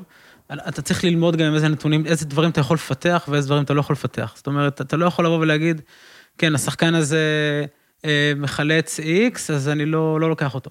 אתה 0.52 0.82
צריך 0.82 1.04
ללמוד 1.04 1.36
גם 1.36 1.46
עם 1.46 1.54
איזה 1.54 1.68
נתונים, 1.68 2.06
איזה 2.06 2.26
דברים 2.26 2.50
אתה 2.50 2.60
יכול 2.60 2.74
לפתח 2.74 3.24
ואיזה 3.28 3.48
דברים 3.48 3.64
אתה 3.64 3.74
לא 3.74 3.80
יכול 3.80 3.94
לפתח. 3.94 4.32
זאת 4.36 4.46
אומרת, 4.46 4.80
אתה 4.80 4.96
לא 4.96 5.06
יכול 5.06 5.24
לבוא 5.24 5.38
ולהגיד, 5.38 5.80
כן, 6.38 6.54
השחקן 6.54 6.94
הזה 6.94 7.64
אה, 8.04 8.32
מחלץ 8.36 9.00
X, 9.00 9.52
אז 9.52 9.68
אני 9.68 9.86
לא, 9.86 10.20
לא 10.20 10.28
לוקח 10.28 10.54
אותו. 10.54 10.70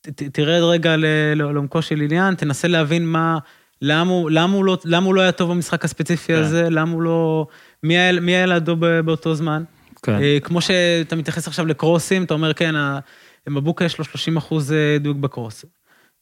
ת, 0.00 0.22
תרד 0.22 0.62
רגע 0.62 0.96
ל- 0.96 1.34
לעומקו 1.34 1.82
של 1.82 2.00
עניין, 2.00 2.34
תנסה 2.34 2.68
להבין 2.68 3.06
מה, 3.06 3.38
למה 3.82 4.10
הוא, 4.10 4.30
למה 4.30 4.56
הוא, 4.56 4.64
לא, 4.64 4.78
למה 4.84 5.06
הוא 5.06 5.14
לא 5.14 5.20
היה 5.20 5.32
טוב 5.32 5.50
במשחק 5.50 5.84
הספציפי 5.84 6.32
כן. 6.32 6.38
הזה, 6.38 6.70
למה 6.70 6.92
הוא 6.92 7.02
לא... 7.02 7.46
מי 7.82 7.98
היה, 7.98 8.20
מי 8.20 8.32
היה 8.32 8.46
לידו 8.46 8.76
באותו 8.76 9.34
זמן? 9.34 9.64
כן. 10.02 10.22
אה, 10.22 10.38
כמו 10.42 10.60
שאתה 10.60 11.16
מתייחס 11.16 11.48
עכשיו 11.48 11.66
לקרוסים, 11.66 12.24
אתה 12.24 12.34
אומר, 12.34 12.52
כן, 12.52 12.74
מבוקה 13.48 13.84
יש 13.84 13.98
לו 13.98 14.04
30 14.04 14.36
אחוז 14.36 14.72
אה, 14.72 14.98
דיוק 15.00 15.16
בקרוס. 15.16 15.64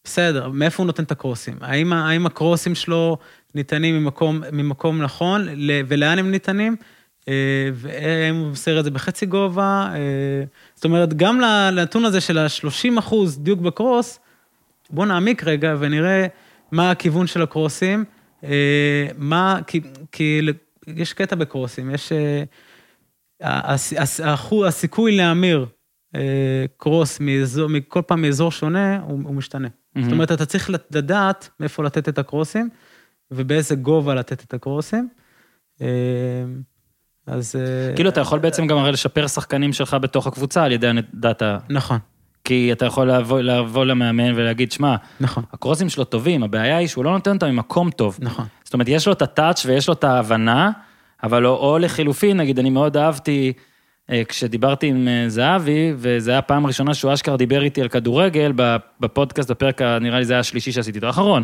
בסדר, 0.05 0.49
מאיפה 0.49 0.83
הוא 0.83 0.87
נותן 0.87 1.03
את 1.03 1.11
הקרוסים? 1.11 1.57
האם, 1.61 1.93
האם 1.93 2.27
הקרוסים 2.27 2.75
שלו 2.75 3.17
ניתנים 3.55 4.03
ממקום, 4.03 4.43
ממקום 4.53 5.03
נכון, 5.03 5.47
ולאן 5.89 6.19
הם 6.19 6.31
ניתנים? 6.31 6.77
אה, 7.29 7.35
והאם 7.75 8.35
הוא 8.35 8.49
מוסר 8.49 8.79
את 8.79 8.85
זה 8.85 8.91
בחצי 8.91 9.27
גובה? 9.27 9.93
זאת 10.75 10.85
אומרת, 10.85 11.15
גם 11.15 11.41
לנתון 11.41 12.05
הזה 12.05 12.21
של 12.21 12.39
ה-30 12.39 12.99
אחוז 12.99 13.39
דיוק 13.39 13.61
בקרוס, 13.61 14.19
בואו 14.91 15.07
נעמיק 15.07 15.45
רגע 15.45 15.75
ונראה 15.79 16.27
מה 16.73 16.91
הכיוון 16.91 17.27
של 17.27 17.43
הקרוסים. 17.43 18.05
מה, 19.19 19.59
כי, 19.67 19.81
כי 20.13 20.41
יש 20.87 21.13
קטע 21.13 21.37
בקרוסים, 21.37 21.91
יש... 21.91 22.13
אה, 22.13 22.43
הס- 23.43 23.93
הס- 23.93 24.21
האחו- 24.21 24.67
הסיכוי 24.67 25.17
להמיר 25.17 25.67
אה, 26.15 26.21
קרוס 26.77 27.21
מאזור, 27.21 27.69
מכל 27.69 28.03
פעם 28.07 28.23
מאזור 28.23 28.51
שונה, 28.51 29.01
הוא, 29.01 29.21
הוא 29.25 29.35
משתנה. 29.35 29.69
זאת 30.03 30.13
אומרת, 30.13 30.33
אתה 30.33 30.47
צריך 30.47 30.71
לדעת 30.91 31.49
מאיפה 31.61 31.83
לתת 31.85 32.09
את 32.09 32.19
הקרוסים, 32.19 32.69
ובאיזה 33.31 33.75
גובה 33.75 34.15
לתת 34.15 34.45
את 34.45 34.55
הקרוסים. 34.55 35.09
אה, 35.81 35.87
אז... 37.27 37.55
כאילו, 37.97 38.11
אתה 38.11 38.21
יכול 38.21 38.39
בעצם 38.39 38.67
גם 38.67 38.77
הרי 38.79 38.93
לשפר 38.93 39.27
שחקנים 39.27 39.73
שלך 39.73 39.97
בתוך 40.01 40.27
הקבוצה 40.27 40.65
על 40.65 40.73
ידי 40.73 40.87
הדאטה. 40.89 41.59
נכון, 41.71 41.99
כי 42.47 42.73
אתה 42.73 42.87
יכול 42.87 43.11
לבוא, 43.11 43.41
לבוא 43.41 43.85
למאמן 43.85 44.33
ולהגיד, 44.37 44.73
שמע, 44.73 44.97
נכון, 45.21 45.45
הקרוסים 45.53 45.89
שלו 45.89 46.05
טובים, 46.05 46.43
הבעיה 46.43 46.77
היא 46.77 46.89
שהוא 46.89 47.05
לא 47.05 47.13
נותן 47.13 47.35
אותם 47.35 47.47
ממקום 47.47 47.91
טוב. 47.91 48.19
נכון. 48.21 48.45
זאת 48.65 48.75
אומרת, 48.75 48.89
יש 48.89 49.07
לו 49.07 49.13
את 49.13 49.23
הטאץ' 49.23 49.67
ויש 49.67 49.89
לו 49.89 49.95
את 49.95 50.05
ההבנה, 50.05 50.71
אבל 51.23 51.43
לא, 51.43 51.57
או 51.57 51.79
לחילופין, 51.79 52.37
נגיד, 52.37 52.59
אני 52.59 52.71
מאוד 52.71 52.97
אהבתי, 52.97 53.53
אה, 54.11 54.23
כשדיברתי 54.29 54.87
עם 54.87 55.09
אה, 55.09 55.29
זהבי, 55.29 55.93
וזו 55.97 56.31
הייתה 56.31 56.39
הפעם 56.39 56.65
הראשונה 56.65 56.95
שהוא 56.95 57.13
אשכרה 57.13 57.37
דיבר 57.37 57.63
איתי 57.63 57.83
על 57.83 57.89
כדורגל, 57.89 58.53
בפודקאסט, 59.01 59.51
בפרק, 59.51 59.83
נראה 59.83 60.19
לי 60.19 60.25
זה 60.25 60.33
היה 60.33 60.41
השלישי 60.41 60.73
שעשיתי 60.73 61.07
האחרון. 61.07 61.43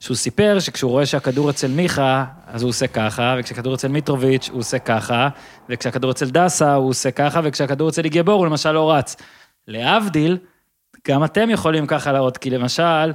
שהוא 0.00 0.16
סיפר 0.16 0.56
שכשהוא 0.60 0.90
רואה 0.90 1.06
שהכדור 1.06 1.50
אצל 1.50 1.68
מיכה, 1.68 2.24
אז 2.46 2.62
הוא 2.62 2.68
עושה 2.68 2.86
ככה, 2.86 3.36
וכשהכדור 3.38 3.74
אצל 3.74 3.88
מיטרוביץ', 3.88 4.48
הוא 4.52 4.58
עושה 4.58 4.78
ככה, 4.78 5.28
וכשהכדור 5.68 6.10
אצל 6.10 6.30
דסה, 6.30 6.74
הוא 6.74 6.88
עושה 6.88 7.10
ככה, 7.10 7.40
וכשהכדור 7.44 7.88
אצל 7.88 8.04
איגבור, 8.04 8.34
הוא 8.34 8.46
למשל 8.46 8.72
לא 8.72 8.92
רץ. 8.92 9.16
להבדיל, 9.68 10.36
גם 11.08 11.24
אתם 11.24 11.50
יכולים 11.50 11.86
ככה 11.86 12.12
להראות, 12.12 12.36
כי 12.36 12.50
למשל, 12.50 13.12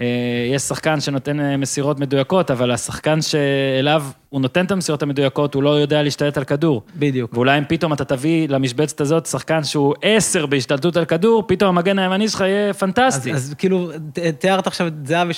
אה, 0.00 0.06
יש 0.54 0.62
שחקן 0.62 1.00
שנותן 1.00 1.40
אה, 1.40 1.56
מסירות 1.56 2.00
מדויקות, 2.00 2.50
אבל 2.50 2.70
השחקן 2.70 3.22
שאליו 3.22 4.04
הוא 4.28 4.40
נותן 4.40 4.64
את 4.64 4.70
המסירות 4.70 5.02
המדויקות, 5.02 5.54
הוא 5.54 5.62
לא 5.62 5.70
יודע 5.80 6.02
להשתלט 6.02 6.36
על 6.38 6.44
כדור. 6.44 6.82
בדיוק. 6.96 7.34
ואולי 7.34 7.58
אם 7.58 7.64
פתאום 7.68 7.92
אתה 7.92 8.04
תביא 8.04 8.48
למשבצת 8.48 9.00
הזאת 9.00 9.26
שחקן 9.26 9.64
שהוא 9.64 9.94
עשר 10.02 10.46
בהשתלטות 10.46 10.96
על 10.96 11.04
כדור, 11.04 11.44
פתאום 11.46 11.68
המגן 11.78 11.98
הימני 11.98 12.28
שלך 12.28 12.40
יהיה 12.40 12.68
אז, 12.68 12.76
פנטסטי. 12.76 13.32
אז 13.32 13.54
כאילו, 13.58 13.90
ת- 14.12 14.18
תיארת 14.18 14.66
עכשיו 14.66 14.86
את 14.86 15.06
זהבי 15.06 15.32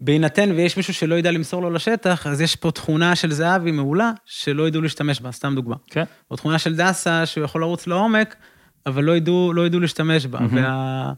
שבהינתן 0.00 0.50
ויש 0.56 0.76
מישהו 0.76 0.94
שלא 0.94 1.14
ידע 1.14 1.30
למסור 1.30 1.62
לו 1.62 1.70
לשטח, 1.70 2.26
אז 2.26 2.40
יש 2.40 2.56
פה 2.56 2.70
תכונה 2.70 3.16
של 3.16 3.32
זהבי 3.32 3.70
מעולה, 3.70 4.10
שלא 4.26 4.68
ידעו 4.68 4.82
להשתמש 4.82 5.20
בה, 5.20 5.32
סתם 5.32 5.54
דוגמה. 5.54 5.76
כן. 5.90 6.04
או 6.30 6.36
תכונה 6.36 6.58
של 6.58 6.76
דסה, 6.76 7.26
שהוא 7.26 7.44
יכול 7.44 7.60
לרוץ 7.60 7.86
לעומק, 7.86 8.36
אבל 8.86 9.04
לא 9.04 9.16
ידעו, 9.16 9.52
לא 9.52 9.66
ידעו 9.66 9.80
להשתמש 9.80 10.26
בה. 10.26 10.38
וה... 10.50 11.12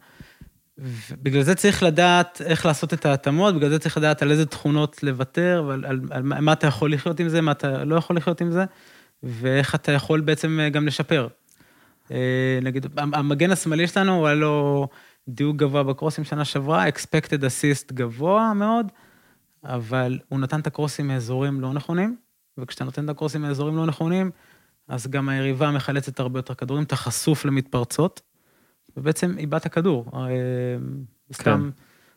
ובגלל 0.79 1.43
זה 1.43 1.55
צריך 1.55 1.83
לדעת 1.83 2.43
איך 2.45 2.67
לעשות 2.67 2.95
את 2.95 3.07
ההתאמות, 3.07 3.55
בגלל 3.55 3.71
זה 3.71 3.79
צריך 3.79 3.97
לדעת 3.97 4.23
על 4.23 4.31
איזה 4.31 4.47
תכונות 4.47 5.03
לוותר, 5.03 5.65
ועל 5.69 5.85
על, 5.85 6.01
על 6.11 6.23
מה 6.23 6.41
מה 6.41 6.53
אתה 6.53 6.67
יכול 6.67 6.93
לחיות 6.93 7.21
עם 7.21 7.29
זה, 7.29 7.41
מה 7.41 7.53
אתה 7.53 7.85
לא 7.85 7.97
יכול 7.97 8.17
לחיות 8.17 8.41
עם 8.41 8.51
זה, 8.51 8.65
ואיך 9.23 9.75
אתה 9.75 9.93
יכול 9.93 10.21
בעצם 10.21 10.61
אה, 10.61 10.69
גם 10.69 10.87
לשפר. 10.87 11.29
אה, 12.11 12.59
נגיד, 12.63 12.87
המגן 12.97 13.51
השמאלי 13.51 13.87
שלנו, 13.87 14.17
הוא 14.17 14.27
היה 14.27 14.35
לו 14.35 14.89
דיוק 15.29 15.57
גבוה 15.57 15.83
בקרוסים 15.83 16.25
שנה 16.25 16.45
שעברה, 16.45 16.89
expected 16.89 17.41
assist 17.41 17.95
גבוה 17.95 18.53
מאוד, 18.55 18.87
אבל 19.65 20.19
הוא 20.29 20.41
נתן 20.41 20.61
את 20.61 20.67
הקרוסים 20.67 21.09
מאזורים 21.09 21.61
לא 21.61 21.73
נכונים, 21.73 22.17
וכשאתה 22.59 22.85
נותן 22.85 23.05
את 23.05 23.11
הקרוסים 23.11 23.43
מאזורים 23.43 23.77
לא 23.77 23.87
נכונים, 23.87 24.31
אז 24.89 25.07
גם 25.07 25.29
היריבה 25.29 25.71
מחלצת 25.71 26.21
הרבה 26.21 26.39
יותר 26.39 26.55
כדורים, 26.55 26.83
אתה 26.83 26.97
חשוף 26.97 27.45
למתפרצות, 27.45 28.21
ובעצם 28.97 29.35
איבדת 29.39 29.67
כדור. 29.67 30.11
אה, 30.15 30.21
סתם, 31.33 31.71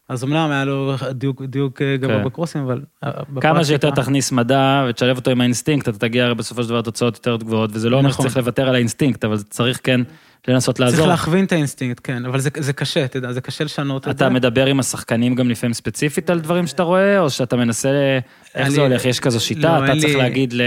אז 0.10 0.24
אמנם 0.24 0.52
היה 0.52 0.66
לו 0.66 0.96
דיוק, 1.12 1.42
דיוק 1.42 1.82
אה, 1.82 1.98
גבוה 1.98 2.18
כן. 2.18 2.26
בקרוסים, 2.26 2.62
אבל... 2.62 2.82
אה, 3.04 3.12
כמה 3.42 3.66
שיותר 3.66 3.92
תכניס 3.92 4.32
מדע 4.32 4.86
ותשלב 4.90 5.18
אותו 5.18 5.32
עם 5.32 5.42
האינסטינקט, 5.42 5.90
אתה 5.90 6.00
תגיע 6.00 6.34
בסופו 6.34 6.64
של 6.64 6.70
דבר 6.70 6.78
לתוצאות 6.78 7.16
יותר 7.16 7.38
גבוהות, 7.38 7.70
וזה 7.74 7.90
לא 7.90 7.98
אומר 7.98 8.10
נכון. 8.10 8.26
שצריך 8.26 8.38
לוותר 8.38 8.70
על 8.70 8.76
האינסטינקט, 8.76 9.26
אבל 9.26 9.38
צריך 9.38 9.80
כן 9.84 10.02
לנסות 10.48 10.76
צריך 10.76 10.90
לעזור. 10.90 11.08
להכווין 11.08 11.46
את 11.46 11.52
האינסטינקט, 11.52 12.02
כן, 12.04 12.26
אבל 12.26 12.40
זה, 12.40 12.50
זה 12.60 12.74
קשה, 12.74 13.06
אתה 13.06 13.18
יודע, 13.18 13.32
זה 13.32 13.42
קשה 13.42 13.64
לשנות 13.64 14.08
את 14.08 14.18
זה. 14.18 14.26
אתה 14.26 14.34
מדבר 14.34 14.66
עם 14.66 14.80
השחקנים 14.80 15.36
גם 15.36 15.50
לפעמים 15.50 15.74
ספציפית 15.74 16.30
על 16.30 16.40
דברים 16.40 16.68
שאתה 16.68 16.84
רואה, 16.84 17.20
או 17.20 17.30
שאתה 17.30 17.56
מנסה, 17.56 18.20
איך 18.56 18.70
זה 18.70 18.82
הולך? 18.82 19.06
יש 19.06 19.20
כזו 19.20 19.40
שיטה, 19.40 19.80
לא, 19.80 19.86
אתה 19.86 19.94
צריך 20.02 20.16
להגיד 20.16 20.54
ל... 20.54 20.62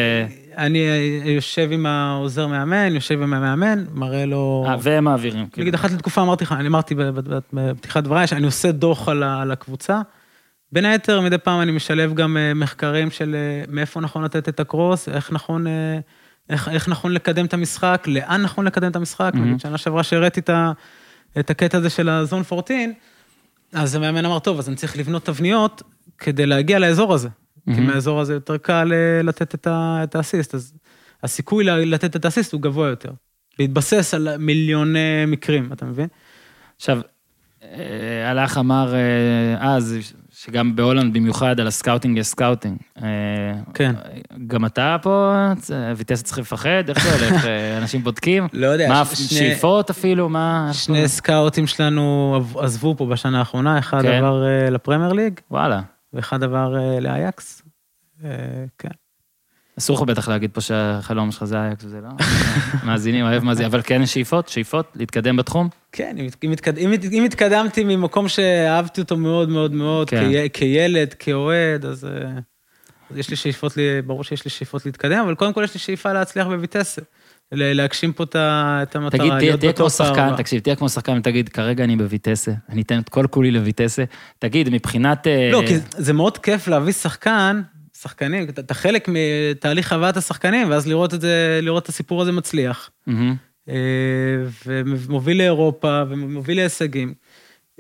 אני 0.58 0.78
יושב 1.24 1.68
עם 1.72 1.86
העוזר 1.86 2.46
מאמן, 2.46 2.94
יושב 2.94 3.22
עם 3.22 3.34
המאמן, 3.34 3.84
מראה 3.94 4.26
לו... 4.26 4.64
אה, 4.68 4.76
והם 4.80 5.04
מעבירים. 5.04 5.46
כאילו. 5.46 5.62
נגיד, 5.64 5.74
אחת 5.74 5.90
לתקופה 5.90 6.20
אמרתי 6.22 6.44
לך, 6.44 6.52
אני 6.52 6.68
אמרתי 6.68 6.94
בפתיחת 7.52 8.04
דבריי, 8.04 8.26
שאני 8.26 8.46
עושה 8.46 8.72
דוח 8.72 9.08
על 9.08 9.52
הקבוצה. 9.52 10.00
בין 10.72 10.84
היתר, 10.84 11.20
מדי 11.20 11.38
פעם 11.38 11.60
אני 11.60 11.72
משלב 11.72 12.14
גם 12.14 12.36
אה, 12.36 12.54
מחקרים 12.54 13.10
של 13.10 13.34
אה, 13.38 13.72
מאיפה 13.72 14.00
נכון 14.00 14.24
לתת 14.24 14.48
את 14.48 14.60
הקרוס, 14.60 15.08
איך 15.08 15.32
נכון, 15.32 15.66
אה, 15.66 15.98
איך, 16.50 16.68
איך 16.68 16.88
נכון 16.88 17.12
לקדם 17.12 17.44
את 17.44 17.54
המשחק, 17.54 18.04
לאן 18.06 18.42
נכון 18.42 18.64
לקדם 18.64 18.90
את 18.90 18.96
המשחק. 18.96 19.30
מהמם. 19.34 19.46
נגיד, 19.46 19.60
שנה 19.60 19.78
שעברה 19.78 20.02
שהראיתי 20.02 20.40
את, 20.40 20.50
ה- 20.50 20.72
את 21.38 21.50
הקטע 21.50 21.78
הזה 21.78 21.90
של 21.90 22.08
ה 22.08 22.15
zone 22.15 22.42
14, 22.52 22.76
אז 23.72 23.94
המאמן 23.94 24.24
אמר, 24.24 24.38
טוב, 24.38 24.58
אז 24.58 24.68
אני 24.68 24.76
צריך 24.76 24.96
לבנות 24.98 25.24
תבניות 25.24 25.82
כדי 26.18 26.46
להגיע 26.46 26.78
לאזור 26.78 27.14
הזה. 27.14 27.28
כי 27.74 27.80
מהמם. 27.80 27.86
מהאזור 27.86 28.20
הזה 28.20 28.34
יותר 28.34 28.56
קל 28.56 28.92
אה, 28.92 29.22
לתת 29.22 29.54
את 29.54 29.66
את 30.04 30.14
האסיסט, 30.14 30.54
אז 30.54 30.72
הסיכוי 31.22 31.64
לתת 31.64 32.16
את 32.16 32.24
האסיסט 32.24 32.52
הוא 32.52 32.60
גבוה 32.62 32.88
יותר. 32.88 33.10
בהתבסס 33.58 34.14
על 34.14 34.36
מיליוני 34.36 34.98
מקרים, 35.26 35.68
אתה 35.72 35.84
מבין? 35.84 36.08
עכשיו, 36.76 37.00
אה, 37.64 38.30
הלך 38.30 38.58
אמר 38.58 38.94
אה, 38.94 39.74
אז, 39.74 39.96
שגם 40.32 40.76
בהולנד 40.76 41.14
במיוחד 41.14 41.60
על 41.60 41.66
הסקאוטינג 41.66 42.18
יש 42.18 42.26
סקאוטינג. 42.26 42.76
אה, 43.02 43.08
כן. 43.74 43.94
גם 44.46 44.66
אתה 44.66 44.96
פה, 45.02 45.34
אה, 45.72 45.92
ויטסה 45.96 46.22
צריך 46.24 46.38
לפחד? 46.38 46.84
איך 46.88 47.02
זה 47.04 47.26
הולך? 47.26 47.44
אה, 47.46 47.78
אנשים 47.78 48.04
בודקים? 48.04 48.46
לא 48.52 48.66
יודע, 48.66 48.88
מה, 48.88 49.04
שני- 49.04 49.26
שאיפות 49.38 49.90
אפילו? 49.90 50.28
מה? 50.28 50.70
שני 50.72 51.08
סקאוטים 51.08 51.66
שלנו 51.66 52.36
עזבו 52.58 52.94
פה 52.98 53.06
בשנה 53.06 53.38
האחרונה, 53.38 53.78
אחד 53.78 54.02
כן. 54.02 54.08
עבר 54.12 54.44
אה, 54.46 54.70
לפרמייר 54.70 55.12
ליג, 55.12 55.40
וואלה. 55.50 55.80
ואחד 56.12 56.42
עבר 56.42 56.76
אה, 56.76 57.00
לאייקס. 57.00 57.62
אה, 58.24 58.30
כן. 58.78 58.88
אסור 59.78 59.96
לך 59.96 60.02
בטח 60.02 60.28
להגיד 60.28 60.50
פה 60.52 60.60
שהחלום 60.60 61.30
שלך 61.30 61.44
זה 61.44 61.58
אייקס 61.58 61.84
וזה 61.84 62.00
לא. 62.00 62.08
מאזינים, 62.86 63.24
אוהב 63.24 63.44
מאזינים, 63.44 63.70
אבל 63.70 63.82
כן 63.84 64.02
יש 64.02 64.14
שאיפות, 64.14 64.48
שאיפות, 64.48 64.92
להתקדם 64.94 65.36
בתחום. 65.36 65.68
כן, 65.92 66.16
אם, 66.42 66.52
התקד... 66.52 66.78
אם, 66.78 66.92
אם 67.12 67.24
התקדמתי 67.24 67.84
ממקום 67.84 68.28
שאהבתי 68.28 69.00
אותו 69.00 69.16
מאוד 69.16 69.48
מאוד 69.48 69.72
מאוד, 69.72 70.10
כן. 70.10 70.32
כן. 70.32 70.46
כ... 70.48 70.56
כילד, 70.56 71.14
כאוהד, 71.14 71.84
אז, 71.84 72.04
אה, 72.04 72.30
אז 73.10 73.18
יש 73.18 73.30
לי 73.30 73.36
שאיפות, 73.36 73.76
לי... 73.76 74.02
ברור 74.02 74.24
שיש 74.24 74.44
לי 74.44 74.50
שאיפות 74.50 74.86
להתקדם, 74.86 75.18
אבל 75.24 75.34
קודם 75.34 75.52
כל 75.52 75.64
יש 75.64 75.74
לי 75.74 75.80
שאיפה 75.80 76.12
להצליח 76.12 76.46
בויטסה. 76.46 77.02
להגשים 77.52 78.12
פה 78.12 78.24
את 78.24 78.36
המטרה, 78.96 79.10
תגיד, 79.20 79.38
תהיה- 79.38 79.56
תהיה 79.56 79.72
כמו 79.72 79.90
שחקן. 79.90 80.36
תקשיב, 80.36 80.60
תהיה 80.60 80.76
כמו 80.76 80.88
שחקן 80.88 81.18
ותגיד, 81.18 81.48
כרגע 81.48 81.84
אני 81.84 81.96
בויטסה, 81.96 82.52
אני 82.68 82.82
אתן 82.82 82.98
את 82.98 83.08
כל 83.08 83.26
כולי 83.30 83.50
לויטסה. 83.50 84.04
תגיד, 84.38 84.68
מבחינת... 84.68 85.26
אה, 85.26 85.50
לא, 85.52 85.62
כי 85.66 85.74
זה 85.88 86.12
מאוד 86.12 86.38
כיף 86.38 86.68
להביא 86.68 86.92
שחקן, 86.92 87.60
שחקנים, 88.00 88.46
אתה- 88.48 88.74
חלק 88.74 89.08
מתהליך 89.08 89.92
הבאת 89.92 90.16
השחקנים, 90.16 90.70
ואז 90.70 90.86
לראות 90.86 91.14
את 91.14 91.20
זה, 91.20 91.58
לראות 91.62 91.82
את 91.82 91.88
הסיפור 91.88 92.22
הזה 92.22 92.32
מצליח. 92.32 92.90
אה, 93.68 93.74
ומוביל 94.66 95.38
לאירופה, 95.38 96.02
ומוביל 96.08 96.56
להישגים. 96.56 97.14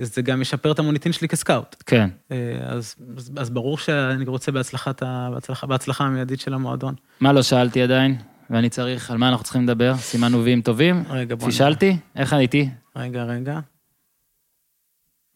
זה 0.00 0.22
גם 0.22 0.42
ישפר 0.42 0.72
את 0.72 0.78
המוניטין 0.78 1.12
שלי 1.12 1.28
כסקאוט. 1.28 1.76
כן. 1.86 2.08
אה, 2.32 2.36
אז, 2.62 2.94
אז, 3.36 3.50
ברור 3.50 3.78
שאני 3.78 4.24
רוצה 4.26 4.52
בהצלחת, 4.52 5.02
בהצלחה, 5.32 5.66
בהצלחה 5.66 6.04
המיידית 6.04 6.40
של 6.40 6.54
המועדון. 6.54 6.94
מה 7.20 7.32
לא 7.32 7.42
שאלתי 7.42 7.82
עדיין? 7.82 8.16
ואני 8.50 8.68
צריך, 8.68 9.10
על 9.10 9.16
מה 9.18 9.28
אנחנו 9.28 9.44
צריכים 9.44 9.62
לדבר? 9.62 9.96
סימנו 9.96 10.44
ויים 10.44 10.60
טובים? 10.62 11.04
רגע, 11.10 11.34
בוא 11.34 11.46
פישלתי? 11.46 11.96
איך 12.16 12.32
הייתי? 12.32 12.68
רגע, 12.96 13.22
רגע. 13.24 13.58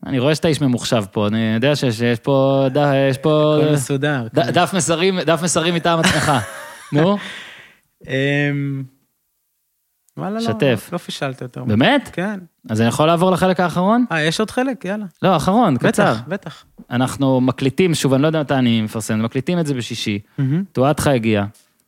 אני 0.06 0.18
רואה 0.18 0.34
שאתה 0.34 0.48
איש 0.48 0.60
ממוחשב 0.60 1.04
פה, 1.12 1.26
אני 1.26 1.54
יודע 1.54 1.76
שיש 1.76 1.98
שיש 1.98 2.18
פה, 2.18 2.66
ד- 2.74 2.92
יש 3.10 3.18
פה 3.18 3.56
הכל 3.62 3.72
מסודר. 3.72 4.26
ד- 4.34 4.42
כן. 4.44 4.50
דף 4.50 4.74
מסרים, 4.76 5.20
דף 5.20 5.40
מסרים 5.44 5.74
מטעם 5.74 5.98
עצמך. 5.98 6.32
נו, 6.92 7.16
אמ, 8.06 8.82
וואלה, 10.16 10.34
לא, 10.34 10.40
שתף. 10.40 10.88
לא 10.92 10.98
פישלת 10.98 11.40
יותר. 11.40 11.64
באמת? 11.64 12.10
כן. 12.12 12.40
אז 12.70 12.80
אני 12.80 12.88
יכול 12.88 13.06
לעבור 13.06 13.30
לחלק 13.30 13.60
האחרון? 13.60 14.04
אה, 14.12 14.22
יש 14.22 14.40
עוד 14.40 14.50
חלק? 14.50 14.84
יאללה. 14.84 15.06
לא, 15.22 15.28
האחרון, 15.28 15.76
קצר. 15.76 15.88
בטח, 16.12 16.22
בטח. 16.28 16.64
אנחנו 16.90 17.40
מקליטים, 17.40 17.94
שוב, 17.94 18.12
אני 18.14 18.22
לא 18.22 18.26
יודע 18.26 18.40
מתי 18.40 18.54
אני 18.54 18.82
מפרסם, 18.82 19.22
מקליטים 19.22 19.58
את 19.58 19.66
זה 19.66 19.74
בשישי. 19.74 20.18
מהמם. 20.38 20.64
תועדך 20.72 21.06
הגיע. 21.06 21.44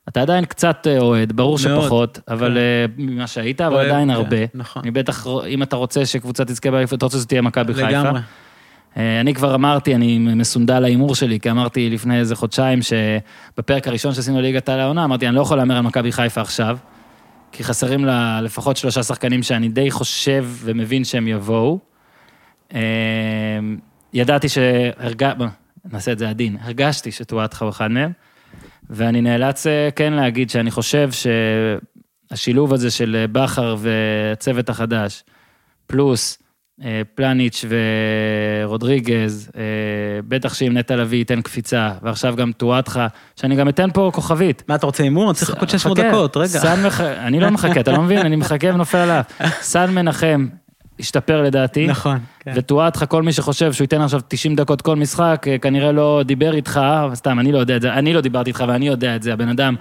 אתה 0.08 0.22
עדיין 0.22 0.44
קצת 0.44 0.86
אה, 0.86 0.98
אוהד, 0.98 1.32
ברור 1.32 1.58
מאוד, 1.68 1.82
שפחות, 1.82 2.18
אבל 2.28 2.58
כן. 2.58 3.02
ממה 3.02 3.26
שהיית, 3.26 3.60
אבל 3.60 3.74
אוהב, 3.74 3.86
עדיין 3.86 4.08
כן, 4.08 4.14
הרבה. 4.14 4.36
נכון. 4.54 4.82
אני 4.82 4.90
בטח, 4.90 5.26
אם 5.48 5.62
אתה 5.62 5.76
רוצה 5.76 6.06
שקבוצה 6.06 6.44
תזכה 6.44 6.70
באליפות, 6.70 6.98
אתה 6.98 7.06
רוצה 7.06 7.16
שזו 7.16 7.26
תהיה 7.26 7.42
מכבי 7.42 7.74
חיפה. 7.74 7.88
לגמרי. 7.88 8.20
אה, 8.96 9.20
אני 9.20 9.34
כבר 9.34 9.54
אמרתי, 9.54 9.94
אני 9.94 10.18
מסונדל 10.18 10.80
להימור 10.80 11.14
שלי, 11.14 11.40
כי 11.40 11.50
אמרתי 11.50 11.90
לפני 11.90 12.18
איזה 12.18 12.36
חודשיים, 12.36 12.78
שבפרק 12.82 13.88
הראשון 13.88 14.14
שעשינו 14.14 14.40
ליגת 14.40 14.68
העל 14.68 14.80
העונה, 14.80 15.04
אמרתי, 15.04 15.28
אני 15.28 15.36
לא 15.36 15.40
יכול 15.40 15.56
להמר 15.56 15.76
על 15.76 15.82
מכבי 15.82 16.12
חיפה 16.12 16.40
עכשיו, 16.40 16.78
כי 17.52 17.64
חסרים 17.64 18.04
לה 18.04 18.40
לפחות 18.40 18.76
שלושה 18.76 19.02
שחקנים 19.02 19.42
שאני 19.42 19.68
די 19.68 19.90
חושב 19.90 20.46
ומבין 20.60 21.04
שהם 21.04 21.28
יבואו. 21.28 21.78
ידעתי 24.12 24.48
שהרגע... 24.48 25.32
נעשה 25.92 26.12
את 26.12 26.18
זה 26.18 26.28
עדין, 26.28 26.56
הרגשתי 26.60 27.12
שטועתך 27.12 27.62
הוא 27.62 27.70
אחד 27.70 27.90
מהם, 27.90 28.12
ואני 28.90 29.20
נאלץ 29.20 29.66
אה, 29.66 29.88
כן 29.96 30.12
להגיד 30.12 30.50
שאני 30.50 30.70
חושב 30.70 31.10
שהשילוב 32.30 32.72
הזה 32.72 32.90
של 32.90 33.16
אה, 33.18 33.26
בכר 33.26 33.76
והצוות 33.78 34.68
החדש, 34.68 35.24
פלוס 35.86 36.38
אה, 36.84 37.02
פלניץ' 37.14 37.64
ורודריגז, 38.64 39.50
בטח 40.28 40.54
שאם 40.54 40.78
נטע 40.78 40.96
לביא 40.96 41.18
ייתן 41.18 41.42
קפיצה, 41.42 41.90
ועכשיו 42.02 42.36
גם 42.36 42.52
טועתך, 42.52 43.00
שאני 43.36 43.56
גם 43.56 43.68
אתן 43.68 43.90
פה 43.90 44.10
כוכבית. 44.14 44.62
מה, 44.68 44.74
אתה 44.74 44.86
רוצה 44.86 45.02
הימור? 45.02 45.30
אני 45.30 45.34
צריך 45.34 45.50
לחכות 45.50 45.70
600 45.70 45.98
חכה, 45.98 46.08
דקות, 46.08 46.36
רגע. 46.36 46.58
אני 47.18 47.40
לא 47.40 47.50
מחכה, 47.50 47.80
אתה 47.80 47.92
לא 47.92 48.02
מבין? 48.02 48.18
אני 48.18 48.36
מחכה 48.36 48.66
ונופל 48.74 48.98
עליו. 48.98 49.22
סן 49.60 49.90
מנחם 49.90 50.46
השתפר 51.00 51.42
לדעתי. 51.42 51.86
נכון, 51.86 52.18
כן. 52.40 52.52
ותועד 52.56 52.96
לך 52.96 53.04
כל 53.08 53.22
מי 53.22 53.32
שחושב 53.32 53.72
שהוא 53.72 53.84
ייתן 53.84 54.00
עכשיו 54.00 54.20
90 54.28 54.56
דקות 54.56 54.82
כל 54.82 54.96
משחק, 54.96 55.46
אה, 55.48 55.58
כנראה 55.58 55.92
לא 55.92 56.22
דיבר 56.24 56.54
איתך, 56.54 56.80
סתם, 57.14 57.40
אני 57.40 57.52
לא 57.52 57.58
יודע 57.58 57.76
את 57.76 57.82
זה, 57.82 57.92
אני 57.92 58.12
לא 58.12 58.20
דיברתי 58.20 58.50
איתך 58.50 58.64
ואני 58.68 58.86
יודע 58.86 59.16
את 59.16 59.22
זה, 59.22 59.32
הבן 59.32 59.48
אדם 59.48 59.74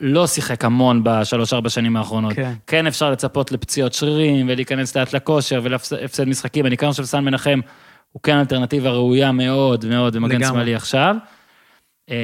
לא 0.00 0.26
שיחק 0.26 0.64
המון 0.64 1.00
בשלוש-ארבע 1.04 1.68
שנים 1.68 1.96
האחרונות. 1.96 2.32
כן. 2.32 2.52
כן 2.66 2.86
אפשר 2.86 3.10
לצפות 3.10 3.52
לפציעות 3.52 3.92
שרירים 3.92 4.46
ולהיכנס 4.48 4.96
לאט 4.96 5.12
לכושר 5.12 5.60
ולהפסד 5.62 6.24
משחקים, 6.24 6.66
אני 6.66 6.76
כאן 6.76 6.90
חושב 6.90 7.04
שסן 7.04 7.24
מנחם 7.24 7.60
הוא 8.12 8.22
כן 8.22 8.38
אלטרנטיבה 8.38 8.90
ראויה 8.90 9.32
מאוד 9.32 9.84
מאוד 9.86 10.16
במגן. 10.16 10.44
שמאלי 10.44 10.74
עכשיו. 10.74 11.16
אה, 12.10 12.16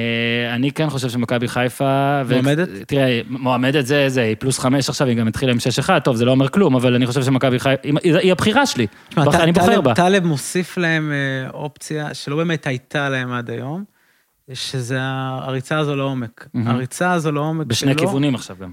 אני 0.55 0.71
כן 0.71 0.89
חושב 0.89 1.09
שמכבי 1.09 1.47
חיפה... 1.47 2.21
ו- 2.25 2.33
מועמדת? 2.33 2.67
תראה, 2.87 3.21
מועמדת 3.29 3.85
זה, 3.85 4.09
זה, 4.09 4.21
היא 4.21 4.35
פלוס 4.39 4.59
חמש 4.59 4.89
עכשיו, 4.89 5.07
היא 5.07 5.17
גם 5.17 5.27
התחילה 5.27 5.51
עם 5.51 5.59
שש 5.59 5.79
אחד, 5.79 5.99
טוב, 5.99 6.15
זה 6.15 6.25
לא 6.25 6.31
אומר 6.31 6.47
כלום, 6.49 6.75
אבל 6.75 6.95
אני 6.95 7.07
חושב 7.07 7.23
שמכבי 7.23 7.59
חיפה, 7.59 7.81
היא, 8.03 8.31
הבחירה 8.31 8.65
שלי. 8.65 8.87
תשמע, 9.09 9.25
בח- 9.25 9.35
ט- 9.37 9.39
אני 9.39 9.51
בוחר 9.51 9.81
בה. 9.81 9.93
טלב 9.95 10.25
מוסיף 10.25 10.77
להם 10.77 11.11
אה, 11.11 11.49
אופציה 11.49 12.13
שלא 12.13 12.35
באמת 12.35 12.67
הייתה 12.67 13.09
להם 13.09 13.31
עד 13.31 13.49
היום, 13.49 13.83
שזה 14.53 14.97
הריצה 15.01 15.77
הזו 15.79 15.95
לעומק. 15.95 16.47
מהמם. 16.53 16.67
הריצה 16.67 17.11
הזו 17.11 17.31
לעומק 17.31 17.67
בשני 17.67 17.91
שלו- 17.91 17.99
כיוונים 17.99 18.35
עכשיו 18.35 18.55
גם. 18.61 18.71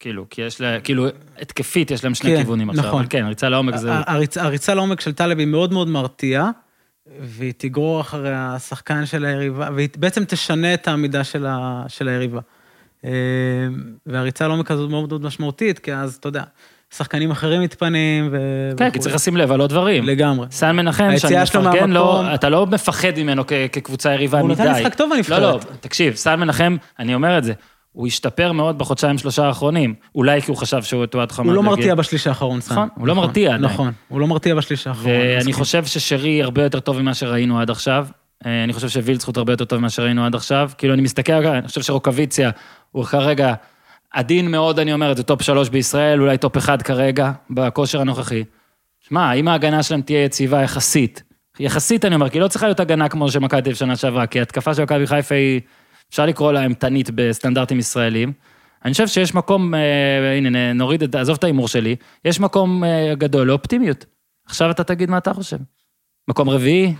כאילו, 0.00 0.26
כי 0.30 0.42
יש 0.42 0.60
לה, 0.60 0.80
כאילו, 0.80 1.06
התקפית 1.40 1.90
יש 1.90 2.04
להם 2.04 2.14
שני 2.14 2.30
כן, 2.30 2.36
כיוונים 2.36 2.70
עכשיו, 2.70 2.84
נכון. 2.84 2.98
אבל 3.00 3.06
כן, 3.10 3.24
ריצה 3.26 3.48
לעומק 3.48 3.76
זה... 3.76 3.90
הריצה, 4.06 4.42
הריצה 4.42 4.74
לעומק 4.74 5.00
של 5.00 5.12
טלב 5.12 5.38
היא 5.38 5.46
מאוד 5.46 5.72
מאוד 5.72 5.88
מרתיעה, 5.88 6.50
והיא 7.20 7.52
תגרור 7.56 8.00
אחרי 8.00 8.32
השחקן 8.34 9.06
של 9.06 9.24
היריבה, 9.24 9.68
והיא 9.74 9.88
בעצם 9.96 10.24
תשנה 10.24 10.74
את 10.74 10.88
העמידה 10.88 11.24
של, 11.24 11.46
ה, 11.46 11.84
של 11.88 12.08
היריבה. 12.08 12.40
אה, 13.04 13.10
והריצה 14.06 14.48
לעומק 14.48 14.70
הזו 14.70 14.88
מאוד 14.88 15.08
מאוד 15.08 15.22
משמעותית, 15.22 15.78
כי 15.78 15.94
אז, 15.94 16.14
אתה 16.14 16.28
יודע, 16.28 16.42
שחקנים 16.94 17.30
אחרים 17.30 17.62
מתפנים 17.62 18.28
ו... 18.32 18.38
כן, 18.76 18.90
כי. 18.90 18.98
צריך 18.98 19.14
לשים 19.14 19.36
לב 19.36 19.52
על 19.52 19.60
עוד 19.60 19.70
דברים. 19.70 20.04
לגמרי. 20.04 20.46
סן 20.50 20.76
מנחם, 20.76 21.10
שאני 21.18 21.42
מפרגן 21.42 21.90
לו, 21.90 22.22
אתה 22.34 22.48
לא 22.48 22.66
מפחד 22.66 23.12
ממנו 23.16 23.44
כקבוצה 23.72 24.12
יריבה 24.12 24.40
הוא 24.40 24.48
מדי. 24.48 24.62
נתן 24.62 24.72
משחק 24.72 24.94
טוב 24.94 25.10
בנבחרת. 25.14 25.42
לא, 25.42 25.52
לא, 25.52 25.60
תקשיב, 25.80 26.14
סן 26.14 26.40
מנחם, 26.40 26.76
אני 26.98 27.14
אומר 27.14 27.38
את 27.38 27.44
זה, 27.44 27.52
הוא 27.92 28.06
השתפר 28.06 28.52
מאוד 28.52 28.78
בחודשיים 28.78 29.18
שלושה 29.18 29.46
האחרונים. 29.46 29.94
אולי 30.14 30.42
כי 30.42 30.50
הוא 30.50 30.56
חשב 30.56 30.82
שהוא 30.82 31.06
תועד 31.06 31.32
חמד. 31.32 31.46
הוא 31.46 31.54
לא. 31.54 31.62
מרתיע 31.62 31.94
בשליש 31.94 32.26
האחרון, 32.26 32.60
סן. 32.60 32.74
נכון, 32.74 32.88
הוא 32.94 33.06
לא 33.06 33.14
מרתיע 33.14 33.54
עדיין. 33.54 33.72
נכון, 33.72 33.92
הוא 34.08 34.20
לא 34.20 34.26
מרתיע 34.26 34.54
בשליש 34.54 34.86
האחרון. 34.86 35.12
ואני. 35.12 35.52
חושב 35.52 35.84
ששרי 35.84 36.42
הרבה 36.42 36.62
יותר 36.62 36.80
טוב 36.80 37.00
ממה 37.00 37.14
שראינו 37.14 37.60
עד 37.60 37.70
עכשיו. 37.70 38.06
אה, 38.46 38.64
אני 38.64 38.72
חושב 38.72 38.88
שווילצחוט 38.88 39.36
הרבה 39.36 39.52
יותר 39.52 39.64
טוב 39.64 39.78
ממה 39.78 39.90
שראינו 39.90 40.26
עד 40.26 40.34
עכשיו. 40.34 40.70
כאילו, 40.78 40.94
אני 40.94 41.02
מסתכל, 41.02 41.32
אני 41.32 41.68
חושב 41.68 41.82
שרוקוויציה 41.82 42.50
הוא 42.92 43.04
כרגע 43.04 43.54
עדין 44.12 44.50
מאוד, 44.50 44.78
אני 44.78 44.92
אומר, 44.92 45.14
זה 45.16 45.22
טופ 45.22 45.42
שלוש 45.42 45.68
בישראל, 45.68 46.20
אולי 46.20 46.38
טופ 46.38 46.56
אחד 46.56 46.82
כרגע, 46.82 47.32
בכושר 47.50 48.00
הנוכחי. 48.00 48.44
שמע, 49.00 49.32
אם 49.32 49.48
ההגנה 49.48 49.82
שלהם 49.82 50.00
תהיה 50.00 50.24
יציבה 50.24 50.62
יחסית, 50.62 51.22
יחסית 51.60 52.04
אני 52.04 52.14
אומר, 52.14 52.28
כי 52.28 52.40
לא 52.40 52.48
צריכה 52.48 52.66
להיות 52.66 52.80
הגנה 52.80 53.08
כמו 53.08 53.30
שמכבי 53.30 53.74
שנה 53.74 53.96
שעברה, 53.96 54.26
כי 54.26 54.40
התקפה 54.40 54.74
של 54.74 54.82
מכבי 54.82 55.06
חיפה 55.06 55.34
היא, 55.34 55.60
אפשר 56.10 56.26
לקרוא 56.26 56.52
לה 56.52 56.62
אימתנית 56.62 57.10
בסטנדרטים 57.14 57.78
ישראלים. 57.78 58.32
אני 58.84 58.92
חושב 58.92 59.06
שיש 59.08 59.34
מקום, 59.34 59.74
אה, 59.74 59.80
הנה, 60.36 60.72
נוריד 60.72 61.02
את, 61.02 61.14
עזוב 61.14 61.36
את 61.38 61.44
ההימור 61.44 61.68
שלי, 61.68 61.96
יש 62.24 62.40
מקום 62.40 62.84
אה, 62.84 63.14
גדול 63.18 63.46
לאופטימיות. 63.46 64.04
עכשיו 64.46 64.70
אתה 64.70 64.84
תגיד 64.84 65.10
מה 65.10 65.18
אתה 65.18 65.34
חושב. 65.34 65.56
מקום 66.28 66.48
רביעי, 66.50 66.94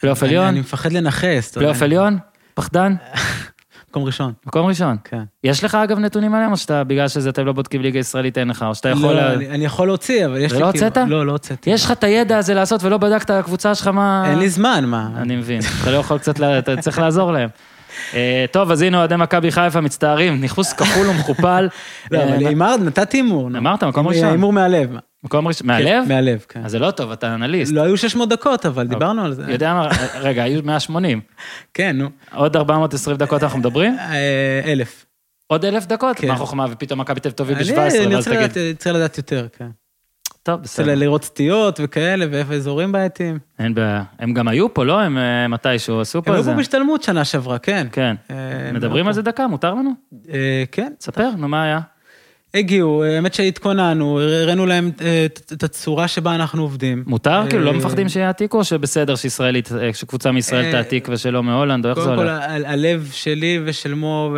פלייאוף 0.00 0.22
עליון, 0.22 0.46
אני 0.46 0.60
מפחד 0.60 0.92
לנחס. 0.92 1.54
פלייאוף 1.54 1.82
עליון, 1.82 2.18
פחדן, 2.54 2.94
מקום 3.90 4.04
ראשון. 4.04 4.32
מקום 4.46 4.66
ראשון. 4.66 4.96
כן. 5.04 5.22
יש 5.44 5.64
לך 5.64 5.74
אגב 5.74 5.98
נתונים 5.98 6.34
עליהם, 6.34 6.52
או 6.52 6.56
שאתה, 6.56 6.84
בגלל 6.84 7.08
שזה 7.08 7.30
אתם 7.30 7.46
לא 7.46 7.52
בודקים 7.52 7.82
ליגה 7.82 7.98
ישראלית, 7.98 8.38
אין 8.38 8.48
לך, 8.48 8.62
או 8.68 8.74
שאתה 8.74 8.88
יכול... 8.88 9.02
לא, 9.14 9.20
לה- 9.20 9.34
אני 9.34 9.48
אני 9.50 9.64
יכול 9.64 9.86
להוציא, 9.86 10.26
אבל 10.26 10.40
יש 10.40 10.52
לי 10.52 10.58
ולא 10.58 10.72
כאילו... 10.72 10.86
הוצאת? 10.86 11.08
לא, 11.08 11.26
לא 11.26 11.32
הוצאתי. 11.32 11.70
יש 11.70 11.84
לך 11.84 11.90
את 11.90 12.04
הידע 12.04 12.38
הזה 12.38 12.54
לעשות 12.54 12.82
ולא 12.84 12.98
בדקת 12.98 13.30
הקבוצה 13.30 13.74
שלך 13.74 13.86
מה... 13.88 14.22
אין 14.30 14.38
לי 14.38 14.48
זמן, 14.48 14.84
מה? 14.86 15.10
אני 15.16 15.36
מבין, 15.36 15.60
אתה 15.82 15.90
לא 15.90 15.96
יכול 15.96 16.18
קצת, 16.18 16.40
אתה 16.40 16.76
צריך 16.76 16.98
לעזור 16.98 17.32
להם. 17.32 17.48
אה, 18.14 18.44
טוב, 18.50 18.70
אז 18.70 18.82
הנה 18.82 18.98
אוהדי 18.98 19.16
מכבי 19.16 19.50
חיפה 19.52 19.80
מצטערים, 19.80 20.40
ניחוס 20.40 20.72
כפול 20.72 21.06
ומכופל. 21.06 21.68
לא, 22.10 22.18
אה, 22.18 22.24
אבל 22.36 22.46
הימרת, 22.46 22.80
נתתי 22.80 23.16
הימור. 23.16 23.46
אמרת, 23.48 23.84
מקום 23.84 24.08
ראשון. 24.08 24.24
הימור 24.28 24.52
מהלב. 24.52 24.90
מקום 25.24 25.48
ראשון, 25.48 25.60
כן, 25.66 25.72
מהלב? 25.72 26.04
מהלב, 26.08 26.44
כן. 26.48 26.64
אז 26.64 26.70
זה 26.70 26.78
לא 26.78 26.90
טוב, 26.90 27.10
אתה 27.10 27.34
אנליסט. 27.34 27.72
לא 27.72 27.82
היו 27.82 27.96
600 27.96 28.28
דקות, 28.28 28.66
אבל 28.66 28.86
דיברנו 28.86 29.24
על 29.24 29.32
זה. 29.32 29.42
יודע 29.48 29.74
מה, 29.74 29.88
רגע, 30.20 30.42
היו 30.42 30.60
180. 30.64 31.20
כן, 31.74 31.96
נו. 31.96 32.08
עוד 32.34 32.56
420 32.56 33.16
דקות 33.16 33.42
אנחנו 33.42 33.58
מדברים? 33.58 33.96
אה, 33.98 34.60
אלף. 34.72 35.04
עוד 35.46 35.64
אלף 35.64 35.86
דקות? 35.86 36.16
כן. 36.16 36.28
מה 36.28 36.34
החוכמה, 36.34 36.66
ופתאום 36.70 37.00
מכבי 37.00 37.20
תל 37.20 37.28
אביב 37.28 37.36
תוביל 37.36 37.56
אני- 37.56 37.64
ב-17, 37.72 38.06
אני 38.06 38.14
ואז 38.16 38.24
תגיד, 38.24 38.38
לדעת- 38.38 38.56
רוצה 38.76 38.92
לדעת 38.92 39.18
יותר, 39.18 39.46
כן. 39.58 39.66
טוב, 40.44 40.60
בסדר. 40.62 40.94
לראות 40.94 41.24
סטיות 41.24 41.80
וכאלה, 41.82 42.26
ואיפה 42.30 42.54
אזורים 42.54 42.92
בעייתיים. 42.92 43.38
אין 43.58 43.74
בעיה. 43.74 44.02
הם 44.18 44.34
גם 44.34 44.48
היו 44.48 44.74
פה, 44.74 44.84
לא? 44.84 45.00
הם 45.00 45.18
אה, 45.18 45.48
מתישהו 45.48 46.00
עשו 46.00 46.22
פה 46.22 46.30
הם 46.30 46.34
היו 46.34 46.38
איזה... 46.38 46.50
פה 46.50 46.56
בהשתלמות 46.56 47.02
שנה 47.02 47.24
שעברה, 47.24 47.58
כן. 47.58 47.86
כן. 47.92 48.16
אה, 48.30 48.36
מדברים 48.72 49.00
הם 49.00 49.06
על 49.08 49.12
זה 49.12 49.22
דקה, 49.22 49.46
מותר 49.46 49.74
לנו? 49.74 49.90
אה, 50.32 50.64
כן. 50.72 50.92
ספר, 51.00 51.30
נו, 51.38 51.48
מה 51.48 51.62
היה? 51.62 51.80
הגיעו, 52.54 53.04
האמת 53.04 53.34
שהתכוננו, 53.34 54.20
הראינו 54.20 54.66
להם 54.66 54.90
את- 55.52 55.62
הצורה 55.62 56.08
שבה 56.08 56.34
אנחנו 56.34 56.62
עובדים. 56.62 57.04
מותר? 57.06 57.42
כאילו, 57.48 57.64
לא 57.64 57.72
מפחדים 57.72 58.08
שיעתיקו, 58.08 58.58
או 58.58 58.64
שבסדר 58.64 59.16
שישראלית, 59.16 59.72
אה, 59.72 59.90
שקבוצה 59.92 60.32
מישראל 60.32 60.72
תעתיק 60.72 61.08
ושלא 61.10 61.42
מהולנד, 61.42 61.84
או 61.86 61.90
איך 61.90 61.98
זה 61.98 62.04
קודם 62.04 62.16
כל, 62.16 62.28
הולך? 62.28 62.44
הלב 62.64 63.08
שלי 63.12 63.60
ושל 63.64 63.94
מו, 63.94 64.36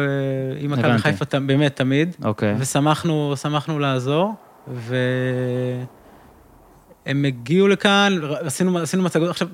עם 0.60 0.70
מכבי. 0.70 0.98
חיפה 0.98 1.40
באמת 1.40 1.76
תמיד, 1.76 2.16
אוקיי. 2.24 2.54
ושמחנו 2.58 3.34
שמחנו 3.36 3.78
לעזור, 3.78 4.34
והם 4.68 5.86
הגיעו 7.24 7.68
לכאן, 7.68 8.12
עשינו 8.40 8.78
עשינו 8.78 9.02
מצגות, 9.02 9.30
עכשיו, 9.30 9.48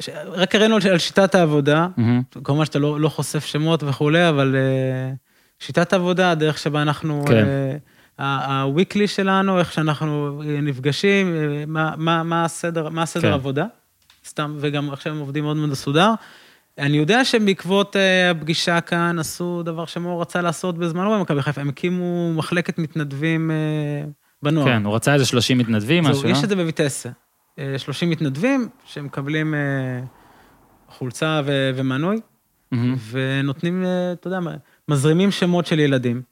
ש- 0.00 0.08
רק 0.26 0.54
הראינו 0.54 0.76
על 0.90 0.98
שיטת 0.98 1.34
העבודה, 1.34 1.88
מהמם. 1.96 2.22
כמובן 2.44 2.64
שאתה 2.64 2.78
לא 2.78 3.00
לא 3.00 3.08
חושף 3.08 3.44
שמות 3.44 3.82
וכולי, 3.82 4.28
אבל 4.28 4.56
אה, 4.56 5.12
שיטת 5.60 5.92
העבודה, 5.92 6.30
הדרך 6.30 6.58
שבה 6.58 6.82
אנחנו... 6.82 7.24
כן. 7.28 7.46
ה- 8.18 8.24
ה-weekly 8.24 9.06
שלנו, 9.06 9.58
איך 9.58 9.72
שאנחנו 9.72 10.42
אה, 10.46 10.60
נפגשים, 10.60 11.34
מה- 11.66 11.94
מה 11.96 12.22
מה 12.22 12.44
הסדר 12.44 12.88
מה 12.88 13.02
הסדר 13.02 13.22
כן. 13.22 13.28
העבודה, 13.30 13.66
סתם, 14.26 14.56
וגם 14.60 14.90
עכשיו 14.92 15.12
הם 15.12 15.18
עובדים 15.18 15.44
מאוד 15.44 15.56
מאוד 15.56 15.68
מסודר. 15.68 16.10
אני 16.78 16.96
יודע 16.96 17.24
שבעקבות 17.24 17.96
אה, 17.96 18.30
הפגישה 18.30 18.80
כאן 18.80 19.18
עשו 19.18 19.62
דבר 19.62 19.86
שמור 19.86 20.20
רצה 20.22 20.42
לעשות 20.42 20.78
בזמנו 20.78 21.10
במכבי 21.18 21.42
חיפה, 21.42 21.60
הם 21.60 21.68
הקימו 21.68 22.32
מחלקת 22.34 22.78
מתנדבים 22.78 23.50
אה, 23.50 23.56
בנוער. 24.42 24.66
כן, 24.66 24.84
הוא 24.84 24.94
רצה 24.94 25.14
איזה 25.14 25.24
30 25.26 25.58
מתנדבים, 25.58 26.04
משהו, 26.04 26.24
לא? 26.24 26.28
יש 26.28 26.44
את 26.44 26.48
זה 26.48 26.56
בויטסה. 26.56 27.08
אה, 27.58 27.74
30 27.78 28.10
מתנדבים 28.10 28.68
שמקבלים 28.86 29.54
אה, 29.54 29.58
חולצה 30.88 31.40
ו- 31.44 31.70
ומנוי, 31.74 32.20
מהמם. 32.72 32.96
ונותנים, 33.10 33.84
אה, 33.84 34.12
אתה 34.12 34.28
יודע, 34.28 34.38
מזרימים 34.88 35.30
שמות 35.30 35.66
של 35.66 35.78
ילדים. 35.78 36.22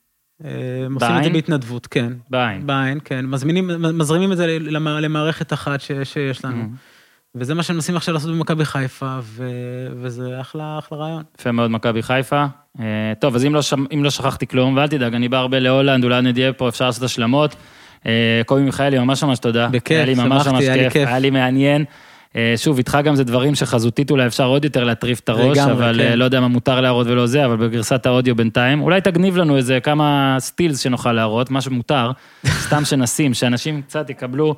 אה, 0.45 0.51
הם 0.87 0.95
עושים 0.95 1.09
את 1.11 1.15
זה 1.15 1.21
בעין? 1.21 1.33
בהתנדבות, 1.33 1.87
כן. 1.87 2.13
בעין. 2.31 2.67
בעין, 2.67 2.99
כן. 3.05 3.27
מזמינים, 3.27 3.71
מזרימים 3.99 4.33
את 4.33 4.37
זה 4.37 4.47
למ- 4.61 4.89
למערכת 4.89 5.53
אחת 5.53 5.81
ש- 5.81 5.91
שיש 6.05 6.45
לנו. 6.45 6.57
מהמם. 6.57 6.75
וזה 7.35 7.55
מה 7.55 7.63
שהם 7.63 7.77
מנסים 7.77 7.97
עכשיו 7.97 8.15
לעשות 8.15 8.31
במכבי 8.31 8.65
חיפה, 8.65 9.19
ו... 9.23 9.51
וזה 10.01 10.41
אחלה, 10.41 10.79
אחלה 10.79 10.99
רעיון. 10.99 11.23
יפה 11.39 11.53
מאוד, 11.53 11.71
מכבי 11.71 12.03
חיפה. 12.03 12.45
אה, 12.81 12.85
טוב, 13.19 13.35
אז 13.35 13.45
אם 13.45 13.55
לא, 13.55 13.63
ש... 13.63 13.75
אם 13.95 14.05
לא 14.05 14.11
שכחתי 14.11 14.47
כלום, 14.47 14.77
ואל 14.77 14.89
תדאג, 14.89 15.15
אני 15.15 15.29
בא 15.29 15.37
הרבה 15.37 15.59
להולנד, 15.59 16.05
אולי 16.05 16.23
נהיה 16.23 16.53
פה, 16.53 16.69
אפשר 16.69 16.87
לעשות 16.87 17.03
השלמות. 17.03 17.57
אה, 18.07 18.43
קובי 18.47 18.63
מיכאלי, 18.63 18.99
ממש 18.99 19.25
ממש 19.25 19.39
תודה. 19.39 19.69
בכיף, 19.69 19.97
היה 19.97 20.05
לי 20.05 20.15
ממש 20.15 20.43
שמחתי, 20.43 20.51
ממש 20.51 20.65
היה 20.65 20.77
לי 20.77 20.91
כיף. 20.91 21.09
היה 21.09 21.19
לי 21.19 21.31
מעניין. 21.31 21.85
אה, 22.37 22.55
שוב, 22.57 22.79
איתך 22.79 22.99
גם 23.05 23.15
זה 23.15 23.25
דברים 23.25 23.55
שחזותית 23.55 24.11
אולי 24.11 24.27
אפשר 24.27 24.47
עוד 24.47 24.65
יותר 24.65 24.85
להטריף 24.85 25.21
את 25.21 25.29
הראש, 25.29 25.59
לגמרי, 25.59 25.73
אבל 25.73 26.01
כן. 26.03 26.19
לא 26.19 26.25
יודע 26.25 26.41
מה 26.41 26.49
מותר 26.49 26.81
להראות 26.81 27.07
ולא 27.07 27.27
זה, 27.27 27.45
אבל 27.45 27.57
בגרסת 27.57 28.07
האודיו 28.07 28.37
בינתיים, 28.37 28.83
אולי 28.83 29.01
תגניב 29.01 29.37
לנו 29.37 29.57
איזה 29.57 29.81
כמה 29.81 30.37
סטילס 30.39 30.81
שנוכל 30.81 31.13
להראות, 31.13 31.51
מה 31.51 31.61
שמותר, 31.61 32.11
סתם 32.67 32.85
שנשים, 32.85 33.35
שאנשים 33.35 33.83
קצת 33.83 34.11
יקבלו 34.11 34.57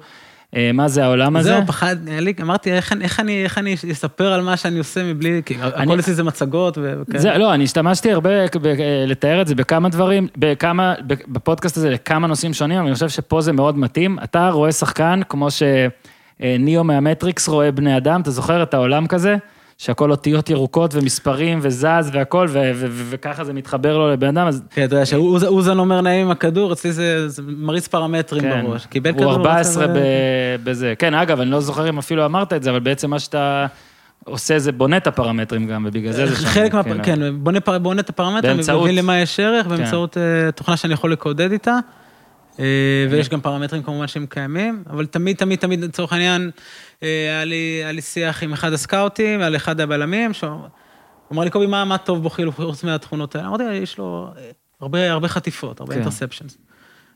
מה 0.75 0.89
זה 0.89 1.05
העולם 1.05 1.37
הזה. 1.37 1.49
זהו, 1.49 1.67
פחד, 1.67 1.97
לי, 2.09 2.33
אמרתי, 2.43 2.73
איך, 2.73 2.93
אני- 2.93 3.05
איך, 3.05 3.21
אני, 3.21 3.43
איך 3.45 3.59
אני 3.59 3.75
אספר 3.93 4.33
על 4.33 4.43
מה 4.43 4.57
שאני 4.57 4.79
עושה 4.79 5.05
מבלי, 5.05 5.43
כי 5.47 5.55
הכל 5.63 6.01
אצלי 6.01 6.15
זה 6.15 6.23
מצגות 6.23 6.79
וכאלה. 6.79 7.19
זה, 7.19 7.39
לא, 7.39 7.55
אני 7.55 7.65
השתמשתי 7.65 8.13
הרבה 8.13 8.31
ב- 8.47 8.59
ב- 8.63 8.75
לתאר 9.07 9.41
את 9.43 9.47
זה 9.47 9.55
בכמה 9.55 9.89
דברים, 9.89 10.29
בכמה, 10.37 10.95
בפודקאסט 11.29 11.77
הזה 11.77 11.91
לכמה 11.91 12.27
נושאים 12.27 12.55
שונים, 12.55 12.79
אבל 12.79 12.87
אני 12.87 12.95
חושב 12.95 13.09
שפה 13.09 13.41
זה 13.41 13.53
מאוד 13.53 13.79
מתאים. 13.79 14.19
אתה 14.25 14.49
רואה 14.49 14.73
שחקן 14.73 15.21
כמו 15.29 15.49
שניאו 16.41 16.85
מהמטריקס 16.85 17.49
רואה 17.49 17.71
בני 17.73 17.97
אדם, 17.97 18.21
אתה 18.21 18.31
זוכר 18.31 18.63
את 18.63 18.75
העולם 18.75 19.07
כזה? 19.07 19.37
שהכל 19.79 20.11
אותיות 20.11 20.51
ירוקות 20.51 20.95
ומספרים 20.95 21.59
וזז 21.63 21.87
והכל, 22.13 22.49
וככה 23.11 23.45
זה 23.45 23.53
מתחבר 23.53 23.99
לו 23.99 24.13
לבן 24.13 24.39
אדם, 24.39 24.47
אז 24.47 24.63
כן, 24.71 24.85
אתה 24.85 24.95
יודע 24.95 25.07
שאוזן 25.07 25.79
אומר 25.79 26.01
נעים 26.01 26.27
עם 26.27 26.31
הכדור, 26.31 26.73
אצלי 26.73 26.93
זה, 26.93 27.27
מריץ 27.47 27.89
פרמטרים 27.89 28.43
כן, 28.43 28.63
בראש. 28.67 28.87
קיבל 28.87 29.11
הוא 29.11 29.19
כדור. 29.19 29.33
14 29.33 29.87
ו- 29.87 29.95
ב- 29.95 29.99
בזה. 30.65 30.95
כן, 30.99 31.15
אגב, 31.15 31.41
אני 31.41 31.51
לא 31.51 31.61
זוכר 31.61 31.89
אם 31.89 31.99
אפילו 31.99 32.25
אמרת 32.25 32.53
את 32.53 32.63
זה, 32.63 32.71
אבל 32.71 32.79
בעצם 32.81 33.11
מה 33.11 33.19
שאתה 33.19 33.67
עושה 34.25 34.59
זה 34.59 34.73
בונה 34.73 34.97
את 34.97 35.07
הפרמטרים 35.07 35.67
גם, 35.67 35.87
ובגלל 35.89 36.13
זה 36.13 36.27
זה 36.27 36.37
שם. 36.37 36.47
חלק 36.47 36.75
מה... 36.75 36.83
כן, 37.03 37.19
בונה, 37.39 37.61
פר- 37.61 37.79
בונה 37.79 38.01
את 38.01 38.09
הפרמטרים, 38.09 38.57
באמצעות- 38.57 38.83
מבין 38.85 38.95
למה 38.97 39.19
יש 39.21 39.41
ערך, 39.41 39.67
באמצעות 39.67 40.17
אה, 40.17 40.23
תוכנה 40.53 40.77
שאני 40.77 40.95
יכול 40.95 41.13
לקודד 41.13 41.53
איתה. 41.53 41.79
אה, 42.61 42.65
ויש 43.11 43.29
גם 43.29 43.41
פרמטרים 43.41 43.83
כמובן 43.83 44.07
שהם 44.07 44.27
קיימים, 44.29 44.83
אבל 44.91 45.07
תמיד, 45.07 45.37
תמיד, 45.37 45.59
תמיד, 45.59 45.85
לצורך 45.85 46.13
העניין, 46.13 46.43
אה, 46.43 46.51
היה 47.03 47.45
לי, 47.45 47.81
היה 47.83 47.93
לי 47.93 48.01
שיח 48.01 48.43
עם 48.43 48.53
אחד 48.53 48.73
הסקאוטים, 48.73 49.41
על 49.41 49.57
אחד 49.57 49.81
הבלמים, 49.81 50.33
שהוא 50.33 50.51
אמר 51.33 51.45
לי, 51.45 51.51
קובי, 51.51 51.67
מה, 51.67 51.85
מה 51.85 51.99
טוב 51.99 52.23
בו 52.23 52.31
חילוף 52.31 52.57
חוץ 52.57 52.85
מהתכונות 52.85 53.37
האלה? 53.37 53.49
אמרתי, 53.49 53.75
יש 53.75 53.99
לו 53.99 54.29
אה, 54.37 54.51
הרבה, 54.81 55.13
הרבה 55.13 55.29
חטיפות, 55.29 55.81
הרבה 55.81 55.93
כן. 55.93 55.99
interceptions. 55.99 56.59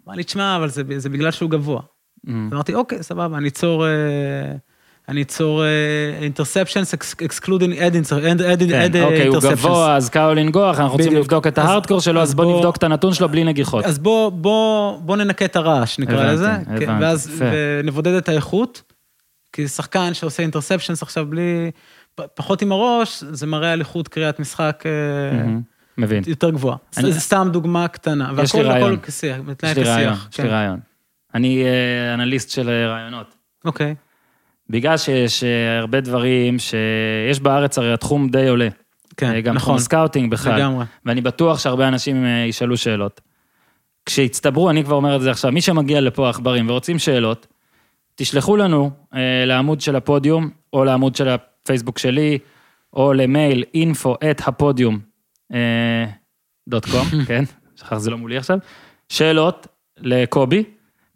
אמר 0.06 0.14
לי, 0.14 0.24
תשמע, 0.24 0.56
אבל 0.56 0.68
זה, 0.68 0.82
זה 0.96 1.08
בגלל 1.08 1.30
שהוא 1.30 1.50
גבוה. 1.50 1.80
Mm. 2.26 2.30
אמרתי, 2.52 2.74
אוקיי, 2.74 3.02
סבבה, 3.02 3.38
אני 3.38 3.48
אצור... 3.48 3.86
אה, 3.86 3.90
אני 5.08 5.22
אצור 5.22 5.62
interceptions, 6.20 6.94
excluding 6.94 7.78
head 7.78 7.96
כן, 8.92 9.02
אוקיי, 9.02 9.26
הוא 9.26 9.36
גבוה, 9.50 9.96
אז 9.96 10.08
קל 10.08 10.21
לו 10.21 10.34
לנגוח, 10.34 10.80
אנחנו 10.80 10.92
רוצים. 10.92 11.16
לבדוק 11.16 11.46
את 11.46 11.58
ההארדקור 11.58 12.00
שלו, 12.00 12.20
אז 12.20 12.34
בוא 12.34 12.56
נבדוק 12.56 12.76
את 12.76 12.82
הנתון 12.82 13.14
שלו 13.14 13.28
בלי 13.28 13.44
נגיחות. 13.44 13.84
אז 13.84 13.98
בוא, 13.98 15.16
ננקה 15.16 15.44
את 15.44 15.56
הרעש, 15.56 15.98
נקרא 15.98 16.32
לזה. 16.32 16.50
כן, 16.78 16.96
ואז. 17.00 17.42
נבודד 17.84 18.12
את 18.12 18.28
האיכות, 18.28 18.82
כי 19.52 19.68
שחקן 19.68 20.14
שעושה 20.14 20.42
אינטרספשנס 20.42 21.02
עכשיו 21.02 21.26
בלי, 21.26 21.70
פחות 22.34 22.62
עם 22.62 22.72
הראש, 22.72 23.24
זה 23.30 23.46
מראה 23.46 23.72
על 23.72 23.80
איכות 23.80 24.08
קריאת 24.08 24.40
משחק 24.40 24.82
אה, 24.86 25.52
מבין. 25.98 26.22
יותר 26.26 26.50
גבוהה. 26.50 26.76
אני- 26.96 27.12
זה 27.12 27.20
סתם 27.20 27.48
דוגמה 27.52 27.88
קטנה. 27.88 28.30
יש 28.42 28.54
לי 28.54 28.60
והכל- 28.60 28.70
רעיון. 28.70 28.92
הכל 28.92 29.06
כשיח, 29.06 29.36
יש 29.70 29.76
לי 29.76 29.82
רעיון, 29.82 30.14
כשיח. 30.14 30.28
יש 30.32 30.40
לי 30.40 30.44
כן. 30.44 30.50
רעיון. 30.50 30.80
אני 31.34 31.64
אה, 31.64 32.14
אנליסט 32.14 32.50
של 32.50 32.68
אה, 32.68 32.88
רעיונות. 32.88 33.34
אוקיי. 33.64 33.94
בגלל 34.70 34.96
שיש 34.96 35.44
הרבה 35.80 36.00
דברים 36.00 36.58
שיש 36.58 37.40
בארץ, 37.40 37.78
הרי 37.78 37.92
התחום 37.92 38.28
די 38.28 38.48
עולה. 38.48 38.68
כן, 39.16 39.40
גם 39.40 39.54
נכון. 39.54 39.56
תחום 39.66 39.76
הסקאוטינג 39.76 40.30
בכלל. 40.30 40.56
לגמרי. 40.56 40.84
ואני 41.06 41.20
בטוח 41.20 41.58
שהרבה 41.58 41.88
אנשים 41.88 42.24
ישאלו 42.48 42.76
שאלות. 42.76 43.20
כשיצטברו, 44.06 44.70
אני 44.70 44.84
כבר 44.84 44.94
אומר 44.96 45.16
את 45.16 45.20
זה 45.20 45.30
עכשיו, 45.30 45.52
מי 45.52 45.60
שמגיע 45.60 46.00
לפה 46.00 46.28
עכברים 46.28 46.70
ורוצים 46.70 46.98
שאלות, 46.98 47.46
תשלחו 48.20 48.56
לנו 48.56 48.90
אה, 49.14 49.44
לעמוד 49.46 49.80
של 49.80 49.96
הפודיום, 49.96 50.50
או 50.72 50.84
לעמוד 50.84 51.16
של 51.16 51.28
הפייסבוק 51.28 51.98
שלי, 51.98 52.38
או 52.92 53.12
למייל 53.12 53.64
info 53.76 54.08
at 54.08 54.42
הפודיום 54.46 54.98
אה, 55.54 56.04
dot 56.68 56.84
com, 56.84 57.06
כן? 57.28 57.44
שכח 57.76 57.98
זה 57.98 58.10
לא 58.10 58.18
מולי 58.18 58.36
עכשיו. 58.36 58.58
שאלות 59.08 59.66
לקובי. 59.98 60.64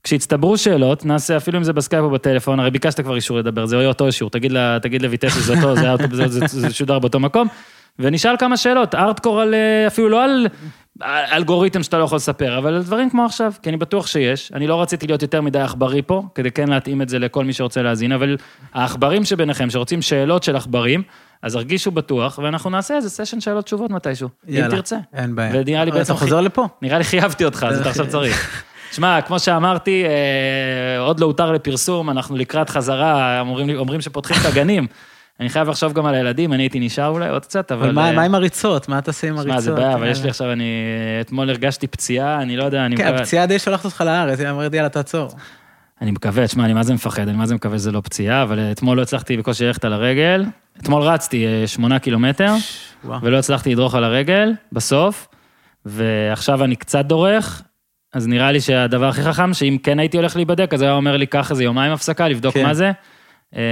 כשיצטברו 0.02 0.58
שאלות, 0.58 1.06
נעשה 1.06 1.36
אפילו 1.36 1.58
אם 1.58 1.64
זה 1.64 1.72
בסקייפ 1.72 2.02
או 2.02 2.10
בטלפון, 2.10 2.60
הרי 2.60 2.70
ביקשת 2.70 3.00
כבר 3.00 3.16
אישור 3.16 3.38
לדבר, 3.38 3.66
זה 3.66 3.76
יהיה 3.76 3.88
אותו 3.88 4.06
אישור, 4.06 4.30
תגיד, 4.30 4.52
לה, 4.52 4.78
תגיד 4.82 5.02
לויטסה 5.02 5.34
שזה 5.34 5.54
אותו, 5.54 5.76
זה, 5.76 5.88
זה, 6.12 6.28
זה, 6.28 6.46
זה 6.46 6.74
שודר 6.74 6.98
באותו 6.98 7.20
מקום, 7.20 7.48
ונשאל 7.98 8.36
כמה 8.38 8.56
שאלות, 8.56 8.94
ארטקור 8.94 9.40
על, 9.40 9.54
אה, 9.54 9.86
אפילו 9.86 10.08
לא 10.08 10.24
על 10.24 10.46
אלגוריתם 11.02 11.82
שאתה 11.82 11.98
לא 11.98 12.04
יכול 12.04 12.16
לספר, 12.16 12.58
אבל 12.58 12.82
דברים 12.82 13.10
כמו 13.10 13.24
עכשיו, 13.24 13.52
כי 13.62 13.68
אני 13.68 13.76
בטוח 13.76 14.06
שיש, 14.06 14.52
אני 14.54 14.66
לא 14.66 14.82
רציתי 14.82 15.06
להיות 15.06 15.22
יותר 15.22 15.40
מדי 15.40 15.60
עכברי 15.60 16.02
פה, 16.02 16.22
כדי 16.34 16.50
כן 16.50 16.68
להתאים 16.68 17.02
את 17.02 17.08
זה 17.08 17.18
לכל 17.18 17.44
מי 17.44 17.52
שרוצה 17.52 17.82
להאזין, 17.82 18.12
אבל 18.12 18.36
העכברים 18.74 19.24
שביניכם, 19.24 19.70
שרוצים 19.70 20.02
שאלות 20.02 20.42
של 20.42 20.56
עכברים, 20.56 21.02
אז 21.42 21.54
הרגישו 21.54 21.90
בטוח, 21.90 22.38
ואנחנו 22.42 22.70
נעשה 22.70 22.96
איזה 22.96 23.10
סשן 23.10 23.40
שאלות 23.40 23.64
תשובות 23.64 23.90
מתישהו, 23.90 24.28
אם 24.48 24.54
יאללה, 24.54 24.70
תרצה. 24.70 24.96
אין 25.14 25.34
בעיה. 25.34 25.50
ונראה 25.54 25.84
לי 25.84 25.90
בעצם... 25.90 26.12
אתה 26.12 26.20
חוזר 26.20 26.40
לפה? 26.40 26.68
נראה 26.82 26.98
לי 26.98 27.04
חייבתי 27.04 27.44
אותך, 27.44 27.66
אז 27.68 27.80
אתה 27.80 27.88
עכשיו 27.88 28.08
צריך. 28.08 28.62
שמע, 28.94 29.20
כמו 29.20 29.38
שאמרתי, 29.38 30.04
אה, 30.04 31.00
עוד 31.00 31.20
לא 31.20 31.26
הותר 31.26 31.52
לפרסום, 31.52 32.10
אנחנו 32.10 32.36
לקראת 32.36 32.70
חזרה, 32.70 33.40
אומרים, 33.40 33.76
אומרים 33.76 34.00
שפותחים 34.00 34.36
את 34.40 34.46
הגנים. 34.46 34.86
אני 35.40 35.48
חייב 35.48 35.68
לחשוב 35.68 35.92
גם 35.92 36.06
על 36.06 36.14
הילדים, 36.14 36.52
אני 36.52 36.62
הייתי 36.62 36.80
נשאר 36.80 37.08
אולי 37.08 37.28
עוד 37.28 37.42
קצת, 37.44 37.72
אבל... 37.72 37.82
אבל 37.82 37.94
מה 37.94 38.08
אה, 38.08 38.12
מה 38.12 38.22
עם 38.22 38.34
הריצות? 38.34 38.88
מה 38.88 39.00
תעשה 39.00 39.28
עם 39.28 39.38
הריצות? 39.38 39.52
שמע, 39.52 39.60
זה 39.60 39.72
בעיה, 39.72 39.94
אבל 39.94 40.08
יש 40.08 40.22
לי. 40.22 40.28
עכשיו, 40.28 40.52
אני... 40.52 40.64
אתמול 41.20 41.50
הרגשתי 41.50 41.86
פציעה, 41.86 42.42
אני 42.42 42.56
לא 42.56 42.64
יודע, 42.64 42.86
אני 42.86 42.96
כן, 42.96 43.04
מקווה... 43.04 43.20
הפציעה 43.20 43.46
די 43.46 43.58
שולחת 43.58 43.84
אותך 43.84 44.00
לארץ, 44.00 44.40
היא 44.40 44.48
אומרת, 44.48 44.74
יאללה, 44.74 44.88
תעצור. 44.88 45.30
אני 46.00 46.10
מקווה, 46.10 46.46
תשמע, 46.46 46.64
אני 46.64 46.72
מה 46.72 46.82
זה 46.82 46.94
מפחד, 46.94 47.28
אני 47.28 47.36
מה 47.36 47.46
זה 47.46 47.54
מקווה 47.54 47.78
שזה 47.78 47.92
לא 47.92 48.00
פציעה, 48.00 48.42
אבל 48.42 48.58
אה, 48.58 48.72
אתמול 48.72 48.96
לא 48.96 49.02
הצלחתי 49.02 49.36
בקושי 49.36 49.64
ללכת 49.64 49.84
על 49.84 49.92
הרגל. 49.92 50.44
אתמול 50.80 51.02
רצתי 51.02 51.46
אה, 51.46 51.66
שמונה 51.66 51.98
קילומטר. 51.98 52.52
ולא 53.22 53.38
הצלחתי 53.38 53.72
לדרוך 53.72 53.94
על 53.94 54.04
הרגל 54.04 54.52
בסוף, 54.72 55.28
ועכשיו 55.84 56.64
אני 56.64 56.76
קצת 56.76 57.04
דורך, 57.04 57.62
אז 58.12 58.26
נראה 58.26 58.52
לי 58.52 58.60
שהדבר 58.60 59.08
הכי 59.08 59.22
חכם, 59.22 59.54
שאם 59.54 59.76
כן 59.82 59.98
הייתי 59.98 60.16
הולך 60.16 60.36
להיבדק, 60.36 60.74
אז 60.74 60.82
היה 60.82 60.92
אומר 60.92 61.16
לי, 61.16 61.26
קח 61.26 61.50
איזה 61.50 61.64
יומיים 61.64 61.92
הפסקה, 61.92 62.28
לבדוק 62.28 62.54
כן. 62.54 62.66
מה 62.66 62.74
זה. 62.74 62.92
אה, 63.56 63.62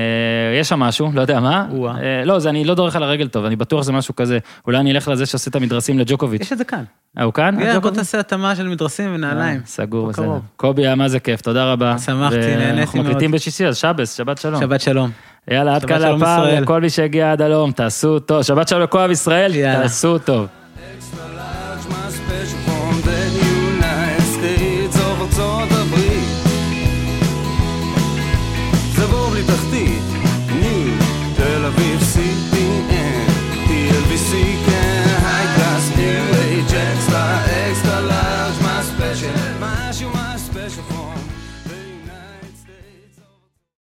יש 0.61 0.69
שם 0.69 0.81
משהו, 0.81 1.11
לא 1.15 1.21
יודע 1.21 1.41
מה. 1.41 1.67
אה, 2.03 2.25
לא, 2.25 2.39
זה 2.39 2.49
אני 2.49 2.65
לא 2.65 2.75
דורך 2.75 2.97
על 2.97 3.03
הרגל 3.03 3.29
טוב, 3.29 3.45
אני 3.45 3.57
בטוח 3.57 3.83
שזה 3.83 3.93
משהו 3.93 4.17
כזה. 4.17 4.39
אולי 4.67 4.79
אני 4.79 4.93
אלך 4.93 5.09
לזה 5.09 5.27
שעושה 5.27 5.51
את 5.51 5.57
המדרסים 5.57 5.99
לג'וקוביץ'. 5.99 6.41
יש 6.41 6.53
את 6.53 6.59
זה 6.59 6.65
כאן. 6.65 6.85
אה, 7.19 7.25
הוא 7.25 7.33
כאן? 7.33 7.61
יאללה, 7.61 7.81
בוא? 7.81 7.91
תעשה 7.91 8.21
התאמה 8.21 8.57
של 8.57 8.69
מדרסים 8.69 9.15
ונעליים. 9.15 9.61
אה, 9.61 9.67
סגור, 9.67 10.09
בסדר. 10.09 10.39
קובי, 10.57 10.87
היה 10.87 10.95
מה 10.95 11.09
זה 11.09 11.21
כיף, 11.21 11.41
תודה 11.41 11.73
רבה. 11.73 11.99
שמחתי, 11.99 12.37
נהניתי 12.37 12.81
אנחנו 12.81 12.99
מאוד. 12.99 13.11
מקליטים 13.11 13.31
בשישי, 13.31 13.67
אז 13.67 13.77
שבס, 13.77 14.17
שבת 14.17 14.39
שלום. 14.39 14.61
שבת 14.61 14.81
שלום. 14.81 15.11
יאללה, 15.51 15.75
עד 15.75 15.85
כאן 15.85 16.17
ישראל. 16.17 16.63
לכל 16.63 16.81
מי 16.81 16.91
שהגיע 16.91 17.33
עד 17.33 17.43
הלום, 17.43 17.73
תעשו 17.73 18.19
טוב. 18.19 18.43
שבת 18.43 18.69
שלום 18.69 18.83
לכוכב 18.83 19.09
ישראל, 19.11 19.55
יאללה. 19.55 19.83
תעשו 19.83 20.19
טוב. 20.19 20.47